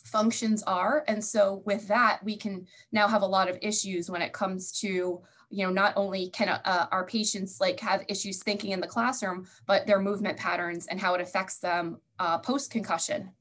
functions 0.06 0.64
are. 0.64 1.04
And 1.08 1.24
so 1.24 1.62
with 1.66 1.88
that, 1.90 2.20
we 2.24 2.36
can 2.38 2.66
now 2.92 3.08
have 3.08 3.22
a 3.22 3.28
lot 3.28 3.50
of 3.50 3.60
issues 3.62 4.10
when 4.10 4.22
it 4.22 4.34
comes 4.34 4.72
to 4.80 5.22
you 5.52 5.66
know 5.66 5.72
not 5.72 5.94
only 5.96 6.30
can 6.30 6.48
uh, 6.48 6.88
our 6.92 7.06
patients 7.08 7.60
like 7.60 7.80
have 7.80 8.06
issues 8.08 8.44
thinking 8.44 8.70
in 8.70 8.80
the 8.80 8.86
classroom 8.86 9.48
but 9.66 9.88
their 9.88 10.00
movement 10.00 10.38
patterns 10.38 10.86
and 10.86 11.00
how 11.00 11.16
it 11.16 11.22
affects 11.22 11.58
them 11.58 11.98
uh, 12.20 12.38
post 12.38 12.70
concussion 12.70 13.32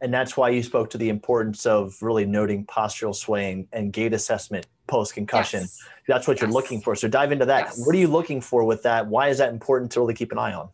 and 0.00 0.12
that's 0.12 0.36
why 0.36 0.48
you 0.48 0.62
spoke 0.62 0.90
to 0.90 0.98
the 0.98 1.08
importance 1.08 1.66
of 1.66 1.96
really 2.00 2.24
noting 2.24 2.64
postural 2.66 3.14
swaying 3.14 3.68
and 3.72 3.92
gait 3.92 4.12
assessment 4.12 4.66
post 4.86 5.14
concussion 5.14 5.60
yes. 5.60 5.82
that's 6.08 6.26
what 6.26 6.36
yes. 6.36 6.42
you're 6.42 6.50
looking 6.50 6.80
for 6.80 6.96
so 6.96 7.06
dive 7.06 7.32
into 7.32 7.46
that 7.46 7.66
yes. 7.66 7.86
what 7.86 7.94
are 7.94 7.98
you 7.98 8.08
looking 8.08 8.40
for 8.40 8.64
with 8.64 8.82
that 8.82 9.06
why 9.06 9.28
is 9.28 9.38
that 9.38 9.50
important 9.50 9.90
to 9.90 10.00
really 10.00 10.14
keep 10.14 10.32
an 10.32 10.38
eye 10.38 10.52
on 10.52 10.68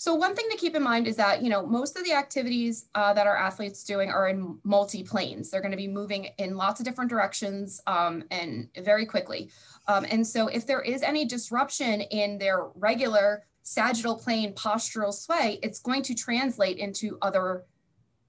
so 0.00 0.14
one 0.14 0.34
thing 0.34 0.46
to 0.50 0.56
keep 0.56 0.74
in 0.74 0.82
mind 0.82 1.06
is 1.06 1.16
that, 1.16 1.42
you 1.42 1.50
know, 1.50 1.66
most 1.66 1.98
of 1.98 2.04
the 2.04 2.14
activities 2.14 2.86
uh, 2.94 3.12
that 3.12 3.26
our 3.26 3.36
athletes 3.36 3.84
doing 3.84 4.08
are 4.08 4.28
in 4.30 4.58
multi-planes. 4.64 5.50
They're 5.50 5.60
going 5.60 5.72
to 5.72 5.76
be 5.76 5.88
moving 5.88 6.30
in 6.38 6.56
lots 6.56 6.80
of 6.80 6.86
different 6.86 7.10
directions 7.10 7.82
um, 7.86 8.24
and 8.30 8.70
very 8.78 9.04
quickly. 9.04 9.50
Um, 9.88 10.06
and 10.08 10.26
so 10.26 10.46
if 10.46 10.66
there 10.66 10.80
is 10.80 11.02
any 11.02 11.26
disruption 11.26 12.00
in 12.00 12.38
their 12.38 12.68
regular 12.76 13.44
sagittal 13.60 14.16
plane 14.16 14.54
postural 14.54 15.12
sway, 15.12 15.58
it's 15.62 15.80
going 15.80 16.02
to 16.04 16.14
translate 16.14 16.78
into 16.78 17.18
other 17.20 17.64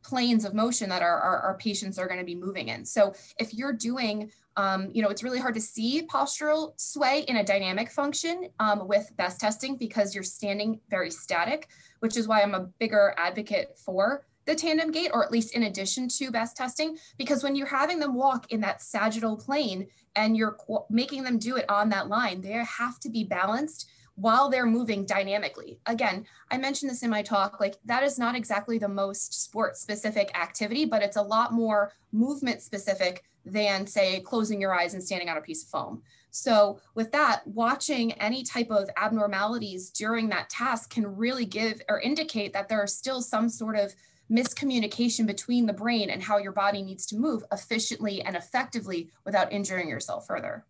planes 0.03 0.45
of 0.45 0.53
motion 0.53 0.89
that 0.89 1.01
our, 1.01 1.19
our, 1.19 1.37
our 1.39 1.57
patients 1.57 1.97
are 1.99 2.07
going 2.07 2.19
to 2.19 2.25
be 2.25 2.35
moving 2.35 2.69
in. 2.69 2.85
So 2.85 3.13
if 3.39 3.53
you're 3.53 3.73
doing 3.73 4.31
um, 4.57 4.89
you 4.93 5.01
know, 5.01 5.09
it's 5.09 5.23
really 5.23 5.39
hard 5.39 5.53
to 5.55 5.61
see 5.61 6.05
postural 6.07 6.73
sway 6.79 7.23
in 7.27 7.37
a 7.37 7.43
dynamic 7.43 7.89
function 7.89 8.49
um, 8.59 8.87
with 8.87 9.09
BESS 9.17 9.37
testing 9.37 9.77
because 9.77 10.13
you're 10.13 10.23
standing 10.23 10.79
very 10.89 11.09
static, 11.09 11.69
which 11.99 12.17
is 12.17 12.27
why 12.27 12.41
I'm 12.41 12.53
a 12.53 12.67
bigger 12.79 13.13
advocate 13.17 13.77
for 13.77 14.25
the 14.45 14.55
tandem 14.55 14.91
gait, 14.91 15.11
or 15.13 15.23
at 15.23 15.31
least 15.31 15.55
in 15.55 15.63
addition 15.63 16.07
to 16.09 16.31
BESS 16.31 16.53
testing, 16.53 16.97
because 17.17 17.43
when 17.43 17.55
you're 17.55 17.67
having 17.67 17.99
them 17.99 18.15
walk 18.15 18.51
in 18.51 18.59
that 18.61 18.81
sagittal 18.81 19.37
plane 19.37 19.87
and 20.15 20.35
you're 20.35 20.57
making 20.89 21.23
them 21.23 21.37
do 21.37 21.55
it 21.55 21.69
on 21.69 21.89
that 21.89 22.09
line, 22.09 22.41
they 22.41 22.51
have 22.51 22.99
to 22.99 23.09
be 23.09 23.23
balanced 23.23 23.89
while 24.21 24.49
they're 24.49 24.67
moving 24.67 25.03
dynamically. 25.03 25.79
Again, 25.87 26.25
I 26.51 26.57
mentioned 26.57 26.91
this 26.91 27.01
in 27.01 27.09
my 27.09 27.23
talk, 27.23 27.59
like 27.59 27.77
that 27.85 28.03
is 28.03 28.19
not 28.19 28.35
exactly 28.35 28.77
the 28.77 28.87
most 28.87 29.41
sport 29.41 29.77
specific 29.77 30.37
activity, 30.37 30.85
but 30.85 31.01
it's 31.01 31.17
a 31.17 31.21
lot 31.23 31.53
more 31.53 31.91
movement 32.11 32.61
specific 32.61 33.23
than 33.45 33.87
say 33.87 34.19
closing 34.19 34.61
your 34.61 34.75
eyes 34.75 34.93
and 34.93 35.03
standing 35.03 35.27
on 35.27 35.37
a 35.37 35.41
piece 35.41 35.63
of 35.63 35.69
foam. 35.69 36.03
So 36.29 36.79
with 36.93 37.11
that, 37.13 37.45
watching 37.47 38.11
any 38.13 38.43
type 38.43 38.69
of 38.69 38.89
abnormalities 38.95 39.89
during 39.89 40.29
that 40.29 40.51
task 40.51 40.91
can 40.91 41.15
really 41.15 41.45
give 41.45 41.81
or 41.89 41.99
indicate 41.99 42.53
that 42.53 42.69
there 42.69 42.81
are 42.81 42.87
still 42.87 43.21
some 43.21 43.49
sort 43.49 43.75
of 43.75 43.95
miscommunication 44.31 45.25
between 45.25 45.65
the 45.65 45.73
brain 45.73 46.11
and 46.11 46.21
how 46.21 46.37
your 46.37 46.53
body 46.53 46.83
needs 46.83 47.07
to 47.07 47.17
move 47.17 47.43
efficiently 47.51 48.21
and 48.21 48.35
effectively 48.35 49.09
without 49.25 49.51
injuring 49.51 49.89
yourself 49.89 50.27
further. 50.27 50.63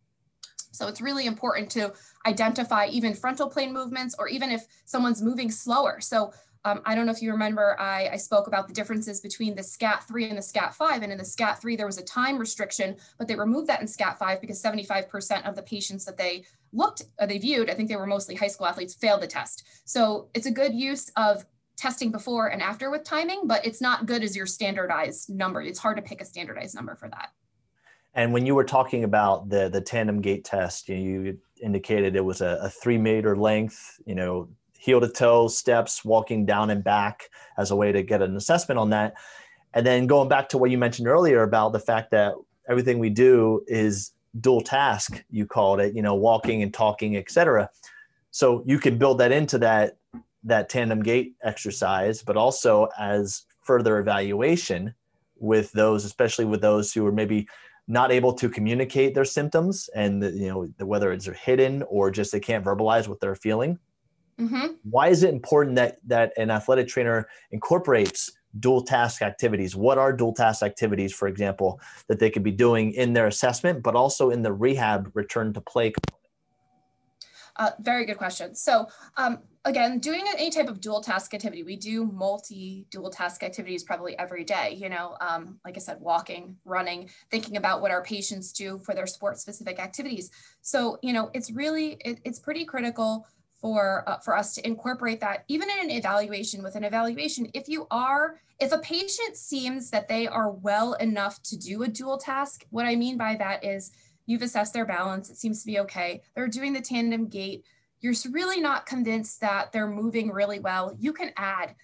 So 0.72 0.88
it's 0.88 1.02
really 1.02 1.26
important 1.26 1.70
to 1.72 1.94
identify 2.26 2.88
even 2.88 3.14
frontal 3.14 3.50
plane 3.50 3.74
movements 3.74 4.16
or 4.18 4.28
even 4.28 4.52
if 4.52 4.66
someone's 4.86 5.22
moving 5.22 5.52
slower. 5.52 6.00
So 6.00 6.34
um, 6.64 6.82
I 6.86 6.94
don't 6.94 7.06
know 7.06 7.12
if 7.12 7.22
you 7.22 7.32
remember, 7.32 7.80
I, 7.80 8.10
I, 8.14 8.18
spoke 8.18 8.46
about 8.46 8.68
the 8.68 8.74
differences 8.74 9.20
between 9.20 9.56
the 9.56 9.64
SCAT3 9.64 10.30
and 10.30 10.38
the 10.38 10.42
SCAT5. 10.42 11.02
And 11.02 11.12
in 11.12 11.18
the 11.18 11.24
SCAT3, 11.24 11.76
there 11.76 11.88
was 11.88 11.98
a 11.98 12.04
time 12.04 12.38
restriction, 12.38 12.98
but 13.18 13.28
they 13.28 13.36
removed 13.36 13.68
that 13.68 13.82
in 13.82 13.88
SCAT5 13.88 14.40
because 14.40 14.62
75% 14.62 15.48
of 15.48 15.56
the 15.56 15.64
patients 15.64 16.06
that 16.06 16.18
they 16.18 16.46
looked, 16.72 17.04
uh, 17.18 17.26
they 17.26 17.40
viewed, 17.40 17.70
I 17.70 17.74
think 17.74 17.90
they 17.90 17.96
were 17.96 18.06
mostly 18.06 18.36
high 18.36 18.48
school 18.48 18.68
athletes, 18.68 18.94
failed 18.94 19.22
the 19.22 19.28
test. 19.28 19.64
So 19.86 20.30
it's 20.36 20.46
a 20.46 20.52
good 20.52 20.76
use 20.76 21.12
of 21.16 21.46
testing 21.78 22.12
before 22.12 22.48
and 22.48 22.62
after 22.62 22.92
with 22.92 23.04
timing, 23.04 23.42
but 23.46 23.66
it's 23.66 23.82
not 23.82 24.06
good 24.06 24.24
as 24.24 24.36
your 24.36 24.46
standardized 24.46 25.32
number. 25.32 25.64
It's 25.64 25.80
hard 25.80 25.98
to 25.98 26.04
pick 26.04 26.22
a 26.22 26.26
standardized 26.26 26.76
number 26.76 26.96
for 26.96 27.10
that. 27.10 27.30
And 28.14 28.34
when 28.34 28.46
you 28.46 28.56
were 28.56 28.64
talking 28.64 29.04
about 29.04 29.50
the 29.50 29.70
the 29.70 29.82
tandem 29.82 30.22
gait 30.22 30.44
test, 30.44 30.90
you, 30.90 30.96
you 30.96 31.38
indicated 31.62 32.16
it 32.16 32.26
was 32.26 32.42
a, 32.42 32.60
a 32.62 32.70
three 32.70 32.98
meter 32.98 33.36
length, 33.36 34.02
you 34.06 34.16
know, 34.16 34.50
heel 34.78 35.00
to 35.00 35.08
toe 35.08 35.48
steps, 35.48 36.04
walking 36.04 36.46
down 36.46 36.70
and 36.70 36.84
back 36.84 37.30
as 37.58 37.72
a 37.72 37.76
way 37.76 37.92
to 37.92 38.02
get 38.04 38.22
an 38.22 38.36
assessment 38.36 38.80
on 38.80 38.90
that. 38.90 39.14
And 39.74 39.86
then 39.86 40.08
going 40.08 40.28
back 40.28 40.50
to 40.50 40.58
what 40.58 40.72
you 40.72 40.78
mentioned 40.78 41.08
earlier 41.08 41.44
about 41.44 41.72
the 41.72 41.80
fact 41.80 42.12
that 42.12 42.34
everything 42.68 43.00
we 43.00 43.10
do 43.10 43.64
is 43.68 44.12
dual 44.40 44.62
task, 44.62 45.24
you 45.30 45.46
called 45.46 45.80
it, 45.80 45.96
you 45.96 46.02
know, 46.02 46.16
walking 46.16 46.64
and 46.64 46.74
talking, 46.74 47.16
etc. 47.16 47.70
So 48.32 48.64
you 48.66 48.80
can 48.80 48.98
build 48.98 49.20
that 49.20 49.32
into 49.32 49.58
that 49.60 49.98
that 50.44 50.70
tandem 50.70 51.04
gait 51.04 51.36
exercise, 51.44 52.24
but 52.24 52.36
also 52.36 52.90
as 52.98 53.44
further 53.62 54.00
evaluation 54.00 54.96
with 55.38 55.72
those, 55.74 56.04
especially 56.04 56.46
with 56.46 56.62
those 56.62 56.92
who 56.92 57.06
are 57.06 57.12
maybe 57.12 57.48
not 57.88 58.12
able 58.12 58.34
to 58.34 58.50
communicate 58.50 59.14
their 59.14 59.26
symptoms 59.26 59.90
and 59.96 60.24
you 60.24 60.48
know 60.48 60.86
whether 60.86 61.12
it's 61.12 61.26
hidden 61.26 61.84
or 61.84 62.12
just 62.12 62.32
they 62.32 62.40
can't 62.40 62.64
verbalize 62.64 63.08
what 63.08 63.20
they're 63.20 63.36
feeling 63.36 63.78
Mm-hmm. 64.42 64.68
Why 64.84 65.10
is 65.10 65.24
it 65.24 65.34
important 65.34 65.76
that 65.76 65.98
that 66.08 66.34
an 66.38 66.50
athletic 66.50 66.88
trainer 66.88 67.28
incorporates 67.52 68.32
dual 68.60 68.82
task 68.82 69.22
activities? 69.22 69.76
What 69.76 69.98
are 69.98 70.12
dual 70.12 70.34
task 70.34 70.64
activities, 70.64 71.14
for 71.14 71.28
example, 71.28 71.80
that 72.08 72.20
they 72.20 72.30
could 72.30 72.44
be 72.44 72.52
doing 72.52 72.94
in 72.94 73.14
their 73.14 73.28
assessment, 73.28 73.84
but 73.84 73.96
also 73.96 74.32
in 74.32 74.42
the 74.42 74.52
rehab 74.52 75.12
return 75.14 75.54
to 75.54 75.62
play? 75.62 75.94
Uh, 77.56 77.72
very 77.80 78.06
good 78.06 78.18
question. 78.18 78.56
So 78.56 78.88
um, 79.18 79.40
again, 79.66 80.00
doing 80.00 80.26
any 80.34 80.50
type 80.50 80.68
of 80.68 80.82
dual 80.82 81.02
task 81.02 81.34
activity, 81.34 81.64
we 81.64 81.76
do 81.76 82.06
multi 82.06 82.86
dual 82.90 83.10
task 83.10 83.44
activities 83.44 83.84
probably 83.84 84.18
every 84.18 84.44
day. 84.44 84.78
You 84.80 84.90
know, 84.90 85.18
um, 85.22 85.60
like 85.66 85.78
I 85.78 85.80
said, 85.80 85.98
walking, 86.00 86.58
running, 86.66 87.10
thinking 87.30 87.58
about 87.58 87.82
what 87.82 87.92
our 87.92 88.04
patients 88.04 88.52
do 88.52 88.80
for 88.80 88.94
their 88.94 89.08
sport 89.08 89.38
specific 89.40 89.80
activities. 89.80 90.32
So 90.62 90.98
you 91.02 91.14
know, 91.14 91.30
it's 91.34 91.52
really 91.52 91.98
it, 92.06 92.20
it's 92.24 92.40
pretty 92.40 92.66
critical 92.66 93.28
for 93.62 94.04
uh, 94.08 94.18
for 94.18 94.36
us 94.36 94.56
to 94.56 94.68
incorporate 94.68 95.20
that 95.20 95.46
even 95.48 95.70
in 95.70 95.80
an 95.86 95.92
evaluation 95.92 96.64
with 96.64 96.76
an 96.76 96.84
evaluation 96.84 97.48
if 97.54 97.70
you 97.70 97.86
are 97.92 98.40
if 98.60 98.72
a 98.72 98.80
patient 98.80 99.38
seems 99.38 99.92
that 99.92 100.08
they 100.08 100.28
are 100.28 100.52
well 100.52 100.94
enough 100.94 101.42
to 101.44 101.56
do 101.56 101.84
a 101.84 101.88
dual 101.88 102.18
task 102.18 102.66
what 102.72 102.86
i 102.86 102.96
mean 102.96 103.18
by 103.18 103.36
that 103.36 103.64
is 103.64 103.92
you've 104.32 104.42
assessed 104.42 104.74
their 104.74 104.86
balance 104.86 105.30
it 105.30 105.38
seems 105.38 105.62
to 105.62 105.68
be 105.68 105.80
okay 105.80 106.22
they're 106.34 106.48
doing 106.48 106.74
the 106.74 106.82
tandem 106.82 107.28
gait 107.28 107.64
you're 108.00 108.14
really 108.32 108.60
not 108.60 108.86
convinced 108.86 109.42
that 109.42 109.72
they're 109.72 109.88
moving 109.88 110.30
really 110.30 110.60
well 110.60 110.96
you 111.00 111.14
can 111.14 111.32
add 111.38 111.76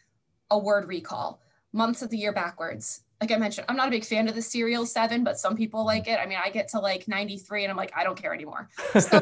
a 0.49 0.57
word 0.57 0.87
recall 0.87 1.41
months 1.73 2.01
of 2.01 2.09
the 2.09 2.17
year 2.17 2.33
backwards 2.33 3.01
like 3.19 3.31
I 3.31 3.37
mentioned, 3.37 3.65
I'm 3.67 3.75
not 3.75 3.87
a 3.87 3.91
big 3.91 4.05
fan 4.05 4.27
of 4.27 4.35
the 4.35 4.41
serial 4.41 4.85
seven, 4.85 5.23
but 5.23 5.39
some 5.39 5.55
people 5.55 5.83
like 5.83 6.07
it. 6.07 6.19
I 6.19 6.27
mean, 6.27 6.37
I 6.43 6.51
get 6.51 6.67
to 6.69 6.79
like 6.79 7.07
93 7.07 7.63
and 7.63 7.71
I'm 7.71 7.77
like, 7.77 7.91
I 7.97 8.03
don't 8.03 8.15
care 8.15 8.33
anymore. 8.33 8.69
So, 8.99 9.19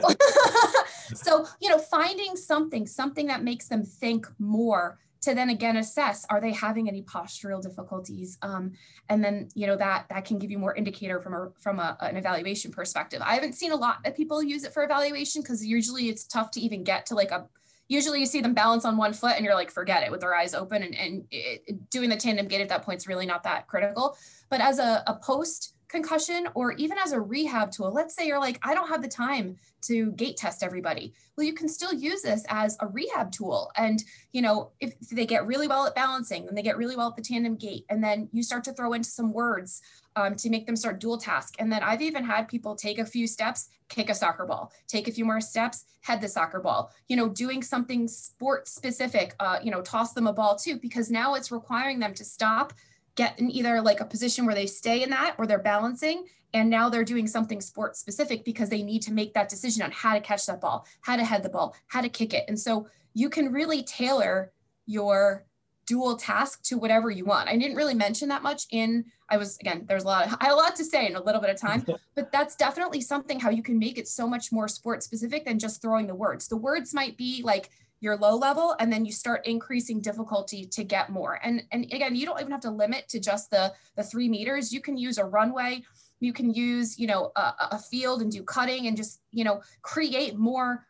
so, 1.13 1.45
you 1.61 1.69
know, 1.69 1.77
finding 1.77 2.35
something, 2.35 2.85
something 2.87 3.27
that 3.27 3.43
makes 3.43 3.67
them 3.69 3.85
think 3.85 4.27
more 4.37 4.99
to 5.25 5.35
then 5.35 5.49
again 5.49 5.77
assess, 5.77 6.25
are 6.29 6.41
they 6.41 6.51
having 6.51 6.87
any 6.87 7.03
postural 7.03 7.61
difficulties? 7.61 8.39
Um, 8.41 8.71
and 9.09 9.23
then, 9.23 9.49
you 9.53 9.67
know, 9.67 9.75
that, 9.75 10.07
that 10.09 10.25
can 10.25 10.39
give 10.39 10.49
you 10.49 10.57
more 10.57 10.73
indicator 10.73 11.19
from 11.19 11.33
a, 11.33 11.49
from 11.59 11.79
a, 11.79 11.97
an 12.01 12.17
evaluation 12.17 12.71
perspective. 12.71 13.21
I 13.23 13.35
haven't 13.35 13.53
seen 13.53 13.71
a 13.71 13.75
lot 13.75 13.97
of 14.05 14.15
people 14.15 14.41
use 14.41 14.63
it 14.63 14.73
for 14.73 14.83
evaluation 14.83 15.41
because 15.41 15.63
usually 15.63 16.09
it's 16.09 16.25
tough 16.25 16.49
to 16.51 16.59
even 16.59 16.83
get 16.83 17.05
to 17.07 17.15
like 17.15 17.31
a, 17.31 17.45
usually 17.87 18.19
you 18.19 18.25
see 18.25 18.41
them 18.41 18.55
balance 18.55 18.85
on 18.85 18.97
one 18.97 19.13
foot 19.13 19.33
and 19.35 19.45
you're 19.45 19.53
like, 19.53 19.69
forget 19.69 20.01
it 20.01 20.09
with 20.09 20.21
their 20.21 20.33
eyes 20.33 20.55
open 20.55 20.81
and, 20.81 20.95
and 20.95 21.25
it, 21.29 21.89
doing 21.91 22.09
the 22.09 22.15
tandem 22.15 22.47
gait 22.47 22.61
at 22.61 22.69
that 22.69 22.81
point 22.81 22.97
is 22.97 23.07
really 23.07 23.27
not 23.27 23.43
that 23.43 23.67
critical. 23.67 24.17
But 24.49 24.61
as 24.61 24.79
a, 24.79 25.03
a 25.05 25.15
post 25.21 25.74
concussion 25.95 26.47
or 26.55 26.73
even 26.73 26.97
as 27.03 27.13
a 27.13 27.19
rehab 27.19 27.71
tool, 27.71 27.91
let's 27.91 28.13
say 28.15 28.27
you're 28.27 28.39
like, 28.47 28.59
I 28.61 28.73
don't 28.75 28.89
have 28.89 29.01
the 29.01 29.07
time 29.07 29.55
to 29.83 30.11
gait 30.11 30.35
test 30.35 30.61
everybody. 30.61 31.13
Well, 31.35 31.45
you 31.45 31.53
can 31.53 31.69
still 31.69 31.93
use 31.93 32.21
this 32.21 32.43
as 32.49 32.77
a 32.81 32.87
rehab 32.87 33.31
tool. 33.31 33.71
And, 33.77 34.03
you 34.33 34.41
know, 34.41 34.71
if 34.79 34.99
they 35.11 35.25
get 35.25 35.47
really 35.47 35.67
well 35.67 35.85
at 35.87 35.95
balancing 35.95 36.47
and 36.47 36.57
they 36.57 36.63
get 36.63 36.77
really 36.77 36.97
well 36.97 37.09
at 37.09 37.15
the 37.15 37.21
tandem 37.21 37.55
gait, 37.55 37.85
and 37.89 38.03
then 38.03 38.29
you 38.33 38.43
start 38.43 38.63
to 38.65 38.73
throw 38.73 38.93
into 38.93 39.09
some 39.09 39.31
words 39.31 39.81
um, 40.17 40.35
to 40.35 40.49
make 40.49 40.65
them 40.65 40.75
start 40.75 40.99
dual 40.99 41.17
task. 41.17 41.55
And 41.59 41.71
then 41.71 41.83
I've 41.83 42.01
even 42.01 42.23
had 42.23 42.47
people 42.47 42.75
take 42.75 42.99
a 42.99 43.05
few 43.05 43.27
steps, 43.27 43.69
kick 43.87 44.09
a 44.09 44.15
soccer 44.15 44.45
ball, 44.45 44.71
take 44.87 45.07
a 45.07 45.11
few 45.11 45.25
more 45.25 45.41
steps, 45.41 45.85
head 46.01 46.19
the 46.19 46.27
soccer 46.27 46.59
ball, 46.59 46.91
you 47.07 47.15
know, 47.15 47.29
doing 47.29 47.61
something 47.63 48.07
sport 48.07 48.67
specific, 48.67 49.35
uh, 49.39 49.59
you 49.63 49.71
know, 49.71 49.81
toss 49.81 50.13
them 50.13 50.27
a 50.27 50.33
ball 50.33 50.55
too, 50.55 50.77
because 50.77 51.09
now 51.09 51.35
it's 51.35 51.51
requiring 51.51 51.99
them 51.99 52.13
to 52.13 52.25
stop, 52.25 52.73
get 53.15 53.39
in 53.39 53.49
either 53.49 53.81
like 53.81 54.01
a 54.01 54.05
position 54.05 54.45
where 54.45 54.55
they 54.55 54.67
stay 54.67 55.03
in 55.03 55.09
that 55.09 55.35
or 55.37 55.47
they're 55.47 55.59
balancing. 55.59 56.25
And 56.53 56.69
now 56.69 56.87
they're 56.87 57.03
doing 57.03 57.27
something 57.27 57.59
sport 57.59 57.97
specific 57.97 58.45
because 58.45 58.69
they 58.69 58.81
need 58.81 59.01
to 59.03 59.13
make 59.13 59.33
that 59.33 59.49
decision 59.49 59.83
on 59.83 59.91
how 59.91 60.13
to 60.13 60.21
catch 60.21 60.45
that 60.45 60.61
ball, 60.61 60.85
how 61.01 61.17
to 61.17 61.23
head 61.23 61.43
the 61.43 61.49
ball, 61.49 61.75
how 61.87 62.01
to 62.01 62.09
kick 62.09 62.33
it. 62.33 62.45
And 62.47 62.57
so 62.57 62.87
you 63.13 63.29
can 63.29 63.51
really 63.51 63.83
tailor 63.83 64.53
your 64.85 65.45
dual 65.85 66.15
task 66.15 66.63
to 66.63 66.77
whatever 66.77 67.11
you 67.11 67.25
want. 67.25 67.49
I 67.49 67.57
didn't 67.57 67.77
really 67.77 67.93
mention 67.93 68.29
that 68.29 68.43
much 68.43 68.65
in 68.71 69.05
I 69.29 69.37
was 69.37 69.57
again 69.57 69.85
there's 69.87 70.03
a 70.03 70.07
lot 70.07 70.27
of, 70.27 70.37
I 70.39 70.45
had 70.45 70.53
a 70.53 70.55
lot 70.55 70.75
to 70.77 70.83
say 70.83 71.07
in 71.07 71.15
a 71.15 71.21
little 71.21 71.41
bit 71.41 71.49
of 71.49 71.59
time, 71.59 71.85
but 72.15 72.31
that's 72.31 72.55
definitely 72.55 73.01
something 73.01 73.39
how 73.39 73.49
you 73.49 73.63
can 73.63 73.77
make 73.77 73.97
it 73.97 74.07
so 74.07 74.27
much 74.27 74.51
more 74.51 74.67
sport 74.67 75.03
specific 75.03 75.45
than 75.45 75.59
just 75.59 75.81
throwing 75.81 76.07
the 76.07 76.15
words. 76.15 76.47
The 76.47 76.57
words 76.57 76.93
might 76.93 77.17
be 77.17 77.41
like 77.43 77.69
your 78.05 78.15
low 78.15 78.37
level 78.37 78.75
and 78.79 78.93
then 78.93 79.03
you 79.03 79.11
start 79.11 79.45
increasing 79.45 79.99
difficulty 79.99 80.63
to 80.65 80.83
get 80.83 81.09
more. 81.09 81.39
And 81.43 81.63
and 81.71 81.83
again, 81.85 82.15
you 82.15 82.25
don't 82.25 82.39
even 82.39 82.51
have 82.51 82.61
to 82.61 82.71
limit 82.71 83.09
to 83.09 83.19
just 83.19 83.49
the 83.49 83.73
the 83.97 84.03
3 84.03 84.29
meters. 84.29 84.71
You 84.71 84.79
can 84.79 84.95
use 84.95 85.17
a 85.17 85.25
runway, 85.25 85.83
you 86.19 86.31
can 86.31 86.53
use, 86.53 86.97
you 86.97 87.07
know, 87.07 87.31
a, 87.35 87.53
a 87.71 87.79
field 87.79 88.21
and 88.21 88.31
do 88.31 88.43
cutting 88.43 88.87
and 88.87 88.95
just, 88.95 89.19
you 89.31 89.43
know, 89.43 89.61
create 89.81 90.37
more 90.37 90.85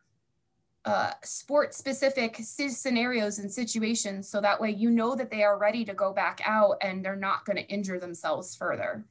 uh, 0.85 1.11
sport 1.23 1.73
specific 1.73 2.37
scenarios 2.39 3.39
and 3.39 3.51
situations 3.51 4.29
so 4.29 4.39
that 4.39 4.61
way 4.61 4.69
you 4.69 4.91
know 4.91 5.15
that 5.15 5.31
they 5.31 5.41
are 5.41 5.57
ready 5.57 5.83
to 5.83 5.95
go 5.95 6.13
back 6.13 6.41
out 6.45 6.77
and 6.81 7.03
they're 7.03 7.15
not 7.15 7.43
going 7.43 7.57
to 7.57 7.63
injure 7.63 7.99
themselves 7.99 8.55
further. 8.55 9.03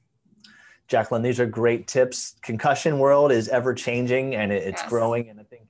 Jacqueline, 0.87 1.23
these 1.23 1.41
are 1.41 1.47
great 1.47 1.89
tips. 1.89 2.37
Concussion 2.43 3.01
world 3.01 3.33
is 3.33 3.49
ever 3.49 3.75
changing 3.75 4.37
and 4.37 4.53
it's 4.53 4.83
yes. 4.83 4.89
growing. 4.89 5.31
And 5.31 5.41
I 5.41 5.43
think 5.43 5.63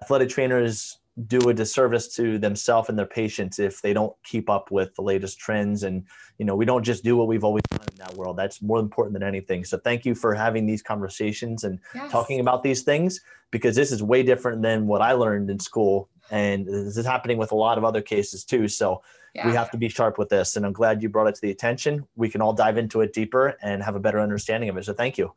athletic 0.00 0.30
trainers 0.30 0.98
do 1.26 1.50
a 1.50 1.54
disservice 1.54 2.08
to 2.14 2.38
themselves 2.38 2.88
and 2.88 2.98
their 2.98 3.06
patients 3.06 3.58
if 3.58 3.82
they 3.82 3.92
don't 3.92 4.14
keep 4.24 4.48
up 4.48 4.70
with 4.70 4.94
the 4.94 5.02
latest 5.02 5.38
trends. 5.38 5.82
And 5.82 6.04
you 6.38 6.46
know 6.46 6.56
we 6.56 6.64
don't 6.64 6.82
just 6.82 7.04
do 7.04 7.16
what 7.16 7.28
we've 7.28 7.44
always 7.44 7.62
done 7.70 7.86
in 7.90 7.98
that 7.98 8.14
world. 8.14 8.36
That's 8.36 8.62
more 8.62 8.78
important 8.78 9.12
than 9.14 9.22
anything. 9.22 9.64
So 9.64 9.78
thank 9.78 10.06
you 10.06 10.14
for 10.14 10.34
having 10.34 10.66
these 10.66 10.82
conversations 10.82 11.64
and 11.64 11.78
yes. 11.94 12.10
talking 12.10 12.40
about 12.40 12.62
these 12.62 12.82
things 12.82 13.20
because 13.50 13.76
this 13.76 13.92
is 13.92 14.02
way 14.02 14.22
different 14.22 14.62
than 14.62 14.86
what 14.86 15.02
i 15.02 15.12
learned 15.12 15.50
in 15.50 15.58
school. 15.58 16.08
And 16.30 16.66
this 16.66 16.96
is 16.96 17.04
happening 17.04 17.36
with 17.36 17.52
a 17.52 17.56
lot 17.56 17.76
of 17.76 17.84
other 17.84 18.00
cases 18.00 18.44
too. 18.44 18.66
So 18.66 19.02
yeah. 19.34 19.46
we 19.46 19.52
have 19.52 19.70
to 19.72 19.76
be 19.76 19.90
sharp 19.90 20.16
with 20.16 20.30
this. 20.30 20.56
And 20.56 20.64
i'm 20.64 20.72
glad 20.72 21.02
you 21.02 21.10
brought 21.10 21.26
it 21.26 21.34
to 21.34 21.40
the 21.42 21.50
attention. 21.50 22.06
We 22.16 22.30
can 22.30 22.40
all 22.40 22.54
dive 22.54 22.78
into 22.78 23.02
it 23.02 23.12
deeper 23.12 23.58
and 23.60 23.82
have 23.82 23.96
a 23.96 24.00
better 24.00 24.20
understanding 24.20 24.70
of 24.70 24.78
it. 24.78 24.86
So 24.86 24.94
thank 24.94 25.18
you. 25.18 25.34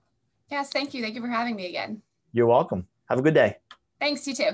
Yes 0.50 0.70
thank 0.70 0.94
you. 0.94 1.02
Thank 1.02 1.16
you 1.16 1.22
for 1.22 1.28
having 1.28 1.56
me 1.58 1.68
again. 1.68 2.02
You're 2.32 2.48
welcome. 2.48 2.88
Have 3.10 3.20
a 3.20 3.22
good 3.22 3.34
day. 3.34 3.58
Thanks 4.00 4.26
you 4.26 4.34
too 4.34 4.52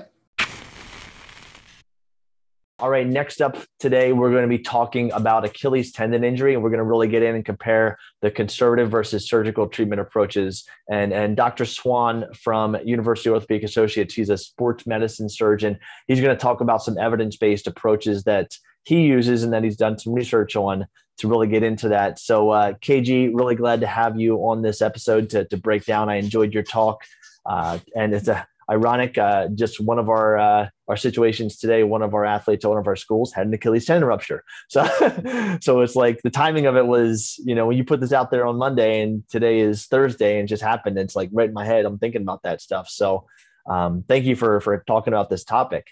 all 2.82 2.90
right, 2.90 3.06
next 3.06 3.40
up 3.40 3.56
today, 3.78 4.12
we're 4.12 4.32
going 4.32 4.42
to 4.42 4.48
be 4.48 4.58
talking 4.58 5.12
about 5.12 5.44
Achilles 5.44 5.92
tendon 5.92 6.24
injury, 6.24 6.52
and 6.52 6.64
we're 6.64 6.68
going 6.70 6.78
to 6.78 6.84
really 6.84 7.06
get 7.06 7.22
in 7.22 7.36
and 7.36 7.44
compare 7.44 7.96
the 8.22 8.30
conservative 8.30 8.90
versus 8.90 9.28
surgical 9.28 9.68
treatment 9.68 10.00
approaches. 10.00 10.64
And, 10.90 11.12
and 11.12 11.36
Dr. 11.36 11.64
Swan 11.64 12.24
from 12.34 12.76
University 12.84 13.30
Orthopedic 13.30 13.62
Associates, 13.62 14.14
he's 14.14 14.30
a 14.30 14.36
sports 14.36 14.84
medicine 14.84 15.28
surgeon. 15.28 15.78
He's 16.08 16.20
going 16.20 16.36
to 16.36 16.40
talk 16.42 16.60
about 16.60 16.82
some 16.82 16.98
evidence 16.98 17.36
based 17.36 17.68
approaches 17.68 18.24
that 18.24 18.56
he 18.82 19.02
uses 19.02 19.44
and 19.44 19.52
that 19.52 19.62
he's 19.62 19.76
done 19.76 19.96
some 19.96 20.12
research 20.12 20.56
on 20.56 20.88
to 21.18 21.28
really 21.28 21.46
get 21.46 21.62
into 21.62 21.88
that. 21.90 22.18
So, 22.18 22.50
uh, 22.50 22.72
KG, 22.72 23.30
really 23.32 23.54
glad 23.54 23.80
to 23.82 23.86
have 23.86 24.18
you 24.18 24.38
on 24.38 24.62
this 24.62 24.82
episode 24.82 25.30
to, 25.30 25.44
to 25.44 25.56
break 25.56 25.84
down. 25.84 26.08
I 26.08 26.16
enjoyed 26.16 26.52
your 26.52 26.64
talk. 26.64 27.04
Uh, 27.46 27.78
and 27.94 28.12
it's 28.12 28.26
a, 28.26 28.44
ironic. 28.70 29.18
Uh, 29.18 29.48
just 29.48 29.80
one 29.80 29.98
of 29.98 30.08
our 30.08 30.38
uh, 30.38 30.68
our 30.92 30.96
situations 30.98 31.56
today. 31.56 31.84
One 31.84 32.02
of 32.02 32.12
our 32.12 32.26
athletes 32.26 32.66
at 32.66 32.68
one 32.68 32.76
of 32.78 32.86
our 32.86 32.96
schools 32.96 33.32
had 33.32 33.46
an 33.46 33.54
Achilles 33.54 33.86
tendon 33.86 34.06
rupture. 34.06 34.44
So, 34.68 34.84
so 35.62 35.80
it's 35.80 35.96
like 35.96 36.20
the 36.20 36.28
timing 36.28 36.66
of 36.66 36.76
it 36.76 36.86
was, 36.86 37.40
you 37.46 37.54
know, 37.54 37.66
when 37.66 37.78
you 37.78 37.84
put 37.84 38.00
this 38.00 38.12
out 38.12 38.30
there 38.30 38.44
on 38.46 38.58
Monday 38.58 39.00
and 39.00 39.26
today 39.30 39.60
is 39.60 39.86
Thursday 39.86 40.38
and 40.38 40.46
just 40.46 40.62
happened. 40.62 40.98
It's 40.98 41.16
like 41.16 41.30
right 41.32 41.48
in 41.48 41.54
my 41.54 41.64
head. 41.64 41.86
I'm 41.86 41.98
thinking 41.98 42.20
about 42.20 42.42
that 42.42 42.60
stuff. 42.60 42.90
So, 42.90 43.26
um, 43.66 44.04
thank 44.06 44.26
you 44.26 44.36
for 44.36 44.60
for 44.60 44.84
talking 44.86 45.14
about 45.14 45.30
this 45.30 45.44
topic. 45.44 45.86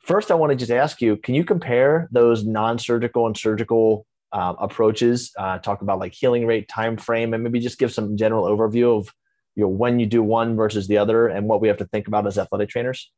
First, 0.00 0.30
I 0.30 0.34
want 0.34 0.50
to 0.50 0.56
just 0.56 0.72
ask 0.72 1.00
you: 1.00 1.16
Can 1.16 1.34
you 1.34 1.44
compare 1.44 2.08
those 2.12 2.44
non-surgical 2.44 3.26
and 3.26 3.36
surgical 3.36 4.06
uh, 4.30 4.54
approaches? 4.58 5.32
Uh, 5.38 5.58
talk 5.58 5.80
about 5.80 6.00
like 6.00 6.12
healing 6.12 6.44
rate, 6.44 6.68
time 6.68 6.98
frame, 6.98 7.32
and 7.32 7.42
maybe 7.42 7.60
just 7.60 7.78
give 7.78 7.94
some 7.94 8.16
general 8.18 8.44
overview 8.44 8.98
of 8.98 9.08
you 9.54 9.62
know 9.62 9.68
when 9.68 10.00
you 10.00 10.06
do 10.06 10.22
one 10.22 10.54
versus 10.54 10.86
the 10.86 10.98
other 10.98 11.28
and 11.28 11.46
what 11.46 11.62
we 11.62 11.68
have 11.68 11.78
to 11.78 11.86
think 11.86 12.08
about 12.08 12.26
as 12.26 12.36
athletic 12.36 12.68
trainers 12.68 13.10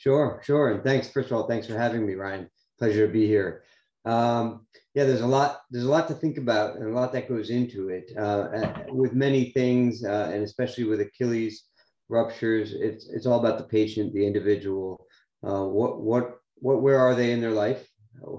sure 0.00 0.40
sure. 0.42 0.72
And 0.72 0.82
thanks 0.82 1.10
first 1.10 1.30
of 1.30 1.36
all 1.36 1.46
thanks 1.46 1.66
for 1.66 1.76
having 1.76 2.06
me 2.06 2.14
ryan. 2.14 2.48
Pleasure 2.78 3.06
to 3.06 3.12
be 3.12 3.26
here. 3.26 3.62
Um, 4.06 4.66
yeah 4.94 5.04
there's 5.04 5.20
a 5.20 5.26
lot 5.26 5.60
there's 5.70 5.84
a 5.84 5.90
lot 5.90 6.08
to 6.08 6.14
think 6.14 6.38
about 6.38 6.76
and 6.76 6.86
a 6.88 6.98
lot 6.98 7.12
that 7.12 7.28
goes 7.28 7.50
into 7.50 7.90
it. 7.90 8.10
Uh, 8.16 8.72
with 8.88 9.12
many 9.12 9.50
things 9.50 10.04
uh, 10.04 10.30
and 10.32 10.42
especially 10.42 10.84
with 10.84 11.00
achilles 11.00 11.64
ruptures 12.08 12.72
it's 12.72 13.08
it's 13.10 13.26
all 13.26 13.38
about 13.38 13.58
the 13.58 13.64
patient 13.64 14.14
the 14.14 14.26
individual. 14.26 15.06
Uh, 15.46 15.64
what 15.64 16.00
what 16.00 16.40
what 16.56 16.82
where 16.82 16.98
are 16.98 17.14
they 17.14 17.30
in 17.32 17.40
their 17.40 17.58
life? 17.64 17.86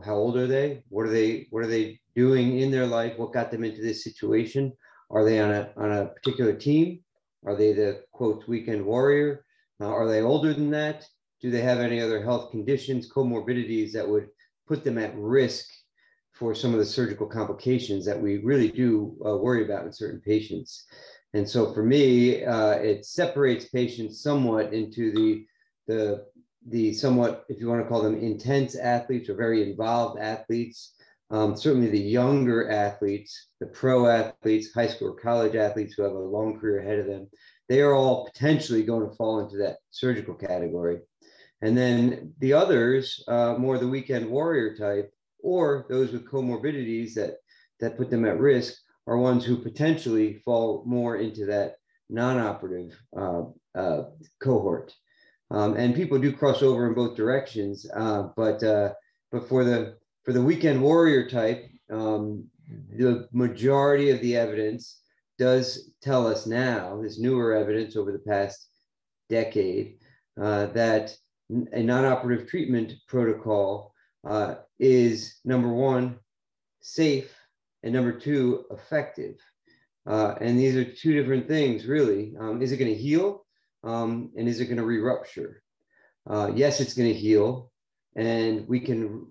How 0.06 0.16
old 0.16 0.38
are 0.38 0.48
they? 0.48 0.84
What 0.90 1.06
are 1.06 1.12
they 1.12 1.48
what 1.52 1.64
are 1.64 1.74
they 1.76 2.00
doing 2.16 2.60
in 2.60 2.72
their 2.72 2.88
life? 2.88 3.18
What 3.18 3.34
got 3.34 3.52
them 3.52 3.64
into 3.64 3.82
this 3.82 4.04
situation? 4.04 4.74
Are 5.12 5.24
they 5.24 5.40
on 5.40 5.52
a 5.52 5.72
on 5.78 5.92
a 5.92 6.06
particular 6.08 6.54
team? 6.54 7.02
Are 7.46 7.56
they 7.56 7.74
the 7.74 8.04
quote 8.12 8.48
weekend 8.48 8.84
warrior? 8.86 9.46
Uh, 9.80 9.88
are 9.88 10.08
they 10.08 10.22
older 10.22 10.54
than 10.54 10.72
that? 10.72 11.06
Do 11.42 11.50
they 11.50 11.62
have 11.62 11.80
any 11.80 12.00
other 12.00 12.24
health 12.24 12.52
conditions, 12.52 13.12
comorbidities 13.12 13.92
that 13.94 14.08
would 14.08 14.30
put 14.68 14.84
them 14.84 14.98
at 14.98 15.18
risk 15.18 15.66
for 16.34 16.54
some 16.54 16.74
of 16.74 16.80
the 16.80 16.86
surgical 16.86 17.28
complications 17.28 18.06
that 18.06 18.20
we 18.20 18.38
really 18.38 18.70
do 18.72 19.18
uh, 19.26 19.38
worry 19.38 19.66
about 19.66 19.86
in 19.86 19.92
certain 19.92 20.22
patients? 20.22 20.86
And 21.34 21.48
so 21.48 21.74
for 21.74 21.84
me, 21.84 22.44
uh, 22.44 22.74
it 22.74 23.06
separates 23.06 23.66
patients 23.66 24.22
somewhat 24.22 24.74
into 24.74 25.12
the, 25.14 25.46
the, 25.88 26.26
the 26.68 26.94
somewhat, 26.94 27.46
if 27.50 27.60
you 27.60 27.68
want 27.68 27.82
to 27.82 27.88
call 27.88 28.02
them 28.02 28.22
intense 28.22 28.76
athletes 28.76 29.30
or 29.30 29.36
very 29.36 29.70
involved 29.70 30.20
athletes, 30.20 30.94
um, 31.32 31.56
certainly 31.56 31.90
the 31.90 31.98
younger 31.98 32.70
athletes, 32.70 33.48
the 33.62 33.68
pro 33.68 34.06
athletes, 34.06 34.74
high 34.74 34.88
school 34.88 35.10
or 35.10 35.16
college 35.16 35.56
athletes 35.56 35.94
who 35.94 36.04
have 36.04 36.12
a 36.12 36.20
long 36.20 36.60
career 36.60 36.80
ahead 36.80 37.00
of 37.00 37.08
them, 37.08 37.30
they 37.70 37.82
are 37.82 37.94
all 37.94 38.26
potentially 38.26 38.84
going 38.84 39.10
to 39.10 39.16
fall 39.16 39.40
into 39.40 39.56
that 39.58 39.78
surgical 39.92 40.34
category. 40.34 41.00
And 41.62 41.78
then 41.78 42.34
the 42.40 42.54
others, 42.54 43.24
uh, 43.28 43.56
more 43.58 43.78
the 43.78 43.88
weekend 43.88 44.30
warrior 44.30 44.76
type, 44.76 45.14
or 45.44 45.86
those 45.90 46.12
with 46.12 46.28
comorbidities 46.28 47.14
that, 47.14 47.38
that 47.80 47.98
put 47.98 48.10
them 48.10 48.26
at 48.26 48.40
risk, 48.40 48.76
are 49.08 49.18
ones 49.18 49.46
who 49.46 49.58
potentially 49.58 50.42
fall 50.46 50.84
more 50.86 51.18
into 51.18 51.46
that 51.46 51.76
non-operative 52.10 53.00
uh, 53.18 53.44
uh, 53.76 54.04
cohort. 54.42 54.94
Um, 55.50 55.76
and 55.76 55.96
people 55.96 56.18
do 56.18 56.32
cross 56.32 56.62
over 56.62 56.88
in 56.88 56.94
both 56.94 57.18
directions, 57.18 57.86
uh, 57.94 58.30
but 58.38 58.64
uh, 58.64 58.94
but 59.32 59.50
for 59.50 59.64
the 59.66 59.98
for 60.24 60.32
the 60.32 60.42
weekend 60.42 60.82
warrior 60.82 61.30
type, 61.30 61.70
um, 61.92 62.46
the 62.96 63.28
majority 63.34 64.12
of 64.12 64.22
the 64.22 64.38
evidence 64.38 65.02
does 65.38 65.92
tell 66.02 66.28
us 66.28 66.46
now, 66.46 67.02
this 67.02 67.20
newer 67.20 67.54
evidence 67.54 67.96
over 67.96 68.12
the 68.12 68.20
past 68.20 68.68
decade, 69.30 69.98
uh, 70.40 70.68
that 70.68 71.16
a 71.74 71.84
non-operative 71.84 72.48
treatment 72.48 72.94
protocol 73.08 73.94
uh, 74.28 74.56
is 74.80 75.40
number 75.44 75.70
one, 75.70 76.20
safe, 76.82 77.34
and 77.84 77.94
number 77.94 78.12
two, 78.12 78.66
effective. 78.72 79.36
Uh, 80.06 80.36
and 80.42 80.58
these 80.58 80.76
are 80.76 80.84
two 80.84 81.14
different 81.14 81.48
things, 81.48 81.86
really. 81.86 82.36
Um, 82.40 82.62
is 82.62 82.72
it 82.72 82.78
going 82.78 82.92
to 82.92 82.98
heal? 82.98 83.46
Um, 83.84 84.32
and 84.38 84.48
is 84.48 84.60
it 84.60 84.66
going 84.66 84.78
to 84.78 84.86
re-rupture? 84.86 85.64
Uh, 86.30 86.52
yes, 86.54 86.80
it's 86.80 86.94
going 86.94 87.12
to 87.12 87.20
heal, 87.20 87.72
and 88.16 88.68
we 88.68 88.80
can 88.80 89.28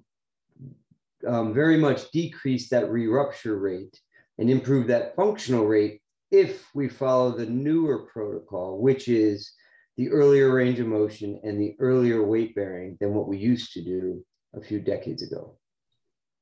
um, 1.27 1.55
very 1.55 1.77
much 1.77 2.11
decrease 2.11 2.69
that 2.71 2.91
re-rupture 2.91 3.59
rate 3.59 3.99
and 4.39 4.51
improve 4.51 4.89
that 4.89 5.15
functional 5.15 5.67
rate 5.67 6.01
if 6.31 6.69
we 6.75 6.89
follow 6.89 7.31
the 7.31 7.47
newer 7.47 8.07
protocol, 8.13 8.81
which 8.81 9.07
is 9.09 9.53
the 10.01 10.10
earlier 10.10 10.51
range 10.51 10.81
of 10.81 10.86
motion 10.86 11.39
and 11.44 11.60
the 11.60 11.77
earlier 11.78 12.24
weight 12.24 12.55
bearing 12.55 12.97
than 13.01 13.12
what 13.12 13.28
we 13.28 13.36
used 13.36 13.70
to 13.74 13.85
do 13.85 14.24
a 14.56 14.60
few 14.62 14.81
decades 14.81 15.22
ago. 15.22 15.59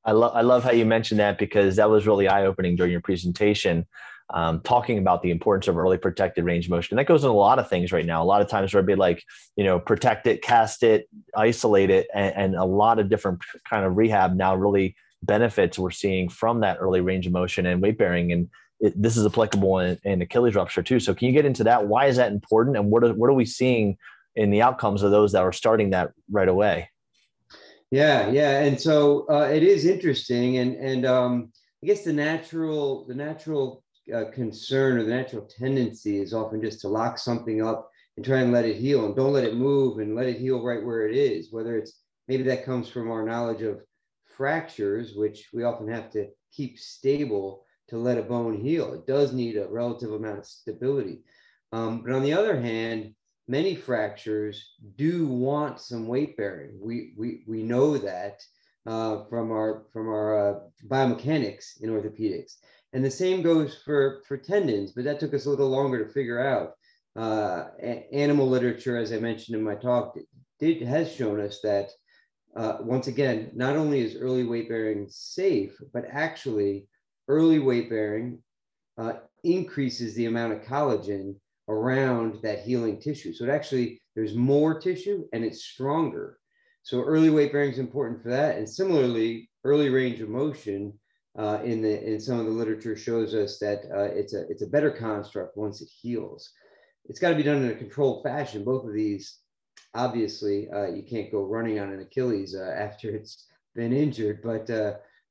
I, 0.05 0.13
love 0.13 0.37
I 0.37 0.43
love 0.43 0.63
how 0.63 0.71
you 0.71 0.87
mentioned 0.87 1.19
that 1.19 1.39
because 1.39 1.75
that 1.75 1.91
was 1.91 2.07
really 2.07 2.29
eye 2.29 2.47
opening 2.47 2.77
during 2.77 2.93
your 2.93 3.01
presentation 3.01 3.85
um, 4.33 4.61
talking 4.61 4.99
about 4.99 5.23
the 5.23 5.33
importance 5.33 5.67
of 5.67 5.77
early 5.77 5.99
protected 5.99 6.45
range 6.45 6.71
motion. 6.71 6.97
And 6.97 7.01
that 7.01 7.11
goes 7.11 7.25
in 7.25 7.31
a 7.31 7.35
lot 7.35 7.59
of 7.59 7.69
things 7.69 7.91
right 7.91 8.07
now. 8.07 8.23
A 8.23 8.25
lot 8.25 8.43
of 8.43 8.49
times 8.49 8.73
where 8.73 8.79
it'd 8.79 8.87
be 8.87 8.95
like, 8.95 9.25
you 9.57 9.65
know, 9.65 9.81
protect 9.81 10.29
it, 10.29 10.41
cast 10.41 10.85
it, 10.85 11.09
isolate 11.35 11.91
it, 11.91 12.07
and, 12.15 12.37
and 12.37 12.55
a 12.55 12.65
lot 12.65 13.01
of 13.01 13.09
different 13.09 13.41
kind 13.69 13.85
of 13.85 13.97
rehab 13.97 14.37
now 14.37 14.55
really 14.55 14.95
benefits 15.25 15.81
we're 15.81 15.91
seeing 15.91 16.29
from 16.29 16.61
that 16.61 16.77
early 16.79 17.01
range 17.01 17.27
of 17.27 17.33
motion 17.33 17.67
and 17.67 17.83
weight 17.83 17.99
bearing. 17.99 18.31
And 18.31 18.51
it, 18.81 19.01
this 19.01 19.17
is 19.17 19.27
applicable 19.27 19.79
in, 19.81 19.99
in, 20.05 20.23
Achilles 20.23 20.55
rupture 20.55 20.83
too. 20.83 21.01
So 21.01 21.15
can 21.15 21.27
you 21.27 21.33
get 21.33 21.45
into 21.45 21.65
that? 21.65 21.87
Why 21.87 22.07
is 22.07 22.17
that 22.17 22.33
important? 22.33 22.77
And 22.77 22.91
what 22.91 23.05
are, 23.05 23.13
what 23.13 23.29
are 23.31 23.35
we 23.35 23.45
seeing 23.45 23.97
in 24.37 24.51
the 24.51 24.63
outcomes 24.63 25.03
of 25.03 25.11
those 25.11 25.33
that 25.33 25.43
are 25.43 25.53
starting 25.53 25.91
that 25.91 26.13
right 26.31 26.49
away? 26.49 26.91
Yeah, 27.91 28.31
yeah. 28.31 28.61
And 28.61 28.81
so 28.81 29.27
uh, 29.31 29.49
it 29.53 29.63
is 29.63 29.87
interesting. 29.87 30.59
And, 30.59 30.77
and 30.77 31.07
um, 31.07 31.53
I 31.83 31.87
guess 31.87 32.05
the 32.05 32.13
natural, 32.13 33.07
the 33.07 33.15
natural 33.15 33.83
uh, 34.15 34.25
concern 34.33 34.99
or 34.99 35.05
the 35.05 35.15
natural 35.15 35.47
tendency 35.47 36.21
is 36.21 36.33
often 36.33 36.61
just 36.61 36.81
to 36.81 36.89
lock 36.89 37.19
something 37.19 37.63
up 37.63 37.91
and 38.17 38.25
try 38.25 38.39
and 38.41 38.53
let 38.53 38.65
it 38.65 38.77
heal 38.77 39.07
and 39.07 39.15
don't 39.15 39.33
let 39.33 39.45
it 39.45 39.55
move 39.55 39.99
and 39.99 40.17
let 40.17 40.27
it 40.27 40.39
heal 40.39 40.65
right 40.65 40.85
where 40.85 41.07
it 41.07 41.15
is 41.15 41.53
whether 41.53 41.77
it's 41.77 42.01
maybe 42.27 42.43
that 42.43 42.65
comes 42.65 42.89
from 42.89 43.11
our 43.11 43.25
knowledge 43.25 43.63
of 43.63 43.81
fractures 44.25 45.15
which 45.15 45.49
we 45.53 45.63
often 45.63 45.87
have 45.87 46.11
to 46.11 46.27
keep 46.53 46.79
stable 46.79 47.65
to 47.89 47.99
let 47.99 48.19
a 48.19 48.23
bone 48.23 48.61
heal. 48.61 48.95
It 48.95 49.07
does 49.07 49.33
need 49.33 49.57
a 49.57 49.69
relative 49.69 50.13
amount 50.13 50.39
of 50.39 50.47
stability. 50.47 51.23
Um, 51.73 52.03
but 52.03 52.13
on 52.13 52.23
the 52.23 52.33
other 52.33 52.61
hand 52.61 53.15
many 53.49 53.75
fractures 53.75 54.75
do 54.97 55.27
want 55.27 55.81
some 55.81 56.07
weight 56.07 56.37
bearing. 56.37 56.79
We 56.81 57.15
we, 57.17 57.43
we 57.49 57.63
know 57.63 57.97
that 57.99 58.41
uh, 58.87 59.25
from 59.25 59.51
our 59.51 59.87
from 59.93 60.09
our 60.09 60.51
uh, 60.51 60.61
biomechanics 60.87 61.81
in 61.81 61.91
orthopedics. 61.91 62.57
And 62.93 63.05
the 63.05 63.11
same 63.11 63.43
goes 63.43 63.77
for, 63.85 64.23
for 64.27 64.39
tendons, 64.39 64.93
but 64.93 65.05
that 65.05 65.21
took 65.21 65.35
us 65.35 65.45
a 65.45 65.51
little 65.51 65.69
longer 65.69 66.05
to 66.05 66.13
figure 66.13 66.41
out. 66.41 66.73
Uh, 67.17 67.71
animal 68.13 68.49
literature, 68.49 68.97
as 68.97 69.13
I 69.13 69.19
mentioned 69.19 69.59
in 69.59 69.65
my 69.65 69.75
talk, 69.75 70.17
did, 70.61 70.83
has 70.83 71.13
shown 71.13 71.41
us 71.41 71.61
that 71.63 71.91
uh, 72.57 72.79
once 72.81 73.09
again, 73.09 73.51
not 73.55 73.77
only 73.77 74.01
is 74.01 74.17
early 74.17 74.45
weight 74.45 74.69
bearing 74.69 75.07
safe, 75.11 75.77
but 75.93 76.07
actually 76.11 76.87
early 77.29 77.59
weight 77.59 77.89
bearing 77.89 78.39
uh, 78.97 79.15
increases 79.45 80.15
the 80.15 80.27
amount 80.27 80.53
of 80.53 80.63
collagen 80.63 81.35
around 81.69 82.41
that 82.43 82.61
healing 82.61 83.01
tissue. 83.01 83.33
So 83.33 83.45
it 83.45 83.51
actually, 83.51 84.01
there's 84.15 84.35
more 84.35 84.81
tissue 84.81 85.25
and 85.33 85.45
it's 85.45 85.63
stronger. 85.63 86.39
So 86.83 87.03
early 87.03 87.31
weight 87.31 87.53
bearing 87.53 87.73
is 87.73 87.79
important 87.79 88.23
for 88.23 88.31
that. 88.31 88.57
And 88.57 88.69
similarly, 88.69 89.51
early 89.65 89.91
range 89.91 90.21
of 90.21 90.29
motion 90.29 90.99
uh, 91.39 91.61
in 91.63 91.83
the 91.83 92.05
in 92.05 92.19
some 92.19 92.41
of 92.41 92.47
the 92.47 92.53
literature 92.53 92.97
shows 92.97 93.35
us 93.35 93.59
that 93.59 93.83
uh, 93.95 94.11
it's 94.15 94.35
a 94.35 94.49
it's 94.49 94.63
a 94.63 94.67
better 94.67 94.91
construct 94.91 95.57
once 95.57 95.81
it 95.81 95.89
heals. 95.89 96.51
It's 97.05 97.21
got 97.21 97.31
to 97.31 97.37
be 97.37 97.43
done 97.43 97.63
in 97.63 97.71
a 97.71 97.75
controlled 97.75 98.25
fashion. 98.25 98.65
Both 98.65 98.85
of 98.85 98.93
these, 98.93 99.39
obviously, 99.95 100.69
uh, 100.71 100.87
you 100.87 101.03
can't 101.03 101.31
go 101.31 101.45
running 101.45 101.79
on 101.79 101.93
an 101.93 102.01
Achilles 102.01 102.57
uh, 102.57 102.75
after 102.77 103.15
it's 103.15 103.47
been 103.75 103.93
injured, 103.93 104.41
but 104.43 104.69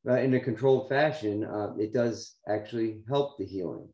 uh, 0.07 0.13
in 0.13 0.33
a 0.33 0.39
controlled 0.39 0.89
fashion, 0.89 1.43
uh, 1.43 1.73
it 1.77 1.93
does 1.93 2.35
actually 2.47 3.01
help 3.07 3.37
the 3.37 3.45
healing. 3.45 3.87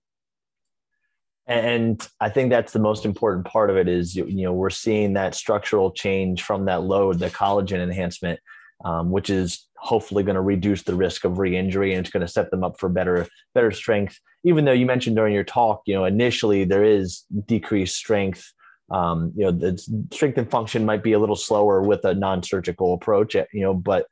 And 1.45 2.06
I 2.22 2.30
think 2.30 2.49
that's 2.49 2.72
the 2.72 2.80
most 2.80 3.03
important 3.03 3.45
part 3.45 3.69
of 3.69 3.76
it 3.76 3.90
is 3.90 4.15
you 4.15 4.45
know 4.45 4.53
we're 4.53 4.69
seeing 4.69 5.14
that 5.14 5.35
structural 5.35 5.91
change 5.91 6.44
from 6.44 6.65
that 6.65 6.84
load, 6.84 7.19
the 7.19 7.30
collagen 7.30 7.84
enhancement, 7.84 8.40
um, 8.85 9.11
which 9.11 9.30
is 9.30 9.68
hopefully 9.84 10.23
going 10.23 10.35
to 10.35 10.41
reduce 10.41 10.84
the 10.84 10.95
risk 10.95 11.26
of 11.26 11.40
re-injury 11.40 11.94
and 11.94 12.06
it's 12.06 12.11
going 12.11 12.26
to 12.26 12.31
set 12.31 12.49
them 12.52 12.64
up 12.64 12.80
for 12.80 12.88
better 12.88 13.27
better 13.53 13.72
strength 13.72 14.18
even 14.45 14.64
though 14.64 14.72
you 14.72 14.85
mentioned 14.85 15.15
during 15.15 15.34
your 15.34 15.44
talk 15.44 15.81
you 15.85 15.94
know 15.94 16.06
initially 16.06 16.64
there 16.64 16.85
is 16.85 17.23
decreased 17.48 17.95
strength 17.95 18.53
um, 18.91 19.34
you 19.35 19.44
know 19.44 19.52
the 19.52 19.77
strength 20.14 20.38
and 20.38 20.49
function 20.49 20.85
might 20.85 21.03
be 21.03 21.11
a 21.11 21.19
little 21.19 21.35
slower 21.35 21.81
with 21.81 22.06
a 22.06 22.14
non-surgical 22.14 22.94
approach 22.94 23.35
you 23.35 23.61
know 23.61 23.73
but 23.73 24.06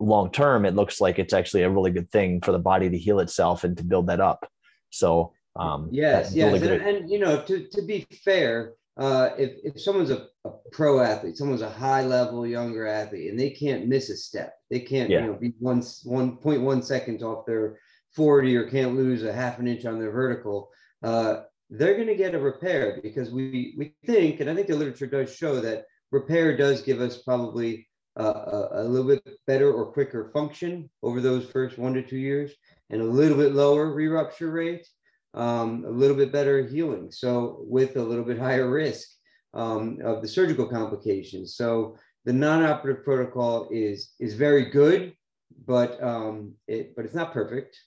long 0.00 0.30
term 0.30 0.64
it 0.64 0.74
looks 0.74 1.00
like 1.00 1.18
it's 1.18 1.32
actually 1.32 1.62
a 1.62 1.70
really 1.70 1.90
good 1.90 2.10
thing 2.10 2.40
for 2.40 2.52
the 2.52 2.58
body 2.58 2.90
to 2.90 2.98
heal 2.98 3.20
itself 3.20 3.64
and 3.64 3.76
to 3.76 3.84
build 3.84 4.06
that 4.06 4.20
up 4.20 4.46
so 4.90 5.32
um, 5.56 5.88
yes 5.92 6.34
yes 6.34 6.52
really 6.52 6.74
and, 6.74 6.82
and, 6.82 7.10
you 7.10 7.18
know 7.18 7.40
to, 7.42 7.66
to 7.68 7.82
be 7.82 8.06
fair 8.24 8.74
uh, 8.96 9.30
if, 9.36 9.52
if 9.64 9.80
someone's 9.80 10.10
a, 10.10 10.28
a, 10.44 10.50
pro 10.70 11.00
athlete, 11.00 11.36
someone's 11.36 11.62
a 11.62 11.68
high 11.68 12.04
level 12.04 12.46
younger 12.46 12.86
athlete, 12.86 13.28
and 13.28 13.38
they 13.38 13.50
can't 13.50 13.88
miss 13.88 14.08
a 14.08 14.16
step, 14.16 14.54
they 14.70 14.78
can't 14.78 15.10
yeah. 15.10 15.20
you 15.20 15.26
know 15.26 15.32
be 15.32 15.52
one 15.58 15.82
one 16.04 16.36
point 16.36 16.62
one 16.62 16.80
seconds 16.80 17.22
off 17.22 17.44
their 17.44 17.78
40 18.14 18.56
or 18.56 18.70
can't 18.70 18.94
lose 18.94 19.24
a 19.24 19.32
half 19.32 19.58
an 19.58 19.66
inch 19.66 19.84
on 19.84 19.98
their 19.98 20.12
vertical, 20.12 20.70
uh, 21.02 21.42
they're 21.70 21.96
going 21.96 22.06
to 22.06 22.14
get 22.14 22.34
a 22.34 22.38
repair 22.38 23.00
because 23.02 23.30
we 23.32 23.74
we 23.76 23.94
think, 24.06 24.40
and 24.40 24.48
I 24.48 24.54
think 24.54 24.68
the 24.68 24.76
literature 24.76 25.06
does 25.06 25.34
show 25.34 25.60
that 25.60 25.86
repair 26.12 26.56
does 26.56 26.82
give 26.82 27.00
us 27.00 27.22
probably 27.22 27.88
uh, 28.18 28.68
a, 28.72 28.84
little 28.84 29.08
bit 29.08 29.26
better 29.46 29.72
or 29.72 29.92
quicker 29.92 30.30
function 30.32 30.88
over 31.02 31.20
those 31.20 31.46
first 31.46 31.78
one 31.78 31.94
to 31.94 32.02
two 32.02 32.18
years, 32.18 32.52
and 32.90 33.00
a 33.00 33.04
little 33.04 33.36
bit 33.36 33.54
lower 33.54 33.92
re-rupture 33.92 34.50
rate 34.50 34.86
um, 35.34 35.84
a 35.86 35.90
little 35.90 36.16
bit 36.16 36.32
better 36.32 36.64
healing. 36.66 37.10
So 37.10 37.64
with 37.66 37.96
a 37.96 38.02
little 38.02 38.24
bit 38.24 38.38
higher 38.38 38.70
risk 38.70 39.08
um, 39.52 39.98
of 40.04 40.22
the 40.22 40.28
surgical 40.28 40.66
complications. 40.66 41.56
So 41.56 41.96
the 42.24 42.32
non-operative 42.32 43.04
protocol 43.04 43.68
is 43.70 44.12
is 44.18 44.34
very 44.34 44.70
good, 44.70 45.12
but 45.66 46.02
um, 46.02 46.54
it 46.66 46.94
but 46.96 47.04
it's 47.04 47.14
not 47.14 47.32
perfect. 47.32 47.78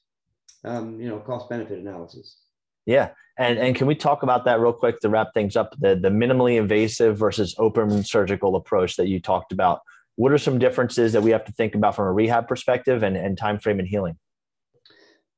Um, 0.64 1.00
you 1.00 1.08
know, 1.08 1.20
cost 1.20 1.50
benefit 1.50 1.80
analysis. 1.80 2.38
Yeah, 2.86 3.10
and 3.38 3.58
and 3.58 3.76
can 3.76 3.88
we 3.88 3.96
talk 3.96 4.24
about 4.24 4.46
that 4.46 4.60
real 4.60 4.74
quick 4.74 5.00
to 5.02 5.10
wrap 5.10 5.34
things 5.34 5.56
up? 5.56 5.76
The 5.80 5.96
the 5.96 6.10
minimally 6.10 6.58
invasive 6.58 7.18
versus 7.18 7.56
open 7.58 8.04
surgical 8.04 8.56
approach 8.56 8.96
that 8.98 9.08
you 9.08 9.20
talked 9.20 9.52
about. 9.52 9.82
What 10.18 10.32
are 10.32 10.38
some 10.38 10.60
differences 10.60 11.14
that 11.14 11.22
we 11.22 11.32
have 11.32 11.46
to 11.46 11.52
think 11.54 11.76
about 11.76 11.96
from 11.96 12.08
a 12.08 12.12
rehab 12.12 12.48
perspective 12.48 13.04
and, 13.04 13.16
and 13.16 13.38
time 13.38 13.60
frame 13.60 13.80
and 13.80 13.88
healing? 13.88 14.18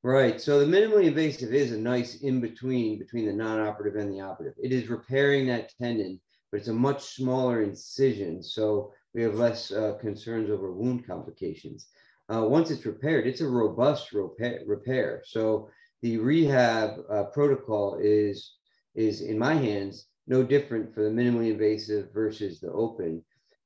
Right. 0.04 0.40
So 0.40 0.60
the 0.60 0.66
minimally 0.66 1.08
invasive 1.08 1.54
is 1.54 1.74
a 1.74 1.78
nice 1.78 2.22
in 2.22 2.40
between 2.40 2.98
between 2.98 3.26
the 3.26 3.34
non-operative 3.34 4.00
and 4.00 4.12
the 4.12 4.22
operative. 4.22 4.56
It 4.64 4.72
is 4.72 4.88
repairing 4.88 5.48
that 5.48 5.74
tendon, 5.82 6.22
but 6.50 6.60
it's 6.60 6.70
a 6.70 6.74
much 6.74 7.04
smaller 7.04 7.62
incision, 7.62 8.42
so 8.42 8.94
we 9.14 9.22
have 9.24 9.36
less 9.36 9.72
uh, 9.72 9.98
concerns 10.00 10.50
over 10.50 10.72
wound 10.72 11.06
complications. 11.06 11.88
Uh, 12.34 12.46
once 12.48 12.72
it's 12.72 12.86
repaired, 12.86 13.28
it's 13.28 13.42
a 13.42 13.48
robust 13.48 14.14
repair. 14.14 14.62
repair. 14.66 15.22
So 15.26 15.70
the 16.02 16.18
rehab 16.18 17.00
uh, 17.12 17.24
protocol 17.34 18.00
is 18.02 18.56
is 18.96 19.22
in 19.22 19.38
my 19.38 19.56
hands 19.56 20.06
no 20.28 20.44
different 20.44 20.94
for 20.94 21.04
the 21.04 21.10
minimally 21.10 21.52
invasive 21.52 22.14
versus 22.14 22.62
the 22.62 22.72
open. 22.72 23.22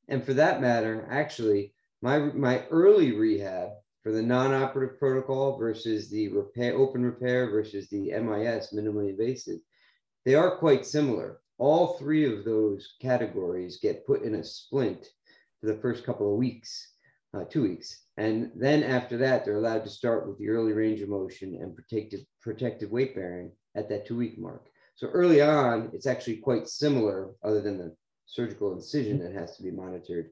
And 0.07 0.23
for 0.23 0.33
that 0.33 0.61
matter, 0.61 1.07
actually, 1.09 1.73
my 2.01 2.19
my 2.19 2.65
early 2.67 3.13
rehab 3.13 3.69
for 4.03 4.11
the 4.11 4.21
non-operative 4.21 4.99
protocol 4.99 5.57
versus 5.57 6.09
the 6.09 6.27
repair, 6.27 6.75
open 6.75 7.03
repair 7.03 7.49
versus 7.49 7.87
the 7.89 8.11
MIS, 8.11 8.73
minimally 8.73 9.11
invasive, 9.11 9.59
they 10.25 10.35
are 10.35 10.57
quite 10.57 10.85
similar. 10.85 11.39
All 11.57 11.93
three 11.93 12.25
of 12.25 12.43
those 12.43 12.95
categories 13.01 13.79
get 13.81 14.05
put 14.05 14.23
in 14.23 14.35
a 14.35 14.43
splint 14.43 15.07
for 15.61 15.67
the 15.67 15.79
first 15.79 16.03
couple 16.03 16.29
of 16.29 16.37
weeks, 16.37 16.91
uh, 17.33 17.45
two 17.45 17.63
weeks. 17.63 18.01
And 18.17 18.51
then 18.55 18.83
after 18.83 19.17
that, 19.17 19.45
they're 19.45 19.57
allowed 19.57 19.85
to 19.85 19.89
start 19.89 20.27
with 20.27 20.37
the 20.37 20.49
early 20.49 20.73
range 20.73 20.99
of 21.01 21.09
motion 21.09 21.57
and 21.61 21.73
protective, 21.73 22.21
protective 22.41 22.91
weight 22.91 23.15
bearing 23.15 23.51
at 23.75 23.87
that 23.89 24.05
two 24.05 24.17
week 24.17 24.37
mark. 24.37 24.67
So 24.95 25.07
early 25.07 25.41
on, 25.41 25.89
it's 25.93 26.05
actually 26.05 26.37
quite 26.37 26.67
similar, 26.67 27.31
other 27.43 27.61
than 27.61 27.77
the 27.77 27.95
surgical 28.25 28.73
incision 28.73 29.19
that 29.19 29.33
has 29.33 29.57
to 29.57 29.63
be 29.63 29.71
monitored. 29.71 30.29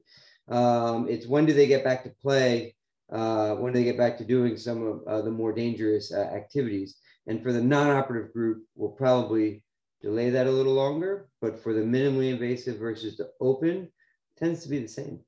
Um, 0.48 1.06
it's 1.08 1.26
when 1.26 1.46
do 1.46 1.52
they 1.52 1.66
get 1.66 1.84
back 1.84 2.02
to 2.04 2.10
play 2.10 2.74
uh, 3.12 3.54
when 3.56 3.72
they 3.72 3.84
get 3.84 3.98
back 3.98 4.16
to 4.18 4.24
doing 4.24 4.56
some 4.56 4.86
of 4.86 5.00
uh, 5.06 5.22
the 5.22 5.30
more 5.30 5.52
dangerous 5.52 6.12
uh, 6.12 6.30
activities. 6.34 6.96
And 7.26 7.42
for 7.42 7.52
the 7.52 7.60
non-operative 7.60 8.32
group, 8.32 8.64
we'll 8.74 8.90
probably 8.90 9.62
delay 10.00 10.30
that 10.30 10.46
a 10.46 10.50
little 10.50 10.72
longer, 10.72 11.28
but 11.40 11.62
for 11.62 11.72
the 11.72 11.82
minimally 11.82 12.32
invasive 12.32 12.78
versus 12.78 13.16
the 13.18 13.30
open, 13.40 13.92
tends 14.38 14.62
to 14.62 14.68
be 14.68 14.78
the 14.78 14.88
same. 14.88 15.20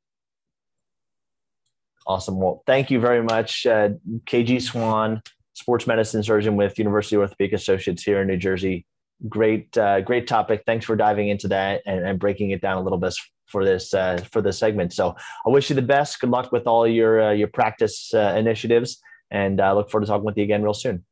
Awesome. 2.07 2.41
Well, 2.41 2.63
thank 2.67 2.91
you 2.91 3.01
very 3.01 3.23
much, 3.23 3.67
uh, 3.67 3.91
KG 4.27 4.61
Swan, 4.61 5.23
sports 5.53 5.87
medicine 5.87 6.23
surgeon 6.23 6.57
with 6.57 6.79
University 6.79 7.17
Orthopedic 7.17 7.53
Associates 7.53 8.03
here 8.03 8.21
in 8.23 8.27
New 8.27 8.37
Jersey. 8.37 8.85
Great, 9.29 9.77
uh, 9.79 10.01
great 10.03 10.27
topic. 10.27 10.63
Thanks 10.67 10.85
for 10.85 10.97
diving 10.97 11.29
into 11.29 11.49
that 11.49 11.83
and, 11.87 12.07
and 12.07 12.19
breaking 12.19 12.51
it 12.51 12.61
down 12.61 12.77
a 12.77 12.83
little 12.83 12.99
bit 12.99 13.15
for 13.47 13.65
this 13.65 13.95
uh, 13.95 14.19
for 14.31 14.43
this 14.43 14.59
segment. 14.59 14.93
So 14.93 15.15
I 15.47 15.51
wish 15.51 15.71
you 15.71 15.77
the 15.77 15.83
best. 15.83 16.21
Good 16.21 16.31
luck 16.31 16.53
with 16.53 16.67
all 16.67 16.87
your 16.87 17.23
uh, 17.23 17.33
your 17.33 17.49
practice 17.49 18.13
uh, 18.13 18.35
initiatives, 18.37 19.01
and 19.31 19.61
I 19.61 19.69
uh, 19.69 19.75
look 19.75 19.91
forward 19.91 20.07
to 20.07 20.11
talking 20.11 20.25
with 20.25 20.37
you 20.37 20.45
again 20.45 20.63
real 20.63 20.75
soon. 20.75 21.05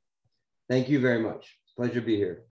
Thank 0.69 0.89
you 0.89 1.01
very 1.01 1.23
much. 1.23 1.59
Pleasure 1.77 1.95
to 1.95 2.01
be 2.01 2.17
here. 2.17 2.45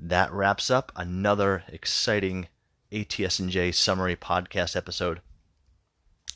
That 0.00 0.32
wraps 0.32 0.70
up 0.70 0.92
another 0.96 1.64
exciting 1.68 2.48
ATSNJ 2.92 3.74
summary 3.74 4.16
podcast 4.16 4.76
episode. 4.76 5.20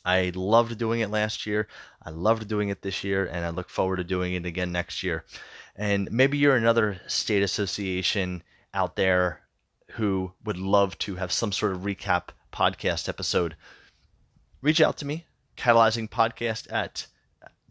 I 0.04 0.32
loved 0.34 0.78
doing 0.78 1.00
it 1.00 1.10
last 1.10 1.46
year. 1.46 1.68
I 2.04 2.10
loved 2.10 2.48
doing 2.48 2.68
it 2.68 2.82
this 2.82 3.04
year, 3.04 3.26
and 3.26 3.44
I 3.44 3.50
look 3.50 3.68
forward 3.68 3.96
to 3.96 4.04
doing 4.04 4.34
it 4.34 4.46
again 4.46 4.72
next 4.72 5.02
year. 5.02 5.24
And 5.76 6.10
maybe 6.10 6.36
you're 6.36 6.56
another 6.56 7.00
state 7.06 7.42
association 7.42 8.42
out 8.74 8.96
there 8.96 9.42
who 9.92 10.32
would 10.44 10.58
love 10.58 10.98
to 10.98 11.16
have 11.16 11.32
some 11.32 11.52
sort 11.52 11.72
of 11.72 11.80
recap 11.80 12.28
podcast 12.52 13.08
episode, 13.08 13.56
reach 14.60 14.80
out 14.80 14.96
to 14.98 15.06
me, 15.06 15.26
catalyzingpodcast 15.56 16.72
at 16.72 17.06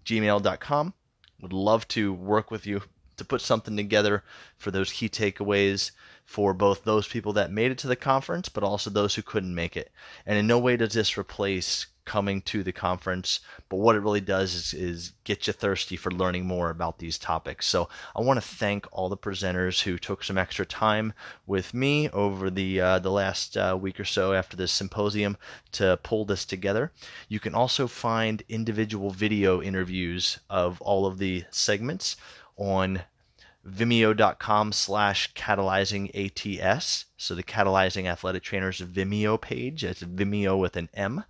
gmail.com. 0.06 0.94
Would 1.42 1.54
love 1.54 1.88
to 1.90 2.14
work 2.14 2.52
with 2.52 2.66
you 2.66 2.82
to 3.18 3.26
put 3.26 3.42
something 3.42 3.76
together 3.76 4.24
for 4.58 4.72
those 4.72 4.92
key 4.94 5.10
takeaways 5.10 5.92
for 6.26 6.54
both 6.54 6.84
those 6.84 7.08
people 7.08 7.34
that 7.34 7.52
made 7.52 7.72
it 7.72 7.78
to 7.80 7.88
the 7.88 7.96
conference, 7.96 8.50
but 8.50 8.64
also 8.64 8.90
those 8.90 9.16
who 9.16 9.22
couldn't 9.22 9.54
make 9.54 9.76
it. 9.76 9.92
And 10.26 10.38
in 10.38 10.48
no 10.48 10.60
way 10.60 10.78
does 10.78 10.94
this 10.94 11.18
replace 11.18 11.88
coming 12.12 12.42
to 12.42 12.62
the 12.62 12.74
conference, 12.74 13.40
but 13.70 13.78
what 13.78 13.96
it 13.96 14.02
really 14.02 14.20
does 14.20 14.54
is, 14.54 14.74
is 14.74 15.14
get 15.24 15.48
you 15.48 15.54
thirsty 15.54 15.96
for 15.96 16.12
learning 16.12 16.46
more 16.46 16.70
about 16.70 17.00
these 17.00 17.18
topics. 17.18 17.66
So 17.66 17.88
I 18.14 18.20
want 18.20 18.36
to 18.36 18.46
thank 18.46 18.86
all 18.92 19.08
the 19.08 19.16
presenters 19.16 19.84
who 19.84 19.98
took 19.98 20.22
some 20.22 20.38
extra 20.38 20.66
time 20.66 21.14
with 21.48 21.74
me 21.74 22.10
over 22.10 22.50
the 22.50 22.82
uh, 22.82 23.00
the 23.00 23.12
last 23.12 23.56
uh, 23.56 23.78
week 23.80 23.98
or 23.98 24.04
so 24.04 24.34
after 24.34 24.58
this 24.58 24.74
symposium 24.74 25.38
to 25.72 25.98
pull 26.04 26.26
this 26.26 26.44
together. 26.44 26.92
You 27.30 27.40
can 27.40 27.56
also 27.56 27.88
find 27.88 28.44
individual 28.50 29.12
video 29.12 29.62
interviews 29.62 30.38
of 30.50 30.82
all 30.82 31.06
of 31.06 31.18
the 31.18 31.46
segments 31.50 32.18
on 32.58 33.04
vimeo.com 33.66 34.74
slash 34.74 35.34
catalyzing 35.34 36.12
ATS. 36.14 37.06
So 37.16 37.36
the 37.36 37.44
Catalyzing 37.44 38.06
Athletic 38.06 38.44
Trainers 38.44 38.82
Vimeo 38.82 39.40
page. 39.40 39.86
It's 39.86 40.04
Vimeo 40.04 40.60
with 40.60 40.76
an 40.76 40.90
M 40.94 41.24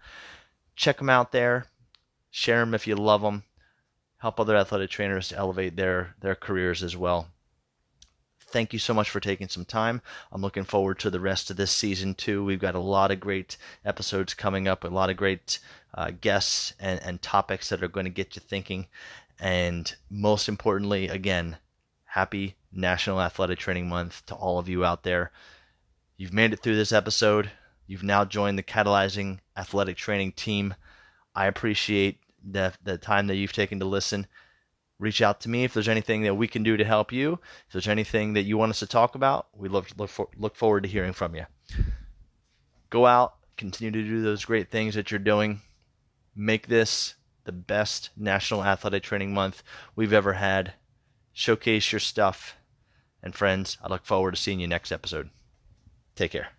check 0.76 0.98
them 0.98 1.10
out 1.10 1.32
there. 1.32 1.68
Share 2.30 2.60
them 2.60 2.74
if 2.74 2.88
you 2.88 2.96
love 2.96 3.22
them. 3.22 3.44
Help 4.18 4.40
other 4.40 4.56
athletic 4.56 4.90
trainers 4.90 5.30
to 5.30 5.38
elevate 5.38 5.76
their 5.76 6.16
their 6.20 6.36
careers 6.36 6.84
as 6.84 6.96
well. 6.96 7.28
Thank 8.40 8.74
you 8.74 8.80
so 8.80 8.94
much 8.94 9.10
for 9.10 9.22
taking 9.22 9.48
some 9.48 9.64
time. 9.64 10.02
I'm 10.32 10.42
looking 10.42 10.66
forward 10.66 11.00
to 11.00 11.10
the 11.10 11.22
rest 11.22 11.50
of 11.50 11.56
this 11.56 11.72
season 11.72 12.14
too. 12.16 12.44
We've 12.44 12.60
got 12.60 12.76
a 12.76 12.80
lot 12.80 13.10
of 13.10 13.20
great 13.20 13.58
episodes 13.86 14.34
coming 14.34 14.68
up, 14.68 14.84
a 14.84 14.90
lot 14.90 15.10
of 15.10 15.16
great 15.16 15.60
uh, 15.94 16.12
guests 16.12 16.74
and, 16.80 17.02
and 17.02 17.22
topics 17.22 17.70
that 17.70 17.82
are 17.82 17.88
going 17.88 18.06
to 18.06 18.10
get 18.10 18.36
you 18.36 18.42
thinking. 18.42 18.88
And 19.40 19.94
most 20.10 20.50
importantly, 20.50 21.08
again, 21.08 21.58
happy 22.04 22.56
National 22.74 23.22
Athletic 23.22 23.58
Training 23.58 23.88
Month 23.88 24.26
to 24.28 24.36
all 24.36 24.60
of 24.60 24.70
you 24.70 24.84
out 24.84 25.04
there. 25.04 25.32
You've 26.18 26.34
made 26.34 26.54
it 26.54 26.60
through 26.60 26.76
this 26.76 26.92
episode. 26.92 27.52
You've 27.88 28.04
now 28.04 28.26
joined 28.26 28.58
the 28.58 28.64
Catalyzing 28.64 29.40
Athletic 29.58 29.98
Training 29.98 30.34
team. 30.34 30.76
I 31.36 31.48
appreciate 31.48 32.20
the, 32.44 32.74
the 32.84 32.98
time 32.98 33.28
that 33.28 33.36
you've 33.36 33.54
taken 33.54 33.80
to 33.80 33.86
listen. 33.86 34.28
Reach 35.00 35.22
out 35.22 35.42
to 35.42 35.50
me 35.50 35.64
if 35.64 35.74
there's 35.74 35.90
anything 35.90 36.22
that 36.24 36.36
we 36.36 36.48
can 36.48 36.64
do 36.64 36.78
to 36.78 36.86
help 36.86 37.12
you. 37.12 37.40
If 37.68 37.74
there's 37.74 37.88
anything 37.88 38.34
that 38.34 38.44
you 38.44 38.58
want 38.58 38.70
us 38.70 38.80
to 38.80 38.88
talk 38.88 39.16
about, 39.16 39.48
we 39.56 39.68
look 39.68 39.88
look, 39.98 40.10
for, 40.10 40.28
look 40.38 40.56
forward 40.56 40.84
to 40.84 40.90
hearing 40.90 41.14
from 41.14 41.36
you. 41.36 41.46
Go 42.90 43.06
out, 43.06 43.36
continue 43.58 43.92
to 43.92 44.08
do 44.08 44.22
those 44.22 44.46
great 44.46 44.70
things 44.70 44.96
that 44.96 45.10
you're 45.10 45.20
doing. 45.20 45.62
Make 46.36 46.68
this 46.68 47.16
the 47.46 47.52
best 47.52 48.12
National 48.16 48.64
Athletic 48.64 49.04
Training 49.04 49.34
Month 49.34 49.64
we've 49.96 50.14
ever 50.14 50.34
had. 50.34 50.74
Showcase 51.34 51.92
your 51.92 52.00
stuff. 52.00 52.56
And 53.24 53.34
friends, 53.34 53.78
I 53.84 53.88
look 53.88 54.06
forward 54.06 54.36
to 54.36 54.42
seeing 54.42 54.60
you 54.60 54.68
next 54.68 54.92
episode. 54.92 55.30
Take 56.16 56.32
care. 56.32 56.50